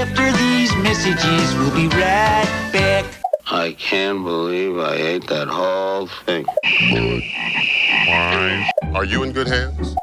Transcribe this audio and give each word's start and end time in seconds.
After 0.00 0.32
these 0.32 0.74
messages, 0.76 1.54
we'll 1.56 1.74
be 1.74 1.86
right 1.88 2.70
back. 2.72 3.04
I 3.50 3.76
can't 3.78 4.24
believe 4.24 4.78
I 4.78 4.94
ate 4.94 5.26
that 5.26 5.46
whole 5.46 6.06
thing. 6.24 6.46
Are 8.94 9.04
you 9.04 9.24
in 9.24 9.32
good 9.32 9.46
hands? 9.46 9.94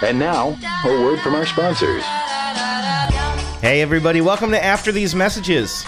And 0.00 0.20
now, 0.20 0.56
a 0.84 1.02
word 1.02 1.18
from 1.22 1.34
our 1.34 1.44
sponsors. 1.44 2.04
Hey, 3.60 3.82
everybody, 3.82 4.20
welcome 4.20 4.52
to 4.52 4.64
After 4.64 4.92
These 4.92 5.16
Messages. 5.16 5.84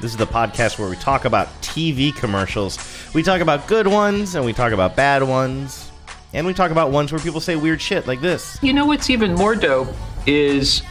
This 0.00 0.12
is 0.12 0.16
the 0.16 0.26
podcast 0.26 0.78
where 0.78 0.88
we 0.88 0.96
talk 0.96 1.26
about 1.26 1.48
TV 1.60 2.16
commercials. 2.16 2.78
We 3.12 3.22
talk 3.22 3.42
about 3.42 3.66
good 3.68 3.86
ones 3.86 4.34
and 4.34 4.46
we 4.46 4.54
talk 4.54 4.72
about 4.72 4.96
bad 4.96 5.22
ones. 5.22 5.89
And 6.32 6.46
we 6.46 6.54
talk 6.54 6.70
about 6.70 6.90
ones 6.90 7.10
where 7.12 7.20
people 7.20 7.40
say 7.40 7.56
weird 7.56 7.82
shit 7.82 8.06
like 8.06 8.20
this. 8.20 8.58
You 8.62 8.72
know 8.72 8.86
what's 8.86 9.10
even 9.10 9.34
more 9.34 9.56
dope 9.56 9.88
is 10.26 10.82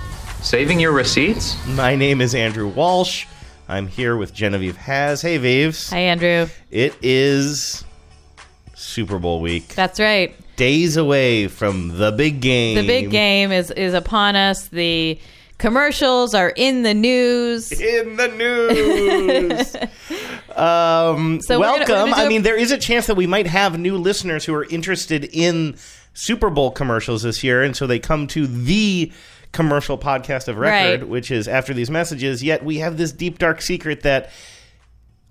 saving 0.42 0.80
your 0.80 0.92
receipts. 0.92 1.56
My 1.68 1.96
name 1.96 2.20
is 2.20 2.36
Andrew 2.36 2.68
Walsh. 2.68 3.26
I'm 3.70 3.88
here 3.88 4.18
with 4.18 4.34
Genevieve 4.34 4.76
Has. 4.78 5.22
Hey, 5.22 5.38
Vives. 5.38 5.92
Hi, 5.92 6.00
Andrew. 6.00 6.48
It 6.72 6.94
is 7.02 7.86
Super 8.76 9.18
Bowl 9.20 9.40
week. 9.40 9.70
That's 9.76 10.00
right. 10.00 10.36
Days 10.58 10.98
away 10.98 11.48
from 11.48 11.98
the 11.98 12.12
big 12.12 12.42
game. 12.42 12.76
The 12.76 12.86
big 12.88 13.10
game 13.12 13.54
is 13.54 13.72
is 13.72 13.94
upon 13.94 14.36
us. 14.36 14.68
The 14.68 15.20
commercials 15.58 16.34
are 16.34 16.52
in 16.56 16.84
the 16.84 16.94
news. 16.94 17.72
in 17.72 18.18
the 18.18 18.28
news. 18.28 19.76
um, 20.58 21.42
So 21.42 21.60
we're 21.60 21.66
gonna- 21.66 21.80
we're 21.80 21.86
welcome. 21.88 22.10
gonna 22.12 22.16
do 22.16 22.22
I 22.22 22.28
mean, 22.30 22.42
there 22.44 22.58
is 22.58 22.72
a 22.72 22.78
chance 22.78 23.08
that 23.08 23.16
we 23.16 23.28
might 23.28 23.48
have 23.48 23.78
new 23.80 23.98
listeners 23.98 24.46
who 24.46 24.54
are 24.54 24.66
interested 24.66 25.26
in 25.32 25.76
Super 26.14 26.50
Bowl 26.50 26.72
commercials 26.72 27.24
this 27.24 27.44
year, 27.44 27.64
and 27.64 27.76
so 27.76 27.88
they 27.88 28.00
come 28.00 28.28
to 28.28 28.48
the 28.48 29.12
commercial 29.52 29.98
podcast 29.98 30.48
of 30.48 30.58
record, 30.58 31.02
Right. 31.02 31.10
which 31.10 31.32
is 31.32 31.48
after 31.48 31.74
these 31.74 31.90
messages. 31.90 32.44
Yet 32.44 32.64
we 32.64 32.78
have 32.80 32.98
this 32.98 33.12
deep 33.12 33.40
dark 33.40 33.62
secret 33.62 34.02
that 34.04 34.30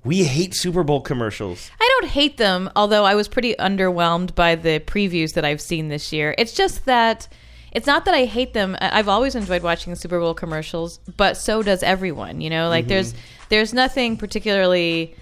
we 0.05 0.25
hate 0.25 0.55
Super 0.55 0.83
Bowl 0.83 1.01
commercials. 1.01 1.71
I 1.81 1.98
don't 2.00 2.11
hate 2.11 2.37
them, 2.37 2.71
although 2.75 3.05
I 3.05 3.15
was 3.15 3.28
pretty 3.28 3.55
underwhelmed 3.59 4.34
by 4.34 4.55
the 4.55 4.81
previews 4.81 5.34
that 5.34 5.45
I've 5.45 5.61
seen 5.61 5.89
this 5.89 6.12
year. 6.12 6.34
It's 6.39 6.53
just 6.53 6.84
that 6.87 7.28
it's 7.73 7.87
not 7.87 8.06
that 8.06 8.15
I 8.15 8.25
hate 8.25 8.55
them. 8.55 8.77
I've 8.81 9.09
always 9.09 9.34
enjoyed 9.34 9.62
watching 9.62 9.95
Super 9.95 10.19
Bowl 10.19 10.33
commercials, 10.34 10.98
but 11.17 11.37
so 11.37 11.62
does 11.62 11.83
everyone. 11.83 12.41
You 12.41 12.48
know, 12.48 12.69
like 12.69 12.84
Mm-hmm. 12.84 12.89
there's 12.89 13.15
there's 13.49 13.73
nothing 13.75 14.17
particularly 14.17 15.15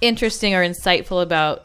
interesting 0.00 0.54
or 0.54 0.62
insightful 0.64 1.22
about 1.22 1.64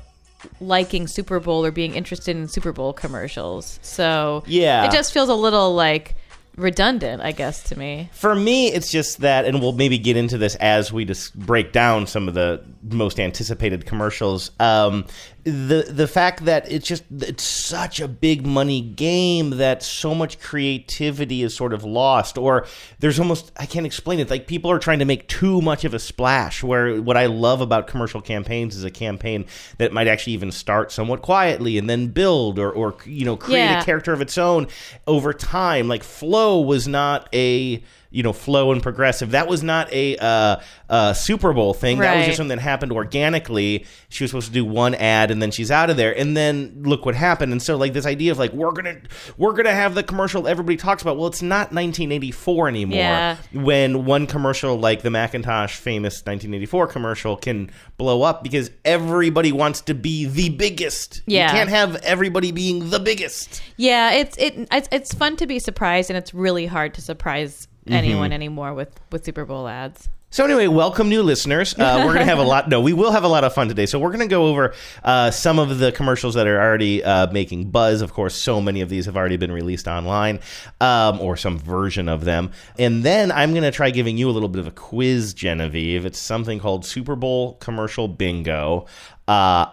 liking 0.61 1.07
Super 1.07 1.39
Bowl 1.39 1.65
or 1.65 1.71
being 1.71 1.95
interested 1.95 2.35
in 2.35 2.47
Super 2.47 2.71
Bowl 2.71 2.93
commercials. 2.93 3.79
So 3.81 4.43
Yeah. 4.45 4.85
it 4.85 4.91
just 4.91 5.11
feels 5.13 5.29
a 5.29 5.33
little 5.35 5.73
like 5.73 6.15
redundant, 6.55 7.21
I 7.21 7.31
guess, 7.33 7.63
to 7.69 7.77
me. 7.77 8.09
For 8.13 8.33
me, 8.35 8.67
it's 8.71 8.91
just 8.91 9.19
that, 9.21 9.45
and 9.45 9.61
we'll 9.61 9.73
maybe 9.73 9.97
get 9.99 10.17
into 10.17 10.37
this 10.39 10.55
as 10.55 10.91
we 10.91 11.05
just 11.05 11.35
break 11.37 11.71
down 11.71 12.07
some 12.07 12.27
of 12.27 12.33
the 12.33 12.61
most 12.89 13.19
anticipated 13.19 13.85
commercials. 13.85 14.51
Um, 14.59 15.05
the 15.51 15.85
the 15.89 16.07
fact 16.07 16.43
that 16.43 16.69
it's 16.69 16.85
just 16.85 17.03
it's 17.19 17.43
such 17.43 17.99
a 18.01 18.07
big 18.07 18.45
money 18.45 18.81
game 18.81 19.51
that 19.51 19.81
so 19.81 20.13
much 20.13 20.39
creativity 20.39 21.41
is 21.41 21.55
sort 21.55 21.73
of 21.73 21.83
lost, 21.85 22.37
or 22.37 22.65
there's 22.99 23.17
almost 23.19 23.51
I 23.57 23.65
can't 23.65 23.85
explain 23.85 24.19
it. 24.19 24.29
Like 24.29 24.45
people 24.47 24.69
are 24.71 24.79
trying 24.79 24.99
to 24.99 25.05
make 25.05 25.27
too 25.27 25.61
much 25.61 25.85
of 25.85 25.93
a 25.93 25.99
splash. 25.99 26.63
Where 26.63 27.01
what 27.01 27.15
I 27.15 27.27
love 27.27 27.61
about 27.61 27.87
commercial 27.87 28.19
campaigns 28.21 28.75
is 28.75 28.83
a 28.83 28.91
campaign 28.91 29.45
that 29.77 29.93
might 29.93 30.07
actually 30.07 30.33
even 30.33 30.51
start 30.51 30.91
somewhat 30.91 31.21
quietly 31.21 31.77
and 31.77 31.89
then 31.89 32.07
build, 32.07 32.59
or 32.59 32.69
or 32.71 32.95
you 33.05 33.23
know 33.25 33.37
create 33.37 33.59
Yeah. 33.65 33.81
a 33.81 33.85
character 33.85 34.11
of 34.11 34.21
its 34.21 34.37
own 34.37 34.67
over 35.07 35.33
time. 35.33 35.87
Like 35.87 36.03
Flow 36.03 36.59
was 36.59 36.87
not 36.87 37.29
a 37.33 37.81
you 38.09 38.23
know 38.23 38.33
Flow 38.33 38.71
and 38.71 38.81
Progressive. 38.81 39.31
That 39.31 39.47
was 39.47 39.63
not 39.63 39.91
a 39.91 40.17
uh, 40.17 40.57
uh, 40.89 41.13
Super 41.13 41.53
Bowl 41.53 41.73
thing. 41.73 41.99
That 41.99 42.15
was 42.15 42.21
Right. 42.21 42.25
just 42.27 42.37
something 42.37 42.57
that 42.57 42.61
happened 42.63 42.91
organically. 42.91 43.85
She 44.09 44.23
was 44.23 44.31
supposed 44.31 44.47
to 44.47 44.53
do 44.53 44.63
one 44.65 44.95
ad 44.95 45.31
and 45.31 45.41
then 45.41 45.51
she's 45.51 45.69
out 45.71 45.89
of 45.89 45.97
there. 45.97 46.17
And 46.17 46.35
then 46.37 46.83
look 46.83 47.05
what 47.05 47.15
happened. 47.15 47.51
And 47.51 47.61
so 47.61 47.75
like 47.75 47.93
this 47.93 48.05
idea 48.05 48.31
of 48.31 48.37
like 48.39 48.53
we're 48.53 48.71
gonna 48.71 49.01
we're 49.37 49.53
gonna 49.53 49.73
have 49.73 49.95
the 49.95 50.03
commercial 50.03 50.47
everybody 50.47 50.77
talks 50.77 51.01
about. 51.01 51.17
Well, 51.17 51.27
it's 51.27 51.41
not 51.41 51.71
1984 51.73 52.67
anymore. 52.69 52.97
Yeah. 52.97 53.37
When 53.53 54.05
one 54.05 54.27
commercial 54.27 54.77
like 54.79 55.01
the 55.01 55.09
Macintosh 55.09 55.75
famous 55.75 56.15
1984 56.21 56.87
commercial 56.87 57.35
can 57.37 57.69
blow 57.97 58.21
up 58.23 58.43
because 58.43 58.71
everybody 58.85 59.51
wants 59.51 59.81
to 59.81 59.93
be 59.93 60.25
the 60.25 60.49
biggest. 60.49 61.21
Yeah. 61.25 61.47
You 61.47 61.51
can't 61.51 61.69
have 61.69 61.95
everybody 61.97 62.51
being 62.51 62.89
the 62.89 62.99
biggest. 62.99 63.61
Yeah, 63.75 64.11
it's 64.13 64.37
it 64.37 64.67
it's, 64.71 64.87
it's 64.91 65.13
fun 65.13 65.35
to 65.37 65.47
be 65.47 65.59
surprised, 65.59 66.09
and 66.09 66.17
it's 66.17 66.33
really 66.33 66.65
hard 66.65 66.93
to 66.95 67.01
surprise. 67.01 67.67
Anyone 67.91 68.31
anymore 68.31 68.73
with 68.73 68.99
with 69.11 69.25
Super 69.25 69.45
Bowl 69.45 69.67
ads. 69.67 70.09
So 70.29 70.43
anyway, 70.43 70.67
welcome 70.67 71.07
new 71.07 71.23
listeners. 71.23 71.73
Uh, 71.73 72.03
we're 72.05 72.11
gonna 72.11 72.25
have 72.25 72.37
a 72.37 72.43
lot. 72.43 72.67
No, 72.67 72.81
we 72.81 72.91
will 72.91 73.11
have 73.11 73.23
a 73.23 73.29
lot 73.29 73.45
of 73.45 73.53
fun 73.53 73.69
today. 73.69 73.85
So 73.85 73.97
we're 73.97 74.11
gonna 74.11 74.27
go 74.27 74.47
over 74.47 74.73
uh, 75.01 75.31
some 75.31 75.57
of 75.57 75.79
the 75.79 75.93
commercials 75.93 76.35
that 76.35 76.45
are 76.47 76.59
already 76.59 77.01
uh, 77.01 77.31
making 77.31 77.71
buzz. 77.71 78.01
Of 78.01 78.11
course, 78.11 78.35
so 78.35 78.59
many 78.59 78.81
of 78.81 78.89
these 78.89 79.05
have 79.05 79.15
already 79.15 79.37
been 79.37 79.53
released 79.53 79.87
online, 79.87 80.41
um, 80.81 81.21
or 81.21 81.37
some 81.37 81.57
version 81.57 82.09
of 82.09 82.25
them. 82.25 82.51
And 82.77 83.03
then 83.03 83.31
I'm 83.31 83.53
gonna 83.53 83.71
try 83.71 83.89
giving 83.89 84.17
you 84.17 84.29
a 84.29 84.33
little 84.33 84.49
bit 84.49 84.59
of 84.59 84.67
a 84.67 84.71
quiz, 84.71 85.33
Genevieve. 85.33 86.05
It's 86.05 86.19
something 86.19 86.59
called 86.59 86.85
Super 86.85 87.15
Bowl 87.15 87.53
commercial 87.55 88.09
bingo. 88.09 88.85
Uh, 89.29 89.67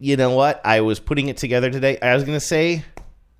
you 0.00 0.16
know 0.16 0.30
what? 0.30 0.60
I 0.64 0.80
was 0.80 0.98
putting 0.98 1.28
it 1.28 1.36
together 1.36 1.70
today. 1.70 1.96
I 2.00 2.12
was 2.14 2.24
gonna 2.24 2.40
say. 2.40 2.84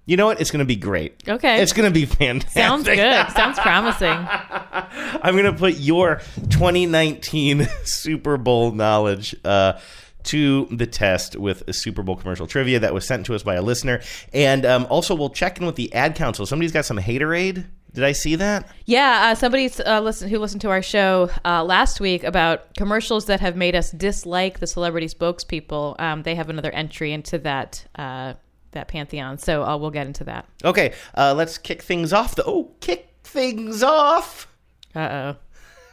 You 0.07 0.17
know 0.17 0.27
what? 0.27 0.41
It's 0.41 0.53
going 0.53 0.61
to 0.61 0.65
be 0.65 0.77
great. 0.77 1.29
Okay. 1.29 1.61
It's 1.61 1.73
going 1.73 1.93
to 1.93 1.95
be 1.95 2.07
fantastic. 2.07 2.53
Sounds 2.53 2.85
good. 2.85 3.31
Sounds 3.37 3.59
promising. 3.59 4.09
I'm 4.09 5.35
going 5.35 5.53
to 5.53 5.53
put 5.53 5.75
your 5.75 6.21
2019 6.51 7.67
Super 7.85 8.37
Bowl 8.37 8.71
knowledge 8.71 9.35
uh, 9.45 9.81
to 10.25 10.67
the 10.71 10.87
test 10.87 11.37
with 11.37 11.69
a 11.69 11.73
Super 11.73 12.05
Bowl 12.05 12.15
commercial 12.15 12.47
trivia 12.47 12.79
that 12.79 12.95
was 12.95 13.05
sent 13.05 13.27
to 13.27 13.35
us 13.35 13.43
by 13.43 13.57
a 13.57 13.63
listener. 13.63 14.01
And 14.33 14.65
um, 14.65 14.87
also, 14.91 15.13
we'll 15.15 15.31
check 15.31 15.59
in 15.59 15.67
with 15.67 15.75
the 15.75 15.93
ad 15.93 16.15
council. 16.15 16.47
Somebody's 16.47 16.73
got 16.73 16.85
some 16.85 16.99
haterade. 16.99 17.67
Did 17.93 18.05
I 18.05 18.13
see 18.13 18.37
that? 18.37 18.69
Yeah, 18.85 19.31
uh, 19.31 19.35
somebody 19.35 19.71
uh, 19.85 20.01
listen, 20.01 20.29
who 20.29 20.39
listened 20.39 20.61
to 20.61 20.69
our 20.69 20.83
show 20.83 21.31
uh, 21.45 21.65
last 21.65 21.99
week 21.99 22.25
about 22.25 22.75
commercials 22.75 23.25
that 23.27 23.41
have 23.41 23.57
made 23.57 23.75
us 23.75 23.91
dislike 23.91 24.61
the 24.61 24.67
celebrity 24.67 25.09
spokespeople. 25.09 25.99
Um, 25.99 26.23
they 26.23 26.35
have 26.35 26.51
another 26.51 26.71
entry 26.73 27.13
into 27.13 27.39
that 27.39 27.87
uh, 27.97 28.35
that 28.77 28.89
pantheon. 28.89 29.39
So 29.39 29.65
uh, 29.65 29.77
we'll 29.77 29.91
get 29.91 30.07
into 30.07 30.25
that. 30.25 30.47
Okay, 30.65 30.95
uh, 31.17 31.35
let's 31.37 31.59
kick 31.59 31.83
things 31.83 32.13
off. 32.13 32.37
The, 32.37 32.45
oh, 32.47 32.71
kick 32.81 33.11
things 33.25 33.83
off 33.83 34.47
Uh 34.95 35.35
oh. 35.35 35.37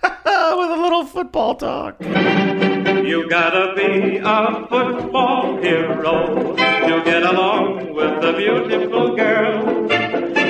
with 0.60 0.80
a 0.80 0.82
little 0.82 1.06
football 1.06 1.56
talk. 1.56 1.96
You 2.02 3.28
gotta 3.30 3.74
be 3.76 4.18
a 4.18 4.68
football 4.70 5.58
hero 5.62 6.56
to 6.56 7.02
get 7.06 7.24
along 7.24 7.94
with 7.94 8.24
a 8.24 8.34
beautiful 8.36 9.16
girl. 9.16 9.92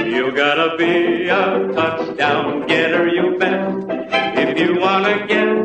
You 0.07 0.31
gotta 0.35 0.75
be 0.77 1.27
a 1.29 1.71
touchdown 1.73 2.65
getter, 2.67 3.07
you 3.07 3.37
bet. 3.37 3.75
If 4.37 4.57
you 4.59 4.79
wanna 4.79 5.27
get 5.27 5.62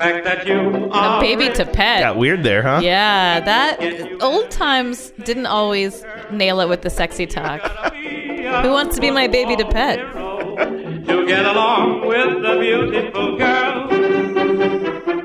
fact 0.00 0.24
that 0.24 0.46
you 0.46 0.88
A 0.92 1.20
baby 1.20 1.50
to 1.54 1.64
pet. 1.66 2.00
Got 2.00 2.16
weird 2.16 2.42
there, 2.42 2.62
huh? 2.62 2.80
Yeah, 2.82 3.40
that 3.40 4.22
old 4.22 4.50
times 4.50 5.12
didn't 5.24 5.46
always 5.46 6.04
nail 6.30 6.60
it 6.60 6.68
with 6.68 6.82
the 6.82 6.90
sexy 6.90 7.26
talk. 7.26 7.60
Who 7.94 8.70
wants 8.70 8.94
to 8.96 9.00
be 9.00 9.10
my 9.10 9.28
baby 9.28 9.56
to 9.56 9.64
pet? 9.66 9.98
To 9.98 11.26
get 11.26 11.44
along 11.44 12.06
with 12.06 12.44
a 12.44 12.58
beautiful 12.60 13.36
girl. 13.36 13.88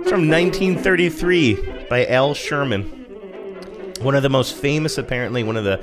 from 0.05 0.29
1933 0.29 1.87
by 1.89 2.05
Al 2.07 2.33
Sherman. 2.33 2.83
One 4.01 4.15
of 4.15 4.23
the 4.23 4.29
most 4.29 4.55
famous, 4.55 4.97
apparently, 4.97 5.43
one 5.43 5.57
of 5.57 5.63
the 5.63 5.77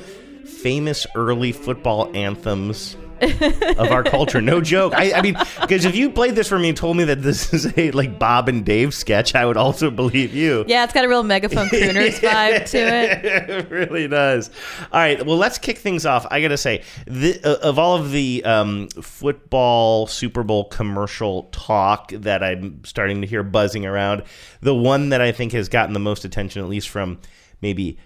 famous 0.47 1.07
early 1.17 1.53
football 1.53 2.11
anthems 2.15 2.97
of 3.23 3.91
our 3.91 4.03
culture. 4.03 4.41
No 4.41 4.61
joke. 4.61 4.95
I, 4.95 5.13
I 5.13 5.23
mean, 5.23 5.37
because 5.61 5.85
if 5.85 5.95
you 5.95 6.11
played 6.11 6.35
this 6.35 6.49
for 6.49 6.59
me 6.59 6.69
and 6.69 6.77
told 6.77 6.97
me 6.97 7.05
that 7.05 7.23
this 7.23 7.53
is 7.55 7.73
a 7.77 7.91
like 7.93 8.19
Bob 8.19 8.49
and 8.49 8.65
Dave 8.65 8.95
sketch, 8.95 9.35
I 9.35 9.47
would 9.47 9.57
also 9.57 9.91
believe 9.91 10.35
you. 10.35 10.65
Yeah, 10.67 10.85
it's 10.85 10.93
got 10.93 11.05
a 11.05 11.09
real 11.09 11.23
megaphone 11.23 11.67
crooners 11.69 12.19
vibe 12.21 12.69
to 12.71 12.79
it. 12.79 13.25
it 13.51 13.71
really 13.71 14.09
does. 14.09 14.51
All 14.93 15.01
right, 15.01 15.25
well, 15.25 15.37
let's 15.37 15.59
kick 15.59 15.79
things 15.79 16.07
off. 16.07 16.27
I 16.31 16.41
gotta 16.41 16.57
say, 16.57 16.83
the, 17.07 17.41
uh, 17.45 17.69
of 17.69 17.79
all 17.79 17.97
of 17.97 18.11
the 18.13 18.45
um, 18.45 18.89
football 18.89 20.07
Super 20.07 20.43
Bowl 20.43 20.65
commercial 20.65 21.45
talk 21.45 22.11
that 22.13 22.43
I'm 22.43 22.85
starting 22.85 23.21
to 23.21 23.27
hear 23.27 23.43
buzzing 23.43 23.87
around, 23.87 24.25
the 24.61 24.75
one 24.75 25.11
that 25.11 25.21
I 25.21 25.33
think 25.33 25.53
has 25.53 25.69
gotten 25.69 25.93
the 25.93 26.01
most 26.01 26.25
attention, 26.25 26.63
at 26.63 26.69
least 26.69 26.89
from 26.89 27.21
maybe 27.61 27.99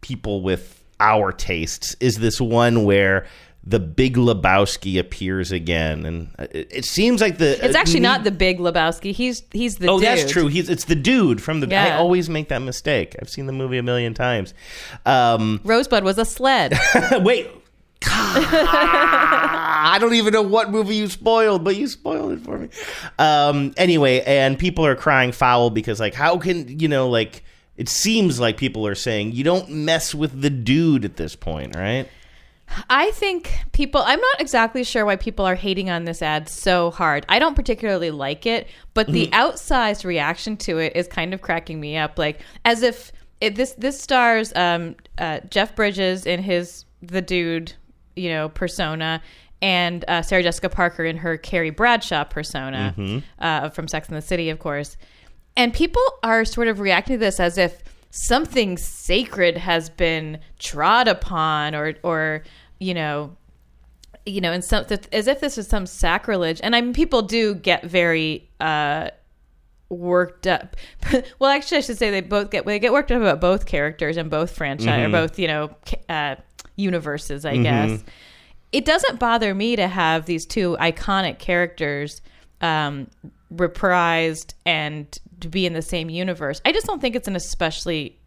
people 0.00 0.42
with 0.42 0.84
our 1.00 1.32
tastes, 1.32 1.96
is 2.00 2.16
this 2.16 2.40
one 2.40 2.84
where 2.84 3.26
the 3.66 3.80
Big 3.80 4.16
Lebowski 4.16 4.98
appears 4.98 5.50
again, 5.50 6.04
and 6.04 6.28
it, 6.52 6.68
it 6.70 6.84
seems 6.84 7.20
like 7.22 7.38
the 7.38 7.64
It's 7.64 7.74
actually 7.74 8.00
uh, 8.00 8.12
not 8.12 8.24
the 8.24 8.30
big 8.30 8.58
Lebowski. 8.58 9.12
He's 9.12 9.42
he's 9.52 9.76
the 9.76 9.88
Oh, 9.88 9.98
dude. 9.98 10.06
that's 10.06 10.30
true. 10.30 10.48
He's 10.48 10.68
it's 10.68 10.84
the 10.84 10.94
dude 10.94 11.42
from 11.42 11.60
the. 11.60 11.74
I 11.74 11.96
always 11.96 12.28
make 12.28 12.48
that 12.50 12.60
mistake. 12.60 13.16
I've 13.20 13.30
seen 13.30 13.46
the 13.46 13.52
movie 13.52 13.78
a 13.78 13.82
million 13.82 14.12
times. 14.12 14.52
Um, 15.06 15.60
Rosebud 15.64 16.04
was 16.04 16.18
a 16.18 16.24
sled. 16.26 16.78
wait, 17.22 17.50
I 18.06 19.96
don't 20.00 20.14
even 20.14 20.32
know 20.32 20.42
what 20.42 20.70
movie 20.70 20.96
you 20.96 21.08
spoiled, 21.08 21.64
but 21.64 21.76
you 21.76 21.86
spoiled 21.86 22.32
it 22.32 22.40
for 22.40 22.58
me. 22.58 22.68
Um, 23.18 23.72
anyway, 23.76 24.20
and 24.22 24.58
people 24.58 24.84
are 24.86 24.94
crying 24.96 25.32
foul 25.32 25.70
because, 25.70 26.00
like, 26.00 26.14
how 26.14 26.38
can 26.38 26.78
you 26.78 26.88
know, 26.88 27.08
like, 27.08 27.44
it 27.76 27.88
seems 27.88 28.38
like 28.38 28.56
people 28.56 28.86
are 28.86 28.94
saying 28.94 29.32
you 29.32 29.44
don't 29.44 29.68
mess 29.70 30.14
with 30.14 30.40
the 30.40 30.50
dude 30.50 31.04
at 31.04 31.16
this 31.16 31.34
point, 31.34 31.74
right? 31.76 32.08
I 32.88 33.10
think 33.12 33.50
people, 33.72 34.02
I'm 34.04 34.20
not 34.20 34.40
exactly 34.40 34.84
sure 34.84 35.04
why 35.04 35.16
people 35.16 35.44
are 35.44 35.54
hating 35.54 35.90
on 35.90 36.04
this 36.04 36.22
ad 36.22 36.48
so 36.48 36.90
hard. 36.90 37.24
I 37.28 37.38
don't 37.38 37.54
particularly 37.54 38.10
like 38.10 38.46
it, 38.46 38.68
but 38.94 39.06
the 39.06 39.28
outsized 39.28 40.04
reaction 40.04 40.56
to 40.58 40.78
it 40.78 40.96
is 40.96 41.06
kind 41.06 41.34
of 41.34 41.40
cracking 41.40 41.80
me 41.80 41.96
up. 41.96 42.18
Like, 42.18 42.40
as 42.64 42.82
if 42.82 43.12
it, 43.40 43.54
this, 43.54 43.72
this 43.72 44.00
stars 44.00 44.52
um, 44.56 44.96
uh, 45.18 45.40
Jeff 45.50 45.76
Bridges 45.76 46.26
in 46.26 46.42
his, 46.42 46.84
the 47.02 47.22
dude, 47.22 47.74
you 48.16 48.30
know, 48.30 48.48
persona. 48.48 49.22
And 49.62 50.04
uh, 50.08 50.20
Sarah 50.22 50.42
Jessica 50.42 50.68
Parker 50.68 51.04
in 51.04 51.16
her 51.18 51.38
Carrie 51.38 51.70
Bradshaw 51.70 52.24
persona 52.24 52.94
uh, 53.38 53.70
from 53.70 53.88
Sex 53.88 54.08
and 54.08 54.16
the 54.16 54.22
City, 54.22 54.50
of 54.50 54.58
course. 54.58 54.96
And 55.56 55.72
people 55.72 56.02
are 56.22 56.44
sort 56.44 56.68
of 56.68 56.80
reacting 56.80 57.14
to 57.14 57.18
this 57.18 57.40
as 57.40 57.56
if 57.56 57.82
something 58.16 58.78
sacred 58.78 59.56
has 59.56 59.90
been 59.90 60.38
trod 60.60 61.08
upon 61.08 61.74
or 61.74 61.94
or 62.04 62.44
you 62.78 62.94
know 62.94 63.36
you 64.26 64.40
know, 64.40 64.52
in 64.52 64.62
some 64.62 64.86
as 65.12 65.26
if 65.26 65.40
this 65.40 65.58
is 65.58 65.66
some 65.66 65.84
sacrilege. 65.84 66.60
And 66.62 66.74
I 66.74 66.80
mean, 66.80 66.94
people 66.94 67.20
do 67.22 67.54
get 67.54 67.84
very 67.84 68.48
uh, 68.58 69.10
worked 69.90 70.46
up. 70.46 70.76
well, 71.38 71.50
actually, 71.50 71.78
I 71.78 71.80
should 71.80 71.98
say 71.98 72.10
they 72.10 72.22
both 72.22 72.50
get 72.50 72.64
they 72.64 72.78
get 72.78 72.92
worked 72.92 73.12
up 73.12 73.20
about 73.20 73.40
both 73.40 73.66
characters 73.66 74.16
and 74.16 74.30
both 74.30 74.50
franchise 74.50 75.06
or 75.06 75.10
both 75.10 75.38
you 75.38 75.46
know 75.46 75.70
uh, 76.08 76.36
universes. 76.76 77.44
I 77.44 77.58
guess 77.58 78.02
it 78.72 78.84
doesn't 78.84 79.18
bother 79.18 79.54
me 79.54 79.76
to 79.76 79.88
have 79.88 80.24
these 80.24 80.46
two 80.46 80.76
iconic 80.80 81.38
characters 81.38 82.22
um, 82.62 83.08
reprised 83.54 84.54
and 84.64 85.18
to 85.40 85.48
be 85.48 85.66
in 85.66 85.72
the 85.72 85.82
same 85.82 86.10
universe. 86.10 86.60
I 86.64 86.72
just 86.72 86.86
don't 86.86 87.00
think 87.00 87.16
it's 87.16 87.28
an 87.28 87.36
especially 87.36 88.18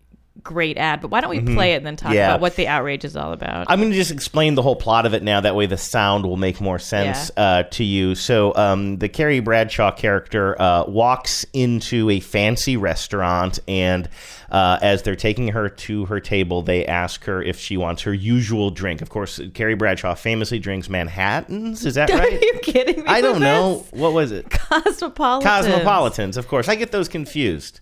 great 0.44 0.78
ad. 0.78 1.02
But 1.02 1.10
why 1.12 1.22
don't 1.22 1.30
we 1.30 1.42
play 1.56 1.74
it 1.74 1.78
and 1.78 1.86
then 1.86 1.96
talk 1.96 2.14
Yeah. 2.14 2.30
about 2.30 2.42
what 2.42 2.56
the 2.56 2.68
outrage 2.68 3.06
is 3.06 3.16
all 3.16 3.34
about? 3.34 3.68
I'm 3.70 3.80
going 3.80 3.92
to 3.92 3.98
just 3.98 4.12
explain 4.12 4.56
the 4.56 4.62
whole 4.62 4.76
plot 4.76 5.06
of 5.06 5.14
it 5.14 5.24
now. 5.24 5.42
That 5.42 5.56
way, 5.56 5.66
the 5.66 5.78
sound 5.78 6.26
will 6.26 6.38
make 6.38 6.60
more 6.62 6.80
sense 6.80 7.32
uh, 7.38 7.64
to 7.64 7.84
you. 7.84 8.16
So, 8.16 8.56
um, 8.56 8.98
the 8.98 9.10
Carrie 9.10 9.40
Bradshaw 9.40 9.92
character 9.92 10.60
uh, 10.62 10.84
walks 10.88 11.46
into 11.54 12.10
a 12.10 12.20
fancy 12.20 12.78
restaurant, 12.78 13.60
and 13.68 14.08
uh, 14.50 14.80
as 14.82 15.02
they're 15.04 15.16
taking 15.16 15.50
her 15.50 15.68
to 15.68 16.06
her 16.06 16.20
table, 16.20 16.62
they 16.62 16.86
ask 16.86 17.26
her 17.26 17.42
if 17.44 17.60
she 17.60 17.76
wants 17.78 18.04
her 18.04 18.14
usual 18.14 18.70
drink. 18.70 19.02
Of 19.02 19.10
course, 19.10 19.40
Carrie 19.54 19.76
Bradshaw 19.76 20.16
famously 20.16 20.60
drinks 20.60 20.90
Manhattans. 20.90 21.86
Is 21.86 21.96
that 21.96 22.10
Are 22.12 22.18
right? 22.18 22.42
you 22.42 22.60
kidding 22.64 23.02
me? 23.04 23.08
I 23.08 23.20
don't 23.22 23.42
know. 23.42 23.80
this? 23.80 23.92
What 24.00 24.14
was 24.14 24.32
it? 24.32 24.50
Cosmopolitan. 24.50 25.48
Cosmopolitans, 25.50 26.38
of 26.38 26.48
course. 26.48 26.70
I 26.70 26.76
get 26.76 26.92
those 26.92 27.08
confused. 27.10 27.82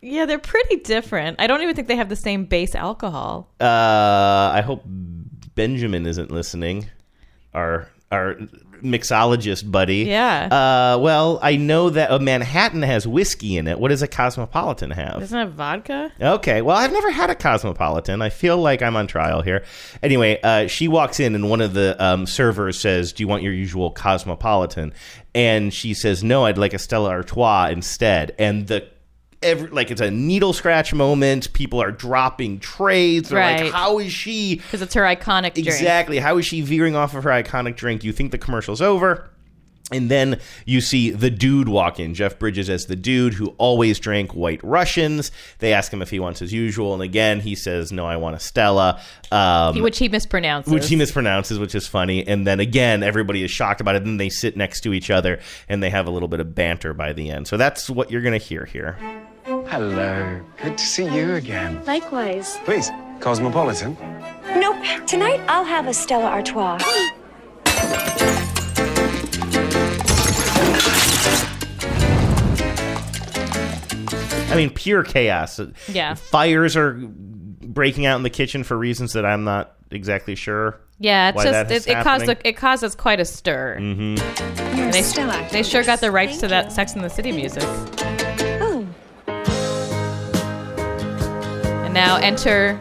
Yeah, 0.00 0.26
they're 0.26 0.38
pretty 0.38 0.76
different. 0.76 1.40
I 1.40 1.46
don't 1.46 1.62
even 1.62 1.74
think 1.74 1.88
they 1.88 1.96
have 1.96 2.08
the 2.08 2.16
same 2.16 2.44
base 2.44 2.74
alcohol. 2.74 3.50
Uh, 3.60 4.50
I 4.54 4.62
hope 4.64 4.82
Benjamin 5.54 6.06
isn't 6.06 6.30
listening. 6.30 6.86
Our 7.54 7.88
our 8.12 8.36
mixologist 8.82 9.70
buddy. 9.70 10.04
Yeah. 10.04 10.46
Uh, 10.46 10.98
well, 10.98 11.38
I 11.42 11.56
know 11.56 11.90
that 11.90 12.10
a 12.10 12.18
Manhattan 12.18 12.82
has 12.82 13.06
whiskey 13.06 13.56
in 13.56 13.66
it. 13.66 13.78
What 13.78 13.88
does 13.88 14.02
a 14.02 14.08
Cosmopolitan 14.08 14.90
have? 14.90 15.18
Doesn't 15.18 15.38
it 15.38 15.44
have 15.44 15.52
vodka? 15.54 16.12
Okay, 16.20 16.62
well, 16.62 16.76
I've 16.76 16.92
never 16.92 17.10
had 17.10 17.30
a 17.30 17.34
Cosmopolitan. 17.34 18.22
I 18.22 18.28
feel 18.28 18.58
like 18.58 18.82
I'm 18.82 18.96
on 18.96 19.06
trial 19.06 19.42
here. 19.42 19.64
Anyway, 20.02 20.38
uh, 20.42 20.66
she 20.66 20.88
walks 20.88 21.20
in, 21.20 21.34
and 21.34 21.50
one 21.50 21.60
of 21.60 21.74
the 21.74 21.96
um, 22.02 22.26
servers 22.26 22.78
says, 22.78 23.12
"Do 23.12 23.22
you 23.22 23.28
want 23.28 23.42
your 23.42 23.52
usual 23.52 23.90
Cosmopolitan?" 23.90 24.92
And 25.34 25.72
she 25.72 25.94
says, 25.94 26.22
"No, 26.22 26.44
I'd 26.44 26.58
like 26.58 26.74
a 26.74 26.78
Stella 26.78 27.10
Artois 27.10 27.68
instead." 27.70 28.34
And 28.38 28.66
the 28.66 28.86
Every, 29.46 29.68
like 29.68 29.90
it's 29.90 30.00
a 30.00 30.10
needle 30.10 30.52
scratch 30.52 30.92
moment. 30.92 31.52
People 31.52 31.80
are 31.82 31.92
dropping 31.92 32.58
trays. 32.60 33.28
They're 33.28 33.38
Right. 33.38 33.62
like, 33.64 33.72
"How 33.72 33.98
is 33.98 34.12
she 34.12 34.56
Because 34.56 34.82
it's 34.82 34.94
her 34.94 35.02
iconic 35.02 35.54
drink. 35.54 35.68
Exactly. 35.68 36.18
How 36.18 36.36
is 36.38 36.44
she 36.46 36.60
veering 36.60 36.96
off 36.96 37.14
of 37.14 37.24
her 37.24 37.30
iconic 37.30 37.76
drink? 37.76 38.04
You 38.04 38.12
think 38.12 38.32
the 38.32 38.38
commercial's 38.38 38.82
over. 38.82 39.30
And 39.92 40.10
then 40.10 40.40
you 40.64 40.80
see 40.80 41.10
the 41.10 41.30
dude 41.30 41.68
walk 41.68 42.00
in, 42.00 42.12
Jeff 42.12 42.40
Bridges 42.40 42.68
as 42.68 42.86
the 42.86 42.96
dude 42.96 43.34
who 43.34 43.54
always 43.56 44.00
drank 44.00 44.34
White 44.34 44.58
Russians. 44.64 45.30
They 45.60 45.72
ask 45.72 45.92
him 45.92 46.02
if 46.02 46.10
he 46.10 46.18
wants 46.18 46.40
his 46.40 46.52
usual, 46.52 46.92
and 46.92 47.00
again 47.04 47.38
he 47.38 47.54
says, 47.54 47.92
"No, 47.92 48.04
I 48.04 48.16
want 48.16 48.34
a 48.34 48.40
Stella," 48.40 49.00
um, 49.30 49.80
Which 49.80 49.98
he 49.98 50.08
mispronounces. 50.08 50.72
which 50.72 50.88
he 50.88 50.96
mispronounces, 50.96 51.60
which 51.60 51.76
is 51.76 51.86
funny. 51.86 52.26
And 52.26 52.44
then 52.44 52.58
again, 52.58 53.04
everybody 53.04 53.44
is 53.44 53.52
shocked 53.52 53.80
about 53.80 53.94
it. 53.94 54.02
Then 54.04 54.16
they 54.16 54.28
sit 54.28 54.56
next 54.56 54.80
to 54.80 54.92
each 54.92 55.08
other 55.08 55.38
and 55.68 55.80
they 55.80 55.90
have 55.90 56.08
a 56.08 56.10
little 56.10 56.26
bit 56.26 56.40
of 56.40 56.52
banter 56.52 56.92
by 56.92 57.12
the 57.12 57.30
end. 57.30 57.46
So 57.46 57.56
that's 57.56 57.88
what 57.88 58.10
you're 58.10 58.22
going 58.22 58.36
to 58.36 58.44
hear 58.44 58.64
here. 58.64 58.96
Hello. 59.68 60.40
Good 60.62 60.78
to 60.78 60.86
see 60.86 61.04
you 61.04 61.34
again. 61.34 61.84
Likewise. 61.84 62.56
Please, 62.64 62.90
Cosmopolitan. 63.20 63.96
Nope. 64.56 64.76
Tonight 65.06 65.40
I'll 65.48 65.64
have 65.64 65.86
a 65.86 65.94
Stella 65.94 66.26
Artois. 66.26 66.78
I 74.48 74.54
mean, 74.56 74.70
pure 74.70 75.02
chaos. 75.02 75.60
Yeah. 75.88 76.14
Fires 76.14 76.76
are 76.76 76.94
breaking 76.94 78.06
out 78.06 78.16
in 78.16 78.22
the 78.22 78.30
kitchen 78.30 78.62
for 78.64 78.78
reasons 78.78 79.12
that 79.12 79.26
I'm 79.26 79.44
not 79.44 79.76
exactly 79.90 80.34
sure. 80.34 80.80
Yeah, 80.98 81.28
it's 81.28 81.36
why 81.36 81.50
that 81.50 81.68
just 81.68 81.86
is 81.86 81.86
it, 81.86 81.98
it 81.98 82.02
caused 82.02 82.28
a, 82.28 82.48
it 82.48 82.56
causes 82.56 82.94
quite 82.94 83.20
a 83.20 83.24
stir. 83.26 83.76
Mm-hmm. 83.78 84.78
You're 84.78 84.92
They, 84.92 85.02
Stella. 85.02 85.46
they 85.52 85.62
sure 85.62 85.84
got 85.84 86.00
the 86.00 86.10
rights 86.10 86.32
Thank 86.32 86.42
to 86.42 86.48
that 86.48 86.64
you. 86.66 86.70
Sex 86.70 86.94
in 86.94 87.02
the 87.02 87.10
City 87.10 87.32
music. 87.32 87.64
Now 91.96 92.16
enter 92.16 92.78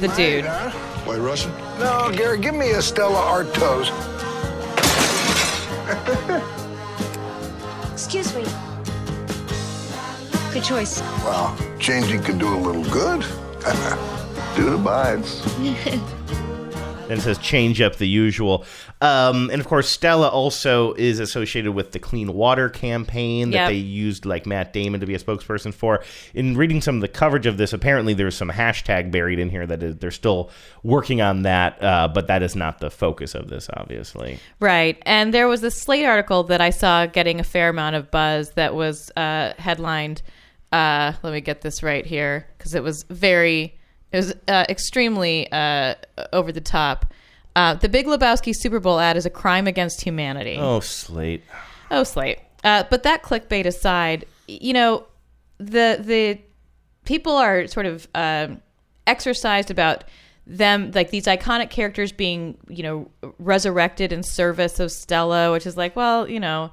the 0.00 0.08
dude. 0.16 0.46
White 1.04 1.18
Russian? 1.18 1.52
No, 1.78 2.10
Gary, 2.10 2.38
give 2.38 2.54
me 2.54 2.70
a 2.70 2.80
Stella 2.80 3.18
Artois. 3.18 3.90
excuse 7.92 8.34
me. 8.34 8.44
Good 10.54 10.64
choice. 10.64 11.02
Well, 11.22 11.54
changing 11.78 12.22
could 12.22 12.38
do 12.38 12.48
a 12.48 12.56
little 12.56 12.84
good. 12.84 13.20
Dude 14.56 14.72
abides. 14.72 15.44
and 15.58 17.12
it 17.12 17.20
says 17.20 17.36
change 17.36 17.82
up 17.82 17.96
the 17.96 18.08
usual. 18.08 18.64
Um, 19.00 19.50
and 19.50 19.60
of 19.60 19.66
course, 19.66 19.88
Stella 19.88 20.28
also 20.28 20.94
is 20.94 21.18
associated 21.18 21.72
with 21.72 21.92
the 21.92 21.98
Clean 21.98 22.32
Water 22.32 22.68
campaign 22.70 23.50
that 23.50 23.56
Yep. 23.56 23.68
they 23.68 23.74
used 23.74 24.24
like 24.24 24.46
Matt 24.46 24.72
Damon 24.72 25.00
to 25.00 25.06
be 25.06 25.14
a 25.14 25.18
spokesperson 25.18 25.74
for. 25.74 26.02
In 26.32 26.56
reading 26.56 26.80
some 26.80 26.94
of 26.94 27.00
the 27.02 27.08
coverage 27.08 27.44
of 27.44 27.56
this, 27.58 27.72
apparently 27.72 28.14
there's 28.14 28.36
some 28.36 28.50
hashtag 28.50 29.10
buried 29.10 29.38
in 29.38 29.50
here 29.50 29.66
that 29.66 29.82
is, 29.82 29.96
they're 29.96 30.10
still 30.10 30.50
working 30.82 31.20
on 31.20 31.42
that, 31.42 31.82
uh, 31.82 32.08
but 32.08 32.28
that 32.28 32.42
is 32.42 32.56
not 32.56 32.78
the 32.78 32.90
focus 32.90 33.34
of 33.34 33.48
this, 33.48 33.68
obviously. 33.74 34.38
Right. 34.60 34.96
And 35.02 35.34
there 35.34 35.48
was 35.48 35.62
a 35.62 35.70
Slate 35.70 36.06
article 36.06 36.44
that 36.44 36.60
I 36.62 36.70
saw 36.70 37.04
getting 37.06 37.40
a 37.40 37.44
fair 37.44 37.68
amount 37.68 37.96
of 37.96 38.10
buzz 38.10 38.52
that 38.52 38.74
was 38.74 39.10
uh, 39.16 39.52
headlined. 39.58 40.22
Uh, 40.72 41.12
let 41.22 41.32
me 41.32 41.40
get 41.40 41.60
this 41.60 41.82
right 41.82 42.06
here 42.06 42.46
because 42.56 42.74
it 42.74 42.82
was 42.82 43.02
very, 43.04 43.78
it 44.12 44.16
was 44.16 44.34
uh, 44.48 44.64
extremely 44.68 45.50
uh, 45.52 45.94
over 46.32 46.52
the 46.52 46.60
top. 46.60 47.12
Uh, 47.56 47.74
the 47.74 47.88
Big 47.88 48.06
Lebowski 48.06 48.52
Super 48.54 48.80
Bowl 48.80 48.98
ad 48.98 49.16
is 49.16 49.26
a 49.26 49.30
crime 49.30 49.66
against 49.66 50.02
humanity. 50.02 50.56
Oh, 50.58 50.80
Slate. 50.80 51.42
Oh, 51.90 52.02
Slate. 52.02 52.38
Uh, 52.64 52.84
but 52.90 53.02
that 53.04 53.22
clickbait 53.22 53.66
aside, 53.66 54.24
you 54.48 54.72
know, 54.72 55.06
the 55.58 55.98
the 56.00 56.40
people 57.04 57.34
are 57.36 57.66
sort 57.66 57.86
of 57.86 58.08
um, 58.14 58.60
exercised 59.06 59.70
about 59.70 60.04
them, 60.46 60.90
like 60.94 61.10
these 61.10 61.26
iconic 61.26 61.70
characters 61.70 62.12
being, 62.12 62.56
you 62.68 62.82
know, 62.82 63.10
resurrected 63.38 64.12
in 64.12 64.22
service 64.22 64.80
of 64.80 64.90
Stella, 64.90 65.52
which 65.52 65.66
is 65.66 65.76
like, 65.76 65.94
well, 65.94 66.28
you 66.28 66.40
know, 66.40 66.72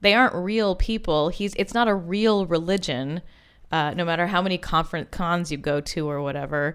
they 0.00 0.14
aren't 0.14 0.34
real 0.34 0.74
people. 0.74 1.28
He's 1.28 1.54
it's 1.54 1.74
not 1.74 1.88
a 1.88 1.94
real 1.94 2.46
religion, 2.46 3.22
uh, 3.70 3.94
no 3.94 4.04
matter 4.04 4.26
how 4.26 4.42
many 4.42 4.58
conference 4.58 5.08
cons 5.10 5.52
you 5.52 5.58
go 5.58 5.80
to 5.80 6.08
or 6.08 6.20
whatever. 6.20 6.74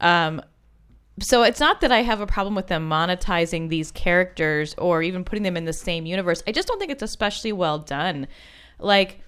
Um, 0.00 0.42
so 1.20 1.42
it's 1.42 1.60
not 1.60 1.80
that 1.80 1.92
I 1.92 2.02
have 2.02 2.20
a 2.20 2.26
problem 2.26 2.54
with 2.54 2.66
them 2.66 2.88
monetizing 2.88 3.68
these 3.68 3.90
characters 3.90 4.74
or 4.76 5.02
even 5.02 5.24
putting 5.24 5.44
them 5.44 5.56
in 5.56 5.64
the 5.64 5.72
same 5.72 6.04
universe. 6.04 6.42
I 6.46 6.52
just 6.52 6.68
don't 6.68 6.78
think 6.78 6.90
it's 6.90 7.02
especially 7.02 7.52
well 7.52 7.78
done. 7.78 8.26
Like 8.78 9.20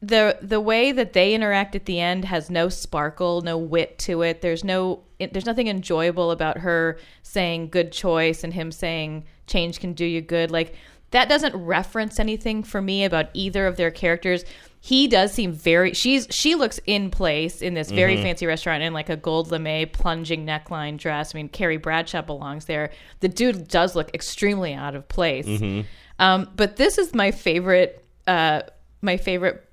the 0.00 0.38
the 0.40 0.60
way 0.60 0.92
that 0.92 1.14
they 1.14 1.34
interact 1.34 1.74
at 1.74 1.86
the 1.86 2.00
end 2.00 2.26
has 2.26 2.48
no 2.48 2.68
sparkle, 2.68 3.40
no 3.40 3.58
wit 3.58 3.98
to 4.00 4.22
it. 4.22 4.40
There's 4.40 4.62
no 4.62 5.02
it, 5.18 5.32
there's 5.32 5.46
nothing 5.46 5.68
enjoyable 5.68 6.30
about 6.30 6.58
her 6.58 6.98
saying 7.22 7.70
good 7.70 7.90
choice 7.90 8.44
and 8.44 8.52
him 8.52 8.70
saying 8.70 9.24
change 9.46 9.80
can 9.80 9.94
do 9.94 10.04
you 10.04 10.20
good. 10.20 10.50
Like 10.50 10.76
that 11.10 11.28
doesn't 11.28 11.56
reference 11.56 12.20
anything 12.20 12.62
for 12.62 12.80
me 12.82 13.04
about 13.04 13.30
either 13.32 13.66
of 13.66 13.76
their 13.76 13.90
characters. 13.90 14.44
He 14.86 15.08
does 15.08 15.32
seem 15.32 15.52
very 15.52 15.92
she's 15.94 16.28
she 16.30 16.54
looks 16.54 16.78
in 16.86 17.10
place 17.10 17.60
in 17.60 17.74
this 17.74 17.90
very 17.90 18.16
Mhm. 18.16 18.22
fancy 18.22 18.46
restaurant 18.46 18.84
in 18.84 18.92
like 18.92 19.08
a 19.08 19.16
gold 19.16 19.50
lame 19.50 19.88
plunging 19.88 20.46
neckline 20.46 20.96
dress. 20.96 21.34
I 21.34 21.38
mean, 21.38 21.48
Carrie 21.48 21.76
Bradshaw 21.76 22.22
belongs 22.22 22.66
there. 22.66 22.92
The 23.18 23.26
dude 23.28 23.66
does 23.66 23.96
look 23.96 24.14
extremely 24.14 24.74
out 24.74 24.94
of 24.94 25.08
place. 25.08 25.46
Mhm. 25.46 25.86
Um, 26.20 26.48
but 26.54 26.76
this 26.76 26.98
is 26.98 27.12
my 27.14 27.32
favorite 27.32 28.04
uh, 28.28 28.62
my 29.02 29.16
favorite 29.16 29.68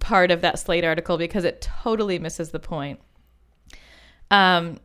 part 0.00 0.32
of 0.32 0.40
that 0.40 0.58
Slate 0.58 0.84
article 0.84 1.16
because 1.16 1.44
it 1.44 1.60
totally 1.84 2.18
misses 2.18 2.50
the 2.50 2.58
point. 2.58 2.98
Um, 4.32 4.78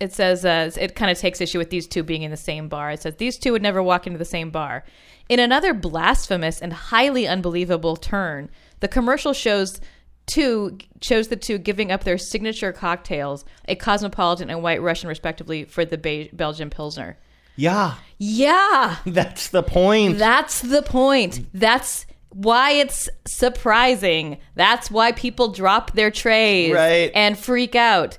it 0.00 0.12
says 0.12 0.44
uh, 0.44 0.70
it 0.80 0.94
kind 0.96 1.10
of 1.10 1.18
takes 1.18 1.40
issue 1.40 1.58
with 1.58 1.70
these 1.70 1.86
two 1.86 2.02
being 2.02 2.22
in 2.22 2.30
the 2.30 2.36
same 2.36 2.68
bar. 2.68 2.90
It 2.90 3.02
says 3.02 3.16
these 3.16 3.38
two 3.38 3.52
would 3.52 3.62
never 3.62 3.82
walk 3.82 4.06
into 4.06 4.18
the 4.18 4.24
same 4.24 4.50
bar. 4.50 4.84
In 5.28 5.38
another 5.38 5.72
blasphemous 5.74 6.60
and 6.60 6.72
highly 6.72 7.28
unbelievable 7.28 7.96
turn, 7.96 8.50
the 8.80 8.88
commercial 8.88 9.32
shows 9.32 9.80
two 10.26 10.78
shows 11.00 11.28
the 11.28 11.36
two 11.36 11.58
giving 11.58 11.90
up 11.92 12.04
their 12.04 12.18
signature 12.18 12.72
cocktails, 12.72 13.44
a 13.68 13.74
cosmopolitan 13.76 14.50
and 14.50 14.62
white 14.62 14.82
Russian 14.82 15.08
respectively, 15.08 15.64
for 15.64 15.84
the 15.84 15.98
Be- 15.98 16.30
Belgian 16.32 16.70
Pilsner. 16.70 17.16
Yeah, 17.56 17.94
Yeah, 18.18 18.96
that's 19.06 19.48
the 19.48 19.62
point. 19.62 20.18
that's 20.18 20.60
the 20.62 20.82
point. 20.82 21.46
That's 21.52 22.06
why 22.30 22.70
it's 22.72 23.08
surprising. 23.26 24.38
That's 24.54 24.90
why 24.90 25.12
people 25.12 25.48
drop 25.52 25.92
their 25.92 26.10
trays 26.10 26.72
Right. 26.72 27.10
and 27.14 27.36
freak 27.38 27.74
out. 27.74 28.16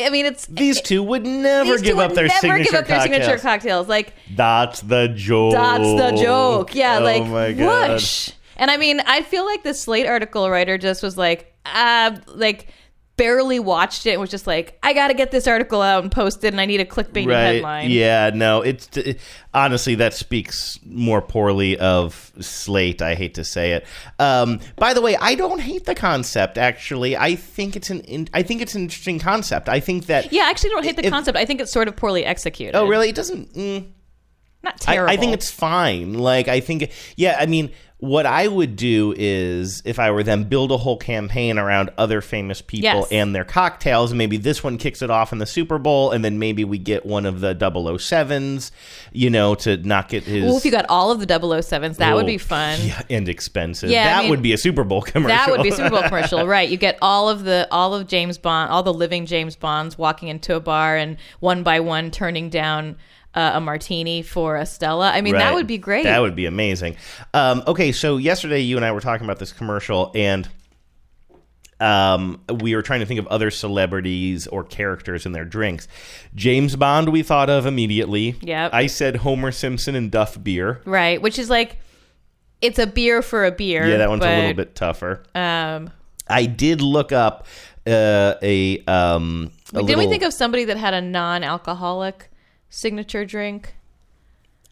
I, 0.00 0.10
mean, 0.10 0.26
it's 0.26 0.46
These 0.46 0.80
two 0.80 1.02
would 1.02 1.24
never 1.24 1.78
give 1.78 1.98
up 1.98 2.12
their 2.14 2.26
never 2.26 2.40
signature 2.40 2.64
give 2.64 2.74
up 2.74 2.86
their 2.86 2.98
cocktails. 2.98 3.22
signature 3.22 3.42
cocktails. 3.42 3.88
Like 3.88 4.14
That's 4.34 4.80
the 4.80 5.08
joke. 5.08 5.52
that's 5.52 5.82
the 5.82 6.12
joke. 6.22 6.74
Yeah, 6.74 6.98
oh 6.98 7.04
like 7.04 7.26
my 7.26 7.52
God. 7.52 7.90
whoosh. 7.92 8.32
And 8.56 8.70
I 8.70 8.76
mean, 8.76 9.00
I 9.00 9.22
feel 9.22 9.44
like 9.44 9.62
the 9.64 9.74
Slate 9.74 10.06
article 10.06 10.48
writer 10.50 10.78
just 10.78 11.02
was 11.02 11.16
like, 11.16 11.54
uh, 11.66 12.16
like 12.26 12.68
barely 13.16 13.60
watched 13.60 14.06
it 14.06 14.12
and 14.12 14.20
was 14.20 14.30
just 14.30 14.46
like, 14.46 14.78
I 14.82 14.92
got 14.94 15.08
to 15.08 15.14
get 15.14 15.30
this 15.30 15.46
article 15.46 15.82
out 15.82 16.02
and 16.02 16.10
post 16.10 16.42
it, 16.44 16.48
and 16.48 16.60
I 16.60 16.66
need 16.66 16.80
a 16.80 16.84
clickbaity 16.84 17.30
headline. 17.30 17.90
Yeah, 17.90 18.30
no, 18.34 18.62
it's 18.62 18.88
it, 18.96 19.20
honestly 19.54 19.94
that 19.96 20.14
speaks 20.14 20.78
more 20.84 21.20
poorly 21.20 21.78
of 21.78 22.32
Slate. 22.40 23.02
I 23.02 23.14
hate 23.14 23.34
to 23.34 23.44
say 23.44 23.72
it. 23.72 23.86
Um, 24.18 24.60
by 24.76 24.94
the 24.94 25.00
way, 25.02 25.16
I 25.16 25.34
don't 25.34 25.60
hate 25.60 25.84
the 25.84 25.94
concept. 25.94 26.58
Actually, 26.58 27.16
I 27.16 27.36
think 27.36 27.76
it's 27.76 27.90
an 27.90 28.00
in, 28.00 28.28
I 28.32 28.42
think 28.42 28.62
it's 28.62 28.74
an 28.74 28.82
interesting 28.82 29.18
concept. 29.18 29.68
I 29.68 29.78
think 29.80 30.06
that. 30.06 30.32
Yeah, 30.32 30.44
I 30.44 30.50
actually 30.50 30.70
don't 30.70 30.84
hate 30.84 30.96
the 30.96 31.04
If- 31.04 31.12
concept. 31.12 31.36
I 31.36 31.44
think 31.44 31.60
it's 31.60 31.72
sort 31.72 31.88
of 31.88 31.96
poorly 31.96 32.24
executed. 32.24 32.74
Oh, 32.76 32.86
really? 32.86 33.10
It 33.10 33.14
doesn't. 33.14 33.52
Mm, 33.54 33.88
Not 34.62 34.74
I, 34.88 34.94
terrible. 34.94 35.12
I 35.12 35.16
think 35.16 35.32
it's 35.34 35.50
fine. 35.50 36.14
Like 36.14 36.48
I 36.48 36.60
think, 36.60 36.90
yeah. 37.16 37.36
I 37.38 37.46
mean, 37.46 37.70
what 37.98 38.26
I 38.26 38.48
would 38.48 38.74
do 38.74 39.14
is, 39.16 39.80
if 39.84 40.00
I 40.00 40.10
were 40.10 40.24
them, 40.24 40.42
build 40.44 40.72
a 40.72 40.76
whole 40.76 40.96
campaign 40.96 41.56
around 41.56 41.90
other 41.96 42.20
famous 42.20 42.60
people 42.60 42.82
Yes. 42.82 43.08
and 43.12 43.32
their 43.32 43.44
cocktails. 43.44 44.10
And 44.10 44.18
maybe 44.18 44.38
this 44.38 44.64
one 44.64 44.76
kicks 44.76 45.02
it 45.02 45.10
off 45.10 45.32
in 45.32 45.38
the 45.38 45.46
Super 45.46 45.78
Bowl, 45.78 46.10
and 46.10 46.24
then 46.24 46.40
maybe 46.40 46.64
we 46.64 46.78
get 46.78 47.06
one 47.06 47.26
of 47.26 47.38
the 47.38 47.54
007s, 47.54 48.72
you 49.12 49.30
know, 49.30 49.54
to 49.54 49.76
not 49.76 50.08
get 50.08 50.24
his. 50.24 50.44
Well, 50.44 50.56
if 50.56 50.64
you 50.64 50.72
got 50.72 50.86
all 50.88 51.12
of 51.12 51.20
the 51.20 51.26
007s, 51.26 51.96
that 51.98 52.14
would 52.16 52.26
be 52.26 52.38
fun. 52.38 52.80
yeah, 52.82 53.02
and 53.08 53.28
expensive. 53.28 53.88
Yeah, 53.90 54.02
I 54.02 54.04
that 54.04 54.20
mean, 54.22 54.30
would 54.30 54.42
be 54.42 54.52
a 54.52 54.58
Super 54.58 54.82
Bowl 54.84 55.02
commercial. 55.02 55.36
That 55.36 55.50
would 55.50 55.62
be 55.62 55.68
a 55.68 55.72
Super 55.72 55.90
Bowl 55.90 56.02
commercial, 56.02 56.44
right? 56.48 56.68
You 56.68 56.76
get 56.76 56.98
all 57.00 57.28
of 57.28 57.44
the 57.44 57.68
all 57.70 57.94
of 57.94 58.08
James 58.08 58.36
Bond, 58.36 58.72
all 58.72 58.82
the 58.82 58.94
living 58.94 59.26
James 59.26 59.54
Bonds 59.54 59.96
walking 59.96 60.26
into 60.28 60.56
a 60.56 60.60
bar 60.60 60.96
and 60.96 61.16
one 61.40 61.62
by 61.62 61.78
one 61.80 62.10
turning 62.10 62.50
down 62.50 62.96
uh, 63.34 63.52
a 63.54 63.60
martini 63.60 64.22
for 64.22 64.56
Estella. 64.56 65.10
I 65.10 65.20
mean, 65.20 65.34
that 65.34 65.54
would 65.54 65.66
be 65.66 65.78
great. 65.78 66.04
That 66.04 66.20
would 66.20 66.36
be 66.36 66.46
amazing. 66.46 66.96
Um, 67.32 67.62
okay, 67.66 67.92
so 67.92 68.16
yesterday 68.16 68.60
you 68.60 68.76
and 68.76 68.84
I 68.84 68.92
were 68.92 69.00
talking 69.00 69.24
about 69.24 69.38
this 69.38 69.52
commercial, 69.52 70.12
and 70.14 70.48
um, 71.80 72.40
we 72.60 72.74
were 72.74 72.82
trying 72.82 73.00
to 73.00 73.06
think 73.06 73.18
of 73.18 73.26
other 73.26 73.50
celebrities 73.50 74.46
or 74.46 74.62
characters 74.62 75.26
in 75.26 75.32
their 75.32 75.44
drinks. 75.44 75.88
James 76.34 76.76
Bond, 76.76 77.08
we 77.08 77.22
thought 77.22 77.50
of 77.50 77.66
immediately. 77.66 78.36
Yep. 78.40 78.72
I 78.72 78.86
said 78.86 79.16
Homer 79.16 79.50
Simpson 79.50 79.94
and 79.94 80.10
Duff 80.10 80.42
beer. 80.42 80.80
right, 80.84 81.20
which 81.20 81.38
is 81.38 81.50
like 81.50 81.78
it's 82.60 82.78
a 82.78 82.86
beer 82.86 83.22
for 83.22 83.44
a 83.44 83.50
beer. 83.50 83.86
Yeah, 83.86 83.98
that 83.98 84.08
one's 84.08 84.24
a 84.24 84.36
little 84.36 84.54
bit 84.54 84.74
tougher. 84.74 85.24
Um, 85.34 85.90
I 86.28 86.46
did 86.46 86.80
look 86.80 87.12
up 87.12 87.46
uh, 87.86 88.34
a. 88.42 88.84
Um, 88.86 89.50
a 89.70 89.76
didn't 89.76 89.86
little, 89.86 90.04
we 90.04 90.10
think 90.10 90.22
of 90.22 90.32
somebody 90.32 90.64
that 90.66 90.76
had 90.76 90.94
a 90.94 91.00
non-alcoholic 91.00 92.30
signature 92.72 93.24
drink? 93.24 93.74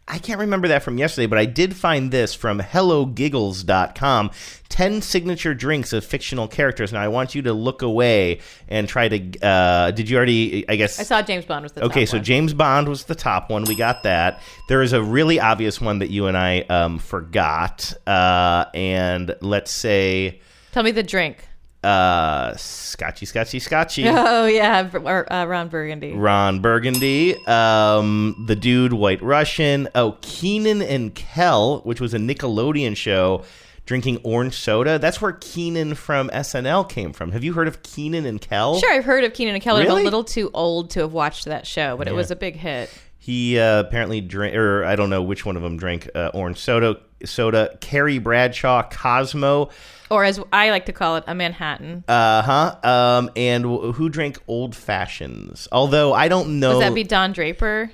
I 0.07 0.17
can't 0.17 0.39
remember 0.39 0.67
that 0.69 0.83
from 0.83 0.97
yesterday, 0.97 1.27
but 1.27 1.37
I 1.37 1.45
did 1.45 1.75
find 1.75 2.11
this 2.11 2.33
from 2.33 2.59
HelloGiggles.com. 2.59 4.31
10 4.67 5.01
signature 5.01 5.53
drinks 5.53 5.93
of 5.93 6.03
fictional 6.03 6.47
characters. 6.47 6.91
Now, 6.91 7.01
I 7.01 7.07
want 7.07 7.35
you 7.35 7.43
to 7.43 7.53
look 7.53 7.81
away 7.81 8.39
and 8.67 8.89
try 8.89 9.07
to. 9.07 9.39
Uh, 9.45 9.91
did 9.91 10.09
you 10.09 10.17
already? 10.17 10.67
I 10.67 10.75
guess. 10.75 10.99
I 10.99 11.03
saw 11.03 11.21
James 11.21 11.45
Bond 11.45 11.63
was 11.63 11.71
the 11.73 11.85
Okay, 11.85 12.01
top 12.01 12.09
so 12.09 12.17
one. 12.17 12.23
James 12.25 12.53
Bond 12.53 12.89
was 12.89 13.05
the 13.05 13.15
top 13.15 13.49
one. 13.49 13.63
We 13.63 13.75
got 13.75 14.03
that. 14.03 14.41
There 14.67 14.81
is 14.81 14.91
a 14.91 15.01
really 15.01 15.39
obvious 15.39 15.79
one 15.79 15.99
that 15.99 16.09
you 16.09 16.25
and 16.27 16.35
I 16.35 16.61
um, 16.61 16.97
forgot. 16.97 17.93
Uh, 18.07 18.65
and 18.73 19.35
let's 19.41 19.71
say 19.71 20.41
Tell 20.73 20.83
me 20.83 20.91
the 20.91 21.03
drink. 21.03 21.47
Uh, 21.83 22.55
Scotchy, 22.57 23.25
Scotchy, 23.25 23.59
Scotchy. 23.59 24.03
Oh 24.07 24.45
yeah, 24.45 24.87
uh, 24.93 25.45
Ron 25.47 25.67
Burgundy. 25.69 26.13
Ron 26.13 26.59
Burgundy, 26.59 27.35
um, 27.47 28.43
the 28.47 28.55
dude, 28.55 28.93
White 28.93 29.21
Russian. 29.21 29.87
Oh, 29.95 30.17
Kenan 30.21 30.81
and 30.81 31.13
Kel, 31.15 31.79
which 31.81 31.99
was 31.99 32.13
a 32.13 32.17
Nickelodeon 32.19 32.95
show, 32.95 33.43
drinking 33.87 34.19
orange 34.23 34.53
soda. 34.59 34.99
That's 34.99 35.21
where 35.21 35.31
Kenan 35.31 35.95
from 35.95 36.29
SNL 36.29 36.87
came 36.87 37.13
from. 37.13 37.31
Have 37.31 37.43
you 37.43 37.53
heard 37.53 37.67
of 37.67 37.81
Kenan 37.81 38.25
and 38.27 38.39
Kel? 38.39 38.79
Sure, 38.79 38.91
I've 38.91 39.05
heard 39.05 39.23
of 39.23 39.33
Kenan 39.33 39.55
and 39.55 39.63
Kel. 39.63 39.77
I'm 39.77 39.87
a 39.89 39.93
little 39.95 40.23
too 40.23 40.51
old 40.53 40.91
to 40.91 40.99
have 41.01 41.13
watched 41.13 41.45
that 41.45 41.65
show, 41.65 41.97
but 41.97 42.07
it 42.07 42.13
was 42.13 42.29
a 42.29 42.35
big 42.35 42.57
hit. 42.57 42.89
He 43.17 43.59
uh, 43.59 43.81
apparently 43.81 44.19
drank, 44.21 44.55
or 44.55 44.83
I 44.83 44.95
don't 44.95 45.09
know 45.11 45.21
which 45.21 45.45
one 45.45 45.55
of 45.55 45.61
them 45.61 45.77
drank 45.77 46.09
uh, 46.15 46.31
orange 46.33 46.57
soda. 46.57 46.97
Soda. 47.23 47.77
Carrie 47.79 48.17
Bradshaw, 48.17 48.81
Cosmo. 48.89 49.69
Or 50.11 50.23
as 50.25 50.39
I 50.53 50.69
like 50.69 50.85
to 50.87 50.93
call 50.93 51.15
it, 51.15 51.23
a 51.25 51.33
Manhattan. 51.33 52.03
Uh 52.07 52.41
huh. 52.41 52.75
Um, 52.87 53.31
and 53.35 53.63
wh- 53.65 53.95
who 53.95 54.09
drank 54.09 54.37
old 54.47 54.75
fashions? 54.75 55.67
Although 55.71 56.13
I 56.13 56.27
don't 56.27 56.59
know. 56.59 56.77
Would 56.77 56.83
that 56.83 56.93
be 56.93 57.03
Don 57.03 57.31
Draper? 57.31 57.89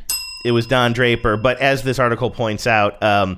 it 0.45 0.51
was 0.51 0.65
Don 0.67 0.93
Draper, 0.93 1.35
but 1.37 1.59
as 1.59 1.83
this 1.83 1.99
article 1.99 2.29
points 2.31 2.67
out, 2.67 3.01
um, 3.03 3.37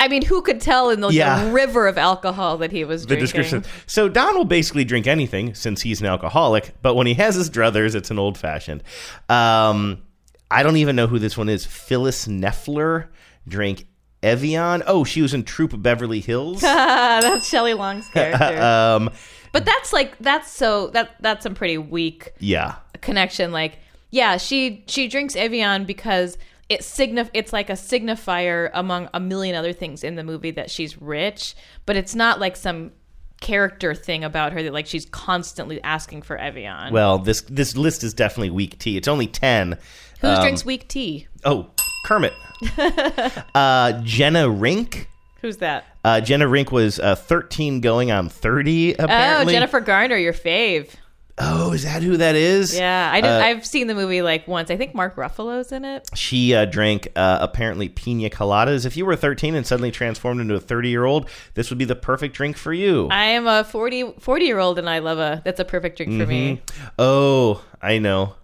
I 0.00 0.08
mean, 0.08 0.22
who 0.24 0.40
could 0.42 0.60
tell 0.60 0.90
in 0.90 1.00
the, 1.00 1.08
Yeah. 1.10 1.44
the 1.44 1.50
river 1.52 1.86
of 1.88 1.98
alcohol 1.98 2.56
that 2.58 2.70
he 2.72 2.84
was 2.84 3.02
the 3.02 3.16
drinking? 3.16 3.24
description. 3.24 3.64
So 3.86 4.08
Don 4.08 4.34
will 4.36 4.44
basically 4.44 4.84
drink 4.84 5.06
anything 5.06 5.54
since 5.54 5.82
he's 5.82 6.00
an 6.00 6.06
alcoholic, 6.06 6.74
but 6.80 6.94
when 6.94 7.06
he 7.06 7.14
has 7.14 7.34
his 7.34 7.50
druthers, 7.50 7.94
it's 7.94 8.10
an 8.10 8.18
old 8.18 8.38
fashioned. 8.38 8.82
Um, 9.28 10.02
I 10.50 10.62
don't 10.62 10.76
even 10.76 10.96
know 10.96 11.06
who 11.08 11.18
this 11.18 11.36
one 11.36 11.48
is. 11.48 11.66
Phyllis 11.66 12.26
Nefler 12.28 13.08
drank 13.46 13.86
Evian. 14.22 14.82
Oh, 14.86 15.04
she 15.04 15.22
was 15.22 15.34
in 15.34 15.44
Troop 15.44 15.80
Beverly 15.80 16.20
Hills. 16.20 16.60
that's 16.62 17.48
Shelley 17.48 17.74
Long's 17.74 18.08
character. 18.12 18.60
um, 18.60 19.10
but 19.52 19.64
that's 19.64 19.92
like 19.92 20.16
that's 20.18 20.50
so 20.50 20.88
that 20.88 21.14
that's 21.20 21.42
some 21.42 21.54
pretty 21.54 21.78
weak 21.78 22.32
yeah. 22.38 22.76
connection. 23.00 23.52
Like, 23.52 23.78
yeah, 24.10 24.36
she 24.36 24.84
she 24.86 25.08
drinks 25.08 25.36
Evian 25.36 25.84
because 25.84 26.36
it 26.68 26.80
signif 26.80 27.30
it's 27.32 27.52
like 27.52 27.70
a 27.70 27.74
signifier 27.74 28.70
among 28.74 29.08
a 29.14 29.20
million 29.20 29.54
other 29.54 29.72
things 29.72 30.04
in 30.04 30.16
the 30.16 30.24
movie 30.24 30.50
that 30.50 30.70
she's 30.70 31.00
rich, 31.00 31.54
but 31.86 31.96
it's 31.96 32.14
not 32.14 32.40
like 32.40 32.56
some 32.56 32.92
character 33.40 33.94
thing 33.94 34.24
about 34.24 34.52
her 34.52 34.62
that 34.64 34.72
like 34.72 34.84
she's 34.86 35.06
constantly 35.06 35.80
asking 35.82 36.20
for 36.22 36.36
Evian. 36.36 36.92
Well, 36.92 37.18
this 37.18 37.40
this 37.42 37.76
list 37.76 38.02
is 38.02 38.12
definitely 38.12 38.50
weak 38.50 38.78
tea. 38.78 38.96
It's 38.96 39.08
only 39.08 39.28
ten. 39.28 39.78
Who 40.20 40.26
Um, 40.28 40.40
drinks 40.42 40.64
weak 40.64 40.88
tea? 40.88 41.28
Oh, 41.44 41.70
Kermit. 42.08 42.32
uh, 43.54 44.00
Jenna 44.02 44.48
Rink. 44.48 45.10
Who's 45.42 45.58
that? 45.58 45.84
Uh, 46.02 46.22
Jenna 46.22 46.48
Rink 46.48 46.72
was 46.72 46.98
uh, 46.98 47.14
13 47.14 47.82
going 47.82 48.10
on 48.10 48.30
30, 48.30 48.94
apparently. 48.94 49.52
Oh, 49.52 49.54
Jennifer 49.54 49.80
Garner, 49.80 50.16
your 50.16 50.32
fave. 50.32 50.88
Oh, 51.36 51.72
is 51.72 51.84
that 51.84 52.02
who 52.02 52.16
that 52.16 52.34
is? 52.34 52.74
Yeah, 52.76 53.10
I 53.12 53.20
did, 53.20 53.30
Uh, 53.30 53.38
I've 53.44 53.66
seen 53.66 53.88
the 53.88 53.94
movie 53.94 54.22
like 54.22 54.48
once. 54.48 54.70
I 54.70 54.76
think 54.78 54.94
Mark 54.94 55.16
Ruffalo's 55.16 55.70
in 55.70 55.84
it. 55.84 56.08
She 56.14 56.54
uh, 56.54 56.64
drank 56.64 57.08
uh, 57.14 57.38
apparently 57.42 57.90
pina 57.90 58.30
coladas. 58.30 58.86
If 58.86 58.96
you 58.96 59.04
were 59.04 59.14
13 59.14 59.54
and 59.54 59.66
suddenly 59.66 59.90
transformed 59.90 60.40
into 60.40 60.54
a 60.54 60.60
30 60.60 60.88
year 60.88 61.04
old, 61.04 61.28
this 61.54 61.68
would 61.70 61.78
be 61.78 61.84
the 61.84 61.94
perfect 61.94 62.34
drink 62.34 62.56
for 62.56 62.72
you. 62.72 63.06
I 63.10 63.24
am 63.26 63.46
a 63.46 63.64
40, 63.64 64.14
40 64.18 64.44
year 64.46 64.58
old 64.58 64.78
and 64.78 64.88
I 64.88 64.98
love 65.00 65.18
a 65.18 65.42
that's 65.44 65.60
a 65.60 65.64
perfect 65.64 65.98
drink 65.98 66.18
for 66.18 66.26
me. 66.26 66.56
Mhm. 66.66 66.90
Oh, 66.98 67.62
I 67.82 67.98
know. 67.98 68.34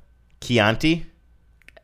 Chianti? 0.42 1.06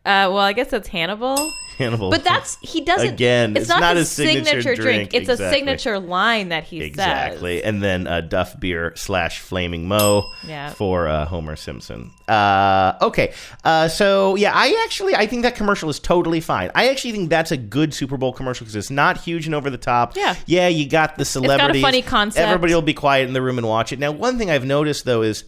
Uh, 0.05 0.33
well, 0.33 0.39
I 0.39 0.53
guess 0.55 0.69
that's 0.71 0.89
Hannibal. 0.89 1.53
Hannibal. 1.77 2.11
But 2.11 2.25
that's 2.25 2.59
he 2.61 2.83
doesn't. 2.83 3.09
Again, 3.09 3.53
it's, 3.53 3.61
it's 3.61 3.69
not, 3.69 3.81
not 3.81 3.97
his 3.97 4.11
a 4.11 4.15
signature 4.15 4.75
drink. 4.75 5.15
It's 5.15 5.29
a 5.31 5.37
signature 5.37 5.99
line 5.99 6.51
that 6.51 6.65
he 6.65 6.81
says. 6.81 6.89
Exactly. 6.89 7.63
And 7.63 7.83
then 7.83 8.07
uh, 8.07 8.21
Duff 8.21 8.59
Beer 8.61 8.93
slash 8.97 9.41
Flaming 9.41 9.89
Moe 9.89 10.25
Yeah. 10.47 10.71
for 10.71 11.09
uh, 11.09 11.25
Homer 11.25 11.57
Simpson. 11.57 12.11
Uh, 12.29 12.95
okay. 13.01 13.33
Uh, 13.65 13.89
so, 13.89 14.37
yeah, 14.37 14.53
I 14.55 14.83
actually, 14.85 15.15
I 15.15 15.27
think 15.27 15.43
that 15.43 15.55
commercial 15.55 15.89
is 15.89 15.99
totally 15.99 16.41
fine. 16.41 16.71
I 16.75 16.91
actually 16.91 17.13
think 17.13 17.31
that's 17.31 17.51
a 17.51 17.57
good 17.57 17.95
Super 17.95 18.19
Bowl 18.19 18.33
commercial 18.35 18.65
because 18.65 18.77
it's 18.77 18.91
not 18.91 19.19
huge 19.19 19.47
and 19.47 19.55
over 19.55 19.71
the 19.71 19.79
top. 19.79 20.17
Yeah. 20.17 20.35
Yeah, 20.47 20.69
you 20.69 20.89
got 20.89 21.17
the 21.17 21.25
celebrities. 21.25 21.83
funny 21.83 22.03
concept. 22.03 22.47
Everybody 22.47 22.75
will 22.75 22.83
be 22.83 22.95
quiet 22.95 23.27
in 23.27 23.33
the 23.33 23.43
room 23.43 23.57
and 23.59 23.67
watch 23.67 23.93
it. 23.93 23.99
Now, 23.99 24.13
one 24.13 24.37
thing 24.39 24.51
I've 24.51 24.67
noticed, 24.67 25.05
though, 25.07 25.23
is, 25.23 25.45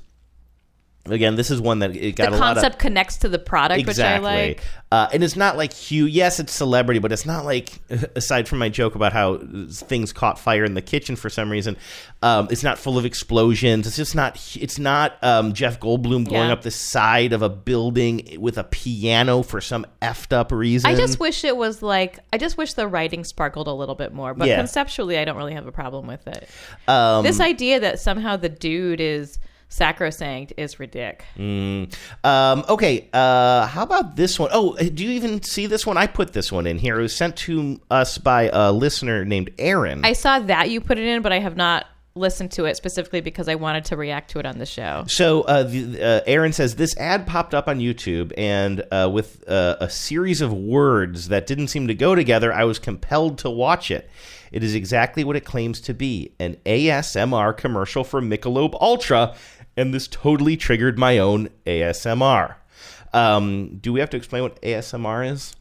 again, 1.07 1.35
this 1.37 1.51
is 1.51 1.61
one 1.61 1.81
that 1.81 1.97
it 1.97 2.15
got 2.17 2.31
The 2.31 2.37
a 2.37 2.39
lot 2.39 2.51
of 2.57 2.63
concept 2.63 2.79
connects 2.79 3.17
to 3.19 3.29
the 3.29 3.39
product, 3.39 3.81
exactly. 3.81 4.25
which 4.25 4.33
I 4.33 4.47
like. 4.47 4.65
Uh, 4.93 5.09
and 5.13 5.25
it's 5.25 5.37
not 5.37 5.57
like 5.57 5.73
huge. 5.73 6.13
Yes, 6.13 6.39
it's 6.39 6.53
celebrity, 6.53 7.01
but 7.01 7.13
it's 7.13 7.25
not 7.27 7.45
like 7.45 7.81
aside 8.15 8.47
from 8.47 8.59
my 8.59 8.69
joke 8.69 8.95
about 8.95 9.13
how 9.13 9.39
things 9.71 10.13
caught 10.13 10.39
fire 10.39 10.65
in 10.65 10.75
the 10.75 10.83
kitchen 10.83 11.17
for 11.17 11.31
some 11.31 11.51
reason. 11.51 11.77
Um, 12.23 12.49
it's 12.51 12.63
not 12.63 12.79
full 12.79 12.99
of 12.99 13.05
explosions. 13.05 13.87
It's 13.87 13.97
just 13.97 14.15
not. 14.15 14.39
It's 14.61 14.79
not 14.79 15.17
um, 15.25 15.55
Jeff 15.55 15.81
Goldblum 15.81 16.29
going 16.29 16.49
Yeah. 16.49 16.53
up 16.53 16.63
the 16.63 16.71
side 16.71 17.33
of 17.33 17.43
a 17.43 17.49
building 17.49 18.37
with 18.39 18.59
a 18.59 18.65
piano 18.65 19.43
for 19.43 19.61
some 19.61 19.87
effed 20.03 20.33
up 20.33 20.53
reason. 20.53 20.91
I 20.91 20.95
just 20.95 21.19
wish 21.19 21.43
it 21.43 21.57
was 21.57 21.83
like 21.83 22.19
I 22.33 22.39
just 22.39 22.57
wish 22.57 22.75
the 22.75 22.87
writing 22.87 23.25
sparkled 23.25 23.67
a 23.67 23.73
little 23.73 23.95
bit 23.95 24.13
more. 24.13 24.35
But 24.35 24.49
Yeah. 24.49 24.57
conceptually, 24.59 25.19
I 25.19 25.25
don't 25.25 25.37
really 25.37 25.55
have 25.55 25.67
a 25.67 25.73
problem 25.73 26.07
with 26.07 26.27
it. 26.29 26.49
Um, 26.87 27.25
this 27.25 27.41
idea 27.41 27.81
that 27.81 27.99
somehow 27.99 28.37
the 28.37 28.49
dude 28.51 29.01
is 29.01 29.39
sacrosanct 29.73 30.53
is 30.57 30.79
ridiculous. 30.79 30.93
Mm. 31.39 31.93
Um, 32.25 32.65
okay, 32.69 33.09
uh, 33.13 33.67
how 33.67 33.83
about 33.83 34.17
this 34.17 34.39
one? 34.39 34.51
Oh, 34.53 34.77
do 34.77 35.05
you 35.05 35.13
even 35.13 35.43
see 35.43 35.67
this 35.67 35.87
one? 35.87 35.97
I 35.97 36.07
put 36.07 36.33
this 36.33 36.53
one 36.53 36.67
in 36.67 36.79
here. 36.79 36.99
It 36.99 37.03
was 37.03 37.17
sent 37.17 37.37
to 37.39 37.81
us 37.91 38.19
by 38.19 38.51
a 38.53 38.71
listener 38.71 39.25
named 39.25 39.51
Aaron. 39.59 40.05
I 40.05 40.13
saw 40.13 40.39
that 40.41 40.71
you 40.71 40.81
put 40.81 40.99
it 40.99 41.07
in, 41.07 41.23
but 41.23 41.33
I 41.33 41.39
have 41.39 41.57
not 41.57 41.87
listened 42.15 42.51
to 42.53 42.67
it 42.67 42.77
specifically 42.77 43.21
because 43.21 43.49
I 43.49 43.55
wanted 43.55 43.87
to 43.87 43.97
react 43.97 44.31
to 44.33 44.39
it 44.39 44.47
on 44.47 44.59
the 44.59 44.67
show. 44.67 45.05
So 45.07 45.43
uh, 45.43 45.63
the, 45.63 46.03
uh, 46.03 46.21
Aaron 46.27 46.53
says 46.53 46.77
this 46.77 46.97
ad 46.99 47.27
popped 47.27 47.55
up 47.55 47.69
on 47.69 47.79
YouTube, 47.79 48.33
and 48.37 48.85
uh, 48.91 49.11
with 49.13 49.49
uh, 49.49 49.77
a 49.81 49.89
series 49.89 50.41
of 50.41 50.53
words 50.53 51.29
that 51.29 51.47
didn't 51.47 51.69
seem 51.69 51.89
to 51.89 51.95
go 51.95 52.15
together, 52.15 52.53
I 52.53 52.65
was 52.65 52.79
compelled 52.79 53.39
to 53.39 53.51
watch 53.51 53.91
it. 53.91 54.11
It 54.51 54.63
is 54.63 54.75
exactly 54.75 55.25
what 55.25 55.37
it 55.37 55.47
claims 55.47 55.81
to 55.83 55.95
be: 55.95 56.35
an 56.39 56.57
ASMR 56.67 57.57
commercial 57.57 58.05
for 58.05 58.21
Michelob 58.21 58.77
Ultra, 58.81 59.35
and 59.77 59.93
this 59.95 60.07
totally 60.09 60.57
triggered 60.57 60.99
my 60.99 61.19
own 61.19 61.49
ASMR. 61.67 62.57
Um, 63.13 63.79
do 63.81 63.93
we 63.93 64.01
have 64.01 64.11
to 64.11 64.17
explain 64.17 64.43
what 64.43 64.61
ASMR 64.63 65.31
is? 65.31 65.55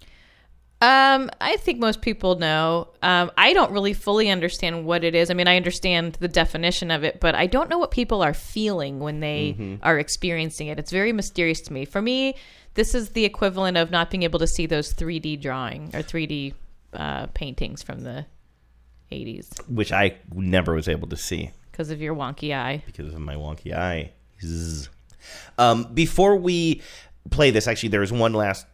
Um, 0.83 1.29
I 1.39 1.57
think 1.57 1.79
most 1.79 2.01
people 2.01 2.39
know. 2.39 2.87
Um, 3.03 3.29
I 3.37 3.53
don't 3.53 3.71
really 3.71 3.93
fully 3.93 4.31
understand 4.31 4.83
what 4.85 5.03
it 5.03 5.13
is. 5.13 5.29
I 5.29 5.35
mean, 5.35 5.47
I 5.47 5.55
understand 5.55 6.13
the 6.19 6.27
definition 6.27 6.89
of 6.89 7.03
it, 7.03 7.19
but 7.19 7.35
I 7.35 7.45
don't 7.45 7.69
know 7.69 7.77
what 7.77 7.91
people 7.91 8.23
are 8.23 8.33
feeling 8.33 8.99
when 8.99 9.19
they 9.19 9.55
Mm-hmm. 9.59 9.75
are 9.83 9.99
experiencing 9.99 10.67
it. 10.67 10.79
It's 10.79 10.89
very 10.91 11.13
mysterious 11.13 11.61
to 11.61 11.73
me. 11.73 11.85
For 11.85 12.01
me, 12.01 12.35
this 12.73 12.95
is 12.95 13.09
the 13.09 13.25
equivalent 13.25 13.77
of 13.77 13.91
not 13.91 14.09
being 14.09 14.23
able 14.23 14.39
to 14.39 14.47
see 14.47 14.65
those 14.65 14.91
3D 14.93 15.39
drawing 15.39 15.91
or 15.93 15.99
3D 16.01 16.53
uh, 16.93 17.27
paintings 17.35 17.83
from 17.83 17.99
the 18.01 18.25
80s 19.11 19.47
Which 19.69 19.91
I 19.91 20.17
never 20.33 20.73
was 20.73 20.87
able 20.87 21.07
to 21.09 21.17
see. 21.17 21.51
Because 21.81 21.89
of 21.89 21.99
your 21.99 22.13
wonky 22.13 22.55
eye. 22.55 22.83
because 22.85 23.11
of 23.11 23.19
my 23.19 23.33
wonky 23.33 23.73
eye. 23.73 24.11
Zzz. 24.43 24.87
Um, 25.57 25.87
before 25.91 26.35
we 26.35 26.83
play 27.31 27.49
this, 27.49 27.67
actually, 27.67 27.89
there 27.89 28.01
was 28.01 28.11
one 28.11 28.33
last 28.33 28.67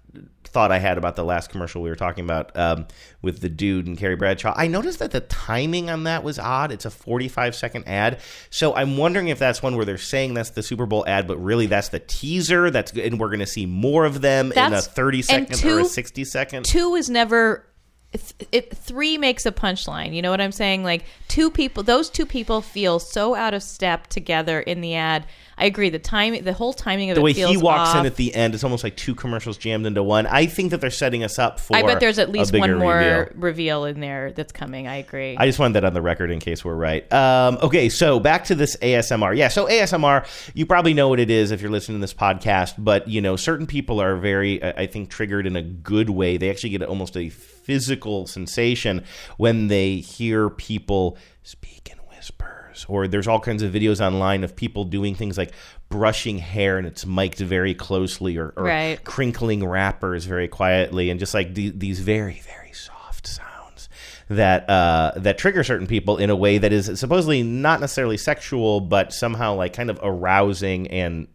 thought 0.43 0.73
I 0.73 0.79
had 0.79 0.97
about 0.97 1.15
the 1.15 1.23
last 1.23 1.49
commercial 1.49 1.81
we 1.81 1.89
were 1.89 1.95
talking 1.95 2.25
about 2.25 2.57
um, 2.57 2.85
with 3.21 3.39
the 3.39 3.47
dude 3.47 3.87
and 3.87 3.97
Carrie 3.97 4.17
Bradshaw. 4.17 4.53
I 4.57 4.67
noticed 4.67 4.99
that 4.99 5.11
the 5.11 5.21
timing 5.21 5.89
on 5.89 6.03
that 6.03 6.21
was 6.21 6.37
odd. 6.37 6.73
It's 6.73 6.83
a 6.83 6.89
45 6.89 7.55
second 7.55 7.87
ad. 7.87 8.19
So 8.49 8.75
I'm 8.75 8.97
wondering 8.97 9.29
if 9.29 9.39
that's 9.39 9.63
one 9.63 9.77
where 9.77 9.85
they're 9.85 9.97
saying 9.97 10.33
that's 10.33 10.49
the 10.49 10.63
Super 10.63 10.85
Bowl 10.85 11.05
ad, 11.07 11.27
but 11.27 11.37
really 11.37 11.67
that's 11.67 11.89
the 11.89 11.99
teaser. 11.99 12.69
That's 12.71 12.91
and 12.91 13.19
we're 13.21 13.29
going 13.29 13.39
to 13.39 13.45
see 13.45 13.65
more 13.65 14.03
of 14.03 14.19
them 14.19 14.47
in 14.47 14.51
a 14.51 14.55
That's- 14.55 14.87
30 14.87 15.23
and 15.29 15.65
or 15.65 15.79
a 15.79 15.85
60 15.85 16.25
second. 16.25 16.65
Two 16.65 16.95
is 16.95 17.09
never. 17.09 17.65
It, 18.13 18.47
it 18.51 18.77
three 18.77 19.17
makes 19.17 19.45
a 19.45 19.51
punchline. 19.51 20.13
You 20.13 20.21
know 20.21 20.31
what 20.31 20.39
I'm 20.39 20.53
saying? 20.53 20.83
Like 20.83 21.03
two 21.27 21.51
people, 21.51 21.83
those 21.83 22.09
two 22.09 22.25
people 22.25 22.61
feel 22.61 22.99
so 22.99 23.35
out 23.35 23.53
of 23.53 23.61
step 23.61 24.07
together 24.07 24.61
in 24.61 24.81
the 24.81 24.95
ad. 24.95 25.25
I 25.57 25.65
agree. 25.65 25.89
The 25.89 25.99
timing, 25.99 26.43
the 26.43 26.53
whole 26.53 26.71
timing 26.71 27.09
of 27.09 27.15
the 27.15 27.21
it 27.21 27.23
way 27.23 27.33
he 27.33 27.57
walks 27.57 27.95
in 27.95 28.05
at 28.05 28.15
the 28.15 28.33
end, 28.35 28.53
it's 28.53 28.63
almost 28.63 28.83
like 28.83 28.95
two 28.95 29.15
commercials 29.15 29.57
jammed 29.57 29.87
into 29.87 30.03
one. 30.03 30.27
I 30.27 30.45
think 30.45 30.69
that 30.71 30.81
they're 30.81 30.91
setting 30.91 31.23
us 31.23 31.39
up 31.39 31.59
for. 31.59 31.75
I 31.75 31.81
bet 31.81 31.99
there's 31.99 32.19
at 32.19 32.29
least 32.29 32.53
one 32.55 32.77
more 32.77 32.97
reveal. 32.97 33.27
reveal. 33.35 33.85
in 33.85 33.99
there 33.99 34.31
that's 34.31 34.51
coming. 34.51 34.87
I 34.87 34.97
agree. 34.97 35.35
I 35.35 35.47
just 35.47 35.57
wanted 35.57 35.73
that 35.73 35.83
on 35.83 35.93
the 35.93 36.01
record 36.01 36.29
in 36.29 36.39
case 36.39 36.63
we're 36.63 36.75
right. 36.75 37.11
Um, 37.11 37.57
okay, 37.61 37.89
so 37.89 38.19
back 38.19 38.45
to 38.45 38.55
this 38.55 38.77
ASMR. 38.77 39.35
Yeah, 39.35 39.47
so 39.47 39.65
ASMR, 39.67 40.27
you 40.53 40.67
probably 40.67 40.93
know 40.93 41.09
what 41.09 41.19
it 41.19 41.31
is 41.31 41.49
if 41.49 41.61
you're 41.61 41.71
listening 41.71 41.97
to 41.97 42.01
this 42.01 42.13
podcast, 42.13 42.75
but 42.77 43.07
you 43.07 43.19
know, 43.19 43.35
certain 43.35 43.65
people 43.65 43.99
are 43.99 44.15
very, 44.15 44.63
I 44.63 44.85
think, 44.85 45.09
triggered 45.09 45.47
in 45.47 45.55
a 45.55 45.63
good 45.63 46.11
way. 46.11 46.37
They 46.37 46.51
actually 46.51 46.69
get 46.69 46.83
almost 46.83 47.17
a 47.17 47.29
physical 47.67 48.25
sensation 48.27 49.03
when 49.35 49.67
they 49.67 49.97
hear 49.97 50.49
people 50.49 51.17
speak 51.43 51.89
in 51.91 51.97
whispers. 52.09 52.85
Or 52.87 53.07
there's 53.07 53.27
all 53.27 53.41
kinds 53.41 53.61
of 53.61 53.73
videos 53.73 53.99
online 53.99 54.43
of 54.45 54.55
people 54.55 54.85
doing 54.85 55.15
things 55.15 55.37
like 55.37 55.51
brushing 55.89 56.37
hair 56.37 56.77
and 56.77 56.87
it's 56.87 57.05
mic'd 57.05 57.39
very 57.39 57.73
closely, 57.73 58.37
or, 58.37 58.53
or 58.55 58.63
Right. 58.63 59.03
crinkling 59.03 59.65
wrappers 59.67 60.23
very 60.25 60.47
quietly, 60.47 61.09
and 61.09 61.19
just 61.19 61.33
like 61.33 61.53
the, 61.53 61.69
these 61.71 61.99
very, 61.99 62.41
very 62.45 62.71
soft 62.71 63.27
sounds 63.27 63.89
that 64.29 64.69
uh, 64.69 65.11
that 65.17 65.37
trigger 65.37 65.63
certain 65.63 65.87
people 65.87 66.17
in 66.17 66.29
a 66.29 66.35
way 66.35 66.57
that 66.57 66.71
is 66.71 66.99
supposedly 66.99 67.43
not 67.43 67.79
necessarily 67.81 68.17
sexual, 68.17 68.79
but 68.81 69.11
somehow 69.13 69.55
like 69.55 69.73
kind 69.73 69.89
of 69.89 69.99
arousing 70.03 70.87
and 70.87 71.27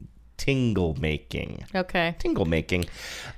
tingle 0.42 0.96
making. 1.00 1.64
okay. 1.74 2.16
Tingle 2.18 2.44
making. 2.46 2.84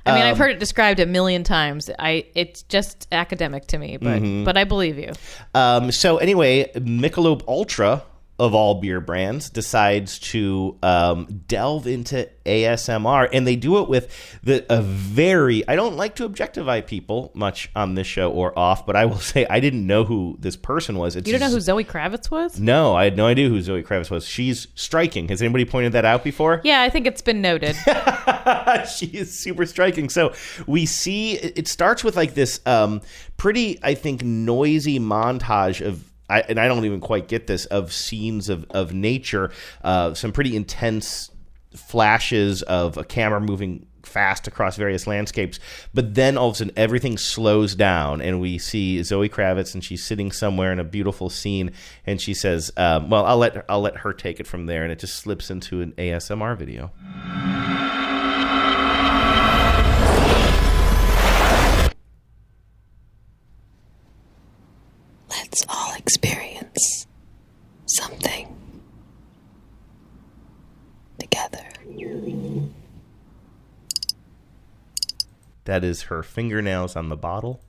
I 0.06 0.14
mean, 0.14 0.22
I've 0.24 0.32
Um, 0.34 0.38
heard 0.38 0.52
it 0.52 0.58
described 0.58 1.00
a 1.00 1.06
million 1.06 1.44
times. 1.44 1.90
I 1.98 2.24
it's 2.34 2.62
just 2.62 3.06
academic 3.12 3.66
to 3.68 3.78
me, 3.78 3.98
but 3.98 4.22
Mhm. 4.22 4.44
but 4.44 4.56
I 4.56 4.64
believe 4.64 4.96
you. 4.98 5.12
Um, 5.54 5.92
so 5.92 6.16
anyway, 6.16 6.70
Michelob 6.74 7.42
Ultra 7.46 8.02
of 8.38 8.54
all 8.54 8.80
beer 8.80 9.00
brands 9.00 9.48
decides 9.48 10.18
to 10.18 10.76
um, 10.82 11.42
delve 11.46 11.86
into 11.86 12.28
ASMR, 12.44 13.28
and 13.32 13.46
they 13.46 13.56
do 13.56 13.80
it 13.80 13.88
with 13.88 14.38
the 14.42 14.64
a 14.68 14.82
very. 14.82 15.66
I 15.68 15.76
don't 15.76 15.96
like 15.96 16.16
to 16.16 16.24
objectify 16.24 16.80
people 16.80 17.30
much 17.34 17.70
on 17.74 17.94
this 17.94 18.06
show 18.06 18.30
or 18.30 18.56
off, 18.58 18.86
but 18.86 18.96
I 18.96 19.06
will 19.06 19.18
say 19.32 19.46
I 19.48 19.60
didn't 19.60 19.86
know 19.86 20.04
who 20.04 20.36
this 20.40 20.56
person 20.56 20.98
was. 20.98 21.16
It's 21.16 21.26
You 21.26 21.32
don't 21.38 21.48
know 21.48 21.54
who 21.54 21.60
Zoe 21.60 21.84
Kravitz 21.84 22.30
was? 22.30 22.58
No, 22.58 22.94
I 22.94 23.04
had 23.04 23.16
no 23.16 23.26
idea 23.26 23.48
who 23.48 23.60
Zoe 23.60 23.82
Kravitz 23.82 24.10
was. 24.10 24.26
She's 24.26 24.66
striking. 24.74 25.28
Has 25.28 25.40
anybody 25.40 25.64
pointed 25.64 25.92
that 25.92 26.04
out 26.04 26.24
before? 26.24 26.60
Yeah, 26.64 26.82
I 26.82 26.90
think 26.90 27.06
it's 27.06 27.22
been 27.22 27.40
noted. 27.40 27.76
she 28.96 29.06
is 29.06 29.38
super 29.38 29.64
striking. 29.64 30.08
So 30.08 30.34
we 30.66 30.86
see 30.86 31.34
it 31.34 31.64
it 31.64 31.68
starts 31.68 32.04
with 32.04 32.16
like 32.16 32.34
this 32.34 32.60
um, 32.66 33.00
pretty, 33.36 33.78
I 33.82 33.94
think, 33.94 34.22
noisy 34.22 34.98
montage 34.98 35.84
of. 35.84 36.04
I, 36.28 36.40
and 36.40 36.58
I 36.58 36.68
don't 36.68 36.84
even 36.84 37.00
quite 37.00 37.28
get 37.28 37.46
this 37.46 37.66
of 37.66 37.92
scenes 37.92 38.48
of, 38.48 38.64
of 38.70 38.92
nature, 38.92 39.50
uh, 39.82 40.14
some 40.14 40.32
pretty 40.32 40.56
intense 40.56 41.30
flashes 41.74 42.62
of 42.62 42.96
a 42.96 43.04
camera 43.04 43.40
moving 43.40 43.86
fast 44.06 44.46
across 44.46 44.76
various 44.76 45.06
landscapes. 45.06 45.58
But 45.92 46.14
then 46.14 46.36
all 46.36 46.48
of 46.48 46.54
a 46.54 46.56
sudden, 46.58 46.74
everything 46.76 47.18
slows 47.18 47.74
down, 47.74 48.20
and 48.20 48.40
we 48.40 48.58
see 48.58 49.02
Zoe 49.02 49.28
Kravitz, 49.28 49.74
and 49.74 49.82
she's 49.82 50.04
sitting 50.04 50.32
somewhere 50.32 50.72
in 50.72 50.78
a 50.78 50.84
beautiful 50.84 51.30
scene, 51.30 51.72
and 52.06 52.20
she 52.20 52.34
says, 52.34 52.70
um, 52.76 53.10
"Well, 53.10 53.24
I'll 53.26 53.38
let 53.38 53.64
I'll 53.68 53.80
let 53.80 53.98
her 53.98 54.12
take 54.12 54.40
it 54.40 54.46
from 54.46 54.66
there," 54.66 54.82
and 54.82 54.92
it 54.92 54.98
just 54.98 55.16
slips 55.16 55.50
into 55.50 55.80
an 55.80 55.92
ASMR 55.98 56.56
video. 56.56 56.92
Let's 65.30 65.64
all 65.68 65.94
experience 65.94 67.06
something 67.86 68.48
together. 71.18 71.64
That 75.74 75.82
is 75.82 76.02
her 76.02 76.22
fingernails 76.22 76.94
on 76.94 77.08
the 77.08 77.16
bottle. 77.16 77.60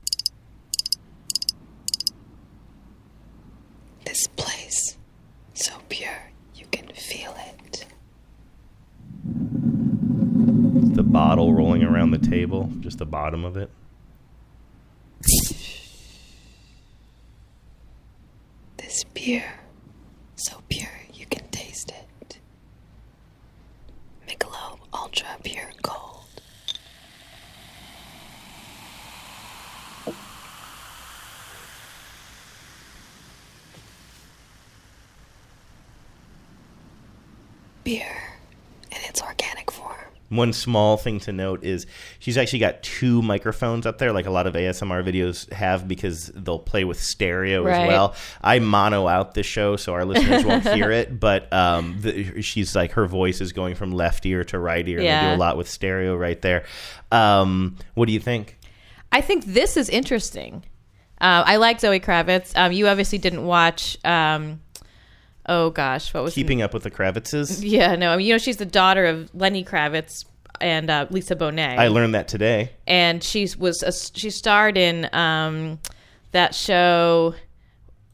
This 4.04 4.28
place, 4.36 4.96
so 5.54 5.72
pure, 5.88 6.30
you 6.54 6.66
can 6.70 6.86
feel 6.94 7.34
it. 7.36 7.84
The 10.94 11.02
bottle 11.02 11.52
rolling 11.52 11.82
around 11.82 12.12
the 12.12 12.18
table, 12.18 12.70
just 12.78 12.98
the 12.98 13.06
bottom 13.06 13.44
of 13.44 13.56
it. 13.56 13.72
This 18.76 19.02
beer, 19.14 19.52
so 20.36 20.62
pure, 20.68 21.00
you 21.12 21.26
can 21.26 21.48
taste 21.48 21.90
it. 21.90 22.38
Michelob 24.28 24.78
Ultra 24.94 25.38
Pure 25.42 25.72
Gold. 25.82 26.16
beer 37.86 38.34
in 38.90 38.98
its 39.08 39.22
organic 39.22 39.70
form. 39.70 39.94
One 40.36 40.52
small 40.52 40.96
thing 40.96 41.18
to 41.20 41.32
note 41.32 41.64
is 41.64 41.86
she's 42.18 42.36
actually 42.38 42.58
got 42.60 42.82
two 42.82 43.22
microphones 43.22 43.86
up 43.86 43.98
there, 43.98 44.12
like 44.12 44.26
a 44.26 44.30
lot 44.30 44.46
of 44.46 44.54
ASMR 44.54 45.02
videos 45.04 45.50
have, 45.52 45.88
because 45.88 46.26
they'll 46.34 46.58
play 46.58 46.84
with 46.84 47.00
stereo 47.02 47.64
Right. 47.64 47.82
as 47.82 47.88
well. 47.88 48.14
I 48.42 48.58
mono 48.58 49.08
out 49.08 49.34
the 49.34 49.42
show, 49.42 49.76
so 49.76 49.94
our 49.94 50.04
listeners 50.04 50.44
won't 50.44 50.62
hear 50.74 50.90
it. 50.90 51.18
But 51.18 51.52
um, 51.52 51.96
the, 52.00 52.42
she's 52.42 52.76
like 52.76 52.92
her 52.92 53.06
voice 53.06 53.40
is 53.40 53.52
going 53.52 53.74
from 53.74 53.92
left 53.92 54.24
ear 54.26 54.44
to 54.44 54.58
right 54.58 54.86
ear. 54.86 54.98
And 54.98 55.06
they 55.06 55.30
do 55.30 55.36
a 55.36 55.40
lot 55.42 55.56
with 55.56 55.68
stereo 55.68 56.14
right 56.16 56.40
there. 56.42 56.64
Um, 57.10 57.76
what 57.94 58.06
do 58.06 58.12
you 58.12 58.20
think? 58.20 58.58
I 59.12 59.20
think 59.20 59.44
this 59.44 59.76
is 59.76 59.88
interesting. 59.88 60.64
Uh, 61.18 61.42
I 61.46 61.56
like 61.56 61.80
Zoe 61.80 61.98
Kravitz. 62.00 62.52
Um, 62.56 62.72
you 62.72 62.88
obviously 62.88 63.16
didn't 63.18 63.44
watch. 63.46 63.96
Um, 64.04 64.60
oh 65.48 65.70
gosh, 65.70 66.12
what 66.12 66.22
was 66.24 66.34
Keeping 66.34 66.62
up 66.62 66.74
with 66.74 66.82
the 66.82 66.90
Kravitzes. 66.90 67.62
Yeah, 67.64 67.96
no. 67.96 68.12
I 68.12 68.16
mean, 68.16 68.26
you 68.26 68.34
know, 68.34 68.38
she's 68.38 68.56
the 68.58 68.66
daughter 68.66 69.04
of 69.06 69.34
Lenny 69.34 69.64
Kravitz 69.64 70.24
and 70.60 70.88
uh, 70.90 71.06
Lisa 71.10 71.36
Bonet. 71.36 71.78
I 71.78 71.88
learned 71.88 72.14
that 72.14 72.28
today. 72.28 72.70
and 72.86 73.22
she 73.22 73.48
was 73.58 73.82
a, 73.82 73.92
she 73.92 74.30
starred 74.30 74.76
in 74.78 75.08
um, 75.14 75.78
that 76.32 76.54
show 76.54 77.34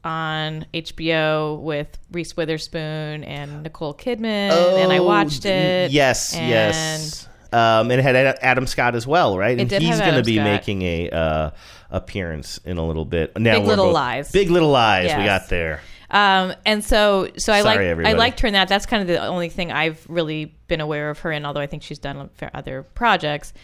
on 0.04 0.66
HBO 0.74 1.60
with 1.60 1.96
Reese 2.10 2.36
Witherspoon 2.36 3.22
and 3.24 3.62
Nicole 3.62 3.94
Kidman, 3.94 4.50
oh, 4.52 4.76
and 4.76 4.92
I 4.92 5.00
watched 5.00 5.44
it. 5.44 5.90
Oh, 5.90 5.92
Yes, 5.92 6.34
and 6.34 6.48
yes. 6.48 7.28
Um, 7.52 7.90
and 7.90 8.00
it 8.00 8.02
had 8.02 8.16
Adam 8.42 8.66
Scott 8.66 8.94
as 8.94 9.06
well, 9.06 9.36
right? 9.38 9.60
And 9.60 9.70
he's 9.70 10.00
going 10.00 10.14
to 10.14 10.22
be 10.22 10.36
Scott. 10.36 10.44
making 10.44 10.82
a 10.82 11.10
uh, 11.10 11.50
appearance 11.90 12.58
in 12.64 12.78
a 12.78 12.86
little 12.86 13.04
bit. 13.04 13.38
Now 13.38 13.58
Big 13.58 13.68
Little 13.68 13.86
both- 13.86 13.94
Lies. 13.94 14.32
Big 14.32 14.50
Little 14.50 14.70
Lies. 14.70 15.14
We 15.14 15.24
got 15.24 15.48
there. 15.48 15.82
Um, 16.12 16.54
and 16.66 16.84
so, 16.84 17.28
so 17.38 17.52
I 17.52 17.62
like 17.62 17.80
I 17.80 18.12
liked 18.12 18.40
her 18.40 18.46
in 18.46 18.52
that. 18.52 18.68
That's 18.68 18.84
kind 18.84 19.00
of 19.00 19.08
the 19.08 19.24
only 19.24 19.48
thing 19.48 19.72
I've 19.72 20.04
really 20.08 20.54
been 20.68 20.80
aware 20.80 21.08
of 21.08 21.20
her 21.20 21.32
in. 21.32 21.46
Although 21.46 21.60
I 21.60 21.66
think 21.66 21.82
she's 21.82 21.98
done 21.98 22.28
other 22.52 22.82
projects, 22.82 23.54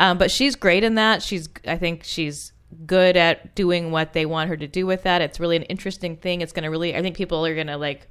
um, 0.00 0.16
but 0.16 0.30
she's 0.30 0.56
great 0.56 0.84
in 0.84 0.94
that. 0.94 1.22
She's 1.22 1.50
I 1.66 1.76
think 1.76 2.04
she's 2.04 2.52
good 2.86 3.16
at 3.16 3.54
doing 3.54 3.90
what 3.90 4.14
they 4.14 4.24
want 4.26 4.48
her 4.48 4.56
to 4.56 4.66
do 4.66 4.86
with 4.86 5.02
that. 5.02 5.20
It's 5.20 5.38
really 5.38 5.56
an 5.56 5.64
interesting 5.64 6.16
thing. 6.16 6.40
It's 6.40 6.52
going 6.52 6.64
to 6.64 6.70
really 6.70 6.96
I 6.96 7.02
think 7.02 7.14
people 7.14 7.44
are 7.44 7.54
going 7.54 7.66
to 7.66 7.76
like 7.76 8.08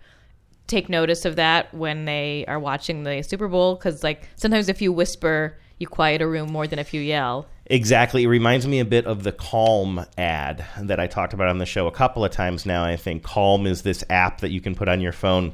take 0.67 0.89
notice 0.89 1.25
of 1.25 1.37
that 1.37 1.73
when 1.73 2.05
they 2.05 2.45
are 2.47 2.59
watching 2.59 3.03
the 3.03 3.23
Super 3.23 3.47
Bowl 3.47 3.75
because 3.75 4.03
like 4.03 4.29
sometimes 4.35 4.69
if 4.69 4.79
you 4.79 4.93
whisper, 4.93 5.57
you 5.79 5.87
quiet 5.87 6.21
a 6.21 6.27
room 6.27 6.51
more 6.51 6.67
than 6.67 6.77
if 6.77 6.93
you 6.93 7.01
yell. 7.01 7.47
Exactly. 7.69 8.23
It 8.23 8.27
reminds 8.27 8.65
me 8.65 8.79
a 8.79 8.85
bit 8.85 9.05
of 9.05 9.23
the 9.23 9.33
Calm 9.33 10.05
ad 10.17 10.65
that 10.81 10.99
I 10.99 11.07
talked 11.07 11.33
about 11.33 11.49
on 11.49 11.57
the 11.57 11.65
show 11.65 11.87
a 11.87 11.91
couple 11.91 12.23
of 12.23 12.31
times 12.31 12.65
now. 12.65 12.83
I 12.83 12.95
think 12.95 13.23
Calm 13.23 13.67
is 13.67 13.81
this 13.81 14.03
app 14.09 14.39
that 14.39 14.51
you 14.51 14.61
can 14.61 14.73
put 14.73 14.87
on 14.87 15.01
your 15.01 15.11
phone 15.11 15.53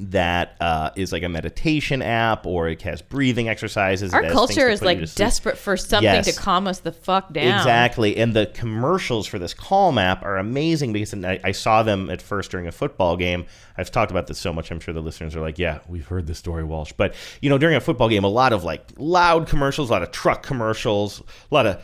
that 0.00 0.56
uh, 0.60 0.90
is 0.96 1.12
like 1.12 1.22
a 1.22 1.28
meditation 1.28 2.02
app 2.02 2.46
or 2.46 2.68
it 2.68 2.82
has 2.82 3.02
breathing 3.02 3.48
exercises. 3.48 4.14
Our 4.14 4.20
it 4.20 4.24
has 4.26 4.32
things 4.32 4.48
culture 4.56 4.68
is 4.68 4.82
like 4.82 5.14
desperate 5.14 5.58
for 5.58 5.76
something 5.76 6.04
Yes. 6.04 6.26
to 6.34 6.40
calm 6.40 6.66
us 6.66 6.80
the 6.80 6.92
fuck 6.92 7.32
down. 7.32 7.58
Exactly. 7.58 8.16
And 8.16 8.34
the 8.34 8.46
commercials 8.46 9.26
for 9.26 9.38
this 9.38 9.54
Calm 9.54 9.98
app 9.98 10.24
are 10.24 10.36
amazing 10.38 10.92
because 10.92 11.12
I, 11.14 11.40
I 11.44 11.52
saw 11.52 11.82
them 11.82 12.10
at 12.10 12.22
first 12.22 12.50
during 12.50 12.66
a 12.66 12.72
football 12.72 13.16
game. 13.16 13.46
I've 13.76 13.90
talked 13.90 14.10
about 14.10 14.26
this 14.26 14.38
so 14.38 14.52
much, 14.52 14.70
I'm 14.70 14.80
sure 14.80 14.94
the 14.94 15.00
listeners 15.00 15.36
are 15.36 15.40
like, 15.40 15.58
yeah, 15.58 15.78
we've 15.88 16.06
heard 16.06 16.26
this 16.26 16.38
story, 16.38 16.64
Walsh. 16.64 16.92
But, 16.96 17.14
you 17.40 17.50
know, 17.50 17.58
during 17.58 17.76
a 17.76 17.80
football 17.80 18.08
game, 18.08 18.24
a 18.24 18.28
lot 18.28 18.52
of 18.52 18.64
like 18.64 18.82
loud 18.96 19.46
commercials, 19.48 19.90
a 19.90 19.92
lot 19.92 20.02
of 20.02 20.10
truck 20.10 20.42
commercials, 20.42 21.20
a 21.50 21.54
lot 21.54 21.66
of. 21.66 21.82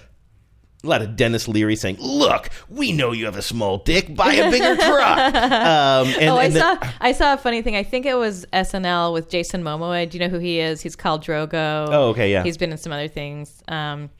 A 0.85 0.88
lot 0.88 1.03
of 1.03 1.16
Denis 1.16 1.49
Leary 1.49 1.77
saying, 1.77 1.97
"Look, 1.99 2.51
we 2.68 2.92
know 2.92 3.12
you 3.12 3.25
have 3.25 3.37
a 3.37 3.42
small 3.42 3.79
dick. 3.79 4.14
Buy 4.14 4.35
a 4.35 4.51
bigger 4.51 4.77
truck." 4.83 5.18
Um, 5.35 6.09
and, 6.20 6.29
oh, 6.31 6.37
I 6.37 6.49
the- 6.49 6.61
saw 6.61 6.90
I 7.01 7.12
saw 7.12 7.33
a 7.35 7.37
funny 7.38 7.62
thing. 7.62 7.75
I 7.75 7.83
think 7.83 8.05
it 8.07 8.14
was 8.14 8.44
SNL 8.53 9.12
with 9.12 9.29
Jason 9.31 9.62
Momoa. 9.62 10.09
Do 10.09 10.18
you 10.18 10.25
know 10.25 10.31
who 10.31 10.38
he 10.38 10.61
is? 10.61 10.81
He's 10.83 10.94
called 10.97 11.25
Drogo. 11.25 11.88
Oh, 11.90 12.09
okay, 12.11 12.31
yeah. 12.31 12.42
He's 12.42 12.57
been 12.59 12.70
in 12.70 12.79
some 12.79 12.92
other 12.92 13.09
things. 13.09 13.62
Um, 13.68 14.11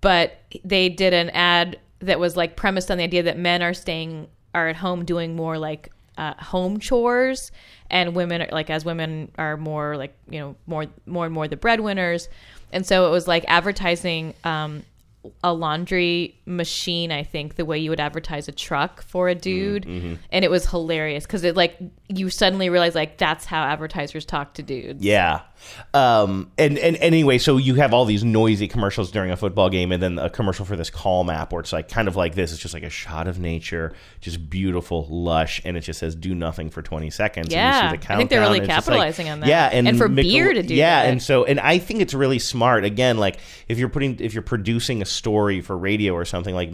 but 0.00 0.40
they 0.64 0.88
did 0.88 1.12
an 1.12 1.30
ad 1.30 1.78
that 2.00 2.18
was 2.18 2.36
like 2.36 2.56
premised 2.56 2.90
on 2.90 2.98
the 2.98 3.04
idea 3.04 3.22
that 3.22 3.38
men 3.38 3.62
are 3.62 3.74
staying 3.74 4.26
are 4.54 4.68
at 4.68 4.76
home 4.76 5.04
doing 5.04 5.36
more 5.36 5.58
like 5.58 5.90
uh, 6.18 6.34
home 6.38 6.80
chores, 6.80 7.52
and 7.88 8.14
women 8.14 8.42
are 8.42 8.48
like 8.50 8.68
as 8.70 8.84
women 8.84 9.30
are 9.38 9.56
more 9.56 9.96
like 9.96 10.14
you 10.28 10.40
know 10.40 10.56
more 10.66 10.86
more 11.06 11.24
and 11.26 11.34
more 11.34 11.46
the 11.46 11.56
breadwinners, 11.56 12.28
and 12.72 12.84
so 12.84 13.06
it 13.06 13.10
was 13.10 13.28
like 13.28 13.44
advertising. 13.48 14.34
Um, 14.44 14.82
a 15.44 15.52
laundry 15.52 16.40
machine, 16.46 17.12
I 17.12 17.22
think, 17.22 17.56
the 17.56 17.64
way 17.64 17.78
you 17.78 17.90
would 17.90 18.00
advertise 18.00 18.48
a 18.48 18.52
truck 18.52 19.02
for 19.02 19.28
a 19.28 19.34
dude, 19.34 19.84
mhm. 19.84 20.18
and 20.30 20.44
it 20.44 20.50
was 20.50 20.66
hilarious 20.66 21.24
because 21.26 21.44
it 21.44 21.56
like 21.56 21.76
you 22.08 22.30
suddenly 22.30 22.68
realize 22.70 22.94
like 22.94 23.18
that's 23.18 23.44
how 23.44 23.62
advertisers 23.62 24.24
talk 24.24 24.54
to 24.54 24.62
dudes. 24.62 25.04
Yeah. 25.04 25.42
Um, 25.94 26.50
and, 26.58 26.78
and 26.78 26.96
anyway, 26.96 27.38
so 27.38 27.56
you 27.56 27.74
have 27.76 27.92
all 27.92 28.04
these 28.04 28.22
noisy 28.24 28.68
commercials 28.68 29.10
during 29.10 29.30
a 29.30 29.36
football 29.36 29.70
game, 29.70 29.92
and 29.92 30.02
then 30.02 30.18
a 30.18 30.30
commercial 30.30 30.64
for 30.64 30.76
this 30.76 30.90
Calm 30.90 31.30
app 31.30 31.52
where 31.52 31.60
it's 31.60 31.72
like 31.72 31.88
kind 31.88 32.08
of 32.08 32.16
like 32.16 32.34
this. 32.34 32.52
It's 32.52 32.60
just 32.60 32.74
like 32.74 32.82
a 32.82 32.90
shot 32.90 33.26
of 33.28 33.38
nature, 33.38 33.92
just 34.20 34.48
beautiful, 34.50 35.06
lush, 35.10 35.60
and 35.64 35.76
it 35.76 35.80
just 35.80 35.98
says 36.00 36.14
do 36.14 36.34
nothing 36.34 36.70
for 36.70 36.82
20 36.82 37.10
seconds. 37.10 37.46
and 37.46 37.52
you 37.52 37.58
Yeah. 37.58 37.90
see 37.92 37.96
the 37.96 38.12
I 38.12 38.16
think 38.16 38.30
they're 38.30 38.40
really 38.40 38.58
countdown, 38.60 38.70
and 38.70 38.78
it's 38.78 38.86
just 38.86 38.88
like- 38.88 38.96
capitalizing 38.96 39.28
on 39.30 39.40
that. 39.40 39.48
Yeah. 39.48 39.68
And, 39.72 39.88
And 39.88 39.98
for 39.98 40.08
beer 40.08 40.52
to 40.52 40.62
do 40.62 40.74
Yeah. 40.74 41.02
that. 41.04 41.10
And 41.10 41.22
so, 41.22 41.44
and 41.44 41.58
I 41.60 41.78
think 41.78 42.00
it's 42.00 42.14
really 42.14 42.38
smart. 42.38 42.84
Again, 42.84 43.18
like 43.18 43.38
if 43.68 43.78
you're 43.78 43.88
putting, 43.88 44.18
if 44.20 44.34
you're 44.34 44.42
producing 44.42 45.02
a 45.02 45.06
story 45.06 45.60
for 45.60 45.76
radio 45.76 46.14
or 46.14 46.24
something, 46.24 46.54
like 46.54 46.70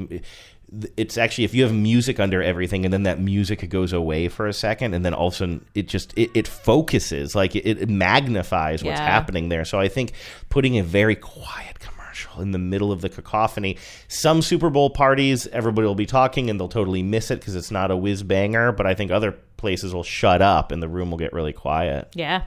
it's 0.97 1.17
actually 1.17 1.45
if 1.45 1.55
you 1.55 1.63
have 1.63 1.73
music 1.73 2.19
under 2.19 2.43
everything 2.43 2.85
and 2.85 2.93
then 2.93 3.05
that 3.05 3.21
music 3.21 3.69
goes 3.71 3.93
away 3.93 4.29
for 4.29 4.47
a 4.49 4.53
second 4.53 4.95
and 4.95 5.05
then 5.05 5.15
all 5.15 5.29
of 5.29 5.33
a 5.35 5.37
sudden 5.37 5.65
it 5.77 5.87
just 5.87 6.13
it, 6.19 6.29
it 6.35 6.49
focuses 6.49 7.35
like 7.37 7.55
it, 7.55 7.65
it 7.65 7.89
magnifies 7.89 8.83
what's 8.83 8.99
Yeah. 8.99 9.07
happening 9.09 9.49
there 9.49 9.65
so 9.65 9.79
i 9.79 9.87
think 9.87 10.13
putting 10.49 10.77
a 10.77 10.83
very 10.83 11.15
quiet 11.15 11.79
commercial 11.79 12.41
in 12.43 12.51
the 12.51 12.59
middle 12.59 12.91
of 12.91 13.01
the 13.01 13.09
cacophony 13.09 13.77
some 14.09 14.43
super 14.43 14.69
bowl 14.69 14.91
parties 14.91 15.47
everybody 15.49 15.87
will 15.87 15.95
be 15.95 16.05
talking 16.07 16.51
and 16.51 16.59
they'll 16.59 16.69
totally 16.69 17.03
miss 17.03 17.31
it 17.31 17.39
because 17.39 17.55
it's 17.55 17.71
not 17.71 17.93
a 17.93 17.97
whiz 17.97 18.25
banger 18.25 18.73
but 18.73 18.87
i 18.87 18.95
think 18.95 19.13
other 19.13 19.33
places 19.57 19.95
will 19.95 20.03
shut 20.03 20.43
up 20.43 20.73
and 20.73 20.83
the 20.83 20.89
room 20.89 21.11
will 21.13 21.19
get 21.19 21.33
really 21.33 21.53
quiet 21.53 22.09
Yeah. 22.15 22.43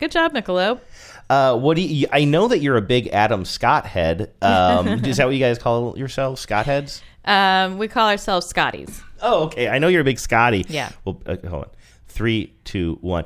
Good 0.00 0.10
job, 0.10 0.32
Michelob. 0.32 0.80
uh, 1.30 1.56
what 1.56 1.76
do 1.76 1.82
you, 1.82 2.08
I 2.10 2.24
know 2.24 2.48
that 2.48 2.58
you're 2.58 2.76
a 2.76 2.82
big 2.82 3.06
Adam 3.08 3.44
Scott 3.44 3.86
head. 3.86 4.32
Um, 4.42 4.88
is 5.04 5.18
that 5.18 5.26
what 5.26 5.34
you 5.34 5.40
guys 5.40 5.56
call 5.56 5.96
yourselves, 5.96 6.40
Scott 6.40 6.66
heads? 6.66 7.00
Um, 7.24 7.78
we 7.78 7.88
call 7.88 8.08
ourselves 8.08 8.46
Scotties. 8.46 9.02
Oh, 9.20 9.44
okay. 9.44 9.68
I 9.68 9.78
know 9.78 9.88
you're 9.88 10.02
a 10.02 10.04
big 10.04 10.18
Scotty. 10.18 10.64
Yeah. 10.68 10.90
Well, 11.04 11.20
uh, 11.26 11.36
hold 11.48 11.64
on. 11.64 11.70
Three, 12.08 12.54
two, 12.64 12.98
one. 13.00 13.24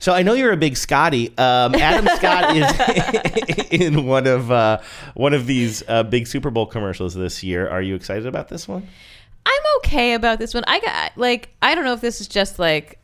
So 0.00 0.12
I 0.12 0.22
know 0.22 0.34
you're 0.34 0.52
a 0.52 0.56
big 0.56 0.76
Scotty. 0.76 1.28
Um, 1.38 1.74
Adam 1.74 2.06
Scott 2.16 2.56
is 3.60 3.66
in 3.70 4.06
one 4.06 4.26
of 4.26 4.50
uh, 4.50 4.80
one 5.14 5.34
of 5.34 5.46
these 5.46 5.82
uh, 5.88 6.04
big 6.04 6.26
Super 6.26 6.50
Bowl 6.50 6.66
commercials 6.66 7.14
this 7.14 7.42
year. 7.42 7.68
Are 7.68 7.82
you 7.82 7.94
excited 7.94 8.26
about 8.26 8.48
this 8.48 8.68
one? 8.68 8.86
I'm 9.44 9.62
okay 9.78 10.14
about 10.14 10.38
this 10.38 10.54
one. 10.54 10.64
I 10.66 10.80
got 10.80 11.16
like 11.16 11.54
I 11.62 11.74
don't 11.74 11.84
know 11.84 11.94
if 11.94 12.00
this 12.00 12.20
is 12.20 12.28
just 12.28 12.58
like 12.58 12.98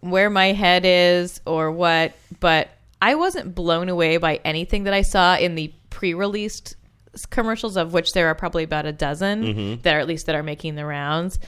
where 0.00 0.30
my 0.30 0.52
head 0.52 0.84
is 0.84 1.40
or 1.46 1.70
what, 1.70 2.12
but 2.40 2.68
I 3.00 3.14
wasn't 3.14 3.54
blown 3.54 3.88
away 3.88 4.16
by 4.16 4.40
anything 4.44 4.84
that 4.84 4.94
I 4.94 5.02
saw 5.02 5.36
in 5.36 5.54
the 5.54 5.72
pre-released 5.90 6.76
commercials, 7.24 7.76
of 7.78 7.92
which 7.94 8.12
there 8.12 8.26
are 8.26 8.34
probably 8.34 8.64
about 8.64 8.84
a 8.84 8.92
dozen 8.92 9.42
Mhm. 9.44 9.82
that 9.82 9.94
are 9.94 10.00
at 10.00 10.06
least 10.06 10.26
that 10.26 10.34
are 10.34 10.42
making 10.42 10.74
the 10.74 10.84
rounds. 10.84 11.38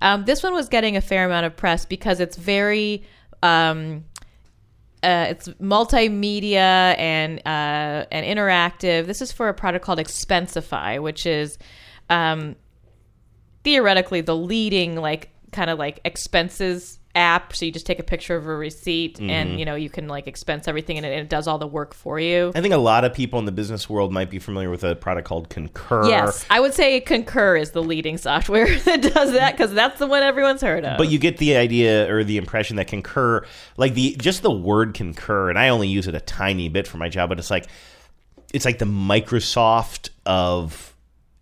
Um, 0.00 0.24
this 0.26 0.42
one 0.42 0.52
was 0.54 0.68
getting 0.68 0.96
a 0.96 1.00
fair 1.00 1.24
amount 1.24 1.46
of 1.46 1.56
press 1.56 1.84
because 1.86 2.20
it's 2.20 2.36
very. 2.36 3.02
Um, 3.42 4.04
uh, 5.02 5.26
it's 5.28 5.48
multimedia 5.60 6.96
and 6.98 7.38
uh, 7.46 8.06
and 8.10 8.26
interactive. 8.26 9.06
This 9.06 9.20
is 9.22 9.30
for 9.32 9.48
a 9.48 9.54
product 9.54 9.84
called 9.84 9.98
Expensify, 9.98 11.00
which 11.00 11.26
is 11.26 11.58
um, 12.10 12.56
theoretically 13.64 14.20
the 14.20 14.36
leading 14.36 14.96
like 14.96 15.30
kind 15.52 15.70
of 15.70 15.78
like 15.78 16.00
expenses 16.04 16.98
app. 17.16 17.56
So 17.56 17.64
you 17.64 17.72
just 17.72 17.86
take 17.86 17.98
a 17.98 18.02
picture 18.04 18.36
of 18.36 18.46
a 18.46 18.54
receipt 18.54 19.18
Mhm. 19.18 19.30
and 19.30 19.58
you 19.58 19.64
know 19.64 19.74
you 19.74 19.88
can 19.90 20.06
like 20.06 20.26
expense 20.26 20.68
everything 20.68 20.96
and 20.98 21.06
it, 21.06 21.12
it 21.18 21.28
does 21.28 21.48
all 21.48 21.58
the 21.58 21.66
work 21.66 21.94
for 21.94 22.20
you. 22.20 22.52
I 22.54 22.60
think 22.60 22.74
a 22.74 22.78
lot 22.78 23.04
of 23.04 23.14
people 23.14 23.38
in 23.38 23.46
the 23.46 23.52
business 23.52 23.88
world 23.88 24.12
might 24.12 24.30
be 24.30 24.38
familiar 24.38 24.70
with 24.70 24.84
a 24.84 24.94
product 24.94 25.26
called 25.26 25.48
Concur. 25.48 26.06
Yes, 26.08 26.44
I 26.50 26.60
would 26.60 26.74
say 26.74 27.00
Concur 27.00 27.56
is 27.56 27.70
the 27.72 27.82
leading 27.82 28.18
software 28.18 28.78
that 28.84 29.02
does 29.02 29.32
that 29.32 29.56
because 29.56 29.72
that's 29.72 29.98
the 29.98 30.06
one 30.06 30.22
everyone's 30.22 30.60
heard 30.60 30.84
of. 30.84 30.98
But 30.98 31.08
you 31.08 31.18
get 31.18 31.38
the 31.38 31.56
idea 31.56 32.12
or 32.12 32.22
the 32.22 32.36
impression 32.36 32.76
that 32.76 32.86
concur, 32.86 33.44
like 33.76 33.94
the 33.94 34.14
just 34.20 34.42
the 34.42 34.50
word 34.50 34.94
concur, 34.94 35.48
and 35.48 35.58
I 35.58 35.70
only 35.70 35.88
use 35.88 36.06
it 36.06 36.14
a 36.14 36.20
tiny 36.20 36.68
bit 36.68 36.86
for 36.86 36.98
my 36.98 37.08
job, 37.08 37.30
but 37.30 37.38
it's 37.38 37.50
like 37.50 37.66
it's 38.52 38.64
like 38.64 38.78
the 38.78 38.84
Microsoft 38.84 40.10
of 40.24 40.94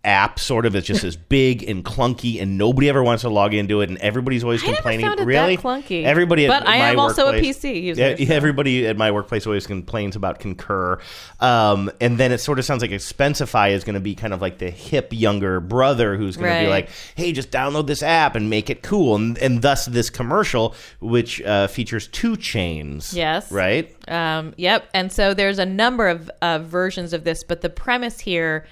app 0.05 0.39
sort 0.39 0.65
of 0.65 0.75
it's 0.75 0.87
just 0.87 1.03
as 1.03 1.15
big 1.17 1.63
and 1.67 1.83
clunky 1.83 2.41
and 2.41 2.57
nobody 2.57 2.87
ever 2.89 3.03
wants 3.03 3.21
to 3.21 3.29
log 3.29 3.53
into 3.53 3.81
it 3.81 3.89
and 3.89 3.97
everybody's 3.99 4.43
always 4.43 4.61
I 4.63 4.67
never 4.67 4.75
complaining. 4.77 5.05
found 5.05 5.19
it 5.19 5.23
that 5.23 5.27
really? 5.27 5.57
clunky. 5.57 6.03
everybody 6.03 6.45
at 6.45 6.49
But 6.49 6.67
I 6.67 6.77
my 6.79 6.89
am 6.91 6.99
also 6.99 7.27
a 7.29 7.33
PC 7.33 7.81
user, 7.83 8.15
Yeah, 8.17 8.33
everybody 8.33 8.87
at 8.87 8.97
my 8.97 9.11
workplace 9.11 9.45
always 9.45 9.65
complains 9.67 10.15
about 10.15 10.39
concur. 10.39 10.99
Um, 11.39 11.91
and 11.99 12.17
then 12.17 12.31
it 12.31 12.37
sort 12.39 12.59
of 12.59 12.65
sounds 12.65 12.81
like 12.81 12.91
expensify 12.91 13.71
is 13.71 13.83
going 13.83 13.95
to 13.95 13.99
be 13.99 14.15
kind 14.15 14.33
of 14.33 14.41
like 14.41 14.59
the 14.59 14.69
hip 14.69 15.09
younger 15.11 15.59
brother 15.59 16.15
who's 16.17 16.37
going 16.37 16.53
to 16.53 16.59
be 16.65 16.69
like 16.69 16.89
hey 17.15 17.31
just 17.31 17.51
download 17.51 17.87
this 17.87 18.03
app 18.03 18.35
and 18.35 18.49
make 18.49 18.69
it 18.69 18.83
cool. 18.83 19.15
And, 19.15 19.37
and 19.39 19.61
thus 19.61 19.85
this 19.85 20.09
commercial 20.09 20.75
which 20.99 21.41
uh, 21.41 21.67
features 21.67 22.07
2 22.07 22.33
Chainz 22.33 23.13
Yes. 23.13 23.51
right? 23.51 23.91
Um, 24.09 24.53
yep. 24.57 24.87
And 24.93 25.11
so 25.11 25.33
there's 25.33 25.59
a 25.59 25.65
number 25.65 26.07
of 26.07 26.29
uh, 26.41 26.59
versions 26.59 27.13
of 27.13 27.23
this, 27.23 27.43
but 27.43 27.61
the 27.61 27.69
premise 27.69 28.19
here, 28.19 28.65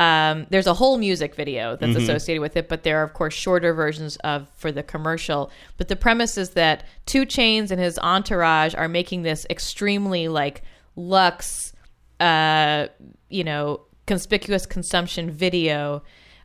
um, 0.00 0.46
there's 0.48 0.66
a 0.66 0.72
whole 0.74 0.96
music 0.96 1.34
video 1.34 1.76
that's 1.76 1.92
Mhm. 1.92 2.02
associated 2.02 2.40
with 2.40 2.56
it, 2.56 2.68
but 2.70 2.82
there 2.84 2.98
are 3.00 3.02
of 3.02 3.12
course 3.12 3.34
shorter 3.34 3.74
versions 3.74 4.16
of 4.24 4.48
for 4.56 4.72
the 4.72 4.82
commercial. 4.82 5.50
But 5.76 5.88
the 5.88 5.96
premise 5.96 6.38
is 6.38 6.50
that 6.50 6.84
2 7.04 7.26
Chainz 7.26 7.70
and 7.70 7.78
his 7.78 7.98
entourage 7.98 8.74
are 8.74 8.88
making 8.88 9.22
this 9.22 9.46
extremely 9.50 10.26
like 10.28 10.62
luxe, 10.96 11.74
uh, 12.18 12.86
you 13.28 13.44
know, 13.44 13.82
conspicuous 14.06 14.64
consumption 14.66 15.30
video. 15.30 16.02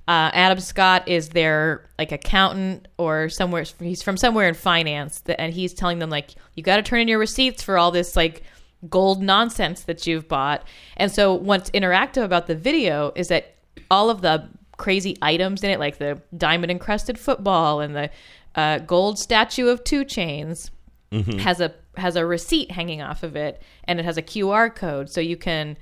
Uh, 0.08 0.30
Adam 0.34 0.60
Scott 0.60 1.08
is 1.08 1.30
their 1.30 1.89
like 1.98 2.12
accountant 2.12 2.88
or 2.98 3.30
somewhere. 3.30 3.63
He's 3.80 4.04
from 4.04 4.18
somewhere 4.18 4.48
in 4.50 4.54
finance, 4.54 5.22
that, 5.22 5.39
and 5.41 5.54
he's 5.54 5.74
telling 5.74 6.00
them 6.00 6.10
like, 6.10 6.32
you 6.56 6.62
got 6.62 6.76
to 6.76 6.84
turn 6.84 7.00
in 7.00 7.08
your 7.08 7.20
receipts 7.20 7.63
for 7.63 7.78
all 7.78 7.89
this 7.91 8.15
like 8.18 8.44
gold 8.89 9.21
nonsense 9.21 9.82
that 9.84 10.06
you've 10.08 10.28
bought. 10.28 10.63
And 10.98 11.12
so 11.12 11.34
what's 11.34 11.69
interactive 11.71 12.24
about 12.24 12.48
the 12.48 12.56
video 12.56 13.12
is 13.15 13.28
that 13.30 13.56
all 13.89 14.10
of 14.10 14.21
the 14.21 14.48
crazy 14.78 15.17
items 15.21 15.63
in 15.63 15.69
it, 15.69 15.80
like 15.80 15.98
the 15.98 16.21
diamond 16.38 16.71
encrusted 16.71 17.17
football 17.17 17.80
and 17.82 17.95
the 17.95 18.10
uh, 18.56 18.80
gold 18.80 19.17
statue 19.19 19.67
of 19.67 19.84
2 19.84 20.06
Chainz, 20.06 20.69
Mhm. 21.12 21.39
has 21.39 21.62
a 21.62 21.71
has 21.98 22.17
a 22.17 22.26
receipt 22.26 22.71
hanging 22.71 23.02
off 23.02 23.24
of 23.24 23.38
it, 23.38 23.62
and 23.86 24.00
it 24.00 24.06
has 24.06 24.17
a 24.17 24.21
QR 24.21 24.69
code, 24.74 25.10
so 25.10 25.21
you 25.21 25.38
can 25.38 25.78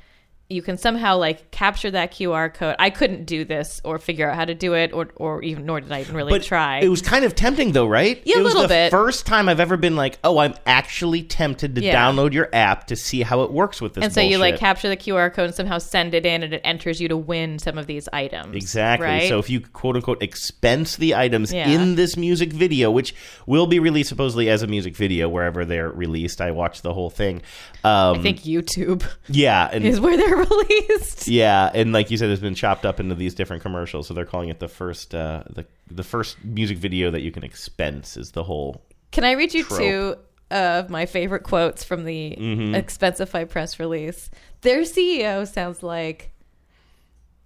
you 0.49 0.61
can 0.61 0.77
somehow 0.77 1.17
like 1.17 1.49
capture 1.51 1.89
that 1.91 2.11
QR 2.11 2.53
code. 2.53 2.75
I 2.77 2.89
couldn't 2.89 3.25
do 3.25 3.43
this 3.45 3.81
or 3.83 3.97
figure 3.97 4.29
out 4.29 4.35
how 4.35 4.45
to 4.45 4.53
do 4.53 4.73
it, 4.73 4.91
or 4.93 5.07
or 5.15 5.41
even 5.41 5.65
nor 5.65 5.81
did 5.81 5.91
I 5.91 6.01
even 6.01 6.15
really 6.15 6.31
but 6.31 6.43
try. 6.43 6.79
it 6.79 6.89
was 6.89 7.01
kind 7.01 7.25
of 7.25 7.33
tempting 7.33 7.71
though 7.71 7.87
right 7.87 8.21
Yeah, 8.25 8.37
a 8.37 8.39
it 8.39 8.43
was 8.43 8.53
little 8.53 8.67
the 8.67 8.73
bit. 8.73 8.91
first 8.91 9.25
time 9.25 9.47
i've 9.49 9.59
ever 9.59 9.77
been 9.77 9.95
like 9.95 10.19
oh 10.23 10.37
i'm 10.37 10.53
actually 10.65 11.23
tempted 11.23 11.75
to 11.75 11.81
Yeah. 11.81 11.95
download 11.95 12.33
your 12.33 12.49
app 12.53 12.87
to 12.87 12.95
see 12.95 13.21
how 13.21 13.41
it 13.43 13.51
works 13.51 13.81
with 13.81 13.93
this 13.95 14.03
and 14.03 14.13
so 14.13 14.21
you 14.21 14.37
like 14.37 14.57
capture 14.57 14.89
the 14.89 14.97
QR 14.97 15.33
code 15.33 15.45
and 15.45 15.55
somehow 15.55 15.77
send 15.79 16.13
it 16.13 16.25
in, 16.25 16.43
and 16.43 16.53
it 16.53 16.61
enters 16.63 16.99
you 17.01 17.07
to 17.07 17.17
win 17.17 17.57
some 17.57 17.77
of 17.77 17.87
these 17.87 18.07
items. 18.13 18.55
Exactly. 18.55 19.07
Right? 19.07 19.29
So 19.29 19.39
if 19.39 19.49
you 19.49 19.61
quote 19.61 19.95
unquote 19.95 20.21
expense 20.21 20.97
the 20.97 21.15
items 21.15 21.51
Yeah. 21.53 21.69
in 21.69 21.95
this 21.95 22.15
music 22.17 22.51
video, 22.53 22.91
which 22.91 23.15
will 23.47 23.65
be 23.67 23.79
released 23.79 24.09
supposedly 24.09 24.49
as 24.49 24.61
a 24.61 24.67
music 24.67 24.95
video 24.95 25.29
wherever 25.29 25.65
they're 25.65 25.89
released, 25.89 26.41
I 26.41 26.51
watched 26.51 26.83
the 26.83 26.93
whole 26.93 27.09
thing. 27.09 27.41
Um, 27.83 28.19
I 28.19 28.21
think 28.21 28.41
YouTube 28.41 29.03
yeah, 29.29 29.69
and 29.71 29.83
is 29.85 29.99
where 29.99 30.15
they're 30.17 30.32
released. 30.49 31.27
yeah, 31.27 31.71
and 31.73 31.91
like 31.93 32.09
you 32.11 32.17
said, 32.17 32.29
it's 32.29 32.41
been 32.41 32.55
chopped 32.55 32.85
up 32.85 32.99
into 32.99 33.15
these 33.15 33.33
different 33.33 33.61
commercials. 33.61 34.07
So 34.07 34.13
they're 34.13 34.25
calling 34.25 34.49
it 34.49 34.59
the 34.59 34.67
first 34.67 35.13
uh, 35.15 35.43
the 35.49 35.65
the 35.89 36.03
first 36.03 36.43
music 36.43 36.77
video 36.77 37.11
that 37.11 37.21
you 37.21 37.31
can 37.31 37.43
expense 37.43 38.17
is 38.17 38.31
the 38.31 38.43
whole. 38.43 38.83
Can 39.11 39.23
I 39.23 39.31
read 39.33 39.53
you 39.53 39.63
trope. 39.63 39.79
two 39.79 40.15
of 40.51 40.89
my 40.89 41.05
favorite 41.05 41.43
quotes 41.43 41.83
from 41.83 42.03
the 42.05 42.35
Mhm. 42.39 42.73
Expensify 42.75 43.47
press 43.49 43.79
release? 43.79 44.29
Their 44.61 44.81
CEO 44.81 45.47
sounds 45.47 45.81
like 45.83 46.31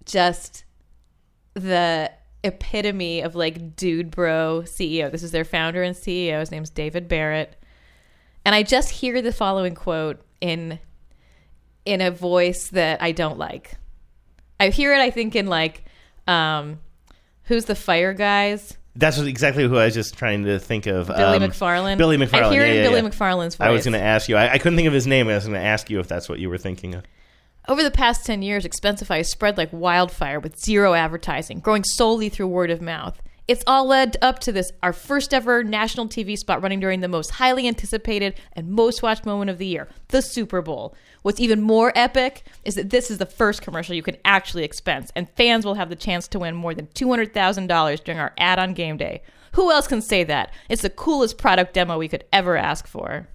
just 0.04 0.64
the 1.54 2.10
epitome 2.44 3.20
of 3.20 3.34
like 3.34 3.74
dude 3.76 4.10
bro 4.10 4.62
CEO. 4.64 5.10
This 5.10 5.22
is 5.22 5.32
their 5.32 5.44
founder 5.44 5.82
and 5.82 5.96
CEO. 5.96 6.40
His 6.40 6.50
name's 6.50 6.70
David 6.70 7.08
Barrett. 7.08 7.56
And 8.44 8.54
I 8.54 8.62
just 8.62 8.90
hear 8.90 9.20
the 9.20 9.32
following 9.32 9.74
quote 9.74 10.20
in 10.40 10.78
in 11.88 12.00
a 12.00 12.10
voice 12.10 12.68
that 12.68 13.02
I 13.02 13.12
don't 13.12 13.38
like. 13.38 13.72
I 14.60 14.68
hear 14.68 14.92
it 14.94 15.00
I 15.00 15.10
think 15.10 15.34
in 15.34 15.46
like 15.46 15.84
um 16.26 16.80
who's 17.44 17.64
the 17.64 17.74
fire 17.74 18.12
guys? 18.12 18.76
That's 18.94 19.18
exactly 19.18 19.62
who 19.66 19.76
I 19.76 19.84
was 19.86 19.94
just 19.94 20.18
trying 20.18 20.44
to 20.44 20.58
think 20.58 20.86
of. 20.86 21.06
Billy 21.06 21.22
Um, 21.36 21.42
McFarland? 21.42 21.98
Billy 21.98 22.16
McFarland. 22.16 22.42
I 22.42 22.50
hear 22.50 22.62
yeah, 22.62 22.68
it 22.68 22.70
in 22.70 22.76
yeah, 22.82 22.90
Billy 22.90 23.02
yeah. 23.02 23.08
McFarland's 23.08 23.56
I 23.60 23.70
was 23.70 23.84
going 23.84 23.92
to 23.92 24.00
ask 24.00 24.28
you. 24.28 24.36
I, 24.36 24.54
I 24.54 24.58
couldn't 24.58 24.76
think 24.76 24.88
of 24.88 24.92
his 24.94 25.06
name. 25.06 25.28
I 25.28 25.34
was 25.36 25.44
going 25.44 25.54
to 25.54 25.64
ask 25.64 25.88
you 25.88 26.00
if 26.00 26.08
that's 26.08 26.28
what 26.28 26.40
you 26.40 26.50
were 26.50 26.58
thinking 26.58 26.94
of. 26.94 27.04
Over 27.68 27.84
the 27.84 27.92
past 27.92 28.26
10 28.26 28.42
years, 28.42 28.64
Expensify 28.64 29.18
has 29.18 29.30
spread 29.30 29.56
like 29.56 29.68
wildfire 29.72 30.40
with 30.40 30.58
zero 30.58 30.94
advertising, 30.94 31.60
growing 31.60 31.84
solely 31.84 32.28
through 32.28 32.48
word 32.48 32.70
of 32.70 32.82
mouth. 32.82 33.22
It's 33.48 33.64
all 33.66 33.86
led 33.86 34.18
up 34.20 34.40
to 34.40 34.52
this, 34.52 34.72
our 34.82 34.92
first 34.92 35.32
ever 35.32 35.64
national 35.64 36.06
TV 36.08 36.36
spot 36.36 36.62
running 36.62 36.80
during 36.80 37.00
the 37.00 37.08
most 37.08 37.30
highly 37.30 37.66
anticipated 37.66 38.34
and 38.52 38.68
most 38.68 39.02
watched 39.02 39.24
moment 39.24 39.50
of 39.50 39.56
the 39.56 39.64
year, 39.66 39.88
the 40.08 40.20
Super 40.20 40.60
Bowl. 40.60 40.94
What's 41.22 41.40
even 41.40 41.62
more 41.62 41.90
epic 41.96 42.44
is 42.66 42.74
that 42.74 42.90
this 42.90 43.10
is 43.10 43.16
the 43.16 43.24
first 43.26 43.62
commercial 43.62 43.94
you 43.94 44.02
can 44.02 44.18
actually 44.22 44.64
expense, 44.64 45.10
and 45.16 45.30
fans 45.30 45.64
will 45.64 45.74
have 45.74 45.88
the 45.88 45.96
chance 45.96 46.28
to 46.28 46.38
win 46.38 46.54
more 46.54 46.74
than 46.74 46.88
$200,000 46.88 48.04
during 48.04 48.20
our 48.20 48.34
ad 48.36 48.58
on 48.58 48.74
game 48.74 48.98
day. 48.98 49.22
Who 49.52 49.72
else 49.72 49.88
can 49.88 50.02
say 50.02 50.24
that? 50.24 50.52
It's 50.68 50.82
the 50.82 50.90
coolest 50.90 51.38
product 51.38 51.72
demo 51.72 51.96
we 51.96 52.08
could 52.08 52.24
ever 52.32 52.58
ask 52.58 52.86
for. 52.86 53.28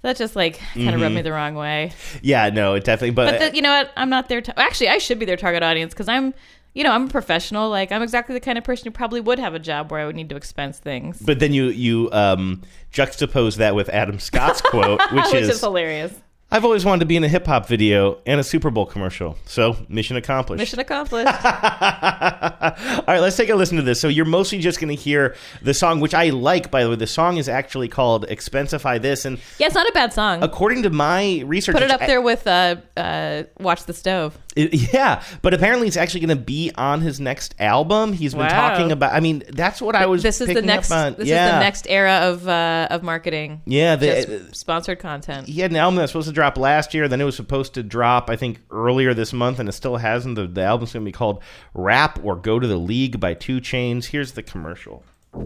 That 0.00 0.16
just 0.16 0.34
like 0.34 0.58
kind 0.72 0.94
of 0.94 1.02
rubbed 1.02 1.12
Mhm. 1.12 1.16
me 1.16 1.22
the 1.22 1.32
wrong 1.32 1.54
way. 1.54 1.92
Yeah, 2.22 2.48
no, 2.48 2.72
it 2.74 2.84
definitely. 2.84 3.10
But, 3.10 3.38
But 3.38 3.50
the, 3.50 3.56
you 3.56 3.60
know 3.60 3.70
what? 3.76 3.90
I'm 3.94 4.08
not 4.08 4.30
their. 4.30 4.40
Ta- 4.40 4.54
Actually, 4.56 4.88
I 4.88 4.96
should 4.96 5.18
be 5.18 5.26
their 5.26 5.36
target 5.36 5.62
audience 5.62 5.92
because 5.92 6.08
I'm, 6.08 6.32
you 6.74 6.84
know, 6.84 6.92
I'm 6.92 7.06
a 7.06 7.08
professional. 7.08 7.68
Like 7.68 7.92
I'm 7.92 8.02
exactly 8.02 8.34
the 8.34 8.40
kind 8.40 8.58
of 8.58 8.64
person 8.64 8.84
who 8.84 8.90
probably 8.90 9.20
would 9.20 9.38
have 9.38 9.54
a 9.54 9.58
job 9.58 9.90
where 9.90 10.00
I 10.00 10.06
would 10.06 10.16
need 10.16 10.28
to 10.30 10.36
expense 10.36 10.78
things. 10.78 11.20
But 11.20 11.38
then 11.40 11.52
you 11.52 11.66
you 11.66 12.10
um, 12.12 12.62
juxtapose 12.92 13.56
that 13.56 13.74
with 13.74 13.88
Adam 13.88 14.18
Scott's 14.18 14.60
quote, 14.60 15.00
which, 15.12 15.24
Which 15.24 15.34
is, 15.34 15.48
is 15.48 15.60
hilarious. 15.60 16.14
"I've 16.50 16.64
always 16.64 16.84
wanted 16.84 17.00
to 17.00 17.06
be 17.06 17.16
in 17.16 17.24
a 17.24 17.28
hip 17.28 17.46
hop 17.46 17.66
video 17.68 18.18
and 18.26 18.40
a 18.40 18.44
Super 18.44 18.70
Bowl 18.70 18.86
commercial, 18.86 19.36
so 19.46 19.76
mission 19.88 20.16
accomplished." 20.16 20.58
Mission 20.58 20.78
accomplished. 20.80 21.26
All 21.44 23.04
right, 23.06 23.20
let's 23.20 23.36
take 23.36 23.48
a 23.48 23.54
listen 23.54 23.76
to 23.76 23.82
this. 23.82 24.00
So 24.00 24.08
you're 24.08 24.24
mostly 24.24 24.58
just 24.58 24.80
going 24.80 24.94
to 24.94 25.00
hear 25.00 25.34
the 25.62 25.74
song, 25.74 26.00
which 26.00 26.14
I 26.14 26.30
like, 26.30 26.70
by 26.70 26.82
the 26.84 26.90
way. 26.90 26.96
The 26.96 27.06
song 27.06 27.36
is 27.36 27.48
actually 27.48 27.88
called 27.88 28.26
"Expensify 28.28 29.00
This," 29.00 29.24
and 29.24 29.38
yeah, 29.58 29.66
it's 29.66 29.74
not 29.74 29.88
a 29.88 29.92
bad 29.92 30.12
song. 30.12 30.42
according 30.42 30.82
to 30.84 30.90
my 30.90 31.42
research, 31.46 31.74
Put 31.74 31.82
it 31.82 31.90
up 31.90 32.00
there 32.00 32.20
with 32.20 32.46
uh, 32.46 32.76
uh, 32.96 33.44
"Watch 33.58 33.84
the 33.84 33.92
Stove." 33.94 34.38
It- 34.56 34.92
yeah, 34.92 35.22
but 35.42 35.54
apparently 35.54 35.86
it's 35.86 35.96
actually 35.96 36.20
going 36.20 36.36
to 36.36 36.44
be 36.44 36.72
on 36.74 37.00
his 37.00 37.20
next 37.20 37.54
album. 37.60 38.12
He's 38.12 38.32
been 38.34 38.40
Wow. 38.46 38.70
talking 38.70 38.90
about. 38.92 39.12
I 39.12 39.20
mean, 39.20 39.42
that's 39.48 39.80
what 39.80 39.94
I 39.94 40.06
was. 40.06 40.22
This 40.22 40.40
is 40.40 40.48
the 40.48 40.62
next. 40.62 40.90
On. 40.90 41.14
This 41.14 41.28
yeah. 41.28 41.46
is 41.46 41.52
the 41.52 41.60
next 41.60 41.86
era 41.88 42.14
of 42.30 42.48
uh, 42.48 42.88
of 42.90 43.02
marketing. 43.02 43.62
Yeah, 43.66 43.96
the- 43.96 44.48
sponsored 44.52 44.98
content. 44.98 45.46
He 45.46 45.60
had 45.60 45.70
an 45.70 45.76
album 45.76 45.96
that 45.96 46.02
was 46.02 46.10
supposed 46.10 46.28
to 46.28 46.34
drop 46.40 46.56
last 46.56 46.94
year. 46.94 47.06
Then 47.06 47.20
it 47.20 47.24
was 47.24 47.36
supposed 47.36 47.74
to 47.74 47.82
drop, 47.82 48.30
I 48.30 48.36
think, 48.36 48.60
earlier 48.70 49.12
this 49.12 49.30
month, 49.34 49.58
and 49.58 49.68
it 49.68 49.72
still 49.72 49.98
hasn't. 49.98 50.36
The, 50.36 50.46
the 50.46 50.62
album's 50.62 50.94
going 50.94 51.04
to 51.04 51.08
be 51.08 51.12
called 51.12 51.42
"Rap" 51.74 52.18
or 52.24 52.34
"Go 52.34 52.58
to 52.58 52.66
the 52.66 52.78
League" 52.78 53.20
by 53.20 53.34
2 53.34 53.60
Chainz. 53.60 54.06
Here's 54.06 54.32
the 54.32 54.42
commercial. 54.42 55.04
Two 55.34 55.44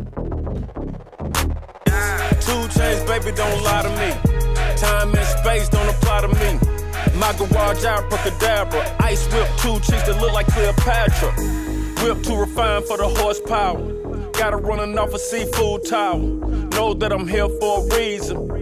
chains, 2.78 3.02
baby, 3.10 3.32
don't 3.34 3.60
lie 3.64 3.82
to 3.82 3.90
me. 3.98 4.12
Time 4.76 5.12
and 5.12 5.26
space 5.26 5.68
don't 5.68 5.88
apply 5.88 6.20
to 6.20 6.28
me. 6.28 6.60
My 7.18 7.32
garage 7.32 7.84
abracadabra. 7.84 8.96
Ice 9.00 9.26
whip, 9.32 9.48
two 9.58 9.80
chicks 9.80 10.06
that 10.06 10.20
look 10.20 10.32
like 10.32 10.46
Cleopatra. 10.46 11.32
Whip 12.04 12.22
too 12.22 12.36
refined 12.36 12.84
for 12.84 12.98
the 12.98 13.08
horsepower. 13.08 14.30
Got 14.30 14.52
it 14.52 14.58
running 14.58 14.96
off 14.96 15.12
a 15.12 15.18
seafood 15.18 15.86
tower. 15.86 16.18
Know 16.18 16.94
that 16.94 17.12
I'm 17.12 17.26
here 17.26 17.48
for 17.48 17.80
a 17.80 17.96
reason. 17.96 18.53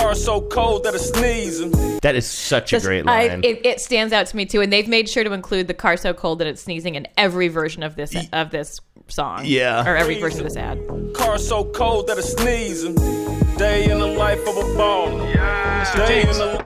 Car 0.00 0.14
so 0.14 0.40
cold 0.40 0.84
that 0.84 0.94
it's 0.94 1.10
sneezing. 1.10 1.70
That 2.00 2.14
is 2.14 2.26
such 2.28 2.72
a 2.72 2.76
Just- 2.76 2.86
great 2.86 3.06
I, 3.06 3.28
line. 3.28 3.44
it, 3.44 3.64
it 3.66 3.80
stands 3.80 4.12
out 4.12 4.26
to 4.28 4.36
me 4.36 4.46
too, 4.46 4.60
and 4.62 4.72
they've 4.72 4.88
made 4.88 5.08
sure 5.08 5.24
to 5.24 5.32
include 5.32 5.66
the 5.68 5.74
car 5.74 5.96
so 5.96 6.14
cold 6.14 6.38
that 6.38 6.46
it's 6.46 6.62
sneezing 6.62 6.94
in 6.94 7.06
every 7.18 7.48
version 7.48 7.82
of 7.82 7.96
this 7.96 8.14
of 8.32 8.50
this 8.50 8.80
song. 9.08 9.42
Yeah. 9.44 9.86
or 9.86 9.96
every 9.96 10.18
version 10.20 10.40
of 10.40 10.44
this 10.46 10.56
ad. 10.56 10.78
Car 11.14 11.36
so 11.38 11.64
cold 11.72 12.06
that 12.06 12.16
it's 12.18 12.32
sneezing. 12.32 12.94
Day 13.56 13.90
in 13.90 13.98
the 13.98 14.06
life 14.06 14.40
of 14.48 14.56
a 14.56 14.62
baller. 14.78 16.06
Day 16.06 16.22
in 16.22 16.28
the 16.28 16.64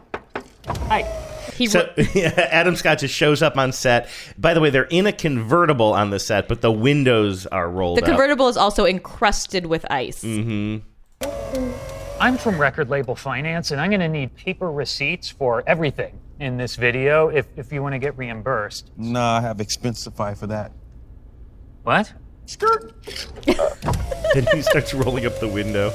He 1.57 1.67
so 1.67 1.89
yeah, 2.15 2.31
Adam 2.53 2.77
Scott 2.77 2.99
just 3.01 3.15
shows 3.15 3.43
up 3.43 3.57
on 3.57 3.73
set. 3.73 4.09
By 4.39 4.55
the 4.55 4.61
way, 4.61 4.71
they're 4.71 4.85
in 4.85 5.07
a 5.07 5.13
convertible 5.13 5.93
on 5.93 6.11
the 6.11 6.21
set, 6.21 6.47
but 6.47 6.61
the 6.61 6.71
windows 6.71 7.47
are 7.47 7.69
rolled 7.69 7.99
The 7.99 8.03
up. 8.03 8.09
convertible 8.09 8.47
is 8.49 8.57
also 8.57 8.87
encrusted 8.87 9.67
with 9.67 9.85
ice. 9.91 10.23
Mm-hmm. 10.23 10.79
I'm 12.25 12.39
from 12.39 12.59
Record 12.59 12.89
Label 12.89 13.15
Finance, 13.15 13.71
and 13.71 13.79
I'm 13.79 13.91
going 13.91 14.01
to 14.01 14.09
need 14.09 14.35
paper 14.35 14.73
receipts 14.73 15.29
for 15.29 15.63
everything 15.67 16.19
in 16.41 16.57
this 16.57 16.75
video 16.75 17.29
if, 17.29 17.47
if 17.55 17.71
you 17.71 17.83
want 17.83 17.93
to 17.93 17.99
get 17.99 18.17
reimbursed. 18.17 18.91
Nah, 18.97 19.37
I 19.37 19.41
have 19.43 19.59
Expensify 19.59 20.35
for 20.35 20.47
that. 20.47 20.73
What? 21.83 22.15
Skirt. 22.47 22.95
then 24.33 24.47
he 24.55 24.63
starts 24.63 24.95
rolling 24.95 25.27
up 25.27 25.39
the 25.39 25.49
window. 25.49 25.93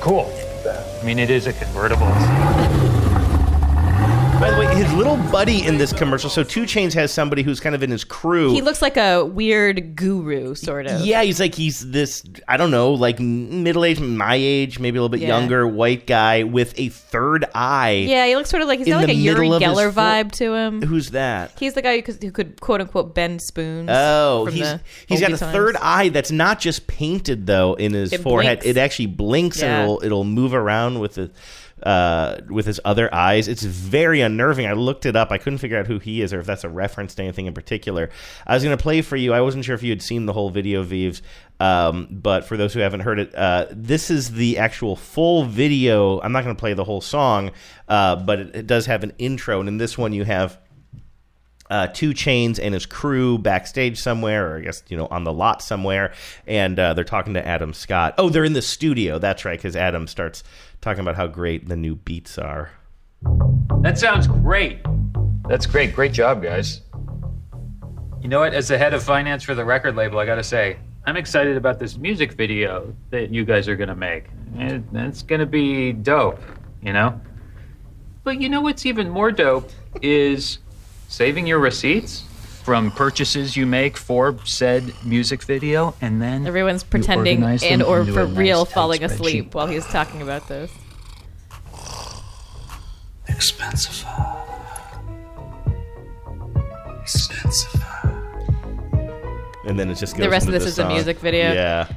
Cool. 0.00 0.32
I 0.64 1.04
mean, 1.04 1.18
it 1.18 1.30
is 1.30 1.48
a 1.48 1.52
convertible. 1.52 2.06
By 4.40 4.50
the 4.50 4.56
way, 4.58 4.74
his 4.74 4.90
little 4.94 5.18
buddy 5.30 5.66
in 5.66 5.76
this 5.76 5.92
commercial. 5.92 6.30
So 6.30 6.42
2 6.42 6.62
Chainz 6.62 6.94
has 6.94 7.12
somebody 7.12 7.42
who's 7.42 7.60
kind 7.60 7.74
of 7.74 7.82
in 7.82 7.90
his 7.90 8.04
crew. 8.04 8.54
He 8.54 8.62
looks 8.62 8.80
like 8.80 8.96
a 8.96 9.22
weird 9.22 9.94
guru, 9.96 10.54
sort 10.54 10.86
of. 10.86 11.02
Yeah, 11.04 11.22
he's 11.22 11.38
like 11.38 11.54
he's 11.54 11.90
this 11.90 12.24
I 12.48 12.56
don't 12.56 12.70
know, 12.70 12.94
like 12.94 13.20
middle 13.20 13.84
aged, 13.84 14.00
my 14.00 14.36
age, 14.36 14.78
maybe 14.78 14.96
a 14.96 15.02
little 15.02 15.10
bit 15.10 15.20
Yeah. 15.20 15.28
younger, 15.38 15.68
white 15.68 16.06
guy 16.06 16.44
with 16.44 16.72
a 16.80 16.88
third 16.88 17.44
eye. 17.54 18.06
Yeah, 18.08 18.26
he 18.28 18.34
looks 18.34 18.48
sort 18.48 18.62
of 18.62 18.68
like 18.68 18.78
he's 18.78 18.88
got 18.88 18.96
like 19.06 19.08
a 19.10 19.12
of 19.12 19.36
Geller 19.36 19.92
fo- 19.92 20.00
vibe 20.00 20.32
to 20.32 20.54
him. 20.54 20.80
Who's 20.80 21.10
that? 21.10 21.52
He's 21.60 21.74
the 21.74 21.82
guy 21.82 21.96
who 21.96 22.02
could, 22.02 22.22
who 22.22 22.30
could 22.32 22.60
quote 22.62 22.80
unquote 22.80 23.14
bend 23.14 23.42
spoons. 23.42 23.90
Oh, 23.92 24.46
he's 24.46 24.74
he's 25.06 25.20
got 25.20 25.32
a 25.32 25.36
times. 25.36 25.52
third 25.52 25.76
eye 25.76 26.08
that's 26.08 26.30
not 26.30 26.60
just 26.60 26.86
painted 26.86 27.46
though 27.46 27.74
in 27.74 27.92
his 27.92 28.10
It 28.14 28.22
forehead. 28.22 28.60
blinks. 28.60 28.66
It 28.78 28.80
actually 28.80 29.06
blinks 29.06 29.60
Yeah. 29.60 29.80
and 29.80 29.82
it'll 29.82 30.02
it'll 30.02 30.24
move 30.24 30.54
around 30.54 30.98
with 30.98 31.16
the 31.16 31.30
uh, 31.82 32.40
with 32.48 32.66
his 32.66 32.80
other 32.84 33.12
eyes. 33.14 33.48
It's 33.48 33.62
very 33.62 34.20
unnerving. 34.20 34.66
I 34.66 34.72
looked 34.72 35.06
it 35.06 35.16
up. 35.16 35.30
I 35.30 35.38
couldn't 35.38 35.58
figure 35.58 35.78
out 35.78 35.86
who 35.86 35.98
he 35.98 36.22
is 36.22 36.32
or 36.32 36.40
if 36.40 36.46
that's 36.46 36.64
a 36.64 36.68
reference 36.68 37.14
to 37.16 37.22
anything 37.22 37.46
in 37.46 37.54
particular. 37.54 38.10
I 38.46 38.54
was 38.54 38.62
going 38.62 38.76
to 38.76 38.82
play 38.82 39.02
for 39.02 39.16
you. 39.16 39.32
I 39.32 39.40
wasn't 39.40 39.64
sure 39.64 39.74
if 39.74 39.82
you 39.82 39.90
had 39.90 40.02
seen 40.02 40.26
the 40.26 40.32
whole 40.32 40.50
video, 40.50 40.82
Vives. 40.82 41.22
Um, 41.58 42.08
but 42.10 42.46
for 42.46 42.56
those 42.56 42.72
who 42.72 42.80
haven't 42.80 43.00
heard 43.00 43.18
it, 43.18 43.34
uh, 43.34 43.66
this 43.70 44.10
is 44.10 44.32
the 44.32 44.58
actual 44.58 44.96
full 44.96 45.44
video. 45.44 46.20
I'm 46.20 46.32
not 46.32 46.44
going 46.44 46.56
to 46.56 46.60
play 46.60 46.72
the 46.72 46.84
whole 46.84 47.02
song, 47.02 47.50
uh, 47.88 48.16
but 48.16 48.38
it, 48.40 48.56
it 48.56 48.66
does 48.66 48.86
have 48.86 49.02
an 49.04 49.12
intro. 49.18 49.60
And 49.60 49.68
in 49.68 49.76
this 49.76 49.98
one, 49.98 50.12
you 50.12 50.24
have 50.24 50.58
uh, 51.70 51.86
2 51.86 52.10
Chainz 52.10 52.58
and 52.60 52.74
his 52.74 52.84
crew 52.84 53.38
backstage 53.38 53.98
somewhere, 53.98 54.52
or 54.52 54.58
I 54.58 54.60
guess 54.60 54.82
you 54.88 54.96
know 54.96 55.06
on 55.06 55.24
the 55.24 55.32
lot 55.32 55.62
somewhere, 55.62 56.12
and 56.46 56.78
uh, 56.78 56.94
they're 56.94 57.04
talking 57.04 57.34
to 57.34 57.46
Adam 57.46 57.72
Scott. 57.72 58.14
Oh, 58.18 58.28
they're 58.28 58.44
in 58.44 58.54
the 58.54 58.62
studio. 58.62 59.18
That's 59.18 59.44
right, 59.44 59.56
because 59.56 59.76
Adam 59.76 60.08
starts 60.08 60.42
talking 60.80 61.00
about 61.00 61.16
how 61.16 61.26
great 61.26 61.68
the 61.68 61.76
new 61.76 61.96
beats 61.96 62.38
are. 62.38 62.70
That 63.82 63.98
sounds 63.98 64.26
great. 64.26 64.80
That's 65.48 65.66
great. 65.66 65.94
Great 65.94 66.12
job, 66.12 66.42
guys. 66.42 66.82
You 68.20 68.28
know 68.28 68.40
what? 68.40 68.54
As 68.54 68.68
the 68.68 68.78
head 68.78 68.94
of 68.94 69.02
finance 69.02 69.42
for 69.42 69.54
the 69.54 69.64
record 69.64 69.96
label, 69.96 70.18
I 70.18 70.26
gotta 70.26 70.42
say, 70.42 70.76
I'm 71.06 71.16
excited 71.16 71.56
about 71.56 71.78
this 71.78 71.96
music 71.96 72.32
video 72.32 72.94
that 73.10 73.30
you 73.30 73.44
guys 73.44 73.68
are 73.68 73.76
gonna 73.76 73.96
make. 73.96 74.26
Eh, 74.58 74.74
it, 74.74 74.82
it's 74.94 75.22
gonna 75.22 75.46
be 75.46 75.92
dope, 75.92 76.40
you 76.82 76.92
know? 76.92 77.20
But 78.22 78.40
you 78.40 78.48
know 78.48 78.60
what's 78.60 78.84
even 78.84 79.08
more 79.08 79.32
dope 79.32 79.70
is 80.02 80.58
saving 81.08 81.46
your 81.46 81.58
receipts 81.58 82.24
from 82.70 82.92
purchases 82.92 83.56
you 83.56 83.66
make 83.66 83.96
for 83.96 84.38
said 84.44 84.94
music 85.04 85.42
video 85.42 85.92
and 86.00 86.22
then 86.22 86.46
Everyone's 86.46 86.84
pretending 86.84 87.42
and 87.42 87.82
or 87.82 88.04
for 88.04 88.20
a 88.20 88.28
nice 88.28 88.36
real 88.36 88.64
tight 88.64 88.74
falling 88.74 89.00
spreadsheet. 89.00 89.10
asleep 89.10 89.54
while 89.56 89.66
he's 89.66 89.84
talking 89.86 90.22
about 90.22 90.46
this. 90.46 90.70
Expensive. 93.26 94.06
Expensive. 97.00 97.82
And 99.66 99.76
then 99.76 99.90
it 99.90 99.96
just 99.96 100.14
goes 100.14 100.22
The 100.22 100.30
rest 100.30 100.46
into 100.46 100.56
of 100.56 100.62
this 100.62 100.72
is 100.72 100.78
a 100.78 100.86
music 100.86 101.18
video. 101.18 101.52
Yeah. 101.52 101.88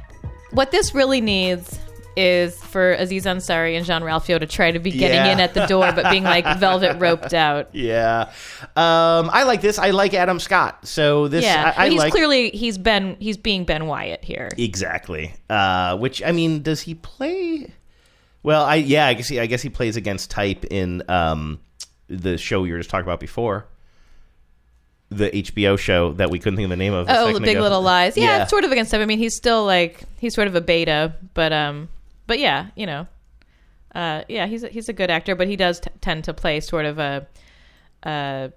What 0.50 0.72
this 0.72 0.92
really 0.92 1.20
needs 1.20 1.78
is 2.16 2.62
for 2.64 2.92
Aziz 2.92 3.24
Ansari 3.24 3.76
and 3.76 3.84
Jean 3.84 4.02
Ralphio 4.02 4.38
to 4.38 4.46
try 4.46 4.70
to 4.70 4.78
be 4.78 4.90
getting 4.90 5.16
Yeah. 5.16 5.32
in 5.32 5.40
at 5.40 5.54
the 5.54 5.66
door, 5.66 5.90
but 5.92 6.10
being 6.10 6.24
like 6.24 6.44
velvet 6.58 6.98
roped 7.00 7.34
out. 7.34 7.74
Yeah, 7.74 8.30
um, 8.76 9.30
I 9.32 9.42
like 9.44 9.60
this. 9.60 9.78
I 9.78 9.90
like 9.90 10.14
Adam 10.14 10.38
Scott. 10.40 10.86
So 10.86 11.28
this, 11.28 11.44
yeah, 11.44 11.72
I, 11.76 11.86
I 11.86 11.88
he's 11.90 11.98
like 11.98 12.12
clearly 12.12 12.50
he's 12.50 12.78
Ben. 12.78 13.16
He's 13.20 13.36
being 13.36 13.64
Ben 13.64 13.86
Wyatt 13.86 14.24
here. 14.24 14.48
exactly. 14.56 15.34
Uh, 15.50 15.96
which 15.98 16.22
I 16.22 16.32
mean, 16.32 16.62
does 16.62 16.80
he 16.82 16.94
play? 16.94 17.72
Well, 18.42 18.64
I 18.64 18.76
yeah, 18.76 19.06
I 19.06 19.14
guess 19.14 19.28
he, 19.28 19.40
I 19.40 19.46
guess 19.46 19.62
he 19.62 19.70
plays 19.70 19.96
against 19.96 20.30
type 20.30 20.64
in 20.66 21.02
um, 21.08 21.60
the 22.08 22.36
show 22.38 22.60
we 22.60 22.70
were 22.72 22.78
just 22.78 22.90
talking 22.90 23.06
about 23.06 23.18
before, 23.20 23.66
the 25.10 25.30
HBO 25.30 25.78
show 25.78 26.12
that 26.14 26.30
we 26.30 26.38
couldn't 26.38 26.56
think 26.56 26.64
of 26.64 26.70
the 26.70 26.76
name 26.76 26.92
of. 26.92 27.06
Oh, 27.08 27.38
Big 27.38 27.56
ago. 27.56 27.62
Little 27.62 27.82
Lies. 27.82 28.16
Yeah, 28.16 28.24
Yeah. 28.36 28.42
it's 28.42 28.50
sort 28.50 28.64
of 28.64 28.72
against 28.72 28.92
him. 28.92 29.00
I 29.00 29.06
mean, 29.06 29.18
he's 29.18 29.36
still 29.36 29.64
like 29.64 30.02
he's 30.18 30.34
sort 30.34 30.48
of 30.48 30.54
a 30.54 30.60
beta, 30.60 31.14
but 31.34 31.52
um, 31.52 31.88
but 32.26 32.38
yeah, 32.38 32.68
you 32.74 32.86
know, 32.86 33.06
uh, 33.94 34.22
yeah, 34.28 34.46
he's 34.46 34.64
a, 34.64 34.68
he's 34.68 34.88
a 34.88 34.92
good 34.92 35.10
actor, 35.10 35.34
but 35.34 35.48
he 35.48 35.56
does 35.56 35.80
t- 35.80 35.90
tend 36.00 36.24
to 36.24 36.34
play 36.34 36.60
sort 36.60 36.84
of 36.84 36.98
a, 36.98 37.26
a 38.02 38.52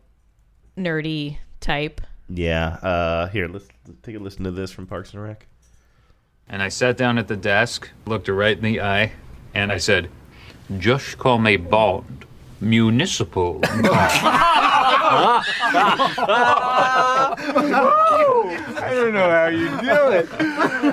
nerdy 0.78 1.38
type. 1.60 2.02
Yeah. 2.30 2.68
Uh, 2.82 3.28
here, 3.28 3.48
let's, 3.48 3.68
let's 3.88 4.00
take 4.02 4.16
a 4.16 4.20
listen 4.20 4.44
to 4.46 4.52
this 4.52 4.72
from 4.72 4.88
Parks 4.88 5.14
and 5.14 5.24
Rec. 5.24 5.48
And 6.50 6.62
I 6.62 6.70
sat 6.70 6.98
down 6.98 7.18
at 7.18 7.28
the 7.28 7.36
desk, 7.36 7.90
looked 8.06 8.28
her 8.28 8.34
right 8.34 8.58
in 8.58 8.64
the 8.64 8.82
eye, 8.82 9.12
and 9.54 9.72
I 9.72 9.78
said, 9.78 10.10
Just 10.78 11.18
call 11.18 11.40
me 11.40 11.58
Bond. 11.58 12.26
Municipal. 12.60 13.60
I 18.80 18.90
don't 18.94 19.14
know 19.14 19.30
how 19.30 19.48
you 19.48 19.68
do 19.68 20.12
it. 20.12 20.28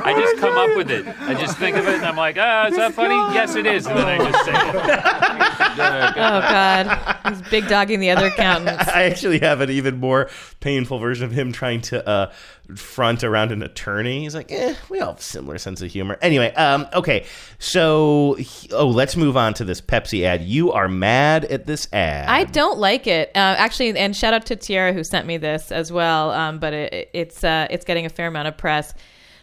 I 0.05 0.15
just 0.19 0.37
come 0.39 0.57
up 0.57 0.77
with 0.77 0.91
it. 0.91 1.07
I 1.21 1.35
just 1.35 1.57
think 1.59 1.77
of 1.77 1.87
it 1.89 1.95
and 1.95 2.05
I'm 2.05 2.17
like, 2.17 2.37
ah, 2.39 2.67
is 2.67 2.77
that 2.77 2.93
funny? 2.93 3.15
Yes, 3.35 3.55
it 3.55 3.67
is. 3.67 3.87
And 3.87 3.99
then 3.99 4.21
I 4.21 4.31
just 4.31 4.45
say 4.45 4.53
it. 4.53 5.35
Oh 5.77 6.41
God, 6.41 7.17
he's 7.29 7.43
big 7.51 7.67
dogging 7.67 7.99
the 7.99 8.11
other 8.11 8.27
accountants. 8.27 8.87
I 8.89 9.05
actually 9.05 9.41
have 9.41 9.61
an 9.61 9.71
even 9.71 9.99
more 9.99 10.31
painful 10.61 11.01
version 11.01 11.25
of 11.25 11.33
him 11.33 11.51
trying 11.53 11.81
to 11.83 12.07
uh, 12.09 12.33
front 12.77 13.25
around 13.25 13.51
an 13.51 13.63
attorney. 13.63 14.21
He's 14.21 14.35
like, 14.37 14.53
eh, 14.53 14.75
we 14.89 15.01
all 15.01 15.09
have 15.09 15.19
a 15.19 15.23
similar 15.23 15.59
sense 15.59 15.83
of 15.83 15.91
humor. 15.91 16.17
Anyway, 16.23 16.55
um, 16.55 16.87
okay, 16.95 17.27
so 17.59 18.37
oh, 18.73 18.89
let's 18.89 19.17
move 19.17 19.37
on 19.37 19.55
to 19.55 19.65
this 19.65 19.81
Pepsi 19.81 20.25
ad. 20.25 20.43
You 20.43 20.71
are 20.73 20.89
mad 20.89 21.45
at 21.55 21.67
this 21.67 21.89
ad. 21.93 22.29
I 22.29 22.45
don't 22.45 22.79
like 22.79 23.07
it. 23.07 23.31
Uh, 23.35 23.57
actually, 23.59 23.97
and 23.97 24.15
shout 24.15 24.35
out 24.35 24.47
to 24.47 24.57
Tiara 24.57 24.93
who 24.93 25.03
sent 25.03 25.27
me 25.27 25.39
this 25.39 25.73
as 25.73 25.91
well. 25.91 26.31
Um, 26.33 26.59
but 26.59 26.75
it, 26.75 27.11
it's 27.15 27.43
uh, 27.43 27.67
it's 27.71 27.85
getting 27.85 28.05
a 28.05 28.11
fair 28.11 28.27
amount 28.27 28.49
of 28.49 28.57
press. 28.59 28.93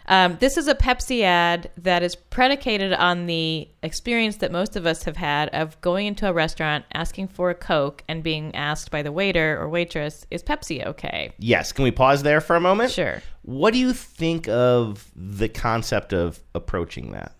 Um, 0.08 0.38
this 0.39 0.58
is 0.58 0.67
a 0.67 0.76
Pepsi 0.76 1.21
ad 1.21 1.69
that 1.78 2.04
is 2.04 2.15
predicated 2.15 2.91
on 2.91 3.28
the 3.28 3.69
experience 3.82 4.38
that 4.38 4.52
most 4.52 4.76
of 4.76 4.86
us 4.86 5.04
have 5.04 5.15
had 5.15 5.50
of 5.50 5.80
going 5.80 6.08
into 6.08 6.28
a 6.28 6.34
restaurant, 6.34 6.86
asking 6.93 7.30
for 7.30 7.50
a 7.50 7.56
Coke, 7.56 8.04
and 8.10 8.24
being 8.24 8.54
asked 8.56 8.91
by 8.91 9.04
the 9.04 9.12
waiter 9.12 9.58
or 9.60 9.69
waitress, 9.69 10.26
"Is 10.30 10.43
Pepsi 10.43 10.86
okay?" 10.86 11.32
Yes, 11.38 11.71
can 11.71 11.84
we 11.84 11.91
pause 11.91 12.24
there 12.24 12.41
for 12.41 12.56
a 12.56 12.60
moment? 12.60 12.91
Sure. 12.91 13.21
What 13.43 13.74
do 13.74 13.80
you 13.80 13.93
think 13.93 14.47
of 14.50 15.10
the 15.15 15.47
concept 15.47 16.13
of 16.13 16.39
approaching 16.54 17.12
that? 17.12 17.34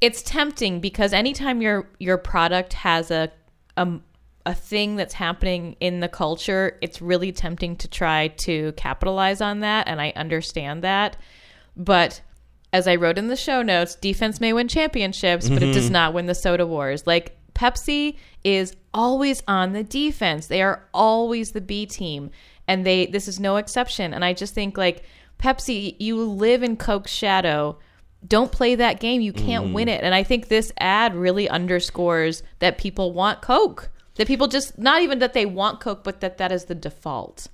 It's 0.00 0.22
tempting 0.22 0.80
because 0.80 1.12
anytime 1.12 1.60
your 1.62 1.88
your 1.98 2.18
product 2.18 2.72
has 2.74 3.10
a 3.10 3.30
a, 3.76 3.98
a 4.46 4.54
thing 4.54 4.96
that's 4.96 5.14
happening 5.14 5.76
in 5.80 6.00
the 6.00 6.08
culture, 6.08 6.78
it's 6.80 7.00
really 7.02 7.32
tempting 7.32 7.76
to 7.76 7.88
try 7.88 8.28
to 8.28 8.72
capitalize 8.72 9.40
on 9.40 9.60
that, 9.60 9.88
and 9.88 10.00
I 10.00 10.12
understand 10.16 10.82
that. 10.84 11.16
But 11.76 12.20
as 12.72 12.86
I 12.86 12.96
wrote 12.96 13.18
in 13.18 13.28
the 13.28 13.36
show 13.36 13.62
notes, 13.62 13.94
defense 13.94 14.40
may 14.40 14.52
win 14.52 14.68
championships, 14.68 15.48
but 15.48 15.62
it 15.62 15.72
does 15.72 15.88
Mhm. 15.88 15.92
not 15.92 16.12
win 16.14 16.26
the 16.26 16.34
soda 16.34 16.66
wars. 16.66 17.06
Like 17.06 17.36
Pepsi 17.54 18.16
is 18.44 18.76
always 18.92 19.42
on 19.48 19.72
the 19.72 19.82
defense. 19.82 20.46
They 20.46 20.62
are 20.62 20.84
always 20.92 21.52
the 21.52 21.60
B 21.60 21.86
team, 21.86 22.30
and 22.66 22.84
they 22.84 23.06
this 23.06 23.26
is 23.28 23.40
no 23.40 23.56
exception. 23.56 24.12
And 24.12 24.24
I 24.24 24.32
just 24.32 24.54
think 24.54 24.76
like 24.76 25.02
Pepsi, 25.38 25.96
you 25.98 26.16
live 26.22 26.62
in 26.62 26.76
Coke's 26.76 27.12
shadow. 27.12 27.78
Don't 28.26 28.50
play 28.50 28.74
that 28.74 29.00
game. 29.00 29.20
You 29.20 29.32
can't 29.32 29.66
Mm. 29.66 29.72
win 29.72 29.88
it. 29.88 30.02
And 30.02 30.14
I 30.14 30.22
think 30.22 30.48
this 30.48 30.72
ad 30.78 31.14
really 31.14 31.48
underscores 31.48 32.42
that 32.58 32.78
people 32.78 33.12
want 33.12 33.42
Coke. 33.42 33.90
That 34.16 34.26
people 34.26 34.48
just 34.48 34.78
not 34.78 35.02
even 35.02 35.20
that 35.20 35.32
they 35.32 35.46
want 35.46 35.78
Coke, 35.80 36.02
but 36.02 36.20
that 36.20 36.38
that 36.38 36.50
is 36.50 36.64
the 36.64 36.74
default. 36.74 37.46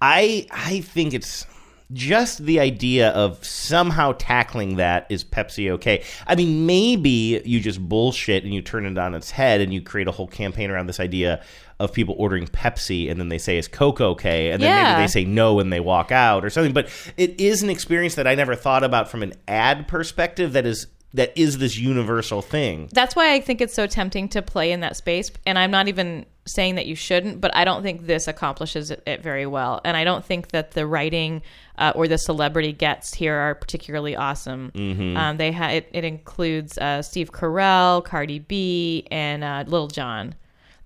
I 0.00 0.46
I 0.50 0.80
think 0.80 1.12
it's 1.12 1.46
just 1.92 2.44
the 2.44 2.60
idea 2.60 3.10
of 3.10 3.42
somehow 3.44 4.12
tackling 4.18 4.76
that 4.76 5.06
is 5.08 5.24
Pepsi 5.24 5.70
okay. 5.72 6.02
I 6.26 6.34
mean, 6.34 6.66
maybe 6.66 7.40
you 7.44 7.60
just 7.60 7.80
bullshit 7.86 8.44
and 8.44 8.52
you 8.52 8.60
turn 8.62 8.84
it 8.84 8.98
on 8.98 9.14
its 9.14 9.30
head 9.30 9.60
and 9.60 9.72
you 9.72 9.80
create 9.80 10.06
a 10.08 10.12
whole 10.12 10.26
campaign 10.26 10.70
around 10.70 10.86
this 10.86 11.00
idea 11.00 11.42
of 11.80 11.92
people 11.92 12.14
ordering 12.18 12.46
Pepsi 12.46 13.10
and 13.10 13.20
then 13.20 13.28
they 13.28 13.38
say 13.38 13.56
is 13.58 13.68
Coke 13.68 14.00
okay 14.00 14.50
and 14.50 14.60
then 14.62 14.68
Yeah. 14.70 14.92
maybe 14.94 15.02
they 15.04 15.06
say 15.08 15.24
no 15.24 15.54
when 15.54 15.70
they 15.70 15.80
walk 15.80 16.10
out 16.10 16.44
or 16.44 16.50
something. 16.50 16.72
But 16.72 16.88
it 17.16 17.40
is 17.40 17.62
an 17.62 17.70
experience 17.70 18.16
that 18.16 18.26
I 18.26 18.34
never 18.34 18.54
thought 18.56 18.82
about 18.82 19.08
from 19.10 19.22
an 19.22 19.34
ad 19.46 19.86
perspective. 19.88 20.52
That 20.54 20.66
is 20.66 20.86
that 21.14 21.32
is 21.38 21.56
this 21.56 21.78
universal 21.78 22.42
thing. 22.42 22.88
That's 22.92 23.16
why 23.16 23.32
I 23.32 23.40
think 23.40 23.62
it's 23.62 23.72
so 23.72 23.86
tempting 23.86 24.28
to 24.30 24.42
play 24.42 24.72
in 24.72 24.80
that 24.80 24.94
space. 24.94 25.30
And 25.46 25.58
I'm 25.58 25.70
not 25.70 25.88
even 25.88 26.26
saying 26.44 26.74
that 26.74 26.84
you 26.84 26.94
shouldn't, 26.94 27.40
but 27.40 27.50
I 27.56 27.64
don't 27.64 27.82
think 27.82 28.06
this 28.06 28.28
accomplishes 28.28 28.90
it, 28.90 29.02
it 29.06 29.22
very 29.22 29.46
well. 29.46 29.80
And 29.86 29.96
I 29.96 30.04
don't 30.04 30.22
think 30.22 30.48
that 30.48 30.72
the 30.72 30.86
writing 30.86 31.40
uh, 31.78 31.92
or 31.94 32.08
the 32.08 32.18
celebrity 32.18 32.72
gets 32.74 33.14
here 33.14 33.34
are 33.34 33.54
particularly 33.54 34.16
awesome. 34.16 34.70
Mhm. 34.74 35.16
Um, 35.16 35.36
they 35.38 35.50
ha- 35.52 35.68
it, 35.68 35.88
it 35.94 36.04
includes 36.04 36.76
uh, 36.76 37.00
Steve 37.00 37.32
Carell, 37.32 38.04
Cardi 38.04 38.40
B, 38.40 39.06
and 39.10 39.42
uh, 39.44 39.64
Lil 39.66 39.86
Jon. 39.88 40.34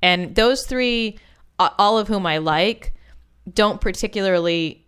And 0.02 0.34
those 0.34 0.66
three, 0.66 1.18
all 1.58 1.98
of 1.98 2.08
whom 2.08 2.26
I 2.26 2.38
like, 2.38 2.92
don't 3.52 3.80
particularly 3.80 4.86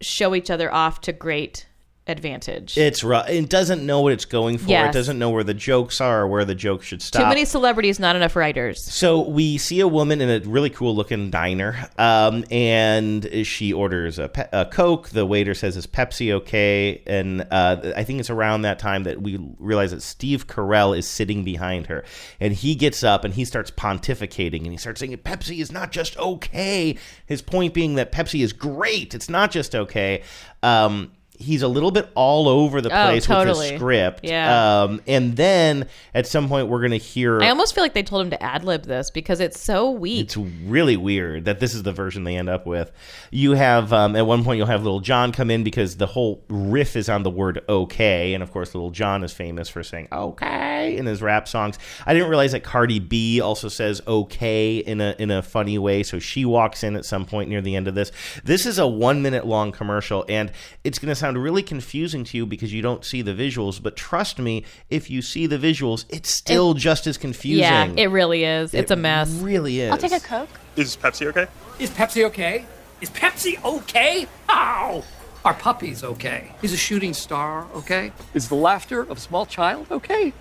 show 0.00 0.34
each 0.34 0.50
other 0.50 0.72
off 0.72 1.00
to 1.02 1.12
great 1.12 1.66
advantage. 2.06 2.76
It's 2.76 3.04
rough. 3.04 3.28
It 3.28 3.48
doesn't 3.48 3.86
know 3.86 4.00
what 4.00 4.12
it's 4.12 4.24
going 4.24 4.58
for. 4.58 4.72
It 4.72 4.92
doesn't 4.92 5.18
know 5.18 5.30
where 5.30 5.44
the 5.44 5.54
jokes 5.54 6.00
are 6.00 6.22
or 6.22 6.26
where 6.26 6.44
the 6.44 6.54
jokes 6.54 6.86
should 6.86 7.00
stop. 7.00 7.22
Too 7.22 7.28
many 7.28 7.44
celebrities, 7.44 8.00
not 8.00 8.16
enough 8.16 8.34
writers. 8.34 8.82
So 8.82 9.20
we 9.28 9.56
see 9.58 9.80
a 9.80 9.86
woman 9.86 10.20
in 10.20 10.28
a 10.28 10.44
really 10.48 10.70
cool 10.70 10.96
looking 10.96 11.30
diner, 11.30 11.88
um, 11.98 12.44
and 12.50 13.46
she 13.46 13.72
orders 13.72 14.18
a, 14.18 14.28
pe- 14.28 14.48
a 14.52 14.66
Coke. 14.66 15.10
The 15.10 15.24
waiter 15.24 15.54
says, 15.54 15.76
"Is 15.76 15.86
Pepsi 15.86 16.32
okay?" 16.32 17.02
And 17.06 17.46
uh, 17.50 17.92
I 17.96 18.02
think 18.04 18.18
it's 18.20 18.30
around 18.30 18.62
that 18.62 18.78
time 18.78 19.04
that 19.04 19.22
we 19.22 19.38
realize 19.58 19.92
that 19.92 20.02
Steve 20.02 20.46
Carell 20.48 20.96
is 20.96 21.06
sitting 21.08 21.44
behind 21.44 21.86
her, 21.86 22.04
and 22.40 22.52
he 22.52 22.74
gets 22.74 23.04
up 23.04 23.24
and 23.24 23.34
he 23.34 23.44
starts 23.44 23.70
pontificating, 23.70 24.62
and 24.62 24.72
he 24.72 24.76
starts 24.76 25.00
saying, 25.00 25.16
"Pepsi 25.18 25.60
is 25.60 25.70
not 25.70 25.92
just 25.92 26.16
okay." 26.16 26.96
His 27.26 27.42
point 27.42 27.74
being 27.74 27.94
that 27.94 28.10
Pepsi 28.10 28.42
is 28.42 28.52
great. 28.52 29.14
It's 29.14 29.28
not 29.28 29.52
just 29.52 29.74
okay. 29.74 30.22
Um, 30.62 31.12
He's 31.42 31.62
a 31.62 31.68
little 31.68 31.90
bit 31.90 32.08
all 32.14 32.48
over 32.48 32.80
the 32.80 32.88
Oh, 32.88 33.08
place 33.10 33.28
with 33.28 33.36
totally. 33.36 33.68
his 33.70 33.78
script. 33.78 34.20
Yeah. 34.22 34.82
Um, 34.84 35.00
and 35.06 35.36
then 35.36 35.88
at 36.14 36.26
some 36.26 36.48
point, 36.48 36.68
we're 36.68 36.80
going 36.80 36.92
to 36.92 36.96
hear. 36.96 37.40
I 37.42 37.48
almost 37.48 37.74
feel 37.74 37.84
like 37.84 37.94
they 37.94 38.02
told 38.02 38.22
him 38.24 38.30
to 38.30 38.42
ad 38.42 38.64
lib 38.64 38.84
this 38.84 39.10
because 39.10 39.40
it's 39.40 39.60
so 39.60 39.90
weak. 39.90 40.20
It's 40.24 40.36
really 40.36 40.96
weird 40.96 41.44
that 41.44 41.60
this 41.60 41.74
is 41.74 41.82
the 41.82 41.92
version 41.92 42.24
they 42.24 42.36
end 42.36 42.48
up 42.48 42.66
with. 42.66 42.90
You 43.30 43.52
have 43.52 43.92
um, 43.92 44.16
at 44.16 44.26
one 44.26 44.44
point 44.44 44.58
you'll 44.58 44.66
have 44.66 44.84
Lil 44.84 45.00
Jon 45.00 45.32
come 45.32 45.50
in 45.50 45.64
because 45.64 45.96
the 45.96 46.06
whole 46.06 46.42
riff 46.48 46.96
is 46.96 47.08
on 47.08 47.22
the 47.22 47.30
word 47.30 47.60
"okay," 47.68 48.34
and 48.34 48.42
of 48.42 48.52
course 48.52 48.74
Lil 48.74 48.90
Jon 48.90 49.24
is 49.24 49.32
famous 49.32 49.68
for 49.68 49.82
saying 49.82 50.08
"okay" 50.12 50.96
in 50.96 51.06
his 51.06 51.22
rap 51.22 51.48
songs. 51.48 51.78
I 52.06 52.14
didn't 52.14 52.28
realize 52.28 52.52
that 52.52 52.62
Cardi 52.62 52.98
B 53.00 53.40
also 53.40 53.68
says 53.68 54.00
"okay" 54.06 54.78
in 54.78 55.00
a 55.00 55.14
in 55.18 55.30
a 55.30 55.42
funny 55.42 55.78
way, 55.78 56.02
so 56.02 56.18
she 56.18 56.44
walks 56.44 56.82
in 56.82 56.96
at 56.96 57.04
some 57.04 57.24
point 57.24 57.48
near 57.48 57.60
the 57.60 57.76
end 57.76 57.88
of 57.88 57.94
this. 57.94 58.12
This 58.44 58.66
is 58.66 58.78
a 58.78 58.86
one 58.86 59.22
minute 59.22 59.46
long 59.46 59.72
commercial, 59.72 60.24
and 60.28 60.52
it's 60.84 60.98
going 60.98 61.08
to 61.08 61.14
sound 61.32 61.42
really 61.42 61.62
confusing 61.62 62.24
to 62.24 62.36
you 62.36 62.46
because 62.46 62.72
you 62.72 62.82
don't 62.82 63.04
see 63.04 63.22
the 63.22 63.32
visuals. 63.32 63.82
But 63.82 63.96
trust 63.96 64.38
me, 64.38 64.64
if 64.90 65.10
you 65.10 65.22
see 65.22 65.46
the 65.46 65.58
visuals, 65.58 66.04
it's 66.08 66.30
still 66.30 66.74
just 66.74 67.06
as 67.06 67.16
confusing. 67.18 67.62
yeah, 67.62 67.86
it 67.96 68.06
really 68.06 68.44
is. 68.44 68.74
It's 68.74 68.90
It 68.90 68.94
a 68.94 68.96
mess. 68.96 69.30
Really 69.30 69.80
is. 69.80 69.90
I'll 69.90 69.98
take 69.98 70.12
a 70.12 70.20
Coke. 70.20 70.48
Is 70.76 70.96
Pepsi 70.96 71.26
okay? 71.26 71.46
Is 71.78 71.90
Pepsi 71.90 72.24
okay? 72.26 72.66
Is 73.00 73.10
Pepsi 73.10 73.62
okay? 73.64 74.26
Ow! 74.48 75.02
Are 75.44 75.54
puppies 75.54 76.04
okay? 76.04 76.54
Is 76.62 76.72
a 76.72 76.76
shooting 76.76 77.14
star 77.14 77.66
okay? 77.74 78.12
Is 78.34 78.48
the 78.48 78.54
laughter 78.54 79.00
of 79.00 79.16
a 79.16 79.20
small 79.20 79.46
child 79.46 79.86
okay? 79.90 80.32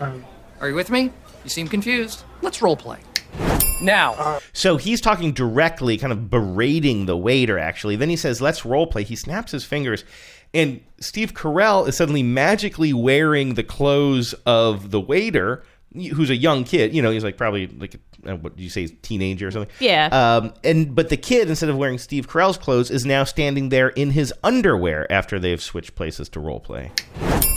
Um, 0.00 0.24
Are 0.60 0.68
you 0.68 0.74
with 0.74 0.90
me? 0.90 1.10
You 1.44 1.50
seem 1.50 1.68
confused. 1.68 2.24
Let's 2.42 2.60
role 2.60 2.76
play. 2.76 2.98
Now, 3.84 4.40
So 4.52 4.76
he's 4.76 5.00
talking 5.00 5.32
directly, 5.32 5.96
kind 5.98 6.12
of 6.12 6.30
berating 6.30 7.06
the 7.06 7.16
waiter, 7.16 7.58
actually. 7.58 7.96
Then 7.96 8.08
he 8.08 8.16
says, 8.16 8.40
let's 8.40 8.64
role 8.64 8.86
play. 8.86 9.04
He 9.04 9.16
snaps 9.16 9.52
his 9.52 9.64
fingers, 9.64 10.04
and 10.52 10.80
Steve 11.00 11.34
Carell 11.34 11.86
is 11.88 11.96
suddenly 11.96 12.22
magically 12.22 12.92
wearing 12.92 13.54
the 13.54 13.64
clothes 13.64 14.34
of 14.46 14.90
the 14.90 15.00
waiter, 15.00 15.64
who's 15.94 16.30
a 16.30 16.36
young 16.36 16.64
kid. 16.64 16.94
You 16.94 17.02
know, 17.02 17.10
he's 17.10 17.24
like 17.24 17.36
probably 17.36 17.66
like, 17.66 17.96
uh, 18.26 18.36
what 18.36 18.56
do 18.56 18.62
you 18.62 18.70
say, 18.70 18.86
teenager 18.86 19.48
or 19.48 19.50
something? 19.50 19.70
Yeah. 19.80 20.06
Um, 20.12 20.54
and 20.64 20.94
But 20.94 21.08
the 21.08 21.16
kid, 21.16 21.48
instead 21.48 21.68
of 21.68 21.76
wearing 21.76 21.98
Steve 21.98 22.28
Carell's 22.28 22.56
clothes, 22.58 22.90
is 22.90 23.04
now 23.04 23.24
standing 23.24 23.68
there 23.68 23.88
in 23.90 24.10
his 24.10 24.32
underwear 24.42 25.10
after 25.12 25.38
they've 25.38 25.62
switched 25.62 25.94
places 25.94 26.28
to 26.30 26.40
role 26.40 26.60
play. 26.60 26.90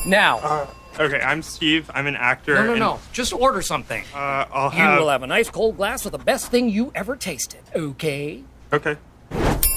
now. 0.06 0.68
Okay, 1.00 1.20
I'm 1.22 1.42
Steve. 1.44 1.90
I'm 1.94 2.08
an 2.08 2.16
actor. 2.16 2.56
no, 2.56 2.64
no, 2.66 2.72
and- 2.72 2.80
no. 2.80 3.00
Just 3.14 3.34
order 3.34 3.62
something. 3.62 4.04
Uh, 4.14 4.46
I'll 4.52 4.70
have. 4.70 4.74
You 4.74 4.84
have. 4.92 5.00
will 5.00 5.10
have 5.10 5.24
a 5.24 5.28
nice 5.28 5.50
cold 5.50 5.78
glass 5.78 6.06
of 6.06 6.12
the 6.12 6.18
best 6.18 6.50
thing 6.52 6.70
you 6.70 6.92
ever 6.96 7.16
tasted. 7.16 7.62
Okay? 7.76 8.44
Okay. 8.74 8.96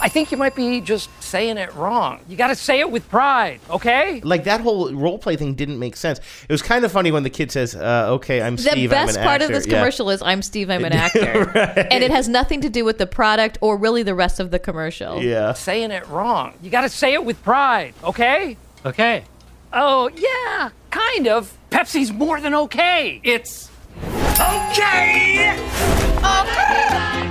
I 0.02 0.08
think 0.08 0.32
you 0.32 0.38
might 0.38 0.54
be 0.54 0.80
just 0.80 1.10
saying 1.22 1.58
it 1.58 1.74
wrong. 1.74 2.20
You 2.26 2.34
gotta 2.38 2.54
say 2.54 2.80
it 2.80 2.90
with 2.90 3.06
pride, 3.10 3.60
okay? 3.68 4.22
Like 4.24 4.44
that 4.44 4.62
whole 4.62 4.90
role 4.94 5.18
play 5.18 5.36
thing 5.36 5.52
didn't 5.54 5.78
make 5.78 5.94
sense. 5.94 6.20
It 6.48 6.50
was 6.50 6.62
kind 6.62 6.86
of 6.86 6.90
funny 6.92 7.10
when 7.12 7.22
the 7.22 7.28
kid 7.28 7.52
says, 7.52 7.74
uh, 7.74 8.06
"Okay, 8.12 8.40
I'm 8.40 8.56
The 8.56 8.62
Steve." 8.62 8.88
best 8.88 9.18
I'm 9.18 9.22
an 9.22 9.28
part 9.28 9.42
of 9.42 9.48
this 9.48 9.66
Yeah. 9.66 9.74
commercial 9.78 10.08
is 10.08 10.22
I'm 10.22 10.40
Steve, 10.40 10.70
I'm 10.70 10.86
an 10.86 10.92
actor. 11.06 11.50
And 11.90 12.02
it 12.02 12.10
has 12.10 12.28
nothing 12.30 12.62
to 12.62 12.70
do 12.70 12.82
with 12.86 12.96
the 12.96 13.06
product 13.06 13.58
or 13.60 13.76
really 13.76 14.02
the 14.02 14.14
rest 14.14 14.40
of 14.40 14.50
the 14.50 14.58
commercial. 14.58 15.22
Yeah. 15.22 15.52
Saying 15.52 15.90
it 15.90 16.08
wrong. 16.08 16.54
You 16.62 16.70
gotta 16.70 16.88
say 16.88 17.12
it 17.12 17.22
with 17.22 17.42
pride, 17.42 17.92
okay? 18.02 18.56
Okay. 18.86 19.24
Oh, 19.74 20.08
yeah, 20.16 20.70
kind 20.90 21.28
of. 21.28 21.56
Pepsi's 21.70 22.12
more 22.12 22.40
than 22.40 22.54
okay. 22.54 23.20
It's 23.24 23.70
okay. 23.96 25.56
Okay. 26.18 27.30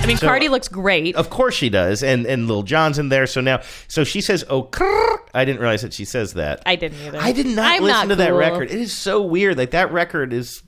I 0.00 0.04
mean, 0.06 0.16
So- 0.16 0.26
Cardi 0.26 0.48
looks 0.48 0.68
great. 0.68 1.14
Of 1.16 1.28
course 1.28 1.54
she 1.54 1.68
does, 1.68 2.02
and 2.02 2.24
and 2.26 2.48
Lil 2.48 2.62
Jon's 2.62 2.98
in 2.98 3.10
there. 3.10 3.26
So 3.26 3.40
now, 3.42 3.60
so 3.88 4.04
she 4.04 4.20
says, 4.22 4.44
"Oh, 4.48 4.62
krrr." 4.64 5.18
I 5.34 5.44
didn't 5.44 5.60
realize 5.60 5.82
that 5.82 5.92
she 5.92 6.04
says 6.06 6.32
that. 6.34 6.62
I 6.64 6.76
didn't 6.76 6.98
either. 7.06 7.18
I 7.18 7.32
did 7.32 7.46
not 7.46 7.76
I'm 7.76 7.82
listen 7.82 8.08
to 8.08 8.16
that 8.16 8.30
cool. 8.30 8.38
record. 8.38 8.70
It 8.70 8.80
is 8.80 8.96
so 8.96 9.20
weird. 9.22 9.58
Like 9.58 9.72
that 9.72 9.92
record 9.92 10.32
is 10.32 10.62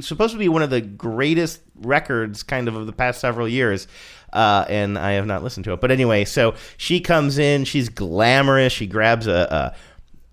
supposed 0.00 0.32
to 0.32 0.38
be 0.38 0.48
one 0.48 0.62
of 0.62 0.70
the 0.70 0.80
greatest 0.80 1.60
records, 1.74 2.42
kind 2.42 2.66
of 2.66 2.76
of 2.76 2.86
the 2.86 2.92
past 2.92 3.20
several 3.20 3.46
years. 3.48 3.86
Uh, 4.34 4.64
and 4.68 4.98
I 4.98 5.12
have 5.12 5.26
not 5.26 5.42
listened 5.42 5.64
to 5.64 5.72
it. 5.72 5.80
But 5.80 5.90
anyway, 5.90 6.24
so 6.24 6.54
she 6.76 7.00
comes 7.00 7.38
in. 7.38 7.64
She's 7.64 7.88
glamorous. 7.88 8.72
She 8.72 8.86
grabs 8.86 9.26
a, 9.26 9.32
a 9.50 9.76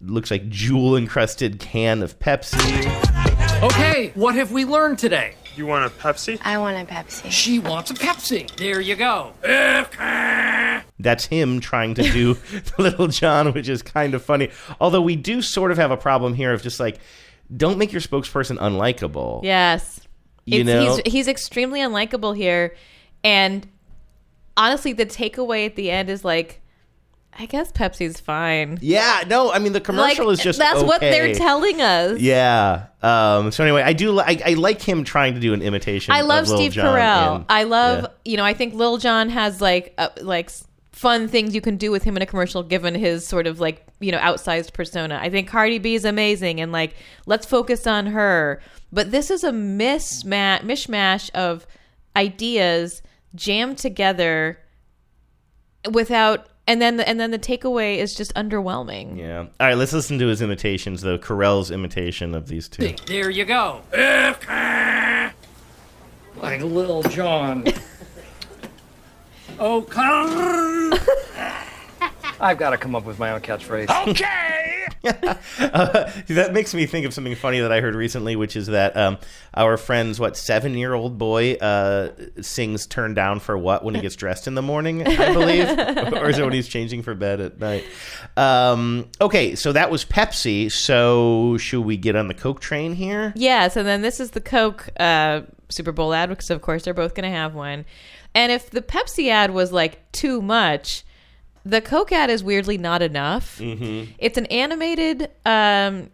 looks 0.04 0.32
like 0.32 0.50
jewel 0.50 0.98
encrusted 0.98 1.60
can 1.60 2.02
of 2.02 2.18
Pepsi. 2.20 2.60
Okay, 3.62 4.12
what 4.16 4.34
have 4.36 4.52
we 4.52 4.66
learned 4.66 4.98
today? 4.98 5.36
You 5.56 5.68
want 5.68 5.86
a 5.86 5.90
Pepsi? 5.96 6.40
I 6.44 6.58
want 6.58 6.78
a 6.78 6.92
Pepsi. 6.92 7.30
She 7.30 7.60
wants 7.60 7.92
a 7.92 7.94
Pepsi. 7.94 8.50
There 8.56 8.82
you 8.82 8.96
go. 8.96 9.34
That's 11.00 11.26
him 11.26 11.60
trying 11.60 11.94
to 11.96 12.04
do 12.04 12.38
Lil 12.78 13.08
Jon, 13.08 13.54
which 13.54 13.70
is 13.70 13.82
kind 13.82 14.14
of 14.14 14.24
funny. 14.24 14.50
Although 14.80 15.02
we 15.02 15.16
do 15.16 15.42
sort 15.42 15.72
of 15.72 15.78
have 15.78 15.92
a 15.92 15.98
problem 15.98 16.34
here 16.34 16.54
of 16.54 16.62
just 16.64 16.80
like, 16.80 17.00
don't 17.56 17.78
make 17.78 17.92
your 17.92 18.02
spokesperson 18.02 18.58
unlikable. 18.58 19.44
Yes. 19.44 20.00
You 20.46 20.62
It's- 20.62 20.66
know? 20.66 20.96
he's, 21.04 21.14
he's 21.14 21.28
extremely 21.28 21.82
unlikable 21.82 22.36
here. 22.36 22.76
And 23.24 23.68
honestly, 24.62 24.94
the 24.94 25.06
takeaway 25.06 25.66
at 25.66 25.76
the 25.76 25.90
end 25.90 26.10
is 26.10 26.24
like, 26.24 26.62
I 27.34 27.46
guess 27.46 27.72
Pepsi's 27.72 28.20
fine. 28.20 28.78
Yeah, 28.82 29.24
no, 29.28 29.52
I 29.52 29.60
mean 29.60 29.74
the 29.74 29.82
commercial 29.82 30.28
Like, 30.28 30.34
is 30.34 30.44
just 30.44 30.60
that's 30.60 30.84
what 30.84 31.00
they're 31.00 31.34
telling 31.34 31.82
us. 31.82 32.20
Yeah. 32.20 32.88
Um, 33.02 33.52
so 33.52 33.64
anyway, 33.64 33.84
I 33.84 33.94
do. 33.94 34.12
Li- 34.12 34.24
I, 34.26 34.52
I 34.52 34.54
like 34.56 34.82
him 34.82 35.04
trying 35.04 35.34
to 35.36 35.40
do 35.40 35.54
an 35.54 35.62
imitation. 35.62 36.14
I 36.14 36.22
love 36.22 36.48
Steve 36.48 36.74
Carell. 36.74 37.46
I 37.48 37.64
love, 37.64 38.04
yeah. 38.04 38.32
you 38.32 38.38
know, 38.38 38.44
I 38.44 38.54
think 38.54 38.74
Lil 38.74 38.98
Jon 38.98 39.30
has 39.30 39.62
like 39.62 39.94
uh, 39.98 40.10
like 40.22 40.52
fun 40.92 41.28
things 41.28 41.56
you 41.56 41.62
can 41.62 41.78
do 41.78 41.90
with 41.90 42.04
him 42.04 42.16
in 42.18 42.22
a 42.22 42.26
commercial 42.26 42.64
given 42.64 42.94
his 42.94 43.26
sort 43.26 43.48
of 43.48 43.60
like, 43.60 43.86
you 44.02 44.12
know, 44.12 44.20
outsized 44.20 44.74
persona. 44.74 45.18
I 45.22 45.30
think 45.30 45.48
Cardi 45.48 45.80
B 45.80 45.96
is 45.96 46.06
amazing 46.06 46.60
and 46.60 46.72
like 46.72 46.96
let's 47.26 47.46
focus 47.46 47.88
on 47.88 48.08
her. 48.08 48.62
But 48.92 49.12
this 49.12 49.32
is 49.32 49.44
a 49.46 49.52
mismatch 49.52 50.62
mishmash 50.64 51.30
of 51.32 51.66
ideas 52.16 53.02
jammed 53.36 53.78
together 53.78 54.60
without 55.92 56.48
and 56.68 56.82
then 56.82 57.00
and 57.00 57.20
then 57.20 57.32
the 57.32 57.40
takeaway 57.40 57.98
is 57.98 58.14
just 58.14 58.34
underwhelming. 58.36 59.18
Yeah. 59.18 59.40
All 59.40 59.50
right, 59.60 59.76
let's 59.76 59.94
listen 59.94 60.20
to 60.20 60.28
his 60.28 60.42
imitations, 60.42 61.02
though. 61.02 61.18
Carell's 61.18 61.72
imitation 61.72 62.36
of 62.36 62.48
these 62.48 62.70
two. 62.70 62.96
There 63.08 63.30
you 63.30 63.46
go. 63.46 63.82
Like 66.42 66.62
Lil 66.64 67.04
Jon. 67.04 67.66
oh, 69.60 69.82
come. 69.84 70.94
I've 72.42 72.58
got 72.58 72.72
to 72.72 72.78
come 72.78 72.96
up 72.96 73.06
with 73.06 73.20
my 73.20 73.32
own 73.32 73.42
catchphrase. 73.42 73.90
Okay. 74.10 74.72
uh, 75.04 76.12
that 76.28 76.54
makes 76.54 76.74
me 76.74 76.86
think 76.86 77.06
of 77.06 77.14
something 77.14 77.36
funny 77.36 77.60
that 77.60 77.72
I 77.72 77.82
heard 77.82 77.96
recently, 77.96 78.36
which 78.36 78.56
is 78.56 78.68
that 78.68 78.96
um, 78.96 79.18
our 79.54 79.78
friend's 79.78 80.20
what 80.20 80.38
seven 80.38 80.76
year 80.76 80.94
old 80.94 81.18
boy 81.18 81.54
uh, 81.54 82.12
sings 82.42 82.86
"Turn 82.86 83.14
Down 83.14 83.40
for 83.40 83.58
What" 83.58 83.84
when 83.84 83.96
he 83.96 84.02
gets 84.02 84.16
dressed 84.16 84.48
in 84.48 84.56
the 84.56 84.62
morning, 84.62 85.08
I 85.08 85.34
believe, 85.34 85.68
or 86.14 86.30
is 86.30 86.38
it 86.38 86.44
when 86.44 86.54
he's 86.54 86.68
changing 86.68 87.02
for 87.02 87.16
bed 87.16 87.42
at 87.42 87.60
night? 87.60 87.84
Um, 88.38 89.10
okay, 89.20 89.56
so 89.56 89.72
that 89.72 89.90
was 89.90 90.06
Pepsi. 90.06 90.72
So 90.72 91.58
should 91.58 91.82
we 91.82 91.98
get 91.98 92.16
on 92.16 92.28
the 92.28 92.36
Coke 92.36 92.60
train 92.60 92.94
here? 92.94 93.34
Yeah. 93.36 93.70
So 93.70 93.82
then 93.82 94.02
this 94.02 94.20
is 94.20 94.32
the 94.32 94.42
Coke 94.42 94.90
uh, 95.00 95.42
Super 95.70 95.92
Bowl 95.92 96.14
ad 96.14 96.30
because 96.30 96.50
of 96.50 96.62
course 96.62 96.84
they're 96.84 96.94
both 96.94 97.16
going 97.16 97.30
to 97.30 97.36
have 97.36 97.56
one. 97.56 97.86
And 98.36 98.52
if 98.52 98.70
the 98.70 98.82
Pepsi 98.82 99.30
ad 99.30 99.52
was 99.52 99.72
like 99.72 100.12
too 100.12 100.42
much, 100.42 101.04
the 101.66 101.82
Coke 101.82 102.12
ad 102.12 102.30
is 102.30 102.44
weirdly 102.44 102.78
not 102.78 103.02
enough. 103.02 103.60
Mm-hmm. 103.60 104.12
It's 104.18 104.38
an 104.38 104.46
animated. 104.48 105.30
Um, 105.46 106.10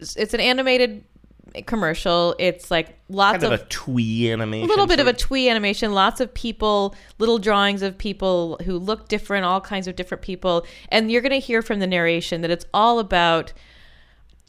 it's 0.00 0.34
an 0.34 0.40
animated 0.40 1.04
commercial. 1.66 2.34
It's 2.38 2.70
like 2.70 2.96
lots 3.08 3.38
Kind 3.42 3.44
of 3.44 3.52
of 3.60 3.66
a 3.66 3.68
twee 3.70 4.30
animation. 4.30 4.66
a 4.66 4.68
little 4.68 4.86
bit 4.86 5.00
of 5.00 5.06
a 5.08 5.12
twee 5.12 5.48
animation 5.48 5.92
lots 5.92 6.20
of 6.20 6.32
people 6.32 6.94
little 7.18 7.38
drawings 7.38 7.82
of 7.82 7.98
people 7.98 8.56
who 8.64 8.78
look 8.78 9.08
different 9.08 9.44
all 9.44 9.60
kinds 9.60 9.88
of 9.88 9.96
different 9.96 10.22
people 10.22 10.64
and 10.90 11.10
you're 11.10 11.20
going 11.22 11.32
to 11.32 11.40
hear 11.40 11.60
from 11.60 11.80
the 11.80 11.88
narration 11.88 12.42
that 12.42 12.52
it's 12.52 12.66
all 12.72 13.00
about 13.00 13.52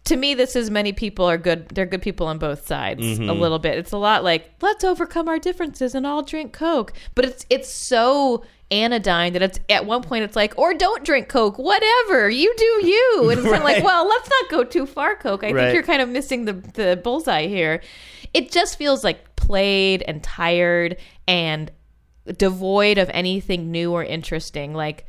to 0.04 0.16
me, 0.16 0.34
this 0.34 0.56
is 0.56 0.72
many 0.72 0.94
people 0.94 1.26
are 1.26 1.38
good. 1.38 1.70
They're 1.70 1.86
good 1.86 2.02
people 2.02 2.26
on 2.28 2.40
both 2.40 2.66
sides. 2.66 3.02
Mhm. 3.04 3.30
A 3.30 3.34
little 3.34 3.60
bit. 3.60 3.78
It's 3.78 3.92
a 3.92 3.98
lot 3.98 4.24
like 4.24 4.50
let's 4.62 4.84
overcome 4.84 5.28
our 5.28 5.38
differences 5.40 5.94
and 5.96 6.06
all 6.08 6.22
drink 6.24 6.54
Coke. 6.54 6.92
But 7.16 7.26
it's 7.26 7.46
it's 7.52 7.70
so 7.70 8.44
anodyne 8.72 9.34
that 9.34 9.42
it's 9.42 9.60
at 9.70 9.86
one 9.86 10.02
point 10.02 10.24
it's 10.24 10.36
like 10.36 10.58
or 10.58 10.74
don't 10.74 11.04
drink 11.04 11.28
Coke. 11.28 11.58
Whatever 11.58 12.30
you 12.30 12.54
do, 12.58 12.88
you. 12.88 13.28
And 13.32 13.40
it's 13.40 13.44
kind 13.44 13.58
of 13.58 13.64
like 13.64 13.84
well, 13.84 14.08
let's 14.08 14.30
not 14.30 14.50
go 14.50 14.64
too 14.64 14.86
far, 14.86 15.16
Coke. 15.16 15.44
I 15.44 15.52
Right. 15.52 15.64
think 15.64 15.74
you're 15.74 15.84
kind 15.84 16.02
of 16.02 16.10
missing 16.10 16.46
the 16.46 16.54
the 16.54 17.00
bullseye 17.04 17.48
here. 17.48 17.82
It 18.34 18.52
just 18.52 18.78
feels 18.78 19.04
like 19.04 19.36
played 19.36 20.04
and 20.04 20.24
tired 20.24 20.98
and 21.28 21.70
devoid 22.38 22.98
of 22.98 23.10
anything 23.14 23.72
new 23.72 23.92
or 23.92 24.04
interesting. 24.04 24.74
Like 24.74 25.06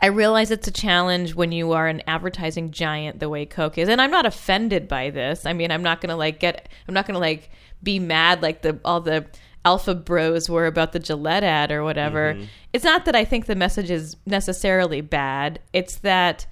I 0.00 0.06
realize 0.06 0.50
it's 0.50 0.68
a 0.68 0.72
challenge 0.72 1.34
when 1.34 1.50
you 1.52 1.72
are 1.72 1.88
an 1.88 2.02
advertising 2.06 2.70
giant 2.70 3.18
the 3.20 3.28
way 3.28 3.46
Coke 3.46 3.78
is. 3.78 3.88
And 3.88 4.00
I'm 4.00 4.10
not 4.10 4.26
offended 4.26 4.86
by 4.88 5.10
this. 5.10 5.44
I 5.44 5.52
mean, 5.52 5.70
I'm 5.70 5.82
not 5.82 6.00
going 6.00 6.10
to 6.10 6.16
like 6.16 6.38
get 6.40 6.68
I'm 6.86 6.94
not 6.94 7.06
going 7.06 7.14
to 7.14 7.20
like 7.20 7.50
be 7.82 7.98
mad 7.98 8.42
like 8.42 8.62
the 8.62 8.78
all 8.84 9.00
the 9.00 9.26
alpha 9.68 9.94
bros 9.94 10.48
were 10.48 10.66
about 10.66 10.92
the 10.92 10.98
Gillette 10.98 11.44
ad 11.44 11.70
or 11.70 11.84
whatever. 11.84 12.34
Mhm. 12.34 12.46
It's 12.72 12.84
not 12.84 13.04
that 13.04 13.14
I 13.14 13.24
think 13.24 13.44
the 13.46 13.54
message 13.54 13.90
is 13.90 14.16
necessarily 14.24 15.00
bad. 15.02 15.58
It's 15.74 15.96
that 15.96 16.46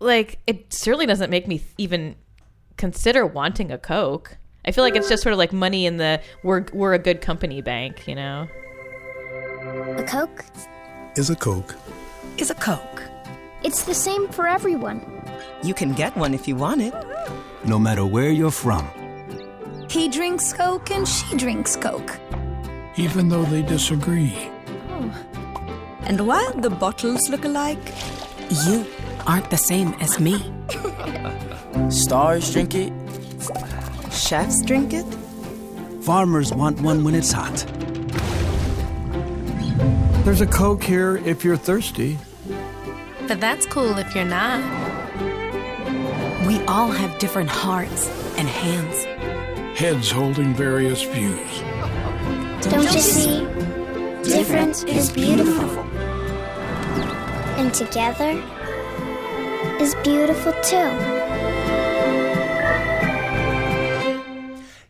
like 0.00 0.38
it 0.46 0.72
certainly 0.72 1.06
doesn't 1.06 1.30
make 1.30 1.46
me 1.46 1.60
even 1.76 2.16
consider 2.78 3.26
wanting 3.26 3.70
a 3.70 3.76
Coke. 3.78 4.38
I 4.66 4.72
feel 4.72 4.82
like 4.84 4.96
it's 4.96 5.08
just 5.10 5.22
sort 5.22 5.32
of 5.34 5.38
like 5.38 5.52
money 5.52 5.84
in 5.84 5.98
the 5.98 6.20
we're 6.42 6.64
we're 6.72 6.94
a 6.94 6.98
good 6.98 7.20
company 7.20 7.60
bank, 7.60 8.08
you 8.08 8.14
know. 8.14 8.48
A 9.98 10.04
Coke 10.04 10.44
Is 11.16 11.28
a 11.30 11.36
Coke. 11.36 11.74
is 12.38 12.50
a 12.50 12.54
Coke. 12.54 13.02
It's 13.62 13.82
the 13.84 13.94
same 13.94 14.28
for 14.28 14.46
everyone. 14.48 14.98
You 15.62 15.74
can 15.74 15.92
get 15.92 16.16
one 16.16 16.32
if 16.32 16.48
you 16.48 16.56
want 16.56 16.80
it. 16.80 16.94
No 17.64 17.78
matter 17.78 18.06
where 18.06 18.30
you're 18.30 18.50
from, 18.64 18.88
He 19.90 20.08
drinks 20.08 20.52
Coke 20.52 20.90
and 20.92 21.06
she 21.06 21.36
drinks 21.36 21.74
Coke. 21.76 22.16
even 22.96 23.28
though 23.28 23.44
they 23.44 23.62
disagree. 23.62 24.32
Oh. 24.88 25.10
And 26.02 26.26
while 26.26 26.52
the 26.52 26.70
bottles 26.70 27.28
look 27.28 27.44
alike, 27.44 27.94
you 28.66 28.84
aren't 29.26 29.48
the 29.50 29.56
same 29.56 29.94
as 30.00 30.20
me. 30.20 30.36
Stars 31.90 32.52
drink 32.52 32.74
it. 32.74 32.92
Chefs 34.12 34.62
drink 34.62 34.92
it. 34.92 35.06
Farmers 36.02 36.52
want 36.52 36.80
one 36.80 37.02
when 37.04 37.14
it's 37.14 37.32
hot. 37.32 37.56
There's 40.24 40.40
a 40.40 40.46
Coke 40.46 40.84
here 40.84 41.16
if 41.24 41.44
you're 41.44 41.56
thirsty. 41.56 42.18
But 43.26 43.40
that's 43.40 43.66
cool 43.66 43.98
if 43.98 44.14
you're 44.14 44.24
not. 44.24 44.60
We 46.46 46.60
all 46.66 46.90
have 46.90 47.18
different 47.18 47.50
hearts 47.50 48.08
and 48.36 48.48
hands. 48.48 49.06
Heads 49.80 50.10
holding 50.10 50.52
various 50.52 51.00
views. 51.04 51.60
Don't 52.70 52.92
you 52.92 53.00
see? 53.00 53.40
Different 54.22 54.86
is 54.86 55.10
beautiful. 55.10 55.80
And 57.56 57.72
together 57.72 58.32
is 59.80 59.94
beautiful 60.04 60.52
too. 60.62 60.76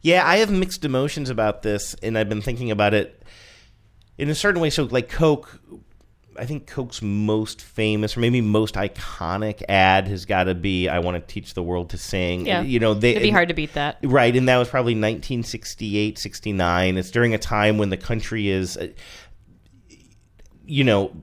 Yeah, 0.03 0.26
I 0.26 0.38
have 0.38 0.51
mixed 0.51 0.84
emotions 0.84 1.30
about 1.30 1.62
this, 1.62 1.95
and 2.03 2.18
I've 2.18 2.28
been 2.28 2.43
thinking 2.43 2.72
about 2.72 2.93
it 2.93 3.22
in 4.18 4.28
a 4.28 4.34
certain 4.34 4.61
way. 4.61 4.70
So, 4.70 4.88
like 4.91 5.09
Coke, 5.09 5.61
I 6.41 6.47
think 6.47 6.66
Coke's 6.66 7.03
most 7.03 7.61
famous 7.61 8.16
or 8.16 8.20
maybe 8.20 8.41
most 8.41 8.74
iconic 8.74 9.62
ad 9.68 10.09
has 10.09 10.24
got 10.24 10.45
to 10.45 10.55
be 10.55 10.88
"I 10.88 10.99
want 11.01 11.16
to 11.16 11.32
teach 11.32 11.53
the 11.53 11.62
world 11.62 11.91
to 11.91 11.99
sing." 11.99 12.47
Yeah. 12.47 12.62
you 12.62 12.80
know, 12.80 12.95
they 12.95 13.11
It'd 13.11 13.22
be 13.22 13.30
hard 13.30 13.49
to 13.49 13.55
beat 13.55 13.74
that. 13.74 13.99
right? 14.03 14.34
And 14.34 14.49
that 14.49 14.57
was 14.57 14.70
probably 14.70 14.95
1968, 14.95 16.18
69. 16.18 16.97
It's 16.97 17.11
during 17.11 17.34
a 17.34 17.38
time 17.38 17.76
when 17.76 17.91
the 17.91 17.99
country 17.99 18.49
is, 18.49 18.78
uh, 18.78 18.88
you 20.64 20.84
know. 20.84 21.14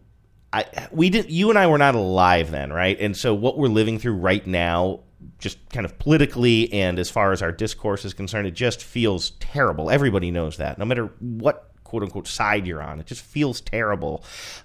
I, 0.53 0.87
we 0.91 1.09
didn't 1.09 1.29
you 1.29 1.49
and 1.49 1.59
I 1.59 1.67
were 1.67 1.77
not 1.77 1.93
alive 1.93 2.51
then, 2.51 2.71
right? 2.71 2.97
And 3.01 3.17
so 3.17 3.33
what 3.33 3.57
we're 3.57 3.67
living 3.67 3.99
through 3.99 4.13
right 4.13 4.47
now 4.47 5.01
just 5.39 5.57
kind 5.69 5.85
of 5.85 5.99
politically 5.99 6.71
and 6.73 6.97
as 6.99 7.09
far 7.09 7.31
as 7.31 7.41
our 7.41 7.51
discourse 7.51 8.05
is 8.05 8.13
concerned, 8.13 8.47
it 8.47 8.51
just 8.51 8.83
feels 8.83 9.31
terrible. 9.31 9.89
Everybody 9.89 10.31
knows 10.31 10.57
that. 10.57 10.77
No 10.77 10.85
matter 10.85 11.11
what 11.19 11.66
quote 11.87 12.03
unquote 12.03 12.27
side 12.27 12.67
you're 12.67 12.81
on, 12.81 12.99
it 12.99 13.05
just 13.07 13.21
feels 13.23 13.61
terrible. 13.61 14.23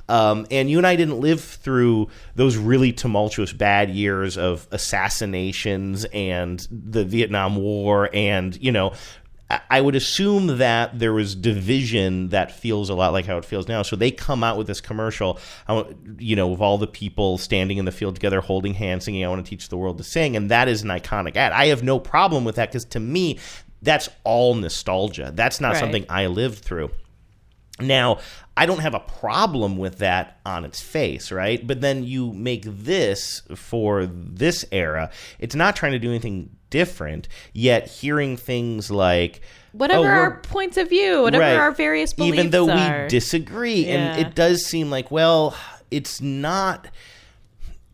Um, 0.09 0.47
and 0.51 0.69
you 0.71 0.79
and 0.79 0.87
I 0.87 0.97
didn't 0.97 1.21
live 1.21 1.41
through 1.43 2.09
those 2.35 2.57
really 2.57 2.93
tumultuous 2.93 3.53
bad 3.53 3.91
years 3.91 4.37
of 4.37 4.67
assassinations 5.17 6.05
and 6.13 6.67
the 6.71 7.05
Vietnam 7.05 7.57
War 7.57 8.11
and, 8.13 8.57
you 8.63 8.73
know, 8.73 8.93
I- 9.71 9.83
would 9.83 9.95
assume 9.95 10.59
that 10.59 10.99
there 10.99 11.13
was 11.13 11.35
division 11.35 12.31
that 12.31 12.53
feels 12.59 12.89
a 12.89 12.95
lot 12.95 13.13
like 13.13 13.27
how 13.27 13.37
it 13.37 13.45
feels 13.45 13.69
now. 13.69 13.83
So 13.83 13.97
they 13.97 14.11
come 14.11 14.43
out 14.43 14.57
with 14.57 14.67
this 14.67 14.81
commercial, 14.81 15.39
you 16.19 16.35
know, 16.37 16.53
of 16.55 16.63
all 16.63 16.79
the 16.79 16.87
people 16.87 17.37
standing 17.37 17.77
in 17.77 17.85
the 17.85 17.93
field 17.93 18.15
together, 18.15 18.41
holding 18.41 18.73
hands, 18.73 19.05
singing, 19.05 19.23
I 19.25 19.29
want 19.29 19.45
to 19.45 19.49
teach 19.51 19.69
the 19.69 19.77
world 19.77 19.99
to 19.99 20.05
sing. 20.05 20.37
And 20.37 20.51
that 20.51 20.69
is 20.69 20.81
an 20.83 20.89
iconic 20.89 21.37
ad. 21.37 21.53
I 21.53 21.67
have 21.67 21.83
no 21.83 21.99
problem 21.99 22.47
with 22.47 22.55
that 22.57 22.71
because 22.71 22.87
to 22.87 23.01
me, 23.01 23.39
that's 23.83 24.09
all 24.25 24.55
nostalgia. 24.55 25.33
That's 25.35 25.61
not 25.61 25.73
Right. 25.73 25.81
something 25.81 26.07
I 26.09 26.27
lived 26.29 26.61
through. 26.61 26.91
Now, 27.81 28.19
I 28.57 28.67
don't 28.67 28.81
have 28.81 28.95
a 28.95 29.01
problem 29.01 29.79
with 29.79 29.99
that 29.99 30.39
on 30.45 30.65
its 30.65 30.81
face, 30.81 31.33
right? 31.33 31.67
But 31.67 31.81
then 31.81 32.05
you 32.05 32.33
make 32.33 32.65
this 32.67 33.43
for 33.57 34.05
this 34.07 34.65
era. 34.71 35.11
It's 35.39 35.55
not 35.55 35.75
trying 35.75 35.93
to 35.93 35.99
do 35.99 36.11
anything 36.11 36.51
different, 36.69 37.29
yet 37.53 37.89
hearing 37.89 38.37
things 38.37 38.91
like 38.91 39.41
Whatever 39.73 40.05
"Oh, 40.07 40.19
our 40.19 40.37
points 40.41 40.77
of 40.77 40.91
view, 40.91 41.23
whatever 41.23 41.43
Right. 41.45 41.57
our 41.57 41.73
various 41.73 42.13
beliefs 42.13 42.39
even 42.39 42.51
though 42.51 42.69
are. 42.69 43.03
we 43.05 43.09
disagree 43.09 43.87
and 43.87 44.21
it 44.21 44.35
does 44.35 44.67
seem 44.67 44.91
like 44.91 45.11
well 45.11 45.57
it's 45.91 46.21
not 46.21 46.89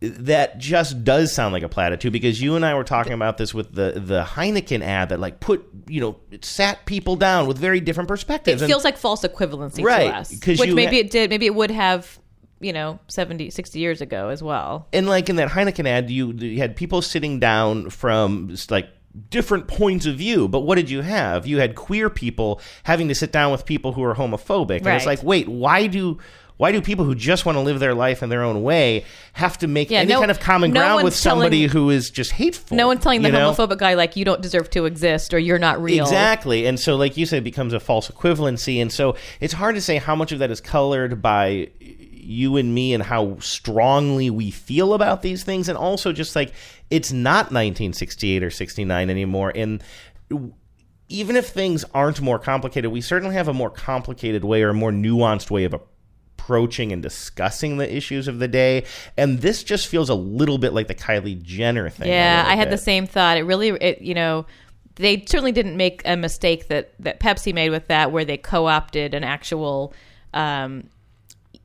that 0.01 0.57
just 0.57 1.03
does 1.03 1.33
sound 1.33 1.53
like 1.53 1.63
a 1.63 1.69
platitude 1.69 2.13
because 2.13 2.41
you 2.41 2.55
and 2.55 2.65
I 2.65 2.73
were 2.73 2.83
talking 2.85 3.11
about 3.13 3.37
this 3.37 3.53
with 3.53 3.75
the 3.75 3.93
the 3.95 4.23
Heineken 4.23 4.81
ad 4.81 5.09
that 5.09 5.19
like 5.21 5.39
put 5.41 5.78
you 5.89 5.99
know 6.01 6.17
it 6.31 6.45
sat 6.45 6.85
people 6.85 7.15
down 7.15 7.47
with 7.47 7.57
very 7.57 7.79
different 7.79 8.07
It 8.07 8.13
perspectives. 8.13 8.61
And- 8.61 8.69
feels 8.69 8.83
like 8.83 8.97
false 8.97 9.23
equivalency 9.23 9.83
Right, 9.83 10.07
to 10.07 10.15
us. 10.15 10.31
Which 10.45 10.73
maybe 10.73 10.95
ha- 10.97 11.01
it 11.01 11.11
did. 11.11 11.29
Maybe 11.29 11.45
it 11.45 11.55
would 11.55 11.71
have, 11.71 12.19
you 12.59 12.71
know, 12.73 12.99
70, 13.07 13.49
60 13.49 13.79
years 13.79 14.01
ago 14.01 14.29
as 14.29 14.41
well. 14.43 14.87
and 14.93 15.07
like 15.07 15.29
in 15.29 15.35
that 15.37 15.49
Heineken 15.49 15.85
ad, 15.87 16.09
you, 16.09 16.31
you 16.33 16.57
had 16.59 16.75
people 16.75 17.01
sitting 17.01 17.39
down 17.39 17.89
from 17.89 18.55
like 18.69 18.89
different 19.29 19.67
points 19.67 20.05
of 20.05 20.15
view. 20.15 20.47
But 20.47 20.61
what 20.61 20.75
did 20.75 20.89
you 20.89 21.01
have? 21.01 21.47
You 21.47 21.59
had 21.59 21.75
queer 21.75 22.09
people 22.09 22.61
having 22.83 23.07
to 23.07 23.15
sit 23.15 23.31
down 23.31 23.51
with 23.51 23.65
people 23.65 23.93
who 23.93 24.03
are 24.03 24.13
homophobic, 24.15 24.77
and 24.79 24.87
it's 24.87 25.05
like, 25.05 25.23
wait, 25.23 25.47
why 25.47 25.87
do 25.87 26.19
why 26.59 26.73
do 26.73 26.81
people 26.81 27.05
who 27.05 27.15
just 27.15 27.45
want 27.45 27.55
to 27.55 27.61
live 27.61 27.79
their 27.79 27.93
life 27.93 28.21
in 28.21 28.27
their 28.27 28.43
own 28.43 28.61
way 28.61 29.05
have 29.31 29.57
to 29.57 29.65
make 29.65 29.89
Yeah, 29.89 29.99
any 29.99 30.09
no- 30.11 30.19
kind 30.19 30.29
of 30.29 30.41
common 30.41 30.73
no 30.73 30.81
ground 30.81 31.05
with 31.05 31.15
somebody 31.15 31.67
telling- 31.67 31.69
who 31.69 31.89
is 31.89 32.09
just 32.09 32.31
hateful? 32.33 32.75
No 32.75 32.87
one's 32.87 33.01
telling 33.01 33.21
the 33.21 33.29
know? 33.29 33.53
homophobic 33.53 33.77
guy 33.77 33.93
like 33.93 34.17
you 34.17 34.25
don't 34.25 34.41
deserve 34.41 34.69
to 34.71 34.83
exist 34.83 35.33
or 35.33 35.39
you're 35.39 35.57
not 35.57 35.81
real. 35.81 36.03
Exactly. 36.03 36.65
And 36.65 36.77
so, 36.77 36.97
like 36.97 37.15
you 37.15 37.25
said, 37.25 37.37
it 37.37 37.43
becomes 37.45 37.71
a 37.71 37.79
false 37.79 38.09
equivalency. 38.11 38.81
And 38.81 38.91
so 38.91 39.15
it's 39.39 39.53
hard 39.53 39.75
to 39.75 39.81
say 39.81 39.99
how 39.99 40.15
much 40.17 40.33
of 40.33 40.39
that 40.39 40.51
is 40.51 40.59
colored 40.59 41.21
by 41.21 41.69
you 41.79 42.57
and 42.57 42.75
me 42.75 42.93
and 42.93 43.03
how 43.03 43.37
strongly 43.39 44.29
we 44.29 44.51
feel 44.51 44.93
about 44.93 45.21
these 45.21 45.45
things. 45.45 45.69
And 45.69 45.77
also, 45.77 46.11
just 46.11 46.35
like 46.35 46.51
it's 46.89 47.13
not 47.13 47.53
1968 47.53 48.43
or 48.43 48.49
69 48.49 49.09
anymore. 49.09 49.53
And 49.55 49.81
even 51.07 51.37
if 51.37 51.47
things 51.47 51.85
aren't 51.93 52.19
more 52.19 52.37
complicated, 52.37 52.91
we 52.91 52.99
certainly 52.99 53.35
have 53.35 53.47
a 53.47 53.53
more 53.53 53.69
complicated 53.69 54.43
way 54.43 54.61
or 54.61 54.69
a 54.69 54.73
more 54.73 54.91
nuanced 54.91 55.49
way 55.49 55.63
of 55.63 55.73
approaching 56.49 56.91
and 56.91 57.03
discussing 57.03 57.77
the 57.77 57.95
issues 57.95 58.27
of 58.27 58.39
the 58.39 58.47
day. 58.47 58.83
And 59.15 59.39
this 59.41 59.63
just 59.63 59.87
feels 59.87 60.09
a 60.09 60.15
little 60.15 60.57
bit 60.57 60.73
like 60.73 60.87
the 60.87 60.95
Kylie 60.95 61.39
Jenner 61.41 61.89
thing. 61.91 62.07
Yeah, 62.07 62.43
I 62.47 62.55
had 62.55 62.65
bit. 62.65 62.71
the 62.71 62.77
same 62.79 63.05
thought. 63.05 63.37
It 63.37 63.43
really, 63.43 63.69
it 63.69 64.01
you 64.01 64.15
know, 64.15 64.47
they 64.95 65.19
certainly 65.27 65.51
didn't 65.51 65.77
make 65.77 66.01
a 66.05 66.17
mistake 66.17 66.67
that 66.69 66.91
that 66.99 67.19
Pepsi 67.19 67.53
made 67.53 67.69
with 67.69 67.87
that, 67.87 68.11
where 68.11 68.25
they 68.25 68.37
co-opted 68.37 69.13
an 69.13 69.23
actual, 69.23 69.93
um, 70.33 70.89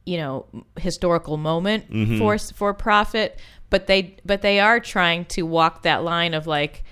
you 0.05 0.18
know, 0.18 0.45
historical 0.78 1.39
moment 1.39 1.91
Mhm. 1.91 2.18
for 2.18 2.37
for 2.39 2.74
profit. 2.74 3.41
But 3.70 3.87
they 3.87 4.16
but 4.24 4.43
they 4.43 4.61
are 4.61 4.80
trying 4.80 5.24
to 5.26 5.43
walk 5.45 5.82
that 5.85 6.05
line 6.05 6.35
of 6.35 6.47
like, 6.47 6.85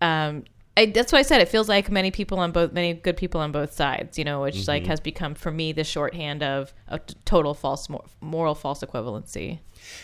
um. 0.00 0.42
I, 0.74 0.86
that's 0.86 1.12
why 1.12 1.18
I 1.18 1.22
said 1.22 1.42
it 1.42 1.48
feels 1.48 1.68
like 1.68 1.90
many 1.90 2.10
people 2.10 2.38
on 2.38 2.50
both, 2.50 2.72
many 2.72 2.94
good 2.94 3.16
people 3.18 3.42
on 3.42 3.52
both 3.52 3.74
sides, 3.74 4.16
you 4.16 4.24
know, 4.24 4.40
which 4.40 4.66
like 4.66 4.84
Mhm. 4.84 4.86
has 4.86 5.00
become 5.00 5.34
for 5.34 5.50
me 5.50 5.72
the 5.72 5.84
shorthand 5.84 6.42
of 6.42 6.72
a 6.88 6.98
t- 6.98 7.14
total 7.26 7.52
false 7.52 7.90
mor- 7.90 8.04
moral 8.22 8.54
false 8.54 8.80
equivalency. 8.82 9.58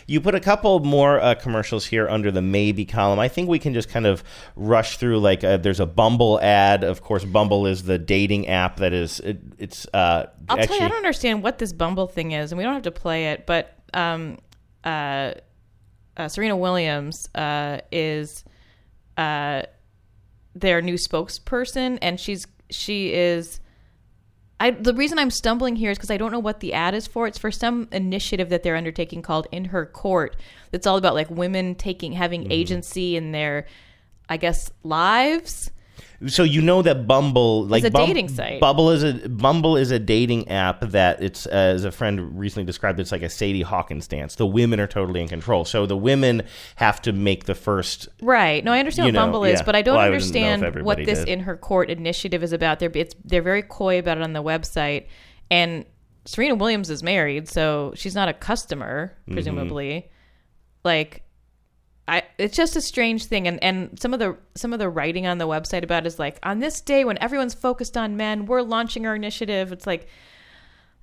You 0.06 0.20
put 0.20 0.34
a 0.34 0.40
couple 0.40 0.80
more 0.80 1.20
uh, 1.20 1.36
commercials 1.36 1.86
here 1.86 2.06
under 2.08 2.30
the 2.30 2.42
maybe 2.42 2.84
column. 2.84 3.18
I 3.18 3.28
think 3.28 3.48
we 3.48 3.58
can 3.58 3.72
just 3.72 3.88
kind 3.88 4.06
of 4.06 4.22
rush 4.56 4.98
through. 4.98 5.20
Like, 5.20 5.42
uh, 5.42 5.56
there's 5.56 5.80
a 5.80 5.86
Bumble 5.86 6.38
ad. 6.42 6.84
Of 6.84 7.00
course, 7.00 7.24
Bumble 7.24 7.64
is 7.66 7.84
the 7.84 7.96
dating 7.98 8.48
app 8.48 8.76
that 8.76 8.92
is. 8.92 9.20
It, 9.20 9.38
it's. 9.56 9.86
Uh, 9.94 10.26
I'll 10.50 10.58
actually, 10.58 10.66
tell 10.66 10.76
you, 10.80 10.84
I 10.84 10.88
don't 10.88 10.96
understand 10.98 11.42
what 11.42 11.58
this 11.58 11.72
Bumble 11.72 12.08
thing 12.08 12.32
is, 12.32 12.52
and 12.52 12.58
we 12.58 12.64
don't 12.64 12.74
have 12.74 12.82
to 12.82 12.90
play 12.90 13.28
it, 13.28 13.46
but 13.46 13.72
um, 13.94 14.36
uh, 14.84 15.32
uh, 16.16 16.28
Serena 16.28 16.56
Williams 16.56 17.28
uh, 17.34 17.78
is 17.92 18.44
uh, 19.16 19.62
their 20.60 20.82
new 20.82 20.94
spokesperson, 20.94 21.98
and 22.02 22.18
she's 22.18 22.46
she 22.70 23.12
is. 23.12 23.60
I, 24.60 24.72
the 24.72 24.92
reason 24.92 25.20
I'm 25.20 25.30
stumbling 25.30 25.76
here 25.76 25.92
is 25.92 25.98
because 25.98 26.10
I 26.10 26.16
don't 26.16 26.32
know 26.32 26.40
what 26.40 26.58
the 26.58 26.74
ad 26.74 26.92
is 26.92 27.06
for. 27.06 27.28
It's 27.28 27.38
for 27.38 27.52
some 27.52 27.86
initiative 27.92 28.48
that 28.48 28.64
they're 28.64 28.74
undertaking 28.74 29.22
called 29.22 29.46
In 29.52 29.66
Her 29.66 29.86
Court. 29.86 30.34
That's 30.72 30.84
all 30.84 30.96
about 30.96 31.14
like 31.14 31.30
women 31.30 31.76
taking 31.76 32.12
having 32.12 32.42
mm-hmm. 32.42 32.52
agency 32.52 33.16
in 33.16 33.30
their, 33.30 33.66
I 34.28 34.36
guess, 34.36 34.72
lives. 34.82 35.70
So 36.26 36.42
you 36.42 36.60
know 36.62 36.82
that 36.82 37.06
Bumble, 37.06 37.64
like 37.66 37.84
a 37.84 37.90
Bum- 37.90 38.06
dating 38.06 38.28
site. 38.28 38.60
Bumble 38.60 38.90
is 38.90 39.04
a 39.04 39.28
Bumble 39.28 39.76
is 39.76 39.90
a 39.92 39.98
dating 40.00 40.48
app 40.48 40.80
that 40.80 41.22
it's 41.22 41.46
uh, 41.46 41.50
as 41.50 41.84
a 41.84 41.92
friend 41.92 42.36
recently 42.38 42.64
described. 42.66 42.98
It's 42.98 43.12
like 43.12 43.22
a 43.22 43.28
Sadie 43.28 43.62
Hawkins 43.62 44.08
dance. 44.08 44.34
The 44.34 44.46
women 44.46 44.80
are 44.80 44.88
totally 44.88 45.20
in 45.20 45.28
control. 45.28 45.64
So 45.64 45.86
the 45.86 45.96
women 45.96 46.42
have 46.76 47.00
to 47.02 47.12
make 47.12 47.44
the 47.44 47.54
first. 47.54 48.08
Right. 48.20 48.64
No, 48.64 48.72
I 48.72 48.80
understand 48.80 49.06
You 49.06 49.12
what 49.12 49.20
know, 49.20 49.26
Bumble 49.26 49.44
is, 49.44 49.60
yeah. 49.60 49.64
but 49.64 49.76
I 49.76 49.82
don't 49.82 49.94
Well, 49.96 50.04
I 50.06 50.10
wouldn't 50.10 50.34
know 50.34 50.40
if 50.40 50.52
understand 50.54 50.84
what 50.84 50.96
this 50.98 51.20
did. 51.20 51.28
in 51.28 51.40
her 51.40 51.56
court 51.56 51.88
initiative 51.88 52.42
is 52.42 52.52
about. 52.52 52.80
They're 52.80 52.90
it's 52.94 53.14
they're 53.24 53.42
very 53.42 53.62
coy 53.62 53.98
about 54.00 54.16
it 54.18 54.24
on 54.24 54.32
the 54.32 54.42
website, 54.42 55.06
and 55.50 55.84
Serena 56.24 56.56
Williams 56.56 56.90
is 56.90 57.02
married, 57.02 57.48
so 57.48 57.92
she's 57.94 58.14
not 58.14 58.28
a 58.28 58.34
customer, 58.34 59.16
Mm-hmm. 59.22 59.32
presumably. 59.34 60.10
Like, 60.84 61.22
I 62.08 62.22
it's 62.38 62.56
just 62.56 62.74
a 62.74 62.80
strange 62.80 63.26
thing, 63.26 63.46
and 63.46 63.62
and 63.62 63.98
some 64.00 64.12
of 64.14 64.18
the 64.20 64.36
some 64.54 64.72
of 64.72 64.78
the 64.78 64.88
writing 64.88 65.26
on 65.26 65.38
the 65.38 65.46
website 65.46 65.84
about 65.84 66.04
it 66.04 66.06
is 66.06 66.18
like 66.18 66.38
on 66.42 66.58
this 66.58 66.80
day 66.80 67.04
when 67.04 67.18
everyone's 67.18 67.54
focused 67.54 67.96
on 67.96 68.16
men, 68.16 68.46
we're 68.46 68.62
launching 68.62 69.06
our 69.06 69.14
initiative. 69.14 69.70
It's 69.72 69.86
like 69.86 70.08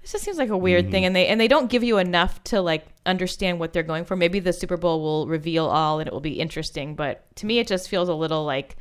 this 0.02 0.12
just 0.12 0.24
seems 0.24 0.38
like 0.38 0.50
a 0.50 0.58
weird 0.58 0.86
Mm-hmm. 0.86 0.92
thing 0.92 1.06
and 1.06 1.16
they 1.16 1.28
and 1.28 1.42
they 1.42 1.48
don't 1.48 1.70
give 1.70 1.84
you 1.84 1.98
enough 1.98 2.44
to 2.46 2.62
like 2.62 2.86
understand 3.08 3.60
what 3.60 3.74
they're 3.74 3.82
going 3.84 4.06
for 4.06 4.16
maybe 4.16 4.40
the 4.40 4.54
super 4.54 4.78
bowl 4.78 5.02
will 5.02 5.28
reveal 5.28 5.66
all 5.66 6.00
and 6.00 6.08
it 6.08 6.14
will 6.14 6.20
be 6.20 6.40
interesting 6.40 6.96
but 6.96 7.24
to 7.36 7.48
me 7.48 7.58
it 7.58 7.68
just 7.68 7.90
feels 7.90 8.08
a 8.08 8.14
little 8.14 8.46
like 8.46 8.76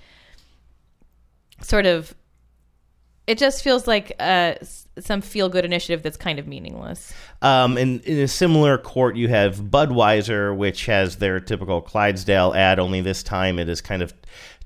sort 1.63 1.87
of 1.87 2.15
it 3.27 3.39
just 3.39 3.63
feels 3.63 3.87
like 3.87 4.13
uh, 4.21 4.55
some 4.99 5.21
feel 5.21 5.49
good 5.49 5.65
initiative 5.65 6.03
that's 6.03 6.17
kind 6.17 6.39
of 6.39 6.47
meaningless 6.47 7.13
Um, 7.43 7.77
and 7.77 8.03
in 8.05 8.19
a 8.21 8.29
similar 8.29 8.79
court, 8.79 9.17
you 9.17 9.29
have 9.29 9.57
Budweiser, 9.57 10.57
which 10.57 10.87
has 10.87 11.17
their 11.17 11.41
typical 11.41 11.81
Clydesdale 11.81 12.55
ad. 12.55 12.79
Only 12.79 13.01
this 13.01 13.23
time, 13.23 13.59
it 13.59 13.69
is 13.69 13.81
kind 13.81 14.03
of 14.03 14.15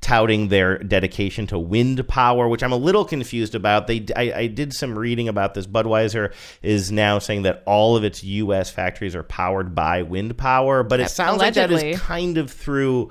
touting 0.00 0.46
their 0.48 0.78
dedication 0.78 1.46
to 1.48 1.58
wind 1.58 2.06
power, 2.06 2.48
which 2.48 2.62
I'm 2.62 2.72
a 2.72 2.76
little 2.76 3.04
confused 3.04 3.54
about. 3.56 3.88
They, 3.88 4.06
I, 4.14 4.32
I 4.32 4.46
did 4.46 4.72
some 4.72 4.96
reading 4.96 5.28
about 5.28 5.54
this. 5.54 5.66
Budweiser 5.66 6.32
is 6.62 6.92
now 6.92 7.18
saying 7.18 7.42
that 7.42 7.62
all 7.66 7.96
of 7.96 8.04
its 8.04 8.22
U.S. 8.22 8.70
factories 8.70 9.16
are 9.16 9.24
powered 9.24 9.74
by 9.74 10.02
wind 10.02 10.38
power, 10.38 10.82
but 10.84 11.00
it 11.00 11.10
sounds 11.10 11.38
like 11.38 11.54
that 11.54 11.72
is 11.72 11.98
kind 12.00 12.38
of 12.38 12.50
through. 12.50 13.10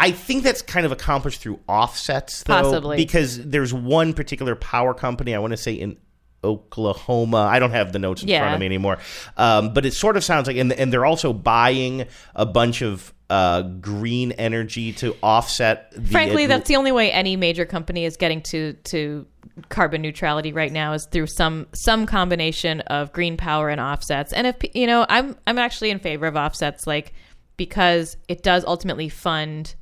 I 0.00 0.12
think 0.12 0.44
that's 0.44 0.62
kind 0.62 0.86
of 0.86 0.92
accomplished 0.92 1.40
through 1.40 1.60
offsets, 1.68 2.42
though, 2.44 2.54
Possibly. 2.54 2.96
because 2.96 3.44
there's 3.44 3.74
one 3.74 4.14
particular 4.14 4.56
power 4.56 4.94
company. 4.94 5.34
I 5.34 5.38
want 5.38 5.52
to 5.52 5.58
say 5.58 5.74
in 5.74 5.98
Oklahoma. 6.42 7.36
I 7.38 7.58
don't 7.58 7.72
have 7.72 7.92
the 7.92 7.98
notes 7.98 8.22
in 8.22 8.28
front 8.28 8.54
of 8.54 8.60
me 8.60 8.66
anymore, 8.66 8.98
um, 9.36 9.74
but 9.74 9.84
it 9.84 9.92
sort 9.92 10.16
of 10.16 10.24
sounds 10.24 10.46
like, 10.46 10.56
and, 10.56 10.72
and 10.72 10.90
they're 10.90 11.04
also 11.04 11.34
buying 11.34 12.06
a 12.34 12.46
bunch 12.46 12.80
of 12.80 13.12
uh, 13.28 13.60
green 13.60 14.32
energy 14.32 14.92
to 14.94 15.14
offset. 15.22 15.92
The 15.92 16.00
frankly 16.00 16.46
that's 16.46 16.66
the 16.66 16.76
only 16.76 16.92
way 16.92 17.12
any 17.12 17.36
major 17.36 17.66
company 17.66 18.06
is 18.06 18.16
getting 18.16 18.40
to 18.42 18.72
to 18.84 19.26
carbon 19.68 20.00
neutrality 20.00 20.52
right 20.52 20.72
now 20.72 20.94
is 20.94 21.06
through 21.06 21.26
some 21.26 21.66
some 21.72 22.06
combination 22.06 22.80
of 22.82 23.12
green 23.12 23.36
power 23.36 23.68
and 23.68 23.80
offsets 23.80 24.32
and 24.32 24.46
if 24.46 24.56
you 24.74 24.86
know 24.86 25.04
i'm 25.10 25.36
i'm 25.46 25.58
actually 25.58 25.90
in 25.90 25.98
favor 25.98 26.26
of 26.26 26.34
offsets 26.34 26.86
like 26.86 27.12
because 27.58 28.16
it 28.26 28.42
does 28.42 28.64
ultimately 28.64 29.10
fund 29.10 29.74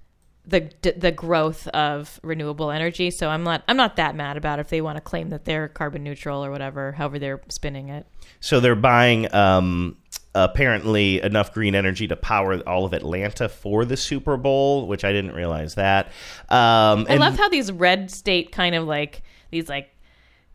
the 0.49 0.71
the 0.97 1.13
growth 1.13 1.69
of 1.69 2.19
renewable 2.23 2.71
energy 2.71 3.11
so 3.11 3.29
i'm 3.29 3.45
not 3.45 3.63
i'm 3.69 3.77
not 3.77 3.97
that 3.97 4.17
mad 4.17 4.37
about 4.37 4.59
if 4.59 4.69
they 4.69 4.81
want 4.81 4.97
to 4.97 5.01
claim 5.01 5.29
that 5.29 5.45
they're 5.45 5.69
carbon 5.69 6.03
neutral 6.03 6.45
or 6.45 6.51
whatever 6.51 6.93
however 6.93 7.19
they're 7.19 7.41
spinning 7.49 7.89
it 7.89 8.07
So 8.41 8.61
they're 8.61 8.77
buying 8.77 9.33
um, 9.35 9.97
apparently 10.35 11.21
enough 11.23 11.53
green 11.53 11.75
energy 11.75 12.07
to 12.09 12.17
power 12.17 12.61
all 12.69 12.85
of 12.85 12.93
Atlanta 12.93 13.49
for 13.49 13.85
the 13.85 13.97
Super 13.97 14.37
Bowl, 14.37 14.87
which 14.87 15.05
I 15.05 15.13
didn't 15.13 15.33
realize 15.33 15.75
that. 15.75 16.07
Um, 16.49 17.07
I 17.09 17.17
love 17.17 17.37
how 17.37 17.49
these 17.49 17.73
red 17.73 18.11
state 18.11 18.53
kind 18.53 18.75
of 18.75 18.87
like 18.87 19.23
these 19.51 19.69
like 19.69 19.91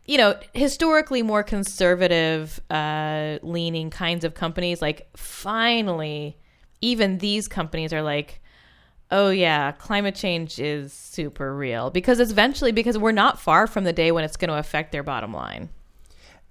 you 0.06 0.16
know 0.16 0.38
historically 0.54 1.22
more 1.22 1.42
conservative 1.42 2.60
uh 2.70 3.38
leaning 3.42 3.90
kinds 3.90 4.24
of 4.24 4.34
companies 4.34 4.82
like 4.82 5.08
finally 5.16 6.36
even 6.80 7.18
these 7.18 7.48
companies 7.48 7.92
are 7.92 8.02
like 8.02 8.40
oh 9.10 9.30
yeah 9.30 9.72
climate 9.72 10.14
change 10.14 10.58
is 10.58 10.92
super 10.92 11.54
real 11.54 11.90
because 11.90 12.18
it's 12.20 12.30
eventually 12.30 12.72
because 12.72 12.96
we're 12.98 13.12
not 13.12 13.38
far 13.40 13.66
from 13.66 13.84
the 13.84 13.92
day 13.92 14.10
when 14.12 14.24
it's 14.24 14.36
going 14.36 14.48
to 14.48 14.56
affect 14.58 14.92
their 14.92 15.02
bottom 15.02 15.32
line 15.32 15.68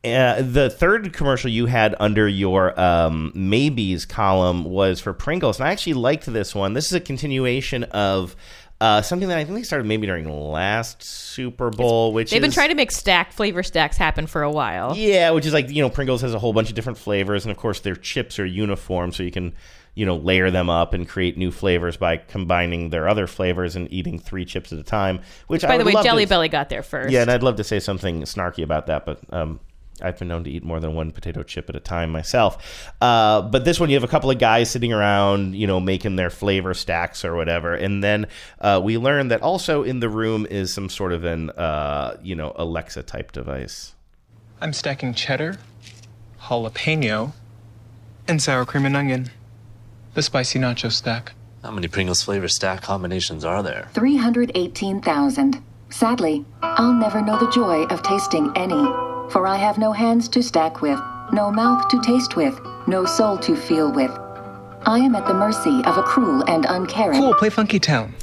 Uh, 0.05 0.41
the 0.41 0.69
third 0.69 1.13
commercial 1.13 1.49
you 1.49 1.65
had 1.65 1.95
under 1.99 2.27
your 2.27 2.77
um, 2.79 3.31
maybes 3.33 4.05
column 4.05 4.65
was 4.65 4.99
for 4.99 5.13
Pringles, 5.13 5.59
and 5.59 5.67
I 5.67 5.71
actually 5.71 5.93
liked 5.93 6.25
this 6.25 6.53
one. 6.53 6.73
This 6.73 6.87
is 6.87 6.93
a 6.93 6.99
continuation 6.99 7.85
of 7.85 8.35
uh, 8.81 9.01
something 9.01 9.29
that 9.29 9.37
I 9.37 9.45
think 9.45 9.55
they 9.57 9.63
started 9.63 9.87
maybe 9.87 10.05
during 10.05 10.27
last 10.29 11.01
Super 11.01 11.69
Bowl, 11.69 12.11
which 12.11 12.31
they've 12.31 12.41
been 12.41 12.51
trying 12.51 12.67
to 12.67 12.75
make 12.75 12.91
stack 12.91 13.31
flavor 13.31 13.63
stacks 13.63 13.95
happen 13.95 14.27
for 14.27 14.43
a 14.43 14.51
while 14.51 14.93
Yeah, 14.97 15.29
which 15.31 15.45
is 15.45 15.53
like 15.53 15.69
you 15.69 15.81
know 15.81 15.89
Pringles 15.89 16.21
has 16.21 16.33
a 16.33 16.39
whole 16.39 16.51
bunch 16.51 16.67
of 16.67 16.75
different 16.75 16.97
flavors, 16.97 17.45
and 17.45 17.51
of 17.51 17.57
course 17.57 17.79
their 17.79 17.95
chips 17.95 18.39
are 18.39 18.45
uniform, 18.45 19.13
so 19.13 19.23
you 19.23 19.31
can 19.31 19.53
you 19.95 20.05
know 20.05 20.15
layer 20.15 20.49
them 20.49 20.69
up 20.69 20.93
and 20.93 21.07
create 21.07 21.37
new 21.37 21.51
flavors 21.51 21.97
by 21.97 22.17
combining 22.17 22.89
their 22.89 23.07
other 23.07 23.27
flavors 23.27 23.75
and 23.75 23.91
eating 23.91 24.19
three 24.19 24.45
chips 24.45 24.73
at 24.73 24.79
a 24.79 24.83
time. 24.83 25.19
Which 25.47 25.63
I 25.63 25.67
by 25.67 25.77
the 25.77 25.85
way 25.85 25.93
love 25.93 26.03
to- 26.03 26.09
jelly 26.09 26.25
belly 26.25 26.49
got 26.49 26.69
there 26.69 26.83
first 26.83 27.11
Yeah, 27.11 27.21
and 27.21 27.31
I'd 27.31 27.43
love 27.43 27.57
to 27.57 27.63
say 27.63 27.79
something 27.79 28.21
snarky 28.23 28.63
about 28.63 28.87
that, 28.87 29.05
but 29.05 29.19
um, 29.31 29.59
I've 30.01 30.17
been 30.17 30.27
known 30.27 30.43
to 30.45 30.49
eat 30.49 30.63
more 30.63 30.79
than 30.79 30.95
one 30.95 31.11
potato 31.11 31.43
chip 31.43 31.69
at 31.69 31.75
a 31.75 31.79
time 31.79 32.09
myself. 32.09 32.91
Uh, 32.99 33.43
but 33.43 33.63
this 33.63 33.79
one, 33.79 33.89
you 33.89 33.95
have 33.95 34.03
a 34.03 34.07
couple 34.07 34.31
of 34.31 34.39
guys 34.39 34.71
sitting 34.71 34.91
around, 34.91 35.55
you 35.55 35.67
know, 35.67 35.79
making 35.79 36.15
their 36.15 36.31
flavor 36.31 36.73
stacks 36.73 37.23
or 37.23 37.35
whatever, 37.35 37.75
and 37.75 38.03
then 38.03 38.25
uh, 38.59 38.81
we 38.83 38.97
learn 38.97 39.27
that 39.27 39.41
also 39.43 39.83
in 39.83 39.99
the 39.99 40.09
room 40.09 40.47
is 40.49 40.73
some 40.73 40.89
sort 40.89 41.13
of 41.13 41.23
an, 41.23 41.51
uh, 41.51 42.17
you 42.23 42.35
know, 42.35 42.53
Alexa 42.55 43.03
type 43.03 43.31
device. 43.31 43.93
I'm 44.59 44.73
stacking 44.73 45.13
cheddar, 45.13 45.57
jalapeno, 46.41 47.33
and 48.27 48.41
sour 48.41 48.65
cream 48.65 48.85
and 48.85 48.95
onion. 48.97 49.29
The 50.13 50.21
spicy 50.21 50.59
nacho 50.59 50.91
stack. 50.91 51.33
How 51.63 51.71
many 51.71 51.87
Pringles 51.87 52.21
flavor 52.21 52.47
stack 52.47 52.83
combinations 52.83 53.43
are 53.43 53.63
there? 53.63 53.89
318,000. 53.95 55.63
Sadly, 55.89 56.45
I'll 56.61 56.93
never 56.93 57.19
know 57.19 57.39
the 57.39 57.49
joy 57.49 57.85
of 57.85 58.03
tasting 58.03 58.51
any, 58.55 58.83
for 59.31 59.47
I 59.47 59.55
have 59.55 59.79
no 59.79 59.91
hands 59.91 60.29
to 60.29 60.43
stack 60.43 60.83
with, 60.83 60.99
no 61.31 61.51
mouth 61.51 61.87
to 61.87 61.99
taste 62.01 62.35
with, 62.35 62.59
no 62.85 63.05
soul 63.05 63.39
to 63.39 63.55
feel 63.55 63.91
with. 63.91 64.11
I 64.85 64.99
am 64.99 65.15
at 65.15 65.25
the 65.25 65.33
mercy 65.33 65.81
of 65.83 65.97
a 65.97 66.03
cruel 66.03 66.43
and 66.47 66.65
uncaring. 66.69 67.19
Cool, 67.19 67.33
play 67.33 67.49
Funky 67.49 67.79
Town. 67.79 68.13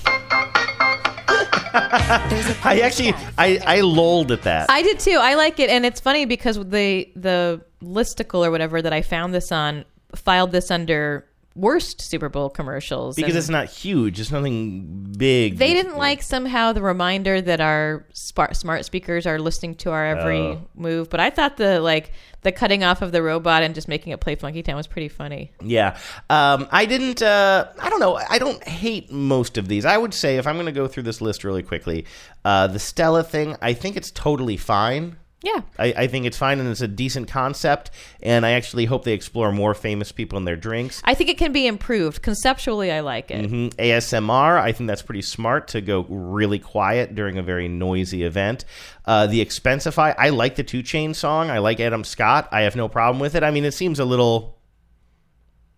I 1.72 2.82
actually, 2.84 3.14
I, 3.36 3.58
I 3.66 3.80
lolled 3.80 4.30
at 4.30 4.42
that. 4.42 4.70
I 4.70 4.82
did 4.82 5.00
too. 5.00 5.18
I 5.20 5.34
like 5.34 5.58
it, 5.58 5.70
and 5.70 5.84
it's 5.84 6.00
funny 6.00 6.24
because 6.24 6.56
the 6.56 7.10
the 7.16 7.64
listicle 7.82 8.46
or 8.46 8.50
whatever 8.52 8.80
that 8.80 8.92
I 8.92 9.02
found 9.02 9.34
this 9.34 9.50
on 9.50 9.84
filed 10.14 10.52
this 10.52 10.70
under 10.70 11.26
worst 11.56 12.00
Super 12.00 12.28
Bowl 12.28 12.48
commercials 12.48 13.16
because 13.16 13.30
and 13.32 13.38
it's 13.38 13.48
not 13.48 13.66
huge. 13.68 14.20
It's 14.20 14.30
nothing 14.30 15.12
big. 15.18 15.58
They 15.58 15.74
didn't 15.74 15.96
like 15.96 16.22
somehow 16.22 16.72
the 16.72 16.82
reminder 16.82 17.40
that 17.40 17.60
our 17.60 18.06
smart 18.12 18.56
smart 18.56 18.84
speakers 18.84 19.26
are 19.26 19.38
listening 19.38 19.74
to 19.76 19.90
our 19.90 20.06
every 20.06 20.40
Oh. 20.40 20.60
move. 20.74 21.10
But 21.10 21.20
I 21.20 21.30
thought 21.30 21.56
the 21.56 21.80
like 21.80 22.12
the 22.42 22.52
cutting 22.52 22.82
off 22.84 23.02
of 23.02 23.12
the 23.12 23.22
robot 23.22 23.62
and 23.62 23.74
just 23.74 23.88
making 23.88 24.12
it 24.12 24.20
play 24.20 24.34
Funky 24.34 24.62
Town 24.62 24.76
was 24.76 24.86
pretty 24.86 25.08
funny. 25.08 25.52
Yeah. 25.62 25.98
Um, 26.30 26.68
I 26.70 26.86
didn't, 26.86 27.20
uh, 27.20 27.68
I 27.78 27.90
don't 27.90 28.00
know. 28.00 28.14
I 28.16 28.38
don't 28.38 28.62
hate 28.66 29.12
most 29.12 29.58
of 29.58 29.68
these. 29.68 29.84
I 29.84 29.98
would 29.98 30.14
say, 30.14 30.38
if 30.38 30.46
I'm 30.46 30.54
going 30.54 30.64
to 30.64 30.72
go 30.72 30.88
through 30.88 31.02
this 31.02 31.20
list 31.20 31.44
really 31.44 31.62
quickly, 31.62 32.06
uh, 32.46 32.66
the 32.68 32.78
Stella 32.78 33.22
thing, 33.24 33.56
I 33.60 33.74
think 33.74 33.94
it's 33.96 34.10
totally 34.10 34.56
fine. 34.56 35.16
Yeah. 35.42 35.62
I, 35.78 35.94
I 35.96 36.06
think 36.06 36.26
it's 36.26 36.36
fine 36.36 36.60
and 36.60 36.68
it's 36.68 36.82
a 36.82 36.88
decent 36.88 37.28
concept. 37.28 37.90
And 38.22 38.44
I 38.44 38.50
actually 38.52 38.84
hope 38.84 39.04
they 39.04 39.14
explore 39.14 39.52
more 39.52 39.72
famous 39.74 40.12
people 40.12 40.36
in 40.36 40.44
their 40.44 40.56
drinks. 40.56 41.00
I 41.04 41.14
think 41.14 41.30
it 41.30 41.38
can 41.38 41.52
be 41.52 41.66
improved 41.66 42.20
conceptually. 42.20 42.92
I 42.92 43.00
like 43.00 43.30
it. 43.30 43.48
hmm 43.48 43.68
ASMR, 43.68 44.60
I 44.60 44.72
think 44.72 44.88
that's 44.88 45.02
pretty 45.02 45.22
smart 45.22 45.68
to 45.68 45.80
go 45.80 46.02
really 46.08 46.58
quiet 46.58 47.14
during 47.14 47.38
a 47.38 47.42
very 47.42 47.68
noisy 47.68 48.22
event. 48.22 48.64
Uh, 49.06 49.26
the 49.26 49.44
Expensify, 49.44 50.14
I 50.18 50.28
like 50.28 50.56
the 50.56 50.62
2 50.62 50.82
Chainz 50.82 51.16
song. 51.16 51.48
I 51.50 51.58
like 51.58 51.80
Adam 51.80 52.04
Scott. 52.04 52.48
I 52.52 52.62
have 52.62 52.76
no 52.76 52.88
problem 52.88 53.18
with 53.18 53.34
it. 53.34 53.42
I 53.42 53.50
mean, 53.50 53.64
it 53.64 53.72
seems 53.72 53.98
a 53.98 54.04
little 54.04 54.58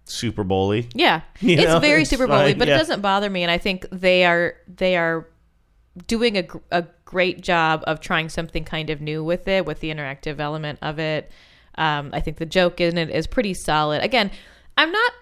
Super 0.04 0.42
Bowly. 0.42 0.88
Yeah, 0.94 1.20
You 1.40 1.54
it's 1.56 1.64
know, 1.64 1.78
very 1.78 2.02
it's 2.02 2.10
Super 2.10 2.26
Bowly, 2.26 2.54
but 2.54 2.66
yeah. 2.66 2.74
it 2.74 2.78
doesn't 2.78 3.00
bother 3.00 3.30
me. 3.30 3.42
And 3.42 3.50
I 3.50 3.58
think 3.58 3.86
they 3.92 4.24
are 4.24 4.56
they 4.66 4.96
are 4.96 5.28
doing 6.08 6.38
a, 6.38 6.46
a 6.70 6.86
great 7.12 7.42
job 7.42 7.84
of 7.86 8.00
trying 8.00 8.30
something 8.30 8.64
kind 8.64 8.88
of 8.88 9.02
new 9.02 9.22
with 9.22 9.46
it, 9.46 9.66
with 9.66 9.80
the 9.80 9.90
interactive 9.92 10.40
element 10.40 10.78
of 10.80 10.98
it. 10.98 11.30
Um, 11.76 12.08
I 12.14 12.20
think 12.20 12.38
the 12.38 12.46
joke 12.46 12.80
in 12.80 12.96
it 12.96 13.10
is 13.10 13.26
pretty 13.26 13.52
solid. 13.52 14.02
Again, 14.02 14.30
I'm 14.78 14.90
not 14.90 15.12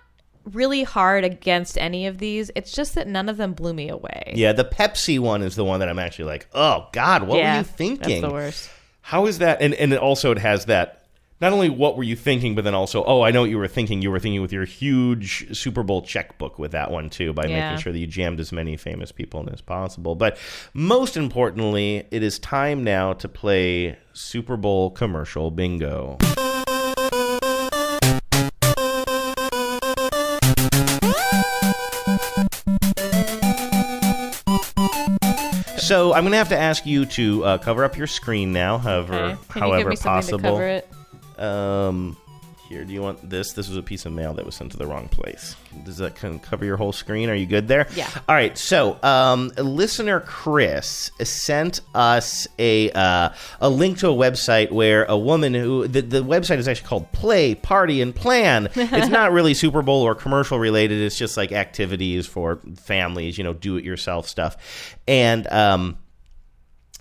really 0.53 0.85
hard 0.85 1.25
against 1.25 1.77
any 1.79 2.07
of 2.07 2.19
these. 2.19 2.51
It's 2.55 2.71
just 2.71 2.95
that 2.95 3.09
none 3.09 3.29
of 3.29 3.37
them 3.39 3.55
blew 3.55 3.75
me 3.75 3.89
away. 3.89 4.33
Yeah, 4.37 4.53
the 4.53 4.65
Pepsi 4.65 5.19
one 5.19 5.43
is 5.43 5.57
the 5.57 5.65
one 5.65 5.81
that 5.81 5.89
I'm 5.89 5.99
actually 5.99 6.27
like, 6.27 6.47
oh 6.55 6.87
God, 6.93 7.25
what 7.25 7.39
Yeah, 7.39 7.55
were 7.55 7.59
you 7.59 7.65
that's 7.65 7.77
thinking? 7.77 8.23
the 8.23 8.31
worst. 8.31 8.71
How 9.03 9.27
is 9.27 9.39
that? 9.39 9.61
And 9.61 9.75
and 9.75 9.93
also 9.95 10.31
it 10.31 10.39
has 10.39 10.67
that. 10.67 11.00
Not 11.41 11.55
only 11.55 11.71
what 11.71 11.97
were 11.97 12.03
you 12.03 12.17
thinking, 12.17 12.55
but 12.55 12.65
then 12.65 12.75
also, 12.75 13.03
oh, 13.05 13.23
I 13.23 13.31
know 13.31 13.41
what 13.41 13.49
you 13.51 13.57
were 13.57 13.67
thinking. 13.67 14.03
You 14.03 14.11
were 14.11 14.19
thinking 14.21 14.43
with 14.43 14.53
your 14.53 14.67
huge 14.67 15.57
Super 15.57 15.83
Bowl 15.83 16.03
checkbook 16.03 16.59
with 16.59 16.73
that 16.73 16.91
one 16.91 17.09
too, 17.09 17.33
by 17.33 17.47
Yeah. 17.47 17.61
making 17.71 17.79
sure 17.83 17.93
that 17.95 17.99
you 17.99 18.07
jammed 18.07 18.41
as 18.41 18.53
many 18.53 18.77
famous 18.77 19.11
people 19.11 19.41
in 19.41 19.49
as 19.49 19.63
possible. 19.63 20.15
But 20.15 20.37
most 20.75 21.17
importantly, 21.17 22.05
it 22.11 22.23
is 22.23 22.39
time 22.39 22.85
now 22.85 23.15
to 23.15 23.27
play 23.29 23.97
Super 24.13 24.59
Bowl 24.59 24.91
commercial 24.91 25.51
bingo. 25.51 26.19
So 35.79 36.13
I'm 36.15 36.23
going 36.23 36.33
to 36.33 36.39
have 36.39 36.51
to 36.51 36.59
ask 36.59 36.87
you 36.87 37.05
to 37.07 37.45
uh, 37.45 37.59
cover 37.59 37.85
up 37.85 37.97
your 37.97 38.07
screen 38.07 38.53
now, 38.53 38.79
however, 38.79 39.15
Okay. 39.15 39.37
Can 39.49 39.63
you 39.63 39.69
however 39.69 39.79
give 39.79 39.89
me 39.91 39.97
something 39.97 40.39
to 40.39 40.43
possible. 40.43 40.83
Um, 41.41 42.17
here, 42.71 42.85
do 42.85 42.93
you 42.93 43.03
want 43.03 43.29
this? 43.29 43.53
This 43.53 43.69
was 43.69 43.77
a 43.77 43.83
piece 43.83 44.07
of 44.07 44.13
mail 44.13 44.33
that 44.35 44.47
was 44.47 44.55
sent 44.55 44.71
to 44.71 44.77
the 44.77 44.87
wrong 44.87 45.09
place. 45.09 45.57
Does 45.83 45.97
that 45.97 46.15
kind 46.15 46.37
of 46.37 46.43
cover 46.43 46.65
your 46.65 46.77
whole 46.77 46.93
screen? 46.93 47.29
Are 47.29 47.35
you 47.35 47.47
good 47.47 47.67
there? 47.67 47.89
Yeah. 47.97 48.09
All 48.29 48.35
right. 48.37 48.57
So, 48.57 48.97
um, 49.03 49.49
listener 49.59 50.21
Chris 50.21 51.11
sent 51.21 51.81
us 51.97 52.47
a 52.61 52.93
uh, 52.93 53.31
a 53.61 53.69
link 53.69 53.99
to 53.99 54.09
a 54.09 54.15
website 54.15 54.71
where 54.71 55.05
a 55.07 55.19
woman 55.19 55.53
who 55.53 55.89
the, 55.89 56.01
the 56.01 56.23
website 56.23 56.59
is 56.59 56.69
actually 56.69 56.87
called 56.87 57.11
Play 57.11 57.57
Party 57.57 58.01
and 58.01 58.15
Plan. 58.15 58.69
it's 58.77 59.09
not 59.09 59.33
really 59.33 59.55
Super 59.55 59.83
Bowl 59.83 60.03
or 60.03 60.15
commercial 60.15 60.61
related. 60.61 61.01
It's 61.01 61.19
just 61.19 61.37
like 61.37 61.51
activities 61.51 62.29
for 62.29 62.61
families, 62.77 63.37
you 63.37 63.43
know, 63.43 63.53
do 63.53 63.79
it 63.79 63.85
yourself 63.85 64.29
stuff, 64.29 64.97
and 65.09 65.45
um 65.49 65.99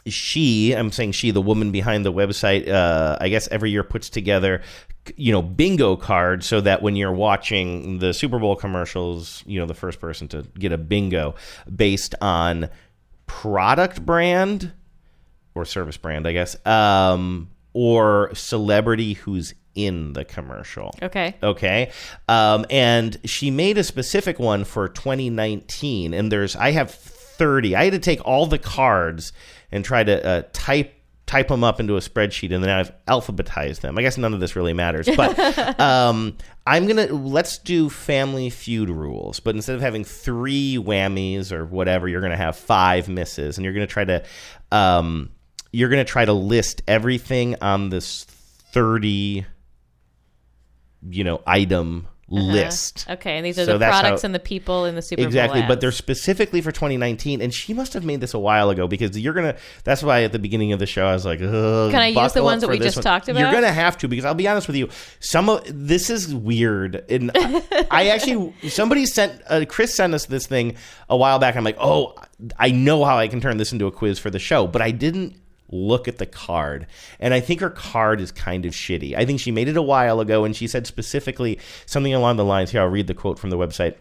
she 0.07 0.73
i'm 0.73 0.91
saying 0.91 1.11
she 1.11 1.31
the 1.31 1.41
woman 1.41 1.71
behind 1.71 2.05
the 2.05 2.13
website 2.13 2.67
uh, 2.67 3.17
i 3.19 3.29
guess 3.29 3.47
every 3.49 3.71
year 3.71 3.83
puts 3.83 4.09
together 4.09 4.61
you 5.15 5.31
know 5.31 5.41
bingo 5.41 5.95
cards 5.95 6.45
so 6.45 6.61
that 6.61 6.81
when 6.81 6.95
you're 6.95 7.11
watching 7.11 7.99
the 7.99 8.13
super 8.13 8.39
bowl 8.39 8.55
commercials 8.55 9.43
you 9.45 9.59
know 9.59 9.65
the 9.65 9.73
first 9.73 9.99
person 9.99 10.27
to 10.27 10.43
get 10.57 10.71
a 10.71 10.77
bingo 10.77 11.35
based 11.73 12.15
on 12.21 12.69
product 13.25 14.05
brand 14.05 14.71
or 15.55 15.65
service 15.65 15.97
brand 15.97 16.27
i 16.27 16.31
guess 16.31 16.55
um, 16.65 17.49
or 17.73 18.29
celebrity 18.33 19.13
who's 19.13 19.53
in 19.75 20.13
the 20.13 20.25
commercial 20.25 20.93
Okay. 21.01 21.35
Okay. 21.41 21.91
Um, 22.27 22.65
and 22.69 23.17
she 23.23 23.49
made 23.51 23.77
a 23.77 23.83
specific 23.83 24.39
one 24.39 24.65
for 24.65 24.89
2019. 24.89 26.13
And 26.13 26.31
there's, 26.31 26.55
I 26.55 26.71
have 26.71 26.91
30. 26.91 27.75
I 27.75 27.85
had 27.85 27.93
to 27.93 27.99
take 27.99 28.25
all 28.25 28.45
the 28.45 28.57
cards 28.57 29.31
and 29.71 29.83
try 29.83 30.03
to 30.03 30.25
uh, 30.25 30.43
type 30.53 30.95
type 31.25 31.49
them 31.49 31.63
up 31.63 31.79
into 31.79 31.95
a 31.95 31.99
spreadsheet 31.99 32.51
and 32.51 32.63
then 32.63 32.71
I've 32.71 32.91
alphabetized 33.05 33.81
them. 33.81 33.99
I 33.99 34.01
guess 34.01 34.17
none 34.17 34.33
of 34.33 34.39
this 34.39 34.55
really 34.55 34.73
matters, 34.73 35.07
but 35.15 35.37
um, 35.79 36.35
I'm 36.65 36.87
going 36.87 37.07
to 37.07 37.13
let's 37.13 37.59
do 37.59 37.87
family 37.87 38.49
feud 38.49 38.89
rules, 38.89 39.39
but 39.39 39.55
instead 39.55 39.75
of 39.75 39.81
having 39.81 40.03
3 40.03 40.77
whammies 40.77 41.51
or 41.51 41.65
whatever, 41.65 42.07
you're 42.07 42.21
going 42.21 42.31
to 42.31 42.37
have 42.37 42.55
5 42.57 43.09
misses 43.09 43.57
and 43.57 43.63
you're 43.63 43.75
going 43.75 43.85
to 43.85 43.93
try 43.93 44.05
to 44.05 44.23
um, 44.71 45.29
you're 45.71 45.89
going 45.89 46.03
to 46.03 46.11
try 46.11 46.25
to 46.25 46.33
list 46.33 46.81
everything 46.87 47.55
on 47.61 47.89
this 47.89 48.23
30 48.23 49.45
you 51.09 51.23
know 51.23 51.41
item 51.45 52.07
Uh-huh. 52.31 52.41
list. 52.43 53.05
Okay, 53.09 53.37
and 53.37 53.45
these 53.45 53.57
are 53.57 53.65
So 53.65 53.73
the 53.73 53.77
that's 53.79 53.95
how- 53.95 54.01
products 54.01 54.23
and 54.23 54.35
the 54.35 54.39
people 54.39 54.85
in 54.85 54.95
the 54.95 55.01
Super 55.01 55.23
exactly, 55.23 55.61
Bowl. 55.61 55.67
but 55.69 55.81
they're 55.81 55.91
specifically 55.91 56.61
for 56.61 56.71
2019, 56.71 57.41
and 57.41 57.53
she 57.53 57.73
must 57.73 57.93
have 57.93 58.05
made 58.05 58.21
this 58.21 58.33
a 58.33 58.39
while 58.39 58.69
ago 58.69 58.87
because 58.87 59.17
you're 59.19 59.33
gonna. 59.33 59.55
That's 59.83 60.03
why 60.03 60.23
at 60.23 60.31
the 60.31 60.39
beginning 60.39 60.71
of 60.71 60.79
the 60.79 60.85
show 60.85 61.05
I 61.07 61.13
was 61.13 61.25
like, 61.25 61.39
Can 61.39 61.95
I 61.95 62.07
use 62.07 62.33
the 62.33 62.43
ones 62.43 62.61
that 62.61 62.69
we 62.69 62.77
just 62.79 62.97
one." 62.97 63.03
talked 63.03 63.29
about?" 63.29 63.39
You're 63.39 63.51
gonna 63.51 63.71
have 63.73 63.97
to 63.99 64.07
because 64.07 64.25
I'll 64.25 64.33
be 64.35 64.47
honest 64.47 64.67
with 64.67 64.75
you. 64.75 64.89
Some 65.19 65.49
of 65.49 65.63
this 65.67 66.09
is 66.09 66.33
weird, 66.35 67.03
and 67.09 67.31
I 67.91 68.09
actually 68.09 68.53
somebody 68.69 69.05
sent 69.05 69.41
uh, 69.47 69.65
Chris 69.67 69.95
sent 69.95 70.13
us 70.13 70.25
this 70.27 70.45
thing 70.45 70.75
a 71.09 71.17
while 71.17 71.39
back. 71.39 71.55
I'm 71.55 71.63
like, 71.63 71.77
oh, 71.79 72.13
I 72.57 72.71
know 72.71 73.05
how 73.05 73.17
I 73.17 73.27
can 73.27 73.41
turn 73.41 73.57
this 73.57 73.71
into 73.71 73.87
a 73.87 73.91
quiz 73.91 74.19
for 74.19 74.29
the 74.29 74.39
show, 74.39 74.67
but 74.67 74.81
I 74.81 74.91
didn't 74.91 75.35
look 75.71 76.07
at 76.07 76.17
the 76.17 76.25
card. 76.25 76.87
And 77.19 77.33
I 77.33 77.39
think 77.39 77.61
her 77.61 77.69
card 77.69 78.21
is 78.21 78.31
kind 78.31 78.65
of 78.65 78.73
shitty. 78.73 79.15
I 79.15 79.25
think 79.25 79.39
she 79.39 79.51
made 79.51 79.67
it 79.67 79.77
a 79.77 79.81
while 79.81 80.19
ago 80.19 80.45
and 80.45 80.55
she 80.55 80.67
said 80.67 80.87
specifically 80.87 81.59
something 81.85 82.13
along 82.13 82.37
the 82.37 82.45
lines 82.45 82.71
here, 82.71 82.81
I'll 82.81 82.87
read 82.87 83.07
the 83.07 83.13
quote 83.13 83.39
from 83.39 83.49
the 83.49 83.57
website. 83.57 83.95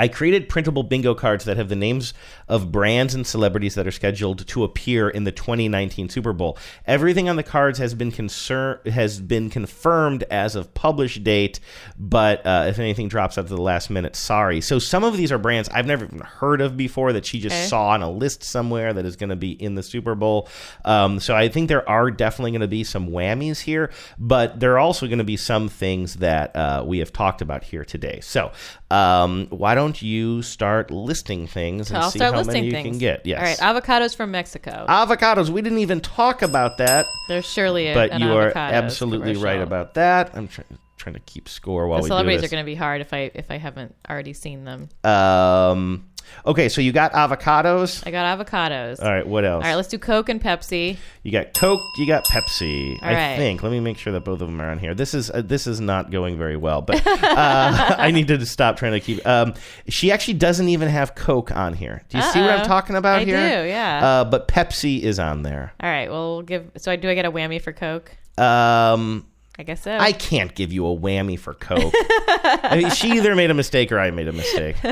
I 0.00 0.08
created 0.08 0.48
printable 0.48 0.82
bingo 0.82 1.14
cards 1.14 1.44
that 1.44 1.58
have 1.58 1.68
the 1.68 1.76
names 1.76 2.14
of 2.48 2.72
brands 2.72 3.14
and 3.14 3.26
celebrities 3.26 3.74
that 3.74 3.86
are 3.86 3.90
scheduled 3.90 4.46
to 4.46 4.64
appear 4.64 5.10
in 5.10 5.24
the 5.24 5.30
2019 5.30 6.08
Super 6.08 6.32
Bowl. 6.32 6.56
Everything 6.86 7.28
on 7.28 7.36
the 7.36 7.42
cards 7.42 7.78
has 7.78 7.92
been 7.92 8.10
concern 8.10 8.78
has 8.86 9.20
been 9.20 9.50
confirmed 9.50 10.24
as 10.30 10.56
of 10.56 10.72
publish 10.72 11.16
date, 11.18 11.60
but 11.98 12.46
uh, 12.46 12.64
if 12.66 12.78
anything 12.78 13.08
drops 13.08 13.36
out 13.36 13.46
to 13.48 13.54
the 13.54 13.60
last 13.60 13.90
minute, 13.90 14.16
sorry. 14.16 14.62
So 14.62 14.78
some 14.78 15.04
of 15.04 15.18
these 15.18 15.30
are 15.30 15.38
brands 15.38 15.68
I've 15.68 15.86
never 15.86 16.06
even 16.06 16.20
heard 16.20 16.62
of 16.62 16.78
before 16.78 17.12
that 17.12 17.26
she 17.26 17.38
just 17.38 17.50
Okay. 17.50 17.66
saw 17.66 17.88
on 17.90 18.00
a 18.02 18.10
list 18.10 18.42
somewhere 18.42 18.94
that 18.94 19.04
is 19.04 19.16
going 19.16 19.30
to 19.30 19.36
be 19.36 19.50
in 19.50 19.74
the 19.74 19.82
Super 19.82 20.14
Bowl. 20.14 20.48
Um, 20.82 21.20
so 21.20 21.36
I 21.36 21.48
think 21.48 21.68
there 21.68 21.86
are 21.86 22.10
definitely 22.10 22.52
going 22.52 22.62
to 22.62 22.68
be 22.68 22.84
some 22.84 23.10
whammies 23.10 23.60
here, 23.60 23.90
but 24.18 24.60
there 24.60 24.72
are 24.72 24.78
also 24.78 25.06
going 25.08 25.18
to 25.18 25.24
be 25.24 25.36
some 25.36 25.68
things 25.68 26.14
that 26.16 26.56
uh, 26.56 26.84
we 26.86 27.00
have 27.00 27.12
talked 27.12 27.42
about 27.42 27.64
here 27.64 27.84
today. 27.84 28.20
So 28.22 28.50
um, 28.90 29.46
why 29.50 29.74
don't 29.74 30.00
you 30.02 30.42
start 30.42 30.90
listing 30.90 31.46
things 31.46 31.90
and 31.90 31.98
I'll 31.98 32.10
see 32.10 32.18
start 32.18 32.32
how 32.32 32.38
listing 32.38 32.54
many 32.54 32.66
you 32.66 32.72
things. 32.72 32.88
can 32.88 32.98
get? 32.98 33.24
Yes. 33.24 33.60
All 33.60 33.72
right, 33.72 33.82
avocados 33.82 34.16
from 34.16 34.30
Mexico. 34.32 34.84
Avocados. 34.88 35.48
We 35.48 35.62
didn't 35.62 35.78
even 35.78 36.00
talk 36.00 36.42
about 36.42 36.78
that. 36.78 37.06
There's 37.28 37.46
surely 37.46 37.88
a, 37.88 37.94
but 37.94 38.10
an 38.10 38.22
you 38.22 38.32
are 38.32 38.50
avocados 38.50 38.72
absolutely 38.72 39.36
right 39.36 39.60
about 39.60 39.94
that. 39.94 40.34
I'm 40.34 40.48
trying 40.48 40.78
trying 40.96 41.14
to 41.14 41.20
keep 41.20 41.48
score 41.48 41.88
while 41.88 42.00
the 42.00 42.02
we 42.02 42.08
do 42.08 42.10
celebrities 42.10 42.40
this. 42.42 42.50
are 42.50 42.54
going 42.54 42.62
to 42.64 42.66
be 42.70 42.74
hard 42.74 43.00
if 43.00 43.14
I 43.14 43.30
if 43.34 43.50
I 43.50 43.56
haven't 43.56 43.94
already 44.08 44.34
seen 44.34 44.64
them. 44.64 44.88
Um, 45.02 46.09
okay, 46.46 46.68
so 46.68 46.80
you 46.80 46.92
got 46.92 47.12
avocados. 47.12 48.06
I 48.06 48.10
got 48.10 48.38
avocados. 48.38 49.02
All 49.02 49.10
right, 49.10 49.26
what 49.26 49.44
else? 49.44 49.64
All 49.64 49.70
right, 49.70 49.76
let's 49.76 49.88
do 49.88 49.98
Coke 49.98 50.28
and 50.28 50.40
Pepsi. 50.40 50.96
You 51.22 51.32
got 51.32 51.54
Coke, 51.54 51.80
you 51.98 52.06
got 52.06 52.24
Pepsi. 52.24 53.00
All 53.02 53.08
I 53.08 53.14
right. 53.14 53.36
think. 53.36 53.62
Let 53.62 53.72
me 53.72 53.80
make 53.80 53.98
sure 53.98 54.12
that 54.12 54.24
both 54.24 54.40
of 54.40 54.48
them 54.48 54.60
are 54.60 54.70
on 54.70 54.78
here. 54.78 54.94
This 54.94 55.14
is 55.14 55.30
uh, 55.30 55.42
this 55.42 55.66
is 55.66 55.80
not 55.80 56.10
going 56.10 56.38
very 56.38 56.56
well, 56.56 56.82
but 56.82 57.06
uh, 57.06 57.14
I 57.98 58.10
need 58.10 58.28
to 58.28 58.44
stop 58.46 58.76
trying 58.76 58.92
to 58.92 59.00
keep. 59.00 59.26
Um, 59.26 59.54
she 59.88 60.10
actually 60.12 60.34
doesn't 60.34 60.68
even 60.68 60.88
have 60.88 61.14
Coke 61.14 61.54
on 61.54 61.74
here. 61.74 62.02
Do 62.08 62.18
you 62.18 62.24
see 62.24 62.40
what 62.40 62.50
I'm 62.50 62.66
talking 62.66 62.96
about 62.96 63.20
I 63.20 63.24
here? 63.24 63.62
do, 63.62 63.68
yeah. 63.68 64.06
Uh, 64.06 64.24
but 64.24 64.48
Pepsi 64.48 65.00
is 65.00 65.18
on 65.18 65.42
there. 65.42 65.72
All 65.80 65.90
right, 65.90 66.10
well, 66.10 66.36
we'll 66.36 66.42
give. 66.42 66.70
So 66.76 66.90
I 66.92 66.96
do 66.96 67.08
I 67.08 67.14
get 67.14 67.24
a 67.24 67.32
whammy 67.32 67.60
for 67.60 67.72
Coke? 67.72 68.12
Um, 68.38 69.26
I 69.60 69.62
guess 69.62 69.82
so. 69.82 69.94
I 69.98 70.12
can't 70.12 70.54
give 70.54 70.72
you 70.72 70.86
a 70.86 70.96
whammy 70.96 71.38
for 71.38 71.52
Coke. 71.52 71.92
I 71.94 72.76
mean, 72.78 72.90
she 72.92 73.10
either 73.18 73.36
made 73.36 73.50
a 73.50 73.54
mistake 73.54 73.92
or 73.92 73.98
I 74.00 74.10
made 74.10 74.26
a 74.28 74.32
mistake. 74.32 74.76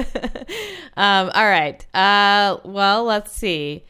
Um, 0.96 1.30
all 1.32 1.46
right. 1.48 1.86
Uh, 1.94 2.56
well, 2.64 3.04
let's 3.04 3.30
see. 3.30 3.84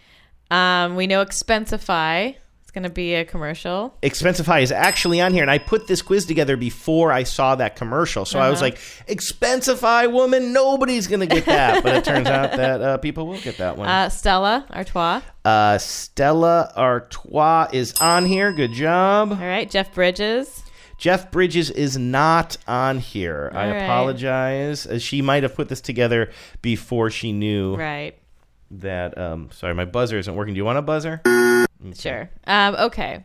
Um, 0.50 0.94
we 0.94 1.06
know 1.06 1.24
Expensify. 1.24 2.34
It's 2.60 2.70
going 2.70 2.82
to 2.84 2.90
be 2.90 3.14
a 3.14 3.24
commercial. 3.24 3.96
Expensify 4.02 4.60
is 4.60 4.70
actually 4.70 5.18
on 5.22 5.32
here, 5.32 5.40
and 5.42 5.50
I 5.50 5.56
put 5.56 5.86
this 5.86 6.02
quiz 6.02 6.26
together 6.26 6.54
before 6.58 7.10
I 7.10 7.22
saw 7.22 7.54
that 7.54 7.76
commercial. 7.76 8.26
So 8.26 8.38
I 8.38 8.50
was 8.50 8.60
Uh-huh. 8.60 8.72
like, 8.72 8.78
"Expensify, 9.08 10.12
woman, 10.12 10.52
nobody's 10.52 11.06
gonna 11.06 11.24
get 11.24 11.46
that." 11.46 11.82
But 11.82 11.94
it 11.96 12.04
turns 12.04 12.26
out 12.28 12.52
that 12.58 12.82
uh, 12.82 12.98
people 12.98 13.26
will 13.26 13.40
get 13.40 13.56
that 13.56 13.78
one. 13.78 13.88
Uh, 13.88 14.10
Stella 14.10 14.66
Artois. 14.70 15.22
Uh, 15.46 15.78
Stella 15.78 16.70
Artois 16.76 17.68
is 17.72 17.94
on 18.02 18.26
here. 18.26 18.52
Good 18.52 18.72
job. 18.74 19.30
All 19.32 19.38
right. 19.38 19.70
Jeff 19.70 19.94
Bridges. 19.94 20.62
Jeff 20.98 21.30
Bridges 21.30 21.70
is 21.70 21.96
not 21.96 22.56
on 22.66 22.98
here. 22.98 23.50
I 23.54 23.66
All 23.66 23.72
right. 23.72 23.82
apologize. 23.84 24.86
Uh, 24.86 24.98
She 24.98 25.22
might 25.22 25.44
have 25.44 25.54
put 25.54 25.68
this 25.68 25.80
together 25.80 26.30
before 26.60 27.08
she 27.10 27.32
knew 27.32 27.76
Right. 27.76 28.18
that. 28.72 29.16
Um, 29.16 29.48
sorry, 29.52 29.74
my 29.74 29.84
buzzer 29.84 30.18
isn't 30.18 30.34
working. 30.34 30.54
Do 30.54 30.58
you 30.58 30.64
want 30.64 30.78
a 30.78 30.82
buzzer? 30.82 31.22
Sure. 31.96 32.28
Um, 32.46 32.74
okay. 32.74 33.24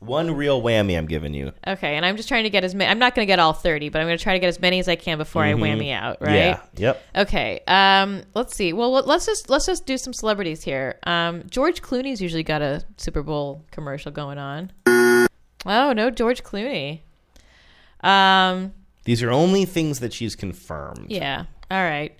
One 0.00 0.34
real 0.34 0.60
whammy 0.60 0.98
I'm 0.98 1.06
giving 1.06 1.32
you. 1.32 1.52
Okay. 1.64 1.94
And 1.94 2.04
I'm 2.04 2.16
just 2.16 2.28
trying 2.28 2.42
to 2.42 2.50
get 2.50 2.64
as 2.64 2.74
many. 2.74 2.90
I'm 2.90 2.98
not 2.98 3.14
going 3.14 3.24
to 3.24 3.30
get 3.30 3.38
all 3.38 3.52
30, 3.52 3.88
but 3.88 4.00
I'm 4.00 4.08
going 4.08 4.18
to 4.18 4.22
try 4.22 4.32
to 4.32 4.40
get 4.40 4.48
as 4.48 4.60
many 4.60 4.80
as 4.80 4.88
I 4.88 4.96
can 4.96 5.16
before 5.16 5.44
I 5.44 5.52
Mhm. 5.52 5.60
whammy 5.60 5.92
out. 5.94 6.16
Right. 6.20 6.34
Yeah. 6.34 6.58
Yep. 6.76 7.02
Okay. 7.18 7.60
Um, 7.68 8.22
let's 8.34 8.56
see. 8.56 8.72
Well, 8.72 8.90
let- 8.90 9.06
let's 9.06 9.26
just 9.26 9.48
let's 9.48 9.66
just 9.66 9.86
do 9.86 9.96
some 9.96 10.12
celebrities 10.12 10.64
here. 10.64 10.96
Um, 11.06 11.44
George 11.48 11.82
Clooney's 11.82 12.20
usually 12.20 12.42
got 12.42 12.62
a 12.62 12.82
Super 12.96 13.22
Bowl 13.22 13.64
commercial 13.70 14.10
going 14.10 14.38
on. 14.38 14.72
Oh 15.66 15.92
no, 15.92 16.10
George 16.10 16.42
Clooney. 16.42 17.00
Um, 18.00 18.72
These 19.04 19.22
are 19.22 19.30
only 19.30 19.64
things 19.64 20.00
that 20.00 20.12
she's 20.12 20.34
confirmed. 20.34 21.06
yeah. 21.10 21.44
All 21.70 21.82
right. 21.82 22.16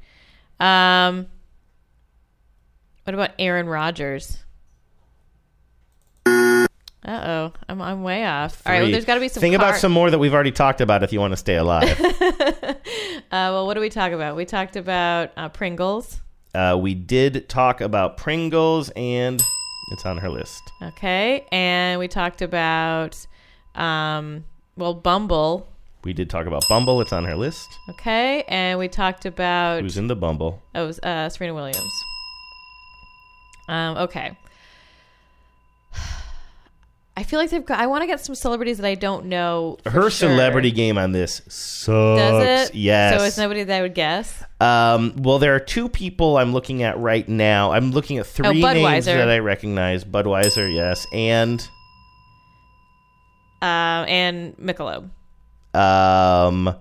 Um, 0.61 1.27
what 3.05 3.15
about 3.15 3.31
Aaron 3.39 3.67
Rodgers? 3.67 4.39
Uh 6.25 6.67
oh, 7.05 7.53
I'm 7.69 7.83
I'm 7.83 8.03
way 8.05 8.25
off. 8.25 8.63
All 8.65 8.71
right, 8.73 8.79
well, 8.79 8.87
Three. 8.87 8.93
there's 8.93 9.05
got 9.05 9.15
to 9.15 9.21
be 9.21 9.27
some. 9.29 9.41
Think 9.41 9.57
car- 9.57 9.69
about 9.71 9.81
some 9.81 9.91
more 9.91 10.09
that 10.09 10.21
we've 10.21 10.33
already 10.33 10.53
talked 10.53 10.81
about 10.81 11.03
if 11.03 11.13
you 11.13 11.19
want 11.19 11.33
to 11.33 11.37
stay 11.37 11.57
alive. 11.57 11.99
Uh, 13.33 13.49
well, 13.51 13.65
what 13.67 13.73
do 13.73 13.81
we 13.81 13.89
talk 13.89 14.13
about? 14.13 14.37
We 14.37 14.45
talked 14.45 14.77
about 14.77 15.31
uh, 15.39 15.49
Pringles. 15.49 16.21
uh, 16.55 16.77
we 16.79 16.93
did 16.93 17.49
talk 17.49 17.81
about 17.81 18.19
Pringles, 18.19 18.91
and 18.95 19.41
it's 19.91 20.05
on 20.05 20.19
her 20.19 20.29
list. 20.29 20.61
Okay, 20.83 21.47
and 21.51 21.99
we 21.99 22.09
talked 22.09 22.43
about, 22.43 23.27
um, 23.75 24.45
well, 24.77 24.95
Bumble. 24.95 25.69
We 26.05 26.13
did 26.13 26.29
talk 26.31 26.47
about 26.47 26.65
Bumble. 26.69 27.01
It's 27.01 27.13
on 27.13 27.25
her 27.27 27.37
list. 27.37 27.69
Okay, 27.91 28.43
and 28.49 28.79
we 28.79 28.89
talked 28.89 29.25
about 29.25 29.81
Who's 29.83 29.97
in 29.97 30.09
the 30.09 30.17
Bumble? 30.17 30.61
Oh, 30.75 30.85
it 30.85 30.87
was 30.87 30.99
uh, 31.01 31.29
Serena 31.29 31.55
Williams. 31.55 31.93
Um, 33.69 33.97
okay. 33.99 34.37
I 37.17 37.25
feel 37.25 37.39
like 37.39 37.51
they've 37.51 37.65
got. 37.65 37.79
I 37.79 37.87
want 37.87 38.03
to 38.03 38.07
get 38.07 38.21
some 38.25 38.35
celebrities 38.35 38.79
that 38.79 38.87
I 38.87 38.95
don't 38.95 39.27
know. 39.27 39.77
for 39.85 39.91
Her 39.91 40.01
sure. 40.03 40.11
celebrity 40.31 40.71
game 40.71 40.97
on 40.97 41.13
this 41.13 41.43
sucks. 41.47 42.19
Does 42.21 42.71
it? 42.71 42.75
Yes. 42.75 43.19
So 43.21 43.25
it's 43.27 43.37
nobody 43.39 43.63
that 43.65 43.79
I 43.79 43.83
would 43.83 43.95
guess. 43.95 44.43
Um, 44.61 45.15
well, 45.19 45.39
there 45.39 45.55
are 45.55 45.61
two 45.61 45.89
people 45.91 46.39
I'm 46.39 46.53
looking 46.55 46.83
at 46.83 46.99
right 46.99 47.29
now. 47.29 47.73
I'm 47.73 47.91
looking 47.91 48.17
at 48.19 48.27
three 48.27 48.49
names 48.49 48.65
Oh, 48.65 48.69
Budweiser. 48.69 49.05
that 49.17 49.29
I 49.29 49.39
recognize. 49.41 50.05
Budweiser, 50.05 50.73
yes, 50.73 51.07
and 51.13 51.69
Um, 53.63 54.07
and 54.09 54.57
Michelob. 54.59 55.09
um, 55.75 56.69
uh, 56.69 56.75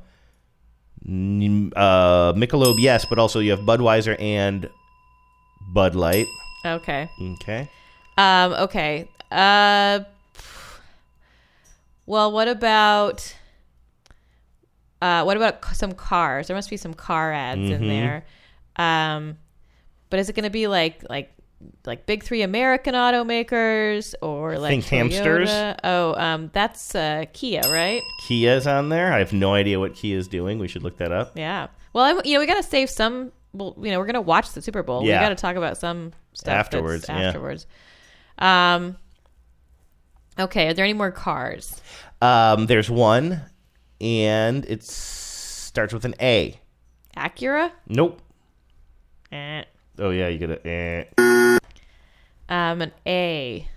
Michelob, 2.33 2.75
yes, 2.79 3.05
but 3.05 3.19
also 3.19 3.39
you 3.39 3.51
have 3.51 3.59
Budweiser 3.61 4.19
and 4.19 4.67
Bud 5.73 5.95
Light. 5.95 6.25
Okay. 6.65 7.07
Okay. 7.21 7.69
Um, 8.17 8.53
okay. 8.53 9.07
Uh, 9.31 10.01
well, 12.05 12.31
what 12.31 12.47
about 12.47 13.35
uh, 15.01 15.23
what 15.23 15.37
about 15.37 15.63
some 15.75 15.93
cars? 15.93 16.47
There 16.47 16.55
must 16.55 16.69
be 16.69 16.77
some 16.77 16.93
car 16.93 17.31
ads 17.31 17.69
in 17.69 17.81
Mhm. 17.81 17.87
there. 17.87 18.25
Um, 18.75 19.37
but 20.09 20.19
is 20.19 20.29
it 20.29 20.33
going 20.33 20.43
to 20.43 20.49
be 20.51 20.67
like 20.67 21.03
like 21.09 21.31
like 21.85 22.05
big 22.05 22.23
three 22.23 22.41
American 22.41 22.93
automakers 22.95 24.13
or 24.21 24.57
like 24.57 24.69
Think 24.71 24.85
hamsters? 24.85 25.49
Oh, 25.83 26.15
um, 26.15 26.49
that's 26.53 26.95
uh, 26.95 27.25
Kia, 27.33 27.61
right? 27.65 28.01
Kia's 28.25 28.67
on 28.67 28.89
there. 28.89 29.13
I 29.13 29.19
have 29.19 29.33
no 29.33 29.53
idea 29.53 29.79
what 29.79 29.95
Kia's 29.95 30.27
doing. 30.27 30.59
We 30.59 30.67
should 30.67 30.83
look 30.83 30.97
that 30.97 31.11
up. 31.11 31.37
Yeah. 31.37 31.67
Well, 31.93 32.05
I'm, 32.05 32.21
you 32.25 32.33
know, 32.33 32.39
we 32.39 32.45
got 32.45 32.57
to 32.57 32.63
save 32.63 32.89
some. 32.89 33.31
Well, 33.53 33.75
you 33.81 33.91
know, 33.91 33.99
we're 33.99 34.05
gonna 34.05 34.21
watch 34.21 34.53
the 34.53 34.61
Super 34.61 34.81
Bowl. 34.83 35.05
Yeah. 35.05 35.19
We 35.19 35.25
got 35.25 35.29
to 35.29 35.35
talk 35.35 35.55
about 35.55 35.77
some 35.77 36.13
stuff 36.33 36.45
that's 36.45 36.67
Afterwards, 36.67 37.05
yeah. 37.09 37.19
Afterwards. 37.19 37.67
Um. 38.37 38.97
Okay. 40.39 40.69
Are 40.69 40.73
there 40.73 40.85
any 40.85 40.93
more 40.93 41.11
cars? 41.11 41.81
Um, 42.21 42.67
there's 42.67 42.89
one, 42.89 43.41
and 43.99 44.63
it 44.65 44.83
starts 44.83 45.93
with 45.93 46.05
an 46.05 46.15
A. 46.21 46.59
Acura. 47.17 47.71
Nope. 47.87 48.21
Eh. 49.31 49.63
Oh 50.01 50.09
yeah, 50.09 50.27
you 50.27 50.37
get 50.39 50.49
a. 50.49 50.67
Eh. 50.67 51.57
Um, 52.49 52.81
an 52.81 52.91
A. 53.05 53.67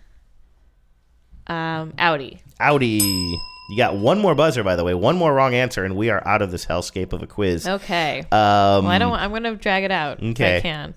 Um, 1.46 1.92
Audi. 1.98 2.40
Audi. 2.58 3.38
You 3.70 3.76
got 3.76 3.96
one 3.96 4.18
more 4.18 4.34
buzzer, 4.34 4.62
by 4.64 4.74
the 4.76 4.84
way. 4.84 4.94
One 4.94 5.16
more 5.16 5.32
wrong 5.34 5.54
answer, 5.54 5.84
and 5.84 5.96
we 5.96 6.10
are 6.10 6.26
out 6.26 6.42
of 6.42 6.50
this 6.50 6.64
hellscape 6.66 7.12
of 7.12 7.22
a 7.22 7.26
quiz. 7.26 7.66
Okay. 7.68 8.20
Um, 8.20 8.26
well, 8.32 8.88
I 8.88 8.98
don't. 8.98 9.12
I'm 9.12 9.30
gonna 9.32 9.54
drag 9.54 9.84
it 9.84 9.90
out. 9.92 10.18
if 10.22 10.30
Okay. 10.30 10.56
I 10.56 10.60
can. 10.60 10.94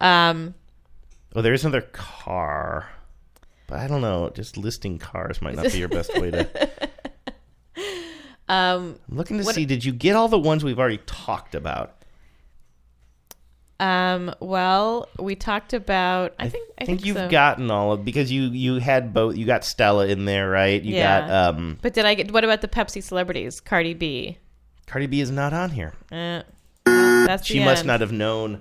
Um. 0.00 0.54
Oh, 1.34 1.42
there 1.42 1.52
is 1.54 1.64
another 1.64 1.82
car, 1.82 2.88
but 3.66 3.78
I 3.80 3.86
don't 3.86 4.02
know. 4.02 4.30
Just 4.34 4.56
listing 4.56 4.98
cars 4.98 5.40
might 5.42 5.54
not 5.56 5.72
be 5.72 5.78
your 5.78 5.88
best 5.88 6.14
way 6.18 6.30
to. 6.30 6.48
Um. 8.48 8.98
I'm 9.08 9.16
looking 9.16 9.38
to 9.38 9.44
what- 9.44 9.54
see. 9.54 9.64
Did 9.64 9.84
you 9.84 9.92
get 9.92 10.16
all 10.16 10.26
the 10.26 10.38
ones 10.38 10.64
we've 10.64 10.78
already 10.78 10.98
talked 11.06 11.54
about? 11.54 11.99
Um. 13.80 14.34
Well, 14.40 15.08
we 15.18 15.34
talked 15.34 15.72
about. 15.72 16.34
I 16.38 16.48
think. 16.48 16.68
I, 16.78 16.82
I 16.82 16.86
think 16.86 17.04
you've 17.04 17.16
so. 17.16 17.28
gotten 17.28 17.70
all 17.70 17.92
of 17.92 18.04
because 18.04 18.30
you 18.30 18.42
you 18.44 18.76
had 18.76 19.12
both. 19.14 19.36
You 19.36 19.46
got 19.46 19.64
Stella 19.64 20.06
in 20.06 20.24
there, 20.26 20.48
right? 20.50 20.82
You 20.82 20.96
Yeah. 20.96 21.20
got 21.26 21.54
um. 21.56 21.78
But 21.82 21.94
did 21.94 22.04
I 22.04 22.14
get? 22.14 22.30
What 22.32 22.44
about 22.44 22.60
the 22.60 22.68
Pepsi 22.68 23.02
celebrities? 23.02 23.60
Cardi 23.60 23.94
B. 23.94 24.38
Cardi 24.86 25.06
B 25.06 25.20
is 25.20 25.30
not 25.30 25.52
on 25.52 25.70
here. 25.70 25.94
Eh. 26.12 26.42
That's 26.84 27.46
she 27.46 27.62
must 27.64 27.84
not 27.84 28.00
have 28.00 28.12
known. 28.12 28.60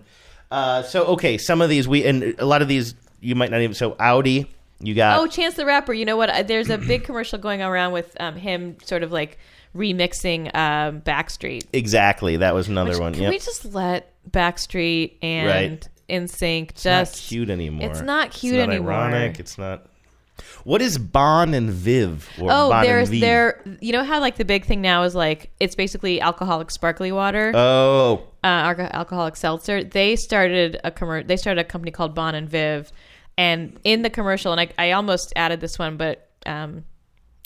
Uh, 0.52 0.82
so 0.84 1.06
okay, 1.06 1.38
some 1.38 1.62
of 1.62 1.70
these 1.70 1.88
we 1.88 2.06
and 2.06 2.36
a 2.40 2.46
lot 2.46 2.62
of 2.62 2.68
these 2.68 2.96
you 3.20 3.36
might 3.36 3.52
not 3.52 3.62
even. 3.62 3.74
So 3.74 3.96
Audi, 4.00 4.50
you 4.80 4.96
got 4.96 5.20
Oh, 5.20 5.28
Chance 5.28 5.56
the 5.56 5.66
Rapper. 5.66 5.94
You 5.94 6.06
know 6.06 6.18
what? 6.18 6.30
Uh, 6.30 6.44
There's 6.44 6.70
a 6.70 6.78
big 6.78 7.04
commercial 7.06 7.40
going 7.40 7.62
around 7.62 7.92
with 7.94 8.16
um, 8.20 8.36
him 8.36 8.78
sort 8.84 9.04
of 9.04 9.12
like 9.12 9.38
remixing 9.76 10.54
um, 10.56 11.02
Backstreet. 11.02 11.66
exactly. 11.74 12.38
That 12.38 12.54
was 12.56 12.68
another 12.68 12.92
Which- 12.92 13.00
one. 13.00 13.14
Can 13.14 13.24
Yep. 13.24 13.32
we 13.32 13.38
just 13.40 13.66
let 13.74 14.12
Backstreet 14.30 15.18
and 15.22 15.48
Right. 15.48 15.90
NSYNC 16.10 16.72
It's 16.72 16.86
not 16.86 17.12
cute 17.14 17.50
anymore. 17.50 17.90
It's 17.90 18.02
not 18.02 18.32
cute 18.32 18.56
it's 18.56 18.66
not 18.68 18.74
anymore. 18.74 18.94
Ironic. 18.94 19.40
It's 19.40 19.58
not. 19.58 19.86
What 20.64 20.82
is 20.82 20.98
Bon 20.98 21.54
and 21.54 21.70
Viv? 21.70 22.28
Or 22.40 22.48
Oh, 22.52 22.70
bon 22.70 22.84
there's 22.84 23.10
and 23.10 23.22
there. 23.22 23.62
You 23.82 23.92
know 23.92 24.04
how 24.04 24.20
like 24.20 24.38
the 24.38 24.46
big 24.46 24.66
thing 24.66 24.82
now 24.82 25.04
is 25.04 25.14
like 25.14 25.52
it's 25.60 25.76
basically 25.76 26.22
alcoholic 26.22 26.72
sparkly 26.72 27.12
water. 27.12 27.52
Oh, 27.54 28.24
uh, 28.44 28.74
alco- 28.74 28.92
alcoholic 28.92 29.36
seltzer. 29.36 29.84
They 29.84 30.16
started 30.16 30.80
a 30.84 30.92
commer- 30.92 31.28
They 31.28 31.38
started 31.38 31.62
a 31.62 31.64
company 31.66 31.92
called 31.92 32.16
Bon 32.16 32.36
and 32.36 32.50
Viv, 32.50 32.92
and 33.38 33.80
in 33.84 34.02
the 34.02 34.10
commercial, 34.10 34.52
and 34.54 34.62
I, 34.62 34.70
I 34.78 34.92
almost 34.92 35.34
added 35.36 35.60
this 35.60 35.78
one, 35.78 35.98
but 35.98 36.30
um, 36.46 36.86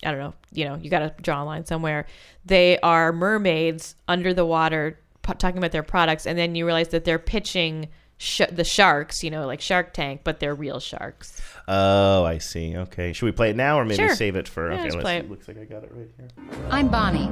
I 0.06 0.12
don't 0.12 0.20
know. 0.20 0.34
You 0.52 0.66
know, 0.66 0.76
you 0.76 0.90
got 0.92 1.00
to 1.00 1.14
draw 1.22 1.42
a 1.44 1.46
line 1.46 1.66
somewhere. 1.66 2.06
They 2.46 2.78
are 2.80 3.12
mermaids 3.12 3.96
under 4.08 4.34
the 4.36 4.46
water, 4.46 5.00
p- 5.24 5.34
talking 5.34 5.58
about 5.58 5.72
their 5.72 5.84
products, 5.84 6.28
and 6.28 6.38
then 6.38 6.54
you 6.56 6.66
realize 6.66 6.90
that 6.90 7.04
they're 7.06 7.20
pitching. 7.20 7.90
Sh- 8.20 8.42
the 8.50 8.64
sharks, 8.64 9.22
you 9.24 9.32
know, 9.32 9.48
like 9.48 9.60
Shark 9.60 9.92
Tank, 9.92 10.22
but 10.24 10.40
they're 10.40 10.54
real 10.56 10.80
sharks. 10.80 11.42
oh, 11.68 12.24
I 12.24 12.38
see. 12.38 12.78
Okay, 12.78 13.12
should 13.12 13.26
we 13.26 13.32
play 13.34 13.50
it 13.50 13.56
now 13.56 13.78
or 13.80 13.84
maybe 13.86 13.98
Sure. 14.04 14.16
save 14.16 14.36
it 14.38 14.48
for? 14.48 14.68
Yeah, 14.72 14.76
okay, 14.76 14.84
let's 14.84 14.96
let's 14.96 15.04
play 15.04 15.18
it. 15.18 15.30
Looks 15.30 15.48
like 15.48 15.58
I 15.58 15.64
got 15.66 15.84
it 15.84 15.92
right 15.94 16.08
here. 16.18 16.28
I'm 16.70 16.88
Bonnie. 16.90 17.30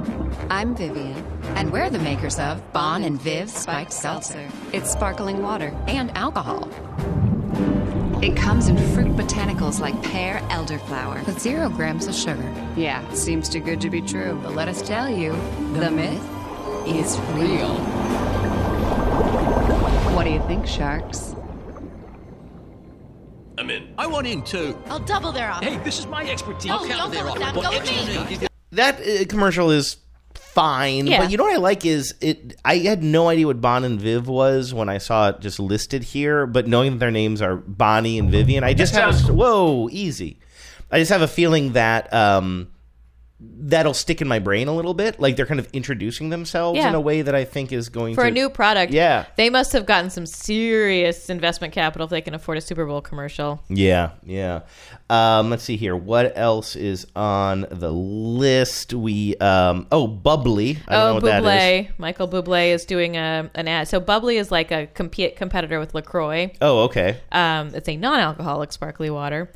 I'm 0.50 0.74
Vivian. 0.74 1.16
And 1.56 1.72
we're 1.72 1.88
the 1.88 2.00
makers 2.00 2.38
of 2.38 2.60
Bon 2.72 3.04
and 3.04 3.18
Viv 3.22 3.48
Spiked 3.48 3.92
Seltzer. 3.92 4.46
It's 4.72 4.90
sparkling 4.90 5.40
water 5.40 5.68
and 5.86 6.10
alcohol. 6.16 6.68
It 8.22 8.36
comes 8.36 8.68
in 8.68 8.76
fruit 8.92 9.16
botanicals 9.16 9.80
like 9.80 10.00
pear 10.02 10.38
elderflower 10.50 11.24
with 11.26 11.40
zero 11.40 11.68
grams 11.70 12.06
of 12.06 12.14
sugar. 12.14 12.52
Yeah, 12.76 13.08
seems 13.14 13.48
too 13.48 13.60
good 13.60 13.80
to 13.80 13.88
be 13.88 14.02
true. 14.02 14.38
But 14.42 14.54
let 14.54 14.68
us 14.68 14.82
tell 14.82 15.08
you, 15.08 15.32
the, 15.74 15.90
myth 15.90 16.20
is 16.86 17.18
real. 17.34 17.74
What 20.14 20.24
do 20.24 20.30
you 20.30 20.42
think, 20.46 20.66
sharks? 20.66 21.34
I'm 23.58 23.70
in. 23.70 23.94
I 23.98 24.06
want 24.06 24.26
in 24.26 24.42
too. 24.42 24.76
I'll 24.86 24.98
double 24.98 25.32
their 25.32 25.50
offer. 25.50 25.64
Hey, 25.64 25.76
this 25.78 25.98
is 25.98 26.06
my 26.06 26.28
expertise. 26.28 26.66
No, 26.66 26.78
I'll 26.78 26.86
counter 26.86 26.96
don't 26.96 27.10
their 27.12 27.24
go 27.24 27.32
with 27.34 27.42
offer. 27.42 27.60
Go 27.62 27.70
with 27.70 27.86
me. 27.86 28.34
extra- 28.34 28.48
That 28.72 29.00
uh, 29.00 29.24
commercial 29.28 29.70
is 29.70 29.96
fine, 30.34 31.06
Yeah. 31.06 31.20
but 31.20 31.30
you 31.30 31.36
know 31.36 31.44
what 31.44 31.54
I 31.54 31.58
like 31.58 31.84
is 31.86 32.14
it. 32.20 32.56
I 32.64 32.78
had 32.78 33.02
no 33.02 33.28
idea 33.28 33.46
what 33.46 33.60
Bon 33.60 33.84
and 33.84 34.00
Viv 34.00 34.26
was 34.28 34.72
when 34.74 34.88
I 34.88 34.98
saw 34.98 35.28
it 35.30 35.40
just 35.40 35.60
listed 35.60 36.02
here, 36.02 36.46
but 36.46 36.66
knowing 36.66 36.92
that 36.92 36.98
their 36.98 37.10
names 37.10 37.40
are 37.42 37.56
Bonnie 37.56 38.18
and 38.18 38.30
Vivian, 38.30 38.64
I 38.64 38.74
just 38.74 38.94
That 38.94 39.04
have 39.04 39.14
sounds- 39.16 39.28
a, 39.28 39.34
whoa 39.34 39.88
easy. 39.90 40.38
I 40.90 40.98
just 40.98 41.10
have 41.10 41.22
a 41.22 41.28
feeling 41.28 41.72
that 41.72 42.12
um, 42.12 42.68
that'll 43.64 43.94
stick 43.94 44.20
in 44.20 44.28
my 44.28 44.38
brain 44.38 44.68
a 44.68 44.74
little 44.74 44.94
bit. 44.94 45.20
Like 45.20 45.36
they're 45.36 45.46
kind 45.46 45.60
of 45.60 45.68
introducing 45.72 46.30
themselves 46.30 46.78
Yeah. 46.78 46.88
in 46.88 46.94
a 46.94 47.00
way 47.00 47.22
that 47.22 47.34
I 47.34 47.44
think 47.44 47.72
is 47.72 47.88
going 47.88 48.14
For 48.14 48.22
to 48.22 48.28
a 48.28 48.30
new 48.30 48.50
product, 48.50 48.92
Yeah. 48.92 49.26
they 49.36 49.50
must 49.50 49.72
have 49.72 49.86
gotten 49.86 50.10
some 50.10 50.26
serious 50.26 51.30
investment 51.30 51.72
capital 51.72 52.06
if 52.06 52.10
they 52.10 52.20
can 52.20 52.34
afford 52.34 52.58
a 52.58 52.60
Super 52.60 52.84
Bowl 52.86 53.00
commercial. 53.00 53.62
Yeah, 53.68 54.10
yeah. 54.24 54.60
Um, 55.08 55.50
let's 55.50 55.62
see 55.62 55.76
here. 55.76 55.96
What 55.96 56.36
else 56.36 56.74
is 56.74 57.06
on 57.14 57.66
the 57.70 57.92
list? 57.92 58.94
We 58.94 59.36
um, 59.36 59.86
oh, 59.92 60.06
bubly. 60.06 60.78
I 60.88 60.92
don't 60.92 61.04
know 61.04 61.10
oh, 61.10 61.14
what 61.14 61.24
that 61.24 61.42
is. 61.42 61.46
Bublé. 61.46 61.98
Michael 61.98 62.28
Bublé 62.28 62.72
is 62.72 62.84
doing 62.84 63.16
a, 63.16 63.50
an 63.54 63.68
ad. 63.68 63.88
So 63.88 64.00
Bubly 64.00 64.38
is 64.38 64.50
like 64.50 64.70
a 64.72 64.86
compete 64.88 65.36
competitor 65.36 65.78
with 65.78 65.94
LaCroix. 65.94 66.52
Oh, 66.60 66.80
okay. 66.84 67.20
Um, 67.30 67.74
it's 67.74 67.88
a 67.88 67.96
non-alcoholic 67.96 68.72
sparkly 68.72 69.10
water. 69.10 69.50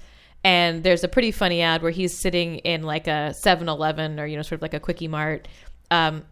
And 0.46 0.84
there's 0.84 1.02
a 1.02 1.08
pretty 1.08 1.32
funny 1.32 1.60
ad 1.60 1.82
where 1.82 1.90
he's 1.90 2.16
sitting 2.16 2.58
in 2.58 2.84
like 2.84 3.08
a 3.08 3.34
7-Eleven 3.34 4.20
or 4.20 4.26
you 4.26 4.36
know 4.36 4.42
sort 4.42 4.58
of 4.58 4.62
like 4.62 4.74
a 4.74 4.78
quickie 4.78 5.08
mart, 5.08 5.48
um, 5.90 6.22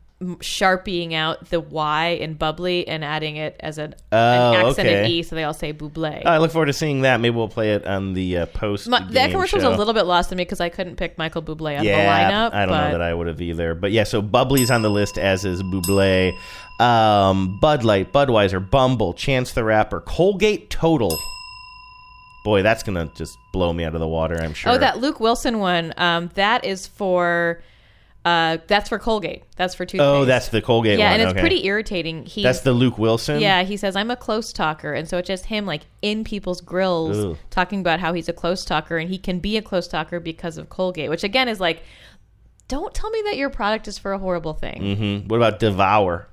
sharpieing 0.40 1.14
out 1.14 1.50
the 1.50 1.58
Y 1.58 2.10
in 2.20 2.34
bubly 2.34 2.86
and 2.86 3.04
adding 3.04 3.34
it 3.34 3.56
as 3.58 3.76
an, 3.76 3.96
Oh, 4.12 4.52
an 4.52 4.66
accented 4.66 4.92
okay. 4.98 5.10
E, 5.10 5.22
so 5.24 5.34
they 5.34 5.42
all 5.42 5.52
say 5.52 5.72
Bublé. 5.72 6.24
I 6.24 6.38
look 6.38 6.52
forward 6.52 6.66
to 6.66 6.72
seeing 6.72 7.00
that. 7.00 7.20
Maybe 7.20 7.34
we'll 7.34 7.48
play 7.48 7.72
it 7.72 7.84
on 7.84 8.14
the 8.14 8.38
uh, 8.38 8.46
post. 8.46 8.86
My, 8.86 9.04
that 9.10 9.32
commercial 9.32 9.56
was 9.56 9.64
a 9.64 9.70
little 9.70 9.94
bit 9.94 10.04
lost 10.04 10.28
to 10.28 10.36
me 10.36 10.44
because 10.44 10.60
I 10.60 10.68
couldn't 10.68 10.94
pick 10.94 11.18
Michael 11.18 11.42
Bublé 11.42 11.74
out 11.74 11.84
yeah, 11.84 11.96
the 11.96 12.32
lineup. 12.32 12.54
I 12.54 12.66
don't 12.66 12.68
but 12.68 12.84
know 12.84 12.92
that 12.92 13.02
I 13.02 13.12
would 13.12 13.26
have 13.26 13.42
either. 13.42 13.74
But 13.74 13.90
yeah, 13.90 14.04
so 14.04 14.22
Bubly's 14.22 14.70
on 14.70 14.82
the 14.82 14.90
list, 14.90 15.18
as 15.18 15.44
is 15.44 15.60
Buble, 15.60 16.38
um, 16.78 17.58
Bud 17.58 17.82
Light, 17.82 18.12
Budweiser, 18.12 18.70
Bumble, 18.70 19.12
Chance 19.12 19.54
the 19.54 19.64
Rapper, 19.64 20.00
Colgate 20.00 20.70
Total. 20.70 21.18
Boy, 22.44 22.62
that's 22.62 22.84
gonna 22.84 23.10
just 23.16 23.36
blow 23.52 23.72
me 23.72 23.82
out 23.82 23.94
of 23.94 24.00
the 24.00 24.06
water. 24.06 24.40
I'm 24.40 24.54
sure. 24.54 24.72
Oh, 24.72 24.78
that 24.78 24.98
Luke 24.98 25.18
Wilson 25.18 25.58
one. 25.58 25.92
Um, 25.96 26.30
that 26.34 26.64
is 26.64 26.86
for. 26.86 27.60
Uh, 28.24 28.56
that's 28.68 28.88
for 28.88 28.98
Colgate. 28.98 29.42
That's 29.56 29.74
for 29.74 29.84
toothpaste. 29.84 30.00
Oh, 30.00 30.24
that's 30.24 30.48
the 30.48 30.62
Colgate 30.62 30.98
yeah, 30.98 31.10
one. 31.10 31.20
and 31.20 31.22
it's 31.22 31.32
okay. 31.32 31.40
pretty 31.40 31.66
irritating. 31.66 32.24
He 32.24 32.42
That's 32.42 32.60
the 32.60 32.72
Luke 32.72 32.96
Wilson. 32.96 33.38
Yeah, 33.38 33.64
he 33.64 33.76
says 33.76 33.96
I'm 33.96 34.10
a 34.10 34.16
close 34.16 34.50
talker, 34.50 34.94
and 34.94 35.06
so 35.06 35.18
it's 35.18 35.26
just 35.26 35.44
him 35.44 35.66
like 35.66 35.82
in 36.00 36.24
people's 36.24 36.62
grills 36.62 37.18
Ugh. 37.18 37.38
talking 37.50 37.80
about 37.80 38.00
how 38.00 38.14
he's 38.14 38.30
a 38.30 38.32
close 38.32 38.64
talker, 38.64 38.96
and 38.96 39.10
he 39.10 39.18
can 39.18 39.40
be 39.40 39.58
a 39.58 39.62
close 39.62 39.86
talker 39.86 40.20
because 40.20 40.56
of 40.56 40.70
Colgate, 40.70 41.10
which 41.10 41.22
again 41.22 41.48
is 41.48 41.60
like, 41.60 41.82
don't 42.66 42.94
tell 42.94 43.10
me 43.10 43.20
that 43.26 43.36
your 43.36 43.50
product 43.50 43.88
is 43.88 43.98
for 43.98 44.14
a 44.14 44.18
horrible 44.18 44.54
thing. 44.54 44.80
Mm-hmm. 44.80 45.28
What 45.28 45.36
about 45.36 45.58
Devour? 45.58 46.26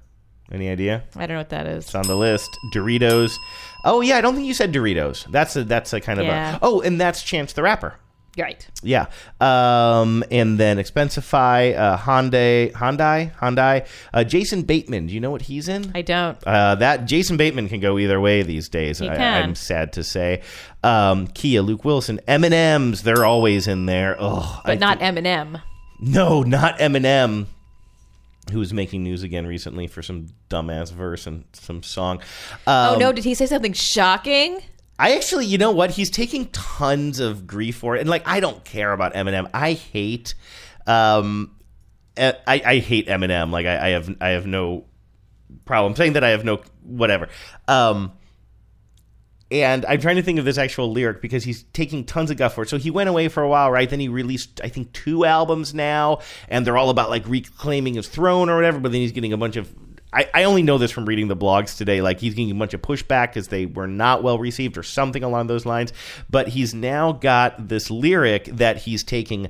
Any 0.50 0.70
idea? 0.70 1.04
I 1.16 1.28
don't 1.28 1.36
know 1.36 1.40
what 1.40 1.50
that 1.50 1.66
is. 1.66 1.86
It's 1.86 1.96
on 1.96 2.08
the 2.08 2.16
list. 2.16 2.50
Doritos. 2.74 3.32
Oh 3.84 4.02
yeah, 4.02 4.18
I 4.18 4.22
don't 4.22 4.36
think 4.36 4.48
you 4.48 4.54
said 4.54 4.74
Doritos. 4.74 5.26
That's 5.32 5.56
a 5.56 5.64
that's 5.64 5.94
a 5.94 6.02
kind 6.02 6.20
of 6.20 6.26
Yeah. 6.26 6.56
a. 6.56 6.60
Oh, 6.62 6.82
and 6.82 7.00
that's 7.00 7.24
Chance 7.24 7.54
the 7.54 7.64
Rapper. 7.64 7.96
Right. 8.38 8.66
Yeah. 8.82 9.08
Um, 9.42 10.24
and 10.32 10.58
then 10.58 10.78
Expensify, 10.78 11.78
uh, 11.78 11.98
Hyundai, 11.98 12.72
Hyundai, 12.72 13.36
Hyundai. 13.36 13.86
Uh, 14.14 14.24
Jason 14.24 14.62
Bateman. 14.62 15.08
Do 15.08 15.14
you 15.14 15.20
know 15.20 15.32
what 15.32 15.42
he's 15.42 15.68
in? 15.68 15.92
I 15.94 16.02
don't. 16.02 16.38
Uh, 16.48 16.76
that 16.76 17.06
Jason 17.08 17.36
Bateman 17.36 17.68
can 17.68 17.82
go 17.82 17.98
either 18.00 18.22
way 18.22 18.42
these 18.44 18.70
days. 18.70 19.00
He 19.00 19.10
I, 19.10 19.18
can. 19.18 19.44
I'm 19.44 19.56
sad 19.56 19.92
to 19.94 20.04
say. 20.04 20.44
Um, 20.82 21.28
Kia, 21.28 21.62
Luke 21.62 21.84
Wilson, 21.84 22.22
M 22.26 22.46
and 22.46 22.54
M's. 22.54 23.04
They're 23.04 23.26
always 23.26 23.68
in 23.68 23.86
there. 23.86 24.16
Oh, 24.18 24.62
But 24.66 24.80
not 24.80 25.00
Eminem. 25.02 25.62
no, 26.00 26.42
not 26.44 26.80
Eminem, 26.80 27.48
who 28.52 28.60
was 28.60 28.74
making 28.74 29.04
news 29.04 29.24
again 29.24 29.48
recently 29.48 29.88
for 29.88 30.02
some 30.02 30.28
dumbass 30.50 30.92
verse 30.92 31.26
and 31.28 31.46
some 31.54 31.82
song. 31.84 32.22
oh 32.68 32.94
Um, 32.94 33.00
no, 33.00 33.12
did 33.12 33.24
he 33.24 33.34
say 33.34 33.46
something 33.46 33.74
shocking? 33.74 34.62
I 35.00 35.16
actually, 35.16 35.48
you 35.48 35.58
know 35.58 35.72
what? 35.72 35.90
He's 35.90 36.12
taking 36.12 36.46
tons 36.50 37.20
of 37.20 37.48
grief 37.48 37.78
for 37.78 37.96
it, 37.96 38.02
and 38.02 38.10
like, 38.10 38.28
I 38.28 38.40
don't 38.40 38.64
care 38.64 38.92
about 38.94 39.14
Eminem. 39.16 39.50
I 39.54 39.74
hate, 39.74 40.36
um, 40.86 41.56
I, 42.18 42.36
I 42.48 42.78
hate 42.78 43.08
Eminem. 43.08 43.50
Like, 43.52 43.66
I, 43.66 43.88
I 43.88 43.90
have, 43.90 44.16
I 44.22 44.30
have 44.30 44.46
no 44.46 44.86
problem 45.66 45.96
saying 45.96 46.14
that. 46.14 46.24
I 46.24 46.30
have 46.30 46.44
no 46.46 46.62
whatever. 46.84 47.30
Um, 47.68 48.12
and 49.52 49.86
I'm 49.86 50.00
trying 50.00 50.16
to 50.16 50.22
think 50.22 50.40
of 50.40 50.46
this 50.46 50.58
actual 50.58 50.92
lyric 50.92 51.22
because 51.22 51.44
he's 51.44 51.64
taking 51.74 52.06
tons 52.06 52.32
of 52.32 52.38
guff 52.38 52.56
for 52.56 52.64
it. 52.64 52.70
So 52.70 52.78
he 52.78 52.90
went 52.90 53.10
away 53.10 53.28
for 53.28 53.44
a 53.44 53.50
while, 53.50 53.70
right? 53.70 53.90
Then 53.90 54.00
he 54.00 54.08
released, 54.08 54.62
I 54.64 54.70
think, 54.70 54.94
two 54.94 55.26
albums 55.26 55.74
now, 55.74 56.20
and 56.48 56.66
they're 56.66 56.78
all 56.78 56.90
about 56.90 57.10
like 57.10 57.28
reclaiming 57.28 57.96
his 57.96 58.08
throne 58.08 58.50
or 58.50 58.56
whatever. 58.56 58.80
But 58.80 58.94
then 58.94 59.02
he's 59.02 59.12
getting 59.12 59.34
a 59.34 59.38
bunch 59.38 59.58
of. 59.58 59.72
I, 60.14 60.30
I 60.34 60.44
only 60.44 60.62
know 60.64 60.78
this 60.78 60.92
from 60.92 61.06
reading 61.06 61.28
the 61.28 61.38
blogs 61.38 61.78
today. 61.78 62.02
Like 62.02 62.20
he's 62.20 62.34
getting 62.34 62.52
a 62.52 62.56
bunch 62.56 62.74
of 62.74 62.82
pushback 62.82 63.30
because 63.30 63.50
they 63.50 63.66
were 63.66 63.88
not 63.88 64.24
well 64.24 64.40
received 64.40 64.78
or 64.78 64.84
something 64.84 65.24
along 65.24 65.48
those 65.48 65.66
lines. 65.66 65.92
But 66.30 66.50
he's 66.50 66.74
now 66.74 67.12
got 67.12 67.68
this 67.68 67.92
lyric 67.92 68.46
that 68.46 68.78
he's 68.78 69.04
taking 69.04 69.50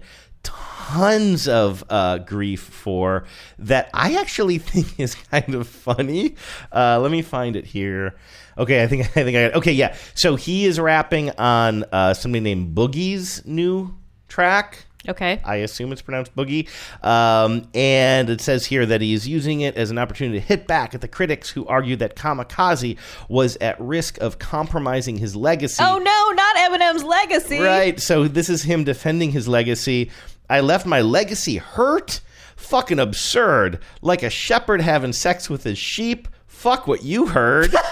tons 0.92 1.48
of 1.48 1.84
uh, 1.90 2.18
grief 2.18 2.62
for 2.62 3.24
that 3.60 3.90
I 3.94 4.16
actually 4.16 4.58
think 4.72 5.00
is 5.00 5.16
kind 5.16 5.56
of 5.56 5.68
funny. 5.68 6.36
Uh, 6.72 7.00
let 7.00 7.12
me 7.12 7.22
find 7.22 7.56
it 7.56 7.66
here. 7.66 8.16
Okay, 8.58 8.84
I 8.84 8.88
think 8.88 9.04
I 9.18 9.24
think 9.24 9.38
I 9.38 9.48
got 9.48 9.56
okay. 9.56 9.72
Yeah, 9.72 9.96
so 10.16 10.36
he 10.36 10.66
is 10.66 10.80
rapping 10.80 11.32
on 11.32 11.86
uh, 11.92 12.14
somebody 12.14 12.42
named 12.42 12.76
Boogie's 12.76 13.46
new 13.46 13.96
track. 14.28 14.86
Okay. 15.08 15.42
I 15.44 15.56
assume 15.56 15.92
it's 15.92 16.04
pronounced 16.04 16.36
boogie. 16.36 16.68
Um, 17.04 17.68
and 17.74 18.30
it 18.30 18.40
says 18.40 18.68
here 18.68 18.86
that 18.86 19.02
he's 19.02 19.28
using 19.28 19.62
it 19.62 19.76
as 19.76 19.90
an 19.90 19.98
opportunity 19.98 20.40
to 20.40 20.46
hit 20.46 20.68
back 20.68 20.94
at 20.94 21.02
the 21.02 21.08
critics 21.08 21.50
who 21.50 21.66
argued 21.66 21.98
that 22.00 22.16
Kamikaze 22.16 22.98
was 23.28 23.58
at 23.62 23.82
risk 23.82 24.20
of 24.20 24.38
compromising 24.38 25.18
his 25.18 25.36
legacy. 25.36 25.84
Oh 25.84 25.98
no, 25.98 26.32
not 26.36 26.56
Eminem's 26.56 27.04
legacy. 27.04 27.60
Right. 27.60 28.00
So 28.00 28.28
this 28.28 28.48
is 28.48 28.62
him 28.62 28.84
defending 28.84 29.32
his 29.32 29.48
legacy. 29.48 30.12
I 30.52 30.60
left 30.60 30.86
my 30.86 31.00
legacy 31.00 31.56
hurt. 31.58 32.20
Fucking 32.58 33.00
absurd. 33.00 33.80
Like 34.02 34.22
a 34.22 34.30
shepherd 34.30 34.82
having 34.82 35.14
sex 35.14 35.50
with 35.50 35.64
his 35.64 35.78
sheep. 35.78 36.28
Fuck 36.46 36.88
what 36.88 37.04
you 37.04 37.28
heard. 37.28 37.74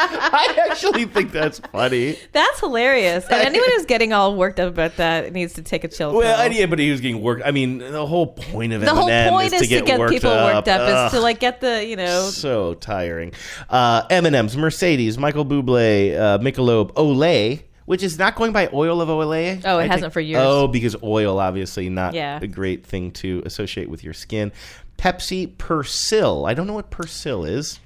I 0.00 0.66
actually 0.70 1.04
think 1.04 1.30
that's 1.32 1.58
funny. 1.58 2.16
That's 2.32 2.60
hilarious. 2.60 3.26
And 3.26 3.34
anyone 3.46 3.68
who's 3.76 3.84
getting 3.84 4.14
all 4.14 4.34
worked 4.34 4.58
up 4.58 4.70
about 4.70 4.96
that 4.96 5.32
needs 5.34 5.52
to 5.54 5.62
take 5.62 5.84
a 5.84 5.88
chill. 5.88 6.14
Well, 6.14 6.36
pill. 6.36 6.46
I 6.46 6.46
yeah, 6.46 6.66
but 6.66 6.78
he 6.78 6.94
getting 6.96 7.20
worked. 7.20 7.42
I 7.44 7.50
mean, 7.50 7.78
the 7.78 8.06
whole 8.06 8.28
point 8.28 8.72
of 8.72 8.80
the 8.80 8.94
whole 8.94 9.08
Eminem 9.08 9.28
point 9.28 9.52
is, 9.52 9.62
is 9.62 9.68
to 9.68 9.82
get, 9.82 9.98
worked 9.98 10.12
people 10.14 10.30
up. 10.30 10.54
worked 10.54 10.68
up, 10.68 11.06
is 11.06 11.12
to 11.12 11.20
like 11.20 11.38
get 11.38 11.60
the 11.60 11.84
you 11.84 11.96
know 11.96 12.22
so 12.30 12.74
tiring. 12.74 13.32
Uh, 13.68 14.04
M&M's, 14.08 14.56
Mercedes, 14.56 15.18
Michael 15.18 15.44
Bublé, 15.44 16.16
uh, 16.16 16.38
Michelob, 16.38 16.92
Olay, 16.92 17.64
which 17.88 18.02
is 18.02 18.18
not 18.18 18.36
going 18.36 18.52
by 18.52 18.68
oil 18.72 19.00
of 19.00 19.08
Olay. 19.08 19.62
Oh, 19.64 19.78
it 19.78 19.84
I 19.84 19.86
hasn't 19.86 20.12
for 20.12 20.20
years. 20.20 20.42
Oh, 20.44 20.68
because 20.68 20.94
oil 21.02 21.38
obviously 21.40 21.88
not 21.88 22.12
Yeah. 22.14 22.38
a 22.40 22.46
great 22.46 22.84
thing 22.84 23.10
to 23.12 23.42
associate 23.46 23.88
with 23.88 24.04
your 24.04 24.12
skin. 24.12 24.52
Pepsi 24.98 25.46
Persil. 25.56 26.48
I 26.48 26.52
don't 26.54 26.66
know 26.66 26.74
what 26.74 26.90
Persil 26.90 27.48
is. 27.48 27.80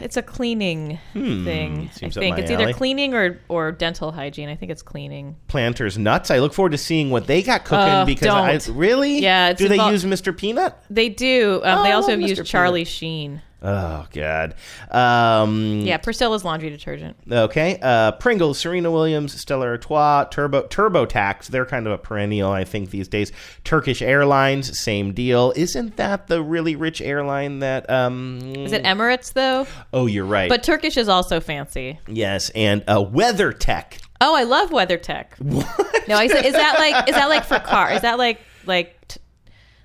it's 0.00 0.16
a 0.16 0.22
cleaning 0.22 0.98
Hmm, 1.14 1.44
thing. 1.44 1.88
I 1.90 1.96
seems 1.96 2.16
up 2.16 2.20
think 2.22 2.38
it's 2.38 2.50
either 2.50 2.72
cleaning 2.74 3.14
or 3.14 3.38
or 3.48 3.72
dental 3.72 4.10
hygiene. 4.12 4.48
I 4.48 4.54
think 4.56 4.70
it's 4.72 4.82
cleaning. 4.82 5.36
Planters 5.48 5.96
Nuts. 5.96 6.30
I 6.30 6.38
look 6.40 6.52
forward 6.52 6.72
to 6.72 6.78
seeing 6.78 7.10
what 7.10 7.26
they 7.26 7.40
got 7.42 7.64
cooking 7.64 7.94
Uh, 7.94 8.04
because 8.04 8.28
I 8.28 8.56
don't. 8.58 8.76
really 8.76 9.20
Yeah, 9.20 9.52
do 9.52 9.68
they 9.68 9.76
use 9.90 10.04
Mr. 10.04 10.36
Peanut? 10.36 10.76
They 10.90 11.08
do. 11.08 11.60
Um, 11.64 11.78
Oh, 11.78 11.82
they 11.84 11.92
also 11.92 12.10
have 12.10 12.20
Mr. 12.20 12.28
used 12.28 12.44
Charlie 12.46 12.84
Sheen. 12.84 13.42
Oh 13.68 14.06
God. 14.12 14.54
Um, 14.92 15.80
Yeah, 15.80 15.96
Priscilla's 15.96 16.44
laundry 16.44 16.70
detergent. 16.70 17.16
Okay. 17.30 17.78
Uh, 17.82 18.12
Pringles, 18.12 18.58
Serena 18.60 18.92
Williams, 18.92 19.38
Stella 19.40 19.66
Artois, 19.66 20.24
Turbo 20.30 20.62
TurboTax. 20.68 21.48
They're 21.48 21.66
kind 21.66 21.86
of 21.88 21.92
a 21.92 21.98
perennial, 21.98 22.52
I 22.52 22.62
think, 22.62 22.90
these 22.90 23.08
days. 23.08 23.32
Turkish 23.64 24.02
Airlines, 24.02 24.78
same 24.78 25.12
deal. 25.12 25.52
Isn't 25.56 25.96
that 25.96 26.28
the 26.28 26.42
really 26.42 26.76
rich 26.76 27.00
airline 27.00 27.58
that? 27.58 27.90
Um, 27.90 28.38
Is 28.54 28.72
it 28.72 28.84
Emirates 28.84 29.32
though? 29.32 29.66
Oh, 29.92 30.06
you're 30.06 30.24
right. 30.24 30.48
But 30.48 30.62
Turkish 30.62 30.96
is 30.96 31.08
also 31.08 31.40
fancy. 31.40 31.98
yes, 32.06 32.50
and 32.50 32.84
uh, 32.86 33.04
WeatherTech. 33.04 34.00
Oh, 34.20 34.36
I 34.36 34.44
love 34.44 34.70
WeatherTech. 34.70 35.38
What? 35.40 36.08
No, 36.08 36.16
I 36.16 36.28
said, 36.28 36.44
is 36.44 36.52
that 36.52 36.78
like 36.78 37.08
is 37.08 37.16
that 37.16 37.26
like 37.28 37.44
for 37.44 37.58
car? 37.58 37.90
Is 37.90 38.02
that 38.02 38.16
like 38.16 38.40
like 38.64 39.08
t- 39.08 39.20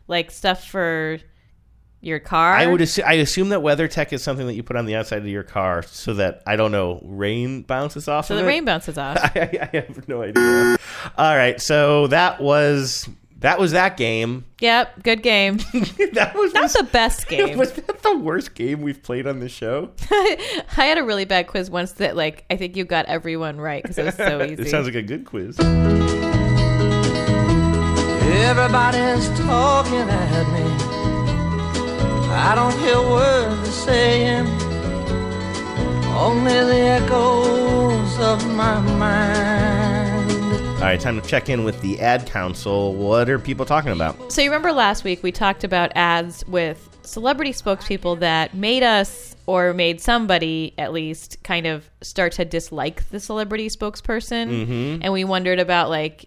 like 0.07 0.29
stuff 0.29 0.63
for 0.67 1.17
your 2.01 2.19
car? 2.19 2.53
I 2.53 2.65
would 2.67 2.81
assume, 2.81 3.05
I 3.07 3.13
assume 3.13 3.49
that 3.49 3.59
WeatherTech 3.59 4.11
is 4.11 4.23
something 4.23 4.47
that 4.47 4.55
you 4.55 4.63
put 4.63 4.75
on 4.75 4.85
the 4.85 4.95
outside 4.95 5.19
of 5.19 5.27
your 5.27 5.43
car 5.43 5.83
so 5.83 6.15
that 6.15 6.41
I 6.45 6.55
don't 6.55 6.71
know 6.71 6.99
rain 7.03 7.61
bounces 7.61 8.07
off. 8.07 8.25
so 8.27 8.33
of 8.35 8.39
the 8.39 8.45
it. 8.45 8.47
rain 8.47 8.65
bounces 8.65 8.97
off. 8.97 9.17
I, 9.35 9.69
I 9.71 9.77
have 9.77 10.07
no 10.07 10.23
idea. 10.23 10.77
All 11.17 11.35
right, 11.35 11.61
so 11.61 12.07
that 12.07 12.41
was 12.41 13.07
that 13.41 13.59
was 13.59 13.71
that 13.71 13.97
game. 13.97 14.45
Yep, 14.59 15.03
good 15.03 15.23
game. 15.23 15.57
that 16.13 16.33
was 16.35 16.53
not 16.53 16.71
the 16.71 16.87
best 16.91 17.27
game. 17.29 17.57
was 17.57 17.71
that 17.73 18.01
the 18.03 18.17
worst 18.17 18.53
game 18.55 18.81
we've 18.81 19.01
played 19.01 19.25
on 19.27 19.39
the 19.39 19.49
show? 19.49 19.91
I 20.11 20.61
had 20.75 20.97
a 20.97 21.03
really 21.03 21.25
bad 21.25 21.47
quiz 21.47 21.69
once 21.69 21.93
that 21.93 22.15
like 22.15 22.45
I 22.49 22.55
think 22.55 22.75
you 22.75 22.85
got 22.85 23.05
everyone 23.07 23.59
right 23.59 23.81
because 23.81 23.97
it 23.97 24.05
was 24.05 24.15
so 24.15 24.43
easy. 24.43 24.61
it 24.63 24.69
sounds 24.69 24.85
like 24.85 24.95
a 24.95 25.01
good 25.01 25.25
quiz. 25.25 25.59
Everybody's 28.33 29.27
talking 29.39 29.99
at 30.09 30.51
me. 30.53 30.90
I 32.33 32.55
don't 32.55 32.77
hear 32.79 32.99
words 33.01 33.85
they're 33.85 34.45
saying, 34.45 34.47
only 36.17 36.51
the 36.53 36.79
echoes 37.01 38.19
of 38.19 38.47
my 38.55 38.79
mind. 38.81 40.31
All 40.77 40.87
right, 40.87 40.99
time 40.99 41.19
to 41.21 41.27
check 41.27 41.49
in 41.49 41.63
with 41.63 41.79
the 41.81 41.99
ad 41.99 42.25
council. 42.25 42.95
What 42.95 43.29
are 43.29 43.37
people 43.37 43.65
talking 43.65 43.91
about? 43.91 44.31
So 44.31 44.41
you 44.41 44.49
remember 44.49 44.71
last 44.71 45.03
week 45.03 45.21
we 45.23 45.31
talked 45.31 45.63
about 45.63 45.91
ads 45.95 46.43
with 46.47 46.87
celebrity 47.03 47.51
spokespeople 47.51 48.19
that 48.19 48.53
made 48.55 48.81
us 48.83 49.35
or 49.45 49.73
made 49.73 49.99
somebody 50.01 50.73
at 50.77 50.91
least 50.93 51.43
kind 51.43 51.67
of 51.67 51.89
start 52.01 52.31
to 52.33 52.45
dislike 52.45 53.07
the 53.09 53.19
celebrity 53.19 53.67
spokesperson, 53.69 54.67
Mhm. 54.67 54.99
and 55.03 55.13
we 55.13 55.23
wondered 55.23 55.59
about 55.59 55.89
like, 55.89 56.25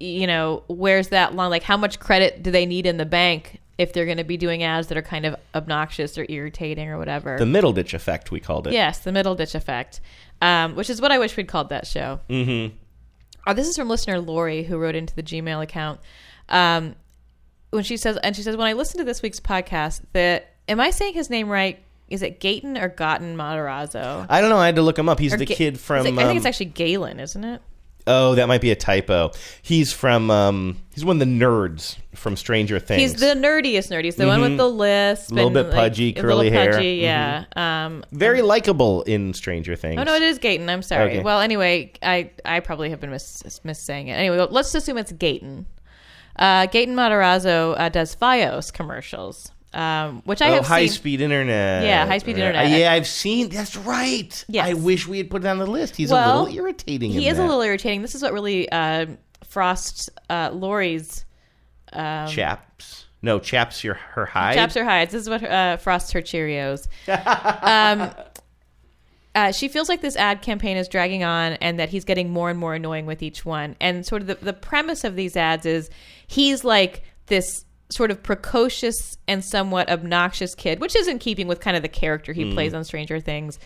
you 0.00 0.26
know, 0.26 0.62
where's 0.68 1.08
that 1.08 1.34
line? 1.34 1.50
Like, 1.50 1.62
how 1.62 1.76
much 1.76 1.98
credit 2.00 2.42
do 2.42 2.50
they 2.50 2.66
need 2.66 2.86
in 2.86 2.96
the 2.96 3.04
bank 3.06 3.58
if 3.82 3.92
they're 3.92 4.06
going 4.06 4.16
to 4.18 4.24
be 4.24 4.36
doing 4.36 4.62
ads 4.62 4.86
that 4.88 4.96
are 4.96 5.02
kind 5.02 5.26
of 5.26 5.36
obnoxious 5.54 6.16
or 6.16 6.24
irritating 6.28 6.88
or 6.88 6.98
whatever? 6.98 7.36
The 7.38 7.46
middle 7.46 7.72
ditch 7.72 7.92
effect, 7.94 8.30
we 8.30 8.40
called 8.40 8.66
it. 8.66 8.72
Yes, 8.72 9.00
the 9.00 9.12
middle 9.12 9.34
ditch 9.34 9.54
effect, 9.54 10.00
um, 10.40 10.74
which 10.76 10.88
is 10.88 11.00
what 11.00 11.12
I 11.12 11.18
wish 11.18 11.36
we'd 11.36 11.48
called 11.48 11.68
that 11.68 11.86
show. 11.86 12.20
Mm-hmm. 12.30 12.74
Oh, 13.46 13.54
this 13.54 13.66
is 13.68 13.76
from 13.76 13.88
listener 13.88 14.20
Lori 14.20 14.62
who 14.62 14.78
wrote 14.78 14.94
into 14.94 15.14
the 15.14 15.22
Gmail 15.22 15.62
account. 15.62 16.00
Um, 16.48 16.94
when 17.70 17.82
she 17.84 17.96
says, 17.96 18.16
and 18.18 18.36
she 18.36 18.42
says, 18.42 18.56
when 18.56 18.66
I 18.68 18.74
listened 18.74 19.00
to 19.00 19.04
this 19.04 19.20
week's 19.22 19.40
podcast, 19.40 20.02
that 20.12 20.54
am 20.68 20.78
I 20.80 20.90
saying 20.90 21.14
his 21.14 21.28
name 21.30 21.48
right? 21.48 21.82
Is 22.08 22.22
it 22.22 22.40
Gayton 22.40 22.76
or 22.76 22.88
Gotten 22.88 23.36
Matarazzo? 23.36 24.26
I 24.28 24.40
don't 24.40 24.50
know. 24.50 24.58
I 24.58 24.66
had 24.66 24.76
to 24.76 24.82
look 24.82 24.98
him 24.98 25.08
up. 25.08 25.18
He's 25.18 25.32
Or 25.32 25.38
the 25.38 25.46
Ga- 25.46 25.54
kid 25.54 25.80
from. 25.80 26.06
it- 26.06 26.12
I 26.12 26.16
think 26.16 26.30
um, 26.30 26.36
it's 26.36 26.46
actually 26.46 26.66
Galen, 26.66 27.18
isn't 27.20 27.42
it? 27.42 27.62
Oh, 28.06 28.34
that 28.34 28.48
might 28.48 28.60
be 28.60 28.70
a 28.72 28.76
typo. 28.76 29.30
He's 29.62 29.92
from 29.92 30.28
um, 30.30 30.78
he's 30.92 31.04
one 31.04 31.16
of 31.16 31.20
the 31.20 31.32
nerds 31.34 31.96
from 32.16 32.36
Stranger 32.36 32.80
Things. 32.80 33.00
He's 33.00 33.14
the 33.20 33.34
nerdiest 33.34 33.90
nerd. 33.92 34.04
He's 34.04 34.16
the 34.16 34.26
one 34.26 34.40
Mhm. 34.40 34.42
with 34.50 34.56
the 34.58 34.68
lisp. 34.68 35.30
A 35.30 35.34
little 35.34 35.50
bit 35.50 35.66
like, 35.66 35.74
pudgy, 35.74 36.08
a 36.08 36.20
curly 36.20 36.50
little 36.50 36.58
hair. 36.58 36.72
Pudgy, 36.72 36.94
yeah. 36.96 37.44
Mhm. 37.56 37.60
Um, 37.60 38.04
very 38.10 38.42
likable 38.42 39.02
in 39.02 39.32
Stranger 39.34 39.76
Things. 39.76 40.00
Oh 40.00 40.02
no, 40.02 40.14
it 40.14 40.22
is 40.22 40.40
Gaten. 40.40 40.68
I'm 40.68 40.82
sorry. 40.82 41.12
Okay. 41.12 41.22
Well, 41.22 41.40
anyway, 41.40 41.92
I 42.02 42.30
I 42.44 42.58
probably 42.58 42.90
have 42.90 43.00
been 43.00 43.10
mis 43.10 43.60
mis 43.62 43.78
saying 43.78 44.08
it. 44.08 44.14
Anyway, 44.14 44.36
well, 44.36 44.48
let's 44.50 44.74
assume 44.74 44.98
it's 44.98 45.12
Gaten. 45.12 45.66
Uh, 46.34 46.66
Gaten 46.66 46.94
Matarazzo 46.94 47.78
uh, 47.78 47.88
does 47.88 48.16
FiOS 48.16 48.72
commercials, 48.72 49.51
um, 49.74 50.22
which 50.24 50.42
I 50.42 50.50
oh, 50.50 50.54
have 50.56 50.66
high 50.66 50.86
seen. 50.86 50.94
speed 50.94 51.20
internet. 51.20 51.84
Yeah, 51.84 52.06
high-speed 52.06 52.36
internet. 52.36 52.70
Yeah, 52.70 52.92
I've 52.92 53.06
seen. 53.06 53.48
That's 53.48 53.76
right. 53.76 54.44
Yes. 54.48 54.68
I 54.68 54.74
wish 54.74 55.06
we 55.06 55.18
had 55.18 55.30
put 55.30 55.44
it 55.44 55.48
on 55.48 55.58
the 55.58 55.66
list. 55.66 55.96
He's 55.96 56.10
well, 56.10 56.42
a 56.42 56.44
little 56.44 56.56
irritating. 56.56 57.10
He 57.10 57.28
is 57.28 57.38
a 57.38 57.42
little 57.42 57.62
irritating. 57.62 58.02
This 58.02 58.14
is 58.14 58.22
what 58.22 58.32
really 58.32 58.70
uh, 58.70 59.06
frosts 59.44 60.10
uh, 60.28 60.50
Lori's. 60.52 61.24
Um, 61.92 62.28
chaps. 62.28 63.06
No, 63.22 63.38
chaps. 63.38 63.82
Your 63.82 63.94
her 63.94 64.26
hide. 64.26 64.54
Chaps 64.54 64.74
her 64.74 64.84
hides. 64.84 65.12
This 65.12 65.22
is 65.22 65.30
what 65.30 65.42
uh, 65.42 65.78
frosts 65.78 66.12
her 66.12 66.20
Cheerios. 66.20 66.86
um, 67.62 68.10
uh, 69.34 69.52
she 69.52 69.68
feels 69.68 69.88
like 69.88 70.02
this 70.02 70.16
ad 70.16 70.42
campaign 70.42 70.76
is 70.76 70.88
dragging 70.88 71.24
on 71.24 71.54
and 71.54 71.78
that 71.78 71.88
he's 71.88 72.04
getting 72.04 72.30
more 72.30 72.50
and 72.50 72.58
more 72.58 72.74
annoying 72.74 73.06
with 73.06 73.22
each 73.22 73.46
one. 73.46 73.76
And 73.80 74.04
sort 74.04 74.20
of 74.20 74.28
the, 74.28 74.34
the 74.34 74.52
premise 74.52 75.04
of 75.04 75.16
these 75.16 75.36
ads 75.36 75.64
is 75.64 75.88
he's 76.26 76.64
like 76.64 77.04
this 77.26 77.64
sort 77.92 78.10
of 78.10 78.22
precocious 78.22 79.16
and 79.28 79.44
somewhat 79.44 79.90
obnoxious 79.90 80.54
kid, 80.54 80.80
which 80.80 80.96
is 80.96 81.08
in 81.08 81.18
keeping 81.18 81.46
with 81.46 81.60
kind 81.60 81.76
of 81.76 81.82
the 81.82 81.88
character 81.88 82.32
he 82.32 82.44
Mm. 82.44 82.54
plays 82.54 82.74
on 82.74 82.84
Stranger 82.84 83.20
Things. 83.20 83.58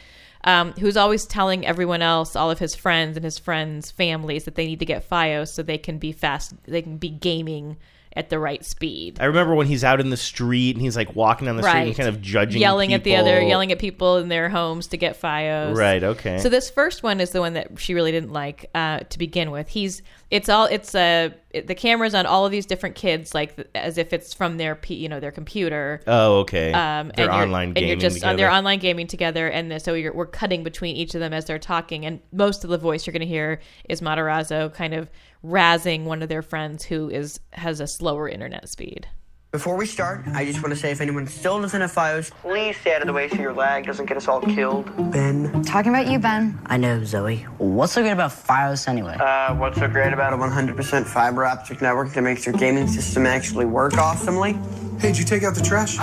Um, 0.45 0.75
who's 0.79 0.97
always 0.97 1.27
telling 1.27 1.67
everyone 1.67 2.03
else, 2.03 2.37
all 2.37 2.53
of 2.53 2.61
his 2.61 2.75
friends 2.75 3.17
and 3.17 3.25
his 3.25 3.37
friends' 3.37 3.91
families, 3.91 4.45
that 4.45 4.55
they 4.55 4.67
need 4.67 4.79
to 4.79 4.85
get 4.85 5.09
FiOS 5.09 5.49
so 5.49 5.63
they 5.63 5.79
can 5.79 5.99
be 5.99 6.13
fast, 6.13 6.55
they 6.65 6.83
can 6.83 6.99
be 6.99 7.09
gaming 7.09 7.77
at 8.15 8.31
the 8.31 8.39
right 8.39 8.65
speed. 8.65 9.19
I 9.21 9.25
remember 9.25 9.55
when 9.55 9.67
he's 9.67 9.83
out 9.85 10.01
in 10.01 10.09
the 10.11 10.17
street 10.17 10.77
and 10.77 10.83
he's 10.83 10.97
like 10.97 11.15
walking 11.17 11.47
down 11.47 11.57
the 11.57 11.63
street 11.65 11.89
and 11.89 11.97
kind 11.97 12.09
of 12.09 12.23
judging, 12.23 12.63
yelling 12.63 12.95
at 12.95 13.03
the 13.05 13.17
other, 13.17 13.43
yelling 13.43 13.73
at 13.73 13.79
people 13.79 14.17
in 14.19 14.29
their 14.29 14.49
homes 14.49 14.87
to 14.89 14.97
get 14.97 15.21
FiOS. 15.21 15.77
Right, 15.77 16.03
okay. 16.03 16.39
So 16.39 16.49
this 16.49 16.71
first 16.71 17.03
one 17.03 17.21
is 17.21 17.31
the 17.31 17.41
one 17.41 17.55
that 17.55 17.79
she 17.79 17.93
really 17.93 18.13
didn't 18.13 18.33
like 18.33 18.71
uh, 18.75 19.01
to 19.01 19.19
begin 19.19 19.51
with. 19.51 19.69
He's 19.69 20.01
it's 20.31 20.49
all 20.49 20.67
it's 20.67 20.95
a 20.95 21.35
it, 21.57 21.67
the 21.67 21.75
camera's 21.75 22.15
on 22.15 22.27
all 22.27 22.45
of 22.47 22.53
these 22.53 22.67
different 22.67 22.95
kids 22.95 23.35
like 23.35 23.69
as 23.75 23.99
if 23.99 24.13
it's 24.13 24.33
from 24.35 24.57
their 24.57 24.75
P, 24.75 24.95
you 24.95 25.09
know 25.09 25.21
their 25.21 25.33
computer. 25.33 26.01
Oh, 26.07 26.39
okay. 26.41 26.73
Um, 26.73 27.13
They're 27.17 27.27
and 27.27 27.35
you're- 27.35 27.43
online 27.45 27.73
and 27.77 27.87
you're 27.87 27.97
just 27.97 28.17
together. 28.17 28.37
they're 28.37 28.51
online 28.51 28.79
gaming 28.79 29.07
together, 29.07 29.49
and 29.49 29.71
the- 29.71 29.81
so 29.81 29.95
you're, 29.95 30.13
we're 30.13 30.27
cutting 30.27 30.63
between 30.63 30.97
each 30.97 31.15
of 31.15 31.21
them 31.21 31.33
as 31.33 31.45
they're 31.47 31.59
talking, 31.59 32.05
and 32.07 32.21
most 32.33 32.65
of 32.65 32.71
the 32.71 32.79
voice 32.79 33.07
you're 33.07 33.13
going 33.13 33.21
to 33.21 33.27
hear 33.27 33.61
is 33.89 34.01
Matarazzo 34.01 34.73
kind 34.75 34.95
of 34.95 35.11
razzing 35.45 36.05
one 36.05 36.23
of 36.23 36.29
their 36.29 36.43
friends 36.43 36.85
who 36.85 37.09
is 37.11 37.41
has 37.53 37.81
a 37.81 37.87
slower 37.87 38.29
internet 38.29 38.69
speed. 38.69 39.09
Before 39.57 39.79
we 39.79 39.87
start, 39.87 40.21
I 40.35 40.45
just 40.45 40.63
want 40.63 40.75
to 40.75 40.77
say 40.79 40.91
if 40.91 41.01
anyone 41.01 41.27
still 41.27 41.59
doesn't 41.63 41.81
have 41.81 41.91
FiOS, 41.91 42.31
please 42.43 42.77
stay 42.77 42.95
out 42.95 43.01
of 43.01 43.07
the 43.07 43.15
way 43.15 43.27
so 43.31 43.37
your 43.37 43.55
lag 43.55 43.87
doesn't 43.87 44.05
get 44.05 44.19
us 44.19 44.29
all 44.29 44.43
killed. 44.43 44.85
Ben. 45.11 45.63
Talking 45.63 45.95
about 45.95 46.09
you, 46.09 46.19
Ben. 46.19 46.59
I 46.67 46.77
know, 46.77 47.03
Zoe. 47.05 47.39
What's 47.57 47.95
so 47.95 48.03
good 48.03 48.13
about 48.13 48.33
FiOS 48.33 48.87
anyway? 48.87 49.17
Uh, 49.19 49.55
what's 49.55 49.79
so 49.79 49.89
great 49.89 50.13
about 50.13 50.35
a 50.35 50.37
100% 50.37 51.07
fiber 51.07 51.47
optic 51.47 51.81
network 51.81 52.13
that 52.13 52.21
makes 52.21 52.45
your 52.45 52.55
gaming 52.55 52.87
system 52.87 53.25
actually 53.25 53.65
work 53.65 53.97
awesomely? 53.97 54.59
Hey, 54.99 55.13
did 55.13 55.19
you 55.19 55.25
take 55.25 55.43
out 55.43 55.55
the 55.55 55.63
trash? 55.63 55.99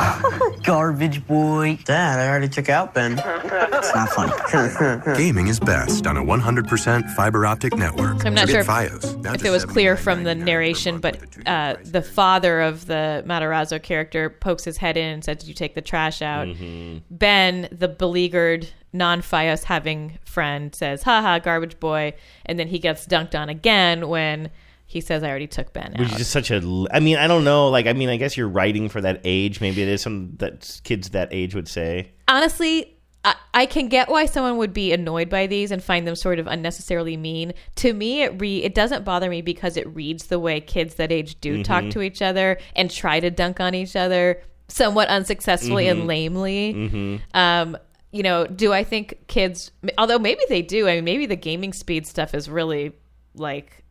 Garbage 0.63 1.25
boy. 1.25 1.79
Dad, 1.83 2.19
I 2.19 2.29
already 2.29 2.47
took 2.47 2.69
out 2.69 2.93
Ben. 2.93 3.13
it's 3.13 3.95
not 3.95 4.09
funny. 4.09 5.17
Gaming 5.17 5.47
is 5.47 5.59
best 5.59 6.05
on 6.05 6.15
a 6.15 6.23
100% 6.23 7.09
fiber 7.15 7.45
optic 7.45 7.75
network. 7.75 8.21
So 8.21 8.27
I'm 8.27 8.35
not 8.35 8.47
Forget 8.47 8.49
sure 8.49 8.59
if, 8.61 8.67
FiOS. 8.67 9.21
Now 9.23 9.33
if 9.33 9.43
it 9.43 9.49
was 9.49 9.65
clear 9.65 9.97
from 9.97 10.23
the 10.23 10.35
narration, 10.35 10.99
but 10.99 11.19
uh, 11.47 11.77
the 11.83 12.03
father 12.03 12.61
of 12.61 12.85
the 12.85 13.23
Matarazzo 13.25 13.81
character 13.81 14.29
pokes 14.29 14.63
his 14.63 14.77
head 14.77 14.95
in 14.95 15.13
and 15.15 15.23
says, 15.23 15.37
"Did 15.37 15.47
you 15.47 15.55
take 15.55 15.73
the 15.73 15.81
trash 15.81 16.21
out?" 16.21 16.47
Mm-hmm. 16.47 16.99
Ben, 17.09 17.67
the 17.71 17.87
beleaguered, 17.87 18.69
non-FiOS 18.93 19.63
having 19.63 20.19
friend, 20.23 20.73
says, 20.73 21.03
"Haha, 21.03 21.39
garbage 21.39 21.79
boy," 21.79 22.13
and 22.45 22.59
then 22.59 22.67
he 22.67 22.77
gets 22.79 23.07
dunked 23.07 23.37
on 23.37 23.49
again 23.49 24.07
when 24.07 24.51
he 24.93 25.01
says, 25.01 25.23
"I 25.23 25.29
already 25.29 25.47
took 25.47 25.73
Ben 25.73 25.93
Which 25.97 26.07
out." 26.07 26.11
is 26.13 26.17
just 26.19 26.31
such 26.31 26.51
a. 26.51 26.61
I 26.91 26.99
mean, 26.99 27.17
I 27.17 27.27
don't 27.27 27.43
know. 27.43 27.67
Like, 27.69 27.87
I 27.87 27.93
mean, 27.93 28.09
I 28.09 28.17
guess 28.17 28.37
you're 28.37 28.47
writing 28.47 28.87
for 28.89 29.01
that 29.01 29.21
age. 29.25 29.59
Maybe 29.59 29.81
it 29.81 29.89
is 29.89 30.01
something 30.01 30.35
that 30.37 30.79
kids 30.83 31.09
that 31.09 31.29
age 31.31 31.53
would 31.55 31.67
say. 31.67 32.11
honestly 32.27 32.89
I, 33.25 33.35
I 33.53 33.65
can 33.67 33.87
get 33.87 34.09
why 34.09 34.25
someone 34.25 34.57
would 34.57 34.73
be 34.73 34.91
annoyed 34.91 35.29
by 35.29 35.47
these 35.47 35.71
and 35.71 35.81
find 35.81 36.05
them 36.05 36.15
sort 36.15 36.39
of 36.39 36.47
unnecessarily 36.47 37.15
mean. 37.15 37.53
To 37.77 37.93
me, 37.93 38.21
it 38.23 38.39
re 38.41 38.57
it 38.63 38.75
doesn't 38.75 39.05
bother 39.05 39.29
me 39.29 39.41
because 39.41 39.77
it 39.77 39.87
reads 39.95 40.25
the 40.27 40.39
way 40.39 40.59
kids 40.59 40.95
that 40.95 41.11
age 41.11 41.39
do 41.39 41.63
talk 41.63 41.85
Mhm. 41.85 41.91
to 41.91 42.01
each 42.01 42.21
other 42.21 42.57
and 42.75 42.91
try 42.91 43.19
to 43.21 43.31
dunk 43.31 43.59
on 43.61 43.73
each 43.75 43.95
other 43.95 44.41
somewhat 44.67 45.07
unsuccessfully 45.07 45.85
Mhm. 45.85 45.91
and 45.91 46.07
lamely. 46.07 46.73
Mhm. 46.73 47.21
Um, 47.33 47.77
you 48.11 48.23
know, 48.23 48.45
do 48.45 48.73
I 48.73 48.83
think 48.83 49.15
kids? 49.27 49.71
Although 49.97 50.19
maybe 50.19 50.41
they 50.49 50.61
do. 50.61 50.87
I 50.89 50.95
mean, 50.95 51.05
maybe 51.05 51.25
the 51.25 51.35
gaming 51.37 51.71
speed 51.73 52.05
stuff 52.05 52.33
is 52.35 52.49
really 52.49 52.91
like 53.35 53.82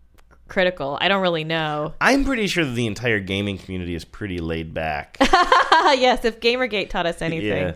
critical. 0.53 0.98
I 1.00 1.09
don't 1.09 1.22
really 1.22 1.44
know. 1.44 1.94
I'm 1.98 2.26
pretty 2.26 2.46
sure 2.46 2.64
that 2.66 2.72
the 2.72 2.86
entire 2.86 3.20
gaming 3.20 3.57
community 3.57 3.94
is 3.94 4.05
pretty 4.05 4.38
laid 4.38 4.74
back. 4.74 5.16
yes, 5.20 6.26
if 6.26 6.40
Gamergate 6.40 6.90
taught 6.90 7.07
us 7.07 7.22
anything. 7.22 7.74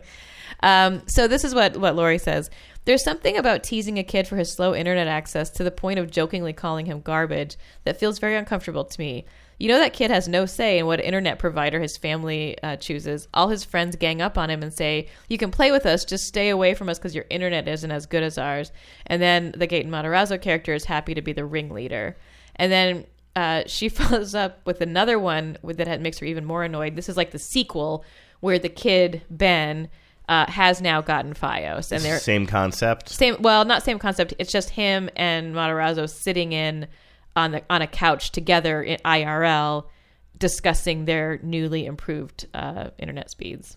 Yeah. 0.63 0.87
Um, 0.87 1.03
so 1.07 1.27
this 1.27 1.43
is 1.43 1.55
what 1.55 1.79
what 1.79 1.97
Lori 1.97 2.19
says. 2.19 2.51
There's 2.85 3.03
something 3.03 3.37
about 3.37 3.65
teasing 3.65 3.99
a 3.99 4.05
kid 4.05 4.29
for 4.29 4.37
his 4.37 4.53
slow 4.53 4.75
internet 4.75 5.09
access 5.09 5.49
to 5.51 5.65
the 5.65 5.71
point 5.71 5.99
of 5.99 6.11
jokingly 6.11 6.53
calling 6.53 6.85
him 6.85 7.01
garbage 7.01 7.57
that 7.85 7.99
feels 7.99 8.19
very 8.19 8.37
uncomfortable 8.37 8.85
to 8.85 9.01
me. 9.01 9.25
You 9.59 9.69
know 9.69 9.79
that 9.79 9.95
kid 9.95 10.11
has 10.11 10.29
no 10.29 10.45
say 10.45 10.79
in 10.79 10.85
what 10.85 11.01
internet 11.01 11.39
provider 11.39 11.81
his 11.81 11.97
family 11.97 12.59
uh, 12.63 12.77
chooses. 12.77 13.27
All 13.33 13.49
his 13.49 13.65
friends 13.65 13.97
gang 13.97 14.21
up 14.21 14.37
on 14.37 14.51
him 14.51 14.63
and 14.63 14.73
say, 14.73 15.09
"You 15.29 15.39
can 15.39 15.51
play 15.51 15.73
with 15.73 15.87
us, 15.87 16.05
just 16.05 16.27
stay 16.27 16.51
away 16.51 16.75
from 16.75 16.91
us 16.91 16.99
because 16.99 17.15
your 17.15 17.25
internet 17.31 17.67
isn't 17.67 17.91
as 17.91 18.05
good 18.05 18.23
as 18.23 18.37
ours." 18.37 18.71
And 19.07 19.23
then 19.23 19.55
the 19.57 19.67
Gaten 19.67 19.89
Matarazzo 19.89 20.39
character 20.41 20.75
is 20.75 20.85
happy 20.85 21.15
to 21.15 21.23
be 21.23 21.33
the 21.33 21.47
ringleader. 21.47 22.19
And 22.57 22.73
then 22.73 23.05
uh, 23.35 23.63
she 23.67 23.89
follows 23.91 24.35
up 24.35 24.65
with 24.67 24.81
another 24.81 25.19
one 25.19 25.57
with, 25.63 25.77
that 25.79 25.87
had- 25.87 26.01
makes 26.03 26.19
her 26.19 26.27
even 26.27 26.45
more 26.45 26.65
annoyed. 26.65 26.97
This 26.97 27.09
is 27.09 27.17
like 27.17 27.31
the 27.31 27.39
sequel 27.39 28.05
where 28.41 28.59
the 28.59 28.69
kid 28.69 29.23
Ben 29.31 29.89
uh, 30.29 30.51
has 30.51 30.81
now 30.81 31.01
gotten 31.01 31.35
FiOS, 31.35 31.93
and 31.93 32.03
they're 32.03 32.19
Same 32.19 32.47
concept. 32.47 33.09
same. 33.09 33.37
Well, 33.41 33.65
not 33.65 33.83
same 33.85 33.99
concept. 33.99 34.35
It's 34.39 34.51
just 34.51 34.71
him 34.71 35.09
and 35.15 35.55
Matarazzo 35.55 36.11
sitting 36.11 36.53
in 36.53 36.89
on 37.37 37.53
the 37.53 37.63
on 37.71 37.81
a 37.81 37.87
couch 37.87 38.33
together 38.33 38.83
in 38.83 38.99
IRL, 39.05 39.85
discussing 40.37 41.05
their 41.05 41.39
newly 41.43 41.87
improved 41.87 42.47
uh, 42.55 42.91
internet 42.99 43.31
speeds. 43.31 43.77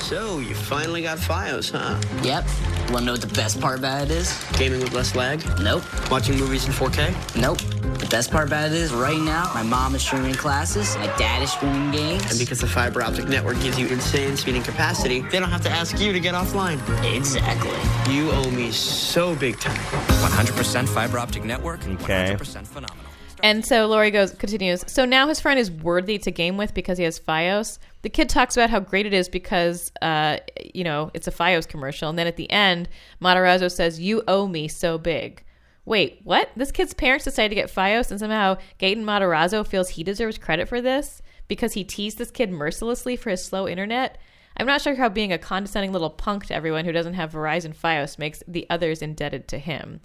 So, 0.00 0.38
you 0.38 0.54
finally 0.54 1.02
got 1.02 1.18
FiOS, 1.18 1.72
huh? 1.72 2.00
Yep. 2.22 2.46
Wanna 2.90 3.06
know 3.06 3.12
what 3.12 3.20
the 3.20 3.34
best 3.34 3.60
part 3.60 3.78
about 3.78 4.02
it 4.02 4.10
is? 4.10 4.32
Gaming 4.56 4.80
with 4.80 4.92
less 4.92 5.14
lag? 5.14 5.44
Nope. 5.60 5.82
Watching 6.10 6.38
movies 6.38 6.66
in 6.66 6.72
4K? 6.72 7.14
Nope. 7.38 7.58
The 7.98 8.06
best 8.06 8.30
part 8.30 8.46
about 8.46 8.66
it 8.66 8.72
is 8.72 8.92
right 8.92 9.18
now, 9.18 9.50
my 9.54 9.62
mom 9.62 9.94
is 9.94 10.02
streaming 10.02 10.34
classes, 10.34 10.96
my 10.96 11.06
dad 11.18 11.42
is 11.42 11.52
streaming 11.52 11.90
games. 11.90 12.30
And 12.30 12.38
because 12.38 12.60
the 12.60 12.66
fiber 12.66 13.02
optic 13.02 13.28
network 13.28 13.60
gives 13.60 13.78
you 13.78 13.88
insane 13.88 14.36
speed 14.36 14.54
and 14.54 14.64
capacity, 14.64 15.20
they 15.20 15.40
don't 15.40 15.50
have 15.50 15.62
to 15.62 15.70
ask 15.70 15.98
you 16.00 16.12
to 16.12 16.20
get 16.20 16.34
offline. 16.34 16.78
Exactly. 17.14 18.14
You 18.14 18.30
owe 18.30 18.50
me 18.50 18.70
so 18.70 19.34
big 19.36 19.58
time. 19.60 19.76
100% 19.76 20.88
fiber 20.88 21.18
optic 21.18 21.44
network. 21.44 21.86
Okay. 21.86 22.36
100% 22.38 22.66
phenomenal. 22.66 23.04
And 23.42 23.64
so 23.64 23.86
Lori 23.86 24.10
goes 24.10 24.32
continues. 24.32 24.84
So 24.86 25.04
now 25.04 25.28
his 25.28 25.40
friend 25.40 25.60
is 25.60 25.70
worthy 25.70 26.18
to 26.18 26.30
game 26.30 26.56
with 26.56 26.74
because 26.74 26.98
he 26.98 27.04
has 27.04 27.20
FiOS. 27.20 27.78
The 28.02 28.08
kid 28.08 28.28
talks 28.28 28.56
about 28.56 28.70
how 28.70 28.80
great 28.80 29.06
it 29.06 29.12
is 29.12 29.28
because 29.28 29.92
uh, 30.02 30.38
you 30.74 30.84
know 30.84 31.10
it's 31.14 31.26
a 31.26 31.32
FiOS 31.32 31.66
commercial, 31.66 32.08
and 32.08 32.18
then 32.18 32.26
at 32.26 32.36
the 32.36 32.50
end, 32.50 32.88
Matarazzo 33.20 33.70
says, 33.70 34.00
"You 34.00 34.22
owe 34.28 34.46
me 34.46 34.68
so 34.68 34.98
big." 34.98 35.42
Wait, 35.84 36.20
what? 36.22 36.50
This 36.54 36.70
kid's 36.70 36.92
parents 36.92 37.24
decided 37.24 37.48
to 37.48 37.54
get 37.54 37.74
FiOS, 37.74 38.10
and 38.10 38.20
somehow 38.20 38.58
Gaten 38.78 39.04
Matarazzo 39.04 39.66
feels 39.66 39.90
he 39.90 40.04
deserves 40.04 40.36
credit 40.36 40.68
for 40.68 40.82
this 40.82 41.22
because 41.48 41.72
he 41.72 41.82
teased 41.82 42.18
this 42.18 42.30
kid 42.30 42.50
mercilessly 42.50 43.16
for 43.16 43.30
his 43.30 43.42
slow 43.42 43.66
internet. 43.66 44.18
I'm 44.58 44.66
not 44.66 44.82
sure 44.82 44.96
how 44.96 45.08
being 45.08 45.32
a 45.32 45.38
condescending 45.38 45.92
little 45.92 46.10
punk 46.10 46.46
to 46.46 46.54
everyone 46.54 46.84
who 46.84 46.92
doesn't 46.92 47.14
have 47.14 47.32
Verizon 47.32 47.74
FiOS 47.74 48.18
makes 48.18 48.42
the 48.46 48.66
others 48.68 49.02
indebted 49.02 49.48
to 49.48 49.58
him. 49.58 50.00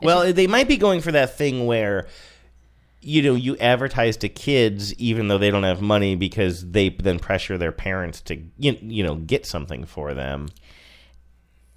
Well, 0.00 0.32
they 0.32 0.46
might 0.46 0.68
be 0.68 0.76
going 0.76 1.00
for 1.00 1.10
that 1.12 1.36
thing 1.36 1.66
where 1.66 2.06
you 3.00 3.22
know 3.22 3.34
you 3.34 3.56
advertise 3.58 4.16
to 4.16 4.28
kids 4.28 4.92
even 4.94 5.28
though 5.28 5.38
they 5.38 5.50
don't 5.50 5.62
have 5.62 5.80
money 5.80 6.16
because 6.16 6.70
they 6.70 6.88
then 6.88 7.18
pressure 7.18 7.56
their 7.56 7.72
parents 7.72 8.20
to 8.20 8.36
you, 8.58 8.76
you 8.82 9.02
know 9.02 9.14
get 9.14 9.46
something 9.46 9.84
for 9.84 10.14
them. 10.14 10.48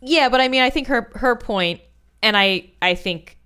Yeah, 0.02 0.30
but 0.30 0.42
I 0.42 0.48
mean, 0.48 0.64
I 0.64 0.70
think 0.70 0.88
her 0.88 1.12
her 1.16 1.36
point, 1.36 1.82
and 2.24 2.36
I 2.36 2.72
I 2.82 2.96
think, 2.96 3.38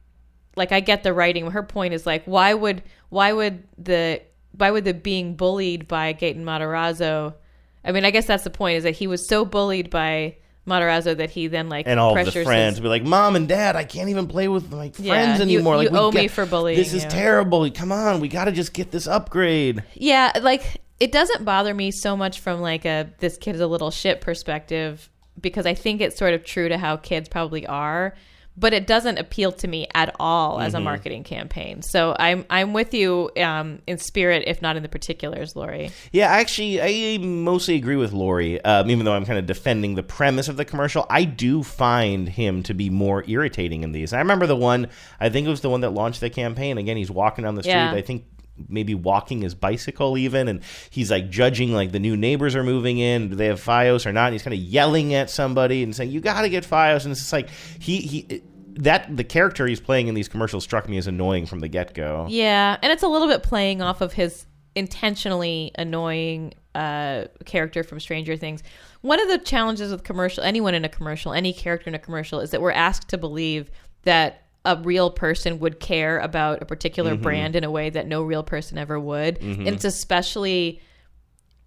like, 0.55 0.71
I 0.71 0.79
get 0.79 1.03
the 1.03 1.13
writing. 1.13 1.51
Her 1.51 1.63
point 1.63 1.93
is 1.93 2.05
like, 2.05 2.23
why 2.25 2.53
would 2.53 2.81
why 3.09 3.33
would 3.33 3.63
the 3.77 4.21
why 4.53 4.71
would 4.71 4.85
the 4.85 4.93
being 4.93 5.35
bullied 5.35 5.87
by 5.87 6.13
Gaten 6.13 6.43
Matarazzo? 6.43 7.35
I 7.83 7.91
mean, 7.91 8.05
I 8.05 8.11
guess 8.11 8.25
that's 8.25 8.45
the 8.45 8.49
point 8.49 8.77
is 8.77 8.83
that 8.83 8.95
he 8.95 9.05
was 9.05 9.27
so 9.27 9.45
bullied 9.45 9.89
by 9.89 10.37
Matarazzo 10.67 11.15
that 11.17 11.29
he 11.29 11.47
then 11.47 11.69
like 11.69 11.85
and 11.87 11.99
all 11.99 12.15
the 12.15 12.23
his- 12.31 12.43
friends 12.43 12.79
be 12.79 12.87
like, 12.87 13.03
"Mom 13.03 13.35
and 13.35 13.47
Dad, 13.47 13.75
I 13.75 13.83
can't 13.83 14.09
even 14.09 14.27
play 14.27 14.47
with 14.47 14.71
my 14.71 14.89
friends 14.89 14.99
Yeah, 14.99 15.37
anymore. 15.41 15.75
you 15.75 15.89
like, 15.89 15.91
we 15.91 15.97
owe 15.97 16.11
me 16.11 16.27
for 16.27 16.45
bullying 16.45 16.77
This 16.77 16.93
is 16.93 17.03
you." 17.03 17.09
terrible. 17.09 17.69
Come 17.71 17.91
on, 17.91 18.19
we 18.19 18.27
got 18.27 18.45
to 18.45 18.51
just 18.51 18.73
get 18.73 18.91
this 18.91 19.05
upgrade." 19.07 19.83
Yeah, 19.93 20.31
like 20.41 20.81
it 20.99 21.11
doesn't 21.11 21.45
bother 21.45 21.73
me 21.73 21.91
so 21.91 22.17
much 22.17 22.39
from 22.39 22.61
like 22.61 22.85
a 22.85 23.07
this 23.19 23.37
kid 23.37 23.53
is 23.55 23.61
a 23.61 23.67
little 23.67 23.91
shit 23.91 24.21
perspective 24.21 25.09
because 25.39 25.65
I 25.65 25.73
think 25.73 26.01
it's 26.01 26.17
sort 26.17 26.33
of 26.33 26.43
true 26.43 26.69
to 26.69 26.77
how 26.77 26.95
kids 26.97 27.29
probably 27.29 27.67
are, 27.67 28.15
but 28.57 28.73
it 28.73 28.87
doesn't 28.87 29.17
appeal 29.17 29.51
to 29.51 29.67
me 29.67 29.87
at 29.93 30.15
all 30.19 30.59
as 30.61 30.73
a 30.73 30.77
Mhm. 30.77 30.83
marketing 30.83 31.23
campaign. 31.23 31.81
So 31.81 32.15
I'm 32.17 32.45
I'm 32.49 32.73
with 32.73 32.93
you 32.93 33.29
um, 33.37 33.79
in 33.87 33.97
spirit, 33.97 34.43
if 34.47 34.61
not 34.61 34.77
in 34.77 34.83
the 34.83 34.89
particulars, 34.89 35.55
Lori. 35.55 35.91
Yeah, 36.11 36.27
actually, 36.27 36.81
I 36.81 37.17
mostly 37.17 37.75
agree 37.75 37.95
with 37.97 38.13
Lori. 38.13 38.63
Um, 38.63 38.89
even 38.89 39.05
though 39.05 39.13
I'm 39.13 39.25
kind 39.25 39.39
of 39.39 39.45
defending 39.45 39.95
the 39.95 40.03
premise 40.03 40.47
of 40.47 40.57
the 40.57 40.65
commercial, 40.65 41.05
I 41.09 41.23
do 41.25 41.63
find 41.63 42.29
him 42.29 42.63
to 42.63 42.73
be 42.73 42.89
more 42.89 43.23
irritating 43.27 43.83
in 43.83 43.91
these. 43.91 44.13
I 44.13 44.19
remember 44.19 44.47
the 44.47 44.55
one. 44.55 44.87
I 45.19 45.29
think 45.29 45.47
it 45.47 45.49
was 45.49 45.61
the 45.61 45.69
one 45.69 45.81
that 45.81 45.91
launched 45.91 46.21
the 46.21 46.29
campaign. 46.29 46.77
Again, 46.77 46.97
he's 46.97 47.11
walking 47.11 47.43
down 47.43 47.55
the 47.55 47.63
street. 47.63 47.73
Yeah. 47.73 47.91
I 47.91 48.01
think 48.01 48.23
maybe 48.69 48.95
walking 48.95 49.41
his 49.41 49.53
bicycle 49.53 50.17
even 50.17 50.47
and 50.47 50.61
he's 50.89 51.11
like 51.11 51.29
judging 51.29 51.73
like 51.73 51.91
the 51.91 51.99
new 51.99 52.15
neighbors 52.15 52.55
are 52.55 52.63
moving 52.63 52.97
in 52.97 53.29
do 53.29 53.35
they 53.35 53.47
have 53.47 53.59
fios 53.59 54.05
or 54.05 54.13
not 54.13 54.25
and 54.25 54.33
he's 54.33 54.43
kind 54.43 54.53
of 54.53 54.59
yelling 54.59 55.13
at 55.13 55.29
somebody 55.29 55.83
and 55.83 55.95
saying 55.95 56.09
you 56.09 56.21
got 56.21 56.41
to 56.41 56.49
get 56.49 56.63
fios 56.63 57.03
and 57.03 57.11
it's 57.11 57.21
just 57.21 57.33
like 57.33 57.49
he 57.79 57.97
he 57.97 58.41
that 58.77 59.15
the 59.15 59.23
character 59.23 59.65
he's 59.67 59.79
playing 59.79 60.07
in 60.07 60.15
these 60.15 60.27
commercials 60.27 60.63
struck 60.63 60.89
me 60.89 60.97
as 60.97 61.07
annoying 61.07 61.45
from 61.45 61.59
the 61.59 61.67
get-go 61.67 62.27
Yeah, 62.29 62.77
and 62.81 62.91
it's 62.91 63.03
a 63.03 63.07
little 63.07 63.27
bit 63.27 63.41
playing 63.41 63.81
off 63.81 64.01
of 64.01 64.13
his 64.13 64.45
intentionally 64.75 65.71
annoying 65.77 66.53
uh, 66.75 67.25
character 67.45 67.83
from 67.83 67.99
Stranger 67.99 68.35
Things. 68.35 68.61
One 69.01 69.21
of 69.21 69.29
the 69.29 69.37
challenges 69.37 69.91
with 69.91 70.03
commercial, 70.03 70.43
anyone 70.43 70.73
in 70.73 70.83
a 70.83 70.89
commercial, 70.89 71.31
any 71.31 71.53
character 71.53 71.89
in 71.89 71.95
a 71.95 71.99
commercial, 71.99 72.41
is 72.41 72.51
that 72.51 72.61
we're 72.61 72.71
asked 72.71 73.07
to 73.09 73.17
believe 73.17 73.71
that 74.03 74.44
a 74.65 74.75
real 74.77 75.09
person 75.11 75.59
would 75.59 75.79
care 75.79 76.19
about 76.19 76.61
a 76.61 76.65
particular 76.65 77.15
Mhm. 77.15 77.21
brand 77.21 77.55
in 77.55 77.63
a 77.63 77.71
way 77.71 77.89
that 77.89 78.07
no 78.07 78.23
real 78.23 78.43
person 78.43 78.77
ever 78.77 78.99
would. 78.99 79.39
Mhm. 79.39 79.59
And 79.59 79.67
it's 79.69 79.85
especially, 79.85 80.81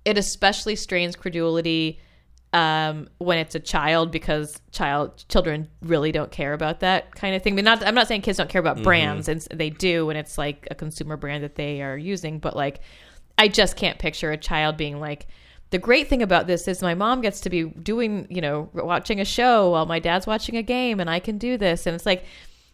it 0.05 0.19
especially 0.19 0.77
strains 0.77 1.17
credulity 1.17 2.01
um, 2.55 3.09
when 3.19 3.37
it's 3.37 3.55
a 3.55 3.61
child 3.61 4.11
because 4.11 4.59
child 4.73 5.23
children 5.29 5.69
really 5.83 6.11
don't 6.13 6.31
care 6.31 6.55
about 6.55 6.81
that 6.81 7.15
kind 7.15 7.37
of 7.37 7.43
thing. 7.43 7.53
I 7.53 7.57
mean, 7.57 7.65
not 7.67 7.87
I'm 7.87 7.95
not 7.95 8.09
saying 8.09 8.23
kids 8.23 8.39
don't 8.39 8.49
care 8.49 8.61
about 8.61 8.79
Mhm. 8.79 8.85
brands, 8.85 9.29
and 9.29 9.43
they 9.53 9.69
do, 9.69 10.09
and 10.09 10.19
it's 10.19 10.39
like 10.39 10.67
a 10.71 10.75
consumer 10.75 11.19
brand 11.19 11.45
that 11.45 11.57
they 11.57 11.83
are 11.83 11.97
using. 11.99 12.39
But 12.39 12.57
like, 12.57 12.81
I 13.37 13.49
just 13.49 13.77
can't 13.77 13.99
picture 13.99 14.31
a 14.33 14.37
child 14.39 14.77
being 14.79 14.99
like. 14.99 15.27
The 15.71 15.79
great 15.79 16.09
thing 16.09 16.23
about 16.23 16.47
this 16.47 16.67
is 16.67 16.81
my 16.81 16.95
mom 16.95 17.21
gets 17.21 17.41
to 17.43 17.51
be 17.51 17.65
doing, 17.65 18.27
you 18.31 18.41
know, 18.41 18.71
watching 18.73 19.21
a 19.21 19.25
show 19.27 19.73
while 19.73 19.85
my 19.85 19.99
dad's 19.99 20.27
watching 20.27 20.57
a 20.57 20.63
game, 20.63 20.99
and 21.01 21.11
I 21.11 21.19
can 21.21 21.37
do 21.37 21.59
this. 21.59 21.87
And 21.87 21.95
it's 21.95 22.07
like, 22.07 22.25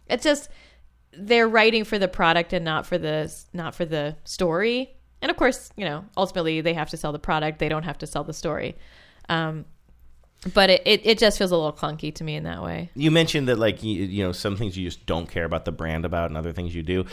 it's 0.07 0.23
just 0.23 0.49
they're 1.17 1.47
writing 1.47 1.83
for 1.83 1.97
the 1.97 2.07
product 2.07 2.53
and 2.53 2.65
not 2.65 2.85
for 2.85 2.97
the 2.97 3.33
not 3.53 3.75
for 3.75 3.85
the 3.85 4.17
story. 4.23 4.95
And 5.21 5.31
of 5.31 5.37
course, 5.37 5.69
you 5.75 5.85
know, 5.85 6.05
ultimately 6.17 6.61
they 6.61 6.73
have 6.73 6.89
to 6.89 6.97
sell 6.97 7.11
the 7.11 7.19
product; 7.19 7.59
they 7.59 7.69
don't 7.69 7.83
have 7.83 7.97
to 7.99 8.07
sell 8.07 8.23
the 8.23 8.33
story. 8.33 8.75
Um, 9.29 9.65
but 10.53 10.69
it, 10.69 10.81
it, 10.85 11.01
it 11.05 11.17
just 11.17 11.37
feels 11.37 11.51
a 11.51 11.55
little 11.55 11.73
clunky 11.73 12.13
to 12.15 12.23
me 12.23 12.35
in 12.35 12.43
that 12.43 12.61
way. 12.61 12.91
You 12.95 13.09
mentioned 13.09 13.47
that, 13.47 13.57
like, 13.57 13.81
you, 13.81 14.03
you 14.03 14.23
know, 14.23 14.31
some 14.31 14.55
things 14.55 14.77
you 14.77 14.85
just 14.85 15.05
don't 15.07 15.27
care 15.27 15.45
about 15.45 15.65
the 15.65 15.71
brand 15.71 16.05
about, 16.05 16.29
and 16.29 16.37
other 16.37 16.53
things 16.53 16.75
you 16.75 16.83
do. 16.83 17.05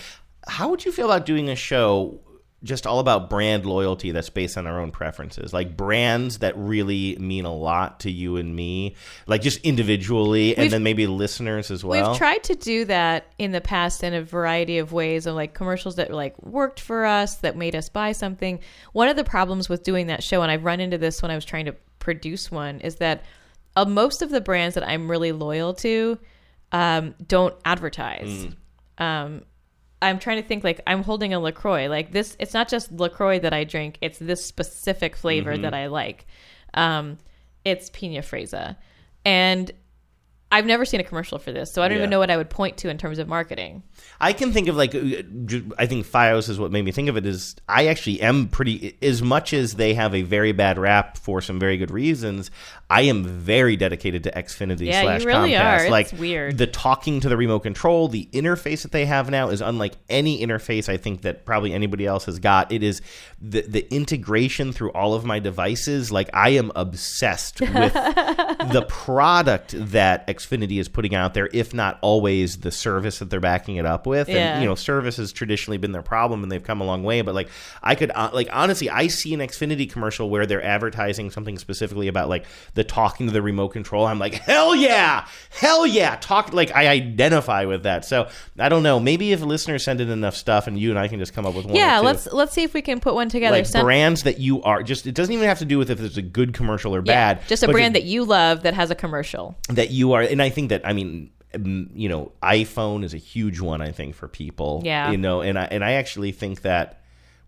How 0.47 0.69
would 0.69 0.85
you 0.85 0.93
feel 0.93 1.06
about 1.06 1.24
doing 1.24 1.48
a 1.48 1.56
show 1.56 2.20
just 2.62 2.86
all 2.86 2.98
about 3.01 3.28
brand 3.28 3.66
loyalty 3.66 4.12
that's 4.12 4.30
based 4.30 4.56
on 4.56 4.66
our 4.66 4.80
own 4.80 4.90
preferences? 4.90 5.52
Like 5.52 5.76
brands 5.76 6.39
that 6.39 6.56
really 6.56 7.16
mean 7.16 7.44
a 7.44 7.55
lot 7.55 8.01
to 8.01 8.10
you 8.10 8.36
and 8.36 8.55
me, 8.55 8.94
like 9.26 9.43
just 9.43 9.59
individually, 9.60 10.51
and 10.56 10.62
We've- 10.64 10.70
then 10.70 10.82
maybe 10.82 11.06
listeners 11.06 11.70
as 11.70 11.84
well. 11.84 12.10
We've 12.10 12.18
tried 12.18 12.44
to 12.44 12.55
do 12.55 12.84
that 12.86 13.26
in 13.39 13.52
the 13.52 13.60
past 13.60 14.02
in 14.02 14.14
a 14.14 14.22
variety 14.22 14.78
of 14.78 14.93
ways 14.93 15.26
of 15.26 15.34
like 15.34 15.55
commercials 15.55 15.97
that 15.97 16.12
like 16.12 16.40
worked 16.43 16.80
for 16.80 17.05
us 17.05 17.36
that 17.36 17.56
made 17.56 17.74
us 17.74 17.89
buy 17.89 18.12
something. 18.12 18.60
One 18.93 19.09
of 19.09 19.16
the 19.16 19.24
problems 19.24 19.68
with 19.68 19.82
doing 19.82 20.06
that 20.06 20.22
show, 20.22 20.43
and 20.43 20.51
I've 20.51 20.64
run 20.64 20.80
into 20.80 20.98
this 20.98 21.22
when 21.22 21.30
I 21.30 21.34
was 21.34 21.44
trying 21.44 21.66
to 21.66 21.74
produce 21.98 22.51
one, 22.51 22.80
is 22.80 22.97
that 22.97 23.24
uh, 23.74 23.84
most 23.84 24.22
of 24.22 24.30
the 24.30 24.40
brands 24.40 24.74
that 24.74 24.86
I'm 24.86 25.10
really 25.10 25.32
loyal 25.32 25.74
to 25.74 26.18
um, 26.72 27.14
don't 27.26 27.55
advertise. 27.64 28.48
Um, 28.98 29.43
I'm 30.03 30.19
trying 30.19 30.43
to 30.43 30.47
think 30.47 30.65
like 30.65 30.81
I'm 30.87 31.03
holding 31.03 31.33
a 31.33 31.41
LaCroix. 31.41 31.89
Like 31.89 32.12
this, 32.12 32.37
it's 32.41 32.53
not 32.53 32.69
just 32.69 32.93
LaCroix 32.93 33.39
that 33.41 33.53
I 33.55 33.65
drink. 33.65 33.99
It's 34.03 34.19
this 34.19 34.45
specific 34.45 35.16
flavor 35.16 35.57
Mhm. 35.57 35.62
that 35.62 35.74
I 35.74 35.87
like. 35.87 36.27
Um, 36.74 37.19
it's 37.65 37.91
Pina 37.91 38.20
Fresa, 38.20 38.77
and 39.24 39.70
I've 40.53 40.66
never 40.66 40.85
seen 40.85 41.01
a 41.01 41.05
commercial 41.05 41.39
for 41.39 41.51
this, 41.51 41.73
so 41.73 41.83
I 41.83 41.89
don't 41.89 41.97
Yeah. 41.97 42.03
even 42.03 42.11
know 42.11 42.19
what 42.19 42.31
I 42.31 42.37
would 42.37 42.51
point 42.51 42.77
to 42.79 42.89
in 42.91 42.99
terms 42.99 43.19
of 43.19 43.27
marketing. 43.27 43.83
I 44.20 44.33
can 44.33 44.53
think 44.53 44.69
of 44.69 44.77
like 44.77 44.95
I 44.95 45.87
think 45.87 46.07
FiOS 46.07 46.49
is 46.49 46.59
what 46.61 46.70
made 46.70 46.85
me 46.85 46.93
think 46.93 47.09
of 47.09 47.16
it 47.16 47.27
is 47.27 47.57
I 47.69 47.87
actually 47.89 48.20
am 48.20 48.49
pretty 48.49 48.97
as 49.03 49.23
much 49.23 49.53
as 49.53 49.74
they 49.74 49.95
have 49.95 50.15
a 50.15 50.23
very 50.23 50.53
bad 50.53 50.79
rap 50.79 51.16
for 51.16 51.41
some 51.41 51.59
very 51.59 51.77
good 51.79 51.91
reasons. 51.91 52.51
I 52.91 53.03
am 53.03 53.24
very 53.24 53.77
dedicated 53.77 54.23
to 54.24 54.31
Xfinity 54.31 54.87
Yeah, 54.87 55.01
you 55.01 55.07
slash 55.07 55.24
really 55.24 55.53
Comcast. 55.53 55.91
are. 55.91 56.01
It's 56.01 56.12
weird. 56.12 56.59
the 56.59 56.66
talking 56.66 57.20
to 57.20 57.29
the 57.31 57.37
remote 57.39 57.61
control, 57.61 58.09
the 58.09 58.29
interface 58.33 58.83
that 58.83 58.93
they 58.93 59.07
have 59.07 59.31
now 59.31 59.49
is 59.49 59.62
unlike 59.62 59.95
any 60.11 60.45
interface 60.47 60.89
I 60.91 60.99
think 60.99 61.23
that 61.23 61.47
probably 61.47 61.73
anybody 61.73 62.07
else 62.07 62.27
has 62.27 62.39
got. 62.39 62.70
It 62.70 62.83
is 62.83 63.01
the 63.44 63.62
the 63.62 63.93
integration 63.93 64.73
through 64.73 64.93
all 64.93 65.14
of 65.14 65.24
my 65.24 65.40
devices. 65.40 66.12
Like 66.12 66.31
I 66.32 66.51
am 66.51 66.70
obsessed 66.77 67.60
with 67.60 67.93
the 67.93 68.86
product 68.89 69.74
that 69.77 70.27
Xfinity 70.28 70.78
is 70.78 70.89
putting 70.89 71.14
out 71.14 71.35
there, 71.35 71.48
if 71.52 71.74
not 71.74 71.98
always 72.02 72.59
the 72.59 72.70
service 72.70 73.19
that 73.19 73.31
they're 73.31 73.40
backing 73.40 73.77
it 73.77 73.85
up 73.85 74.06
with. 74.06 74.28
Yeah. 74.28 74.55
And 74.55 74.62
you 74.62 74.69
know, 74.69 74.77
service 74.77 75.16
has 75.16 75.32
traditionally 75.32 75.77
been 75.77 75.90
their 75.90 76.02
problem, 76.02 76.44
and 76.44 76.52
they've 76.52 76.62
come 76.62 76.81
a 76.81 76.85
long 76.85 77.02
way. 77.02 77.23
But 77.23 77.35
like, 77.35 77.48
I 77.82 77.97
could 77.97 78.12
uh, 78.14 78.31
like 78.32 78.48
honestly, 78.52 78.89
I 78.89 79.09
see 79.09 79.35
an 79.35 79.40
Xfinity 79.40 79.90
commercial 79.90 80.31
where 80.31 80.47
they're 80.47 80.64
advertising 80.64 81.31
something 81.32 81.59
specifically 81.59 82.06
about 82.06 82.28
like 82.28 82.47
the 82.74 82.85
talking 82.85 83.27
to 83.27 83.32
the 83.32 83.43
remote 83.43 83.70
control. 83.70 84.06
I'm 84.06 84.20
like, 84.20 84.35
hell 84.35 84.77
yeah, 84.77 85.27
hell 85.51 85.85
yeah, 85.85 86.16
talk 86.20 86.52
like 86.52 86.70
I 86.77 86.86
identify 86.89 87.64
with 87.64 87.82
that. 87.82 88.05
So 88.05 88.28
I 88.56 88.69
don't 88.69 88.85
know. 88.85 89.01
Maybe 89.01 89.32
if 89.32 89.40
listeners 89.40 89.82
send 89.82 90.01
in 90.01 90.10
enough 90.10 90.36
stuff, 90.36 90.69
and 90.69 90.78
you 90.78 90.90
and 90.90 90.98
I 90.98 91.09
can 91.09 91.19
just 91.19 91.35
come 91.35 91.44
up 91.44 91.55
with 91.55 91.66
one. 91.66 91.74
yeah, 91.74 91.98
let's 91.98 92.32
let's 92.32 92.52
see 92.52 92.62
if 92.62 92.73
we 92.73 92.82
can 92.82 93.01
put 93.01 93.14
one 93.14 93.31
together. 93.32 93.56
like 93.56 93.66
Send- 93.66 93.84
brands 93.84 94.22
that 94.22 94.38
you 94.38 94.62
are 94.62 94.82
just 94.84 95.06
it 95.06 95.14
doesn't 95.16 95.32
even 95.34 95.46
have 95.48 95.59
to 95.59 95.64
do 95.64 95.78
with 95.78 95.90
if 95.90 96.00
it's 96.00 96.16
a 96.16 96.22
good 96.22 96.52
commercial 96.54 96.94
or 96.94 96.98
yeah, 97.04 97.34
bad 97.34 97.48
just 97.48 97.62
a 97.64 97.68
brand 97.68 97.94
that 97.96 98.04
you 98.04 98.24
love 98.24 98.62
that 98.62 98.74
has 98.74 98.90
a 98.90 98.94
commercial. 98.94 99.56
that 99.68 99.90
you 99.90 100.12
are 100.12 100.22
and 100.22 100.40
i 100.40 100.48
think 100.48 100.68
that 100.68 100.86
i 100.86 100.92
mean 100.92 101.30
you 101.94 102.09
know 102.09 102.32
iphone 102.44 103.04
is 103.04 103.12
a 103.12 103.18
huge 103.18 103.60
one 103.60 103.82
i 103.82 103.90
think 103.92 104.14
for 104.14 104.26
people 104.28 104.80
Yeah. 104.84 105.10
you 105.10 105.18
know 105.18 105.42
and 105.42 105.59
i 105.59 105.64
and 105.64 105.84
i 105.84 105.92
actually 105.92 106.32
think 106.32 106.62
that 106.62 107.02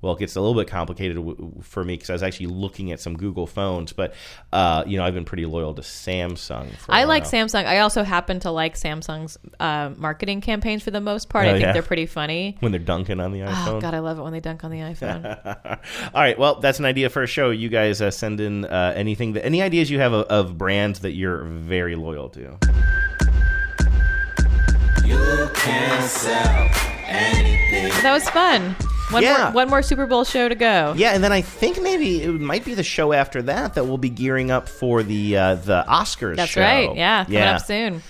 well, 0.04 0.14
it 0.14 0.18
gets 0.20 0.36
a 0.36 0.40
little 0.40 0.54
bit 0.54 0.68
complicated 0.68 1.16
w- 1.16 1.52
for 1.62 1.82
me 1.84 1.94
because 1.94 2.10
I 2.10 2.12
was 2.12 2.22
actually 2.22 2.46
looking 2.46 2.92
at 2.92 3.00
some 3.00 3.16
Google 3.16 3.46
phones, 3.46 3.92
but 3.92 4.14
uh, 4.52 4.84
you 4.86 4.96
know 4.98 5.04
I've 5.04 5.14
been 5.14 5.24
pretty 5.24 5.46
loyal 5.46 5.74
to 5.74 5.82
Samsung. 5.82 6.76
For 6.76 6.92
a 6.92 6.94
I 6.94 7.04
like 7.04 7.24
while. 7.24 7.32
Samsung. 7.32 7.64
I 7.66 7.78
also 7.78 8.02
happen 8.04 8.40
to 8.40 8.50
like 8.50 8.74
Samsung's 8.74 9.38
uh, 9.58 9.90
marketing 9.96 10.40
campaigns 10.40 10.82
for 10.82 10.90
the 10.90 11.00
most 11.00 11.28
part. 11.28 11.46
Oh, 11.46 11.48
I 11.48 11.52
think 11.52 11.62
yeah? 11.64 11.72
they're 11.72 11.82
pretty 11.82 12.06
funny. 12.06 12.56
when 12.60 12.70
they're 12.72 12.78
dunking 12.78 13.18
on 13.20 13.32
the 13.32 13.40
iPhone. 13.40 13.66
Oh 13.68 13.80
God, 13.80 13.94
I 13.94 14.00
love 14.00 14.18
it 14.18 14.22
when 14.22 14.32
they 14.32 14.40
dunk 14.40 14.62
on 14.64 14.70
the 14.70 14.78
iPhone. 14.80 15.78
All 16.14 16.20
right, 16.20 16.38
well, 16.38 16.60
that's 16.60 16.78
an 16.78 16.84
idea 16.84 17.08
for 17.10 17.22
a 17.22 17.26
show. 17.26 17.50
You 17.50 17.68
guys 17.68 18.00
uh, 18.02 18.10
send 18.10 18.40
in 18.40 18.66
uh, 18.66 18.92
anything 18.94 19.32
that 19.32 19.44
any 19.44 19.62
ideas 19.62 19.90
you 19.90 19.98
have 20.00 20.12
of, 20.12 20.26
of 20.26 20.58
brands 20.58 21.00
that 21.00 21.12
you're 21.12 21.44
very 21.44 21.96
loyal 21.96 22.28
to. 22.30 22.58
You 25.04 25.50
can 25.54 26.08
sell 26.08 26.70
anything. 27.06 27.88
that 28.02 28.12
was 28.12 28.28
fun. 28.30 28.74
One 29.10 29.22
Yeah. 29.22 29.44
more 29.44 29.52
one 29.52 29.68
more 29.68 29.82
Super 29.82 30.06
Bowl 30.06 30.24
show 30.24 30.48
to 30.48 30.54
go. 30.54 30.94
Yeah, 30.96 31.12
and 31.14 31.22
then 31.22 31.32
I 31.32 31.40
think 31.42 31.80
maybe 31.82 32.22
it 32.22 32.28
might 32.30 32.64
be 32.64 32.74
the 32.74 32.82
show 32.82 33.12
after 33.12 33.42
that 33.42 33.74
that 33.74 33.84
we'll 33.84 33.98
be 33.98 34.08
gearing 34.10 34.50
up 34.50 34.68
for 34.68 35.02
the 35.02 35.36
uh, 35.36 35.54
the 35.56 35.84
Oscars. 35.88 36.36
That's 36.36 36.52
show. 36.52 36.62
right. 36.62 36.94
Yeah, 36.96 37.24
coming 37.24 37.38
yeah. 37.38 37.56
up 37.56 37.62
soon. 37.62 38.02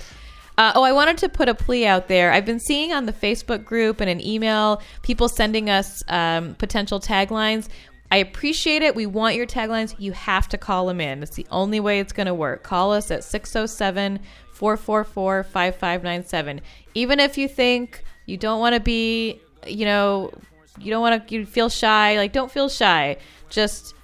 Uh, 0.57 0.73
oh, 0.77 0.85
I 0.85 0.93
wanted 0.93 1.19
to 1.19 1.29
put 1.29 1.49
a 1.49 1.55
plea 1.55 1.85
out 1.85 2.07
there. 2.07 2.33
I've 2.33 2.47
been 2.47 2.61
seeing 2.61 2.93
on 2.93 3.07
the 3.07 3.13
Facebook 3.13 3.65
group 3.65 4.01
and 4.01 4.09
an 4.09 4.21
email 4.25 4.81
people 5.03 5.29
sending 5.29 5.69
us 5.69 6.05
um, 6.07 6.55
potential 6.55 7.01
taglines. 7.01 7.69
I 8.13 8.19
appreciate 8.19 8.83
it. 8.83 8.95
We 8.95 9.07
want 9.07 9.35
your 9.35 9.47
taglines. 9.47 9.97
You 9.99 10.13
have 10.13 10.49
to 10.51 10.59
call 10.59 10.87
them 10.87 11.01
in. 11.01 11.25
It's 11.25 11.35
the 11.35 11.47
only 11.51 11.81
way 11.81 11.99
it's 11.99 12.13
going 12.13 12.29
to 12.29 12.35
work. 12.35 12.63
Call 12.63 12.93
us 12.93 13.11
at 13.11 13.25
607 13.25 14.21
444 14.53 15.43
5597. 15.43 16.61
Even 16.95 17.19
if 17.19 17.37
you 17.37 17.49
think 17.49 18.05
you 18.27 18.37
don't 18.37 18.61
want 18.61 18.75
to 18.75 18.81
be, 18.81 19.41
you 19.67 19.85
know, 19.85 20.31
you 20.79 20.91
don't 20.91 21.01
want 21.01 21.29
to, 21.29 21.35
you 21.35 21.47
feel 21.47 21.69
shy, 21.69 22.17
like, 22.17 22.33
don't 22.33 22.51
feel 22.51 22.69
shy. 22.69 23.17
Just, 23.49 23.95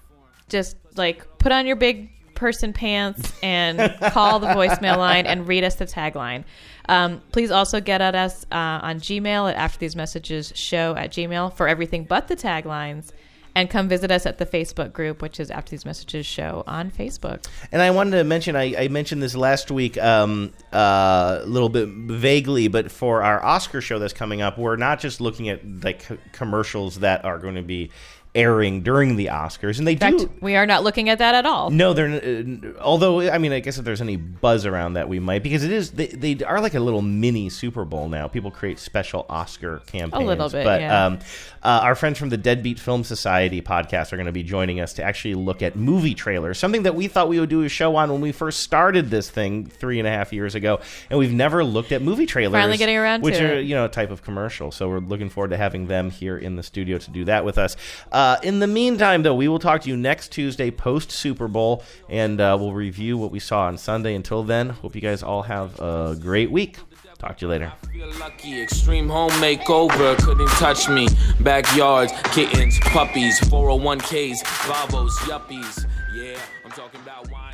just 0.48 0.76
like 0.96 1.38
put 1.38 1.52
on 1.52 1.66
your 1.66 1.76
big 1.76 2.10
person 2.34 2.72
pants 2.72 3.32
and 3.42 3.78
call 4.12 4.38
the 4.38 4.46
voicemail 4.48 4.96
line 4.96 5.26
and 5.26 5.46
read 5.46 5.64
us 5.64 5.76
the 5.76 5.86
tagline. 5.86 6.44
Um, 6.88 7.20
please 7.32 7.50
also 7.50 7.80
get 7.80 8.00
at 8.00 8.14
us 8.14 8.44
uh, 8.50 8.80
on 8.82 8.98
Gmail 8.98 9.50
at 9.50 9.56
after 9.56 9.78
these 9.78 9.94
messages 9.94 10.52
show 10.56 10.96
at 10.96 11.12
Gmail 11.12 11.54
for 11.54 11.68
everything 11.68 12.04
but 12.04 12.28
the 12.28 12.36
taglines. 12.36 13.12
And 13.54 13.68
come 13.68 13.88
visit 13.88 14.10
us 14.10 14.26
at 14.26 14.38
the 14.38 14.46
Facebook 14.46 14.92
group, 14.92 15.22
which 15.22 15.40
is 15.40 15.50
After 15.50 15.70
These 15.70 15.84
Messages 15.84 16.26
Show 16.26 16.64
on 16.66 16.90
Facebook. 16.90 17.46
And 17.72 17.82
I 17.82 17.90
wanted 17.90 18.18
to 18.18 18.24
mention, 18.24 18.56
I, 18.56 18.84
I 18.84 18.88
mentioned 18.88 19.22
this 19.22 19.34
last 19.34 19.70
week 19.70 19.98
um, 19.98 20.52
uh, 20.72 21.40
a 21.42 21.46
little 21.46 21.68
bit 21.68 21.88
vaguely, 21.88 22.68
but 22.68 22.90
for 22.90 23.22
our 23.22 23.44
Oscar 23.44 23.80
show 23.80 23.98
that's 23.98 24.12
coming 24.12 24.42
up, 24.42 24.58
we're 24.58 24.76
not 24.76 25.00
just 25.00 25.20
looking 25.20 25.48
at 25.48 25.60
like 25.84 26.06
commercials 26.32 27.00
that 27.00 27.24
are 27.24 27.38
going 27.38 27.56
to 27.56 27.62
be 27.62 27.90
airing 28.34 28.82
during 28.82 29.16
the 29.16 29.26
Oscars, 29.26 29.78
and 29.78 29.86
they 29.86 29.96
fact, 29.96 30.18
do. 30.18 30.30
we 30.40 30.54
are 30.54 30.66
not 30.66 30.84
looking 30.84 31.08
at 31.08 31.18
that 31.18 31.34
at 31.34 31.46
all. 31.46 31.70
No, 31.70 31.92
they're. 31.92 32.08
Uh, 32.08 32.80
although, 32.80 33.28
I 33.28 33.38
mean, 33.38 33.52
I 33.52 33.60
guess 33.60 33.78
if 33.78 33.84
there's 33.84 34.00
any 34.00 34.16
buzz 34.16 34.66
around 34.66 34.94
that, 34.94 35.08
we 35.08 35.18
might 35.18 35.42
because 35.42 35.64
it 35.64 35.72
is. 35.72 35.90
They, 35.90 36.06
they 36.06 36.44
are 36.44 36.60
like 36.60 36.74
a 36.74 36.80
little 36.80 37.02
mini 37.02 37.48
Super 37.48 37.84
Bowl 37.84 38.08
now. 38.08 38.28
People 38.28 38.50
create 38.50 38.78
special 38.78 39.26
Oscar 39.28 39.78
campaigns. 39.86 40.22
A 40.22 40.26
little 40.26 40.48
bit, 40.48 40.64
but 40.64 40.80
yeah. 40.80 41.06
um, 41.06 41.18
uh, 41.62 41.80
our 41.82 41.94
friends 41.94 42.18
from 42.18 42.28
the 42.28 42.36
Deadbeat 42.36 42.78
Film 42.78 43.04
Society 43.04 43.60
podcast 43.60 44.12
are 44.12 44.16
going 44.16 44.26
to 44.26 44.32
be 44.32 44.42
joining 44.42 44.80
us 44.80 44.94
to 44.94 45.02
actually 45.02 45.34
look 45.34 45.62
at 45.62 45.76
movie 45.76 46.14
trailers. 46.14 46.58
Something 46.58 46.84
that 46.84 46.94
we 46.94 47.08
thought 47.08 47.28
we 47.28 47.40
would 47.40 47.50
do 47.50 47.62
a 47.62 47.68
show 47.68 47.96
on 47.96 48.12
when 48.12 48.20
we 48.20 48.32
first 48.32 48.60
started 48.60 49.10
this 49.10 49.28
thing 49.28 49.66
three 49.66 49.98
and 49.98 50.06
a 50.06 50.10
half 50.10 50.32
years 50.32 50.54
ago, 50.54 50.80
and 51.10 51.18
we've 51.18 51.32
never 51.32 51.64
looked 51.64 51.90
at 51.90 52.00
movie 52.00 52.26
trailers. 52.26 52.52
Finally 52.52 52.78
getting 52.78 52.96
around 52.96 53.22
which 53.22 53.36
to 53.36 53.44
are 53.44 53.54
it. 53.56 53.66
you 53.66 53.74
know 53.74 53.86
a 53.86 53.88
type 53.88 54.10
of 54.10 54.22
commercial. 54.22 54.70
So 54.70 54.88
we're 54.88 55.00
looking 55.00 55.30
forward 55.30 55.50
to 55.50 55.56
having 55.56 55.86
them 55.86 56.10
here 56.10 56.38
in 56.38 56.54
the 56.54 56.62
studio 56.62 56.98
to 56.98 57.10
do 57.10 57.24
that 57.24 57.44
with 57.44 57.58
us. 57.58 57.76
Uh, 58.12 58.19
in 58.42 58.58
the 58.58 58.66
meantime, 58.66 59.22
though, 59.22 59.34
we 59.34 59.48
will 59.48 59.58
talk 59.58 59.82
to 59.82 59.88
you 59.88 59.96
next 59.96 60.32
Tuesday 60.32 60.70
post 60.70 61.10
Super 61.10 61.48
Bowl, 61.48 61.82
and 62.08 62.40
uh, 62.40 62.56
we'll 62.58 62.72
review 62.72 63.16
what 63.18 63.30
we 63.30 63.38
saw 63.38 63.62
on 63.62 63.78
Sunday. 63.78 64.14
Until 64.14 64.42
then, 64.42 64.70
hope 64.70 64.94
you 64.94 65.00
guys 65.00 65.22
all 65.22 65.42
have 65.42 65.78
a 65.80 66.16
great 66.20 66.50
week. 66.50 66.78
Talk 67.18 67.36
to 67.38 67.44
you 67.44 67.50
later. 67.50 67.72
Lucky 68.18 68.62
extreme 68.62 69.08
home 69.08 69.30
makeover 69.32 70.16
couldn't 70.24 70.48
touch 70.52 70.88
me. 70.88 71.06
Backyards, 71.40 72.12
kittens, 72.32 72.78
puppies, 72.80 73.38
401ks, 73.40 74.42
Vavos, 74.42 75.10
yuppies. 75.28 75.86
Yeah, 76.14 76.38
I'm 76.64 76.70
talking 76.70 77.00
about 77.02 77.30
wine 77.30 77.49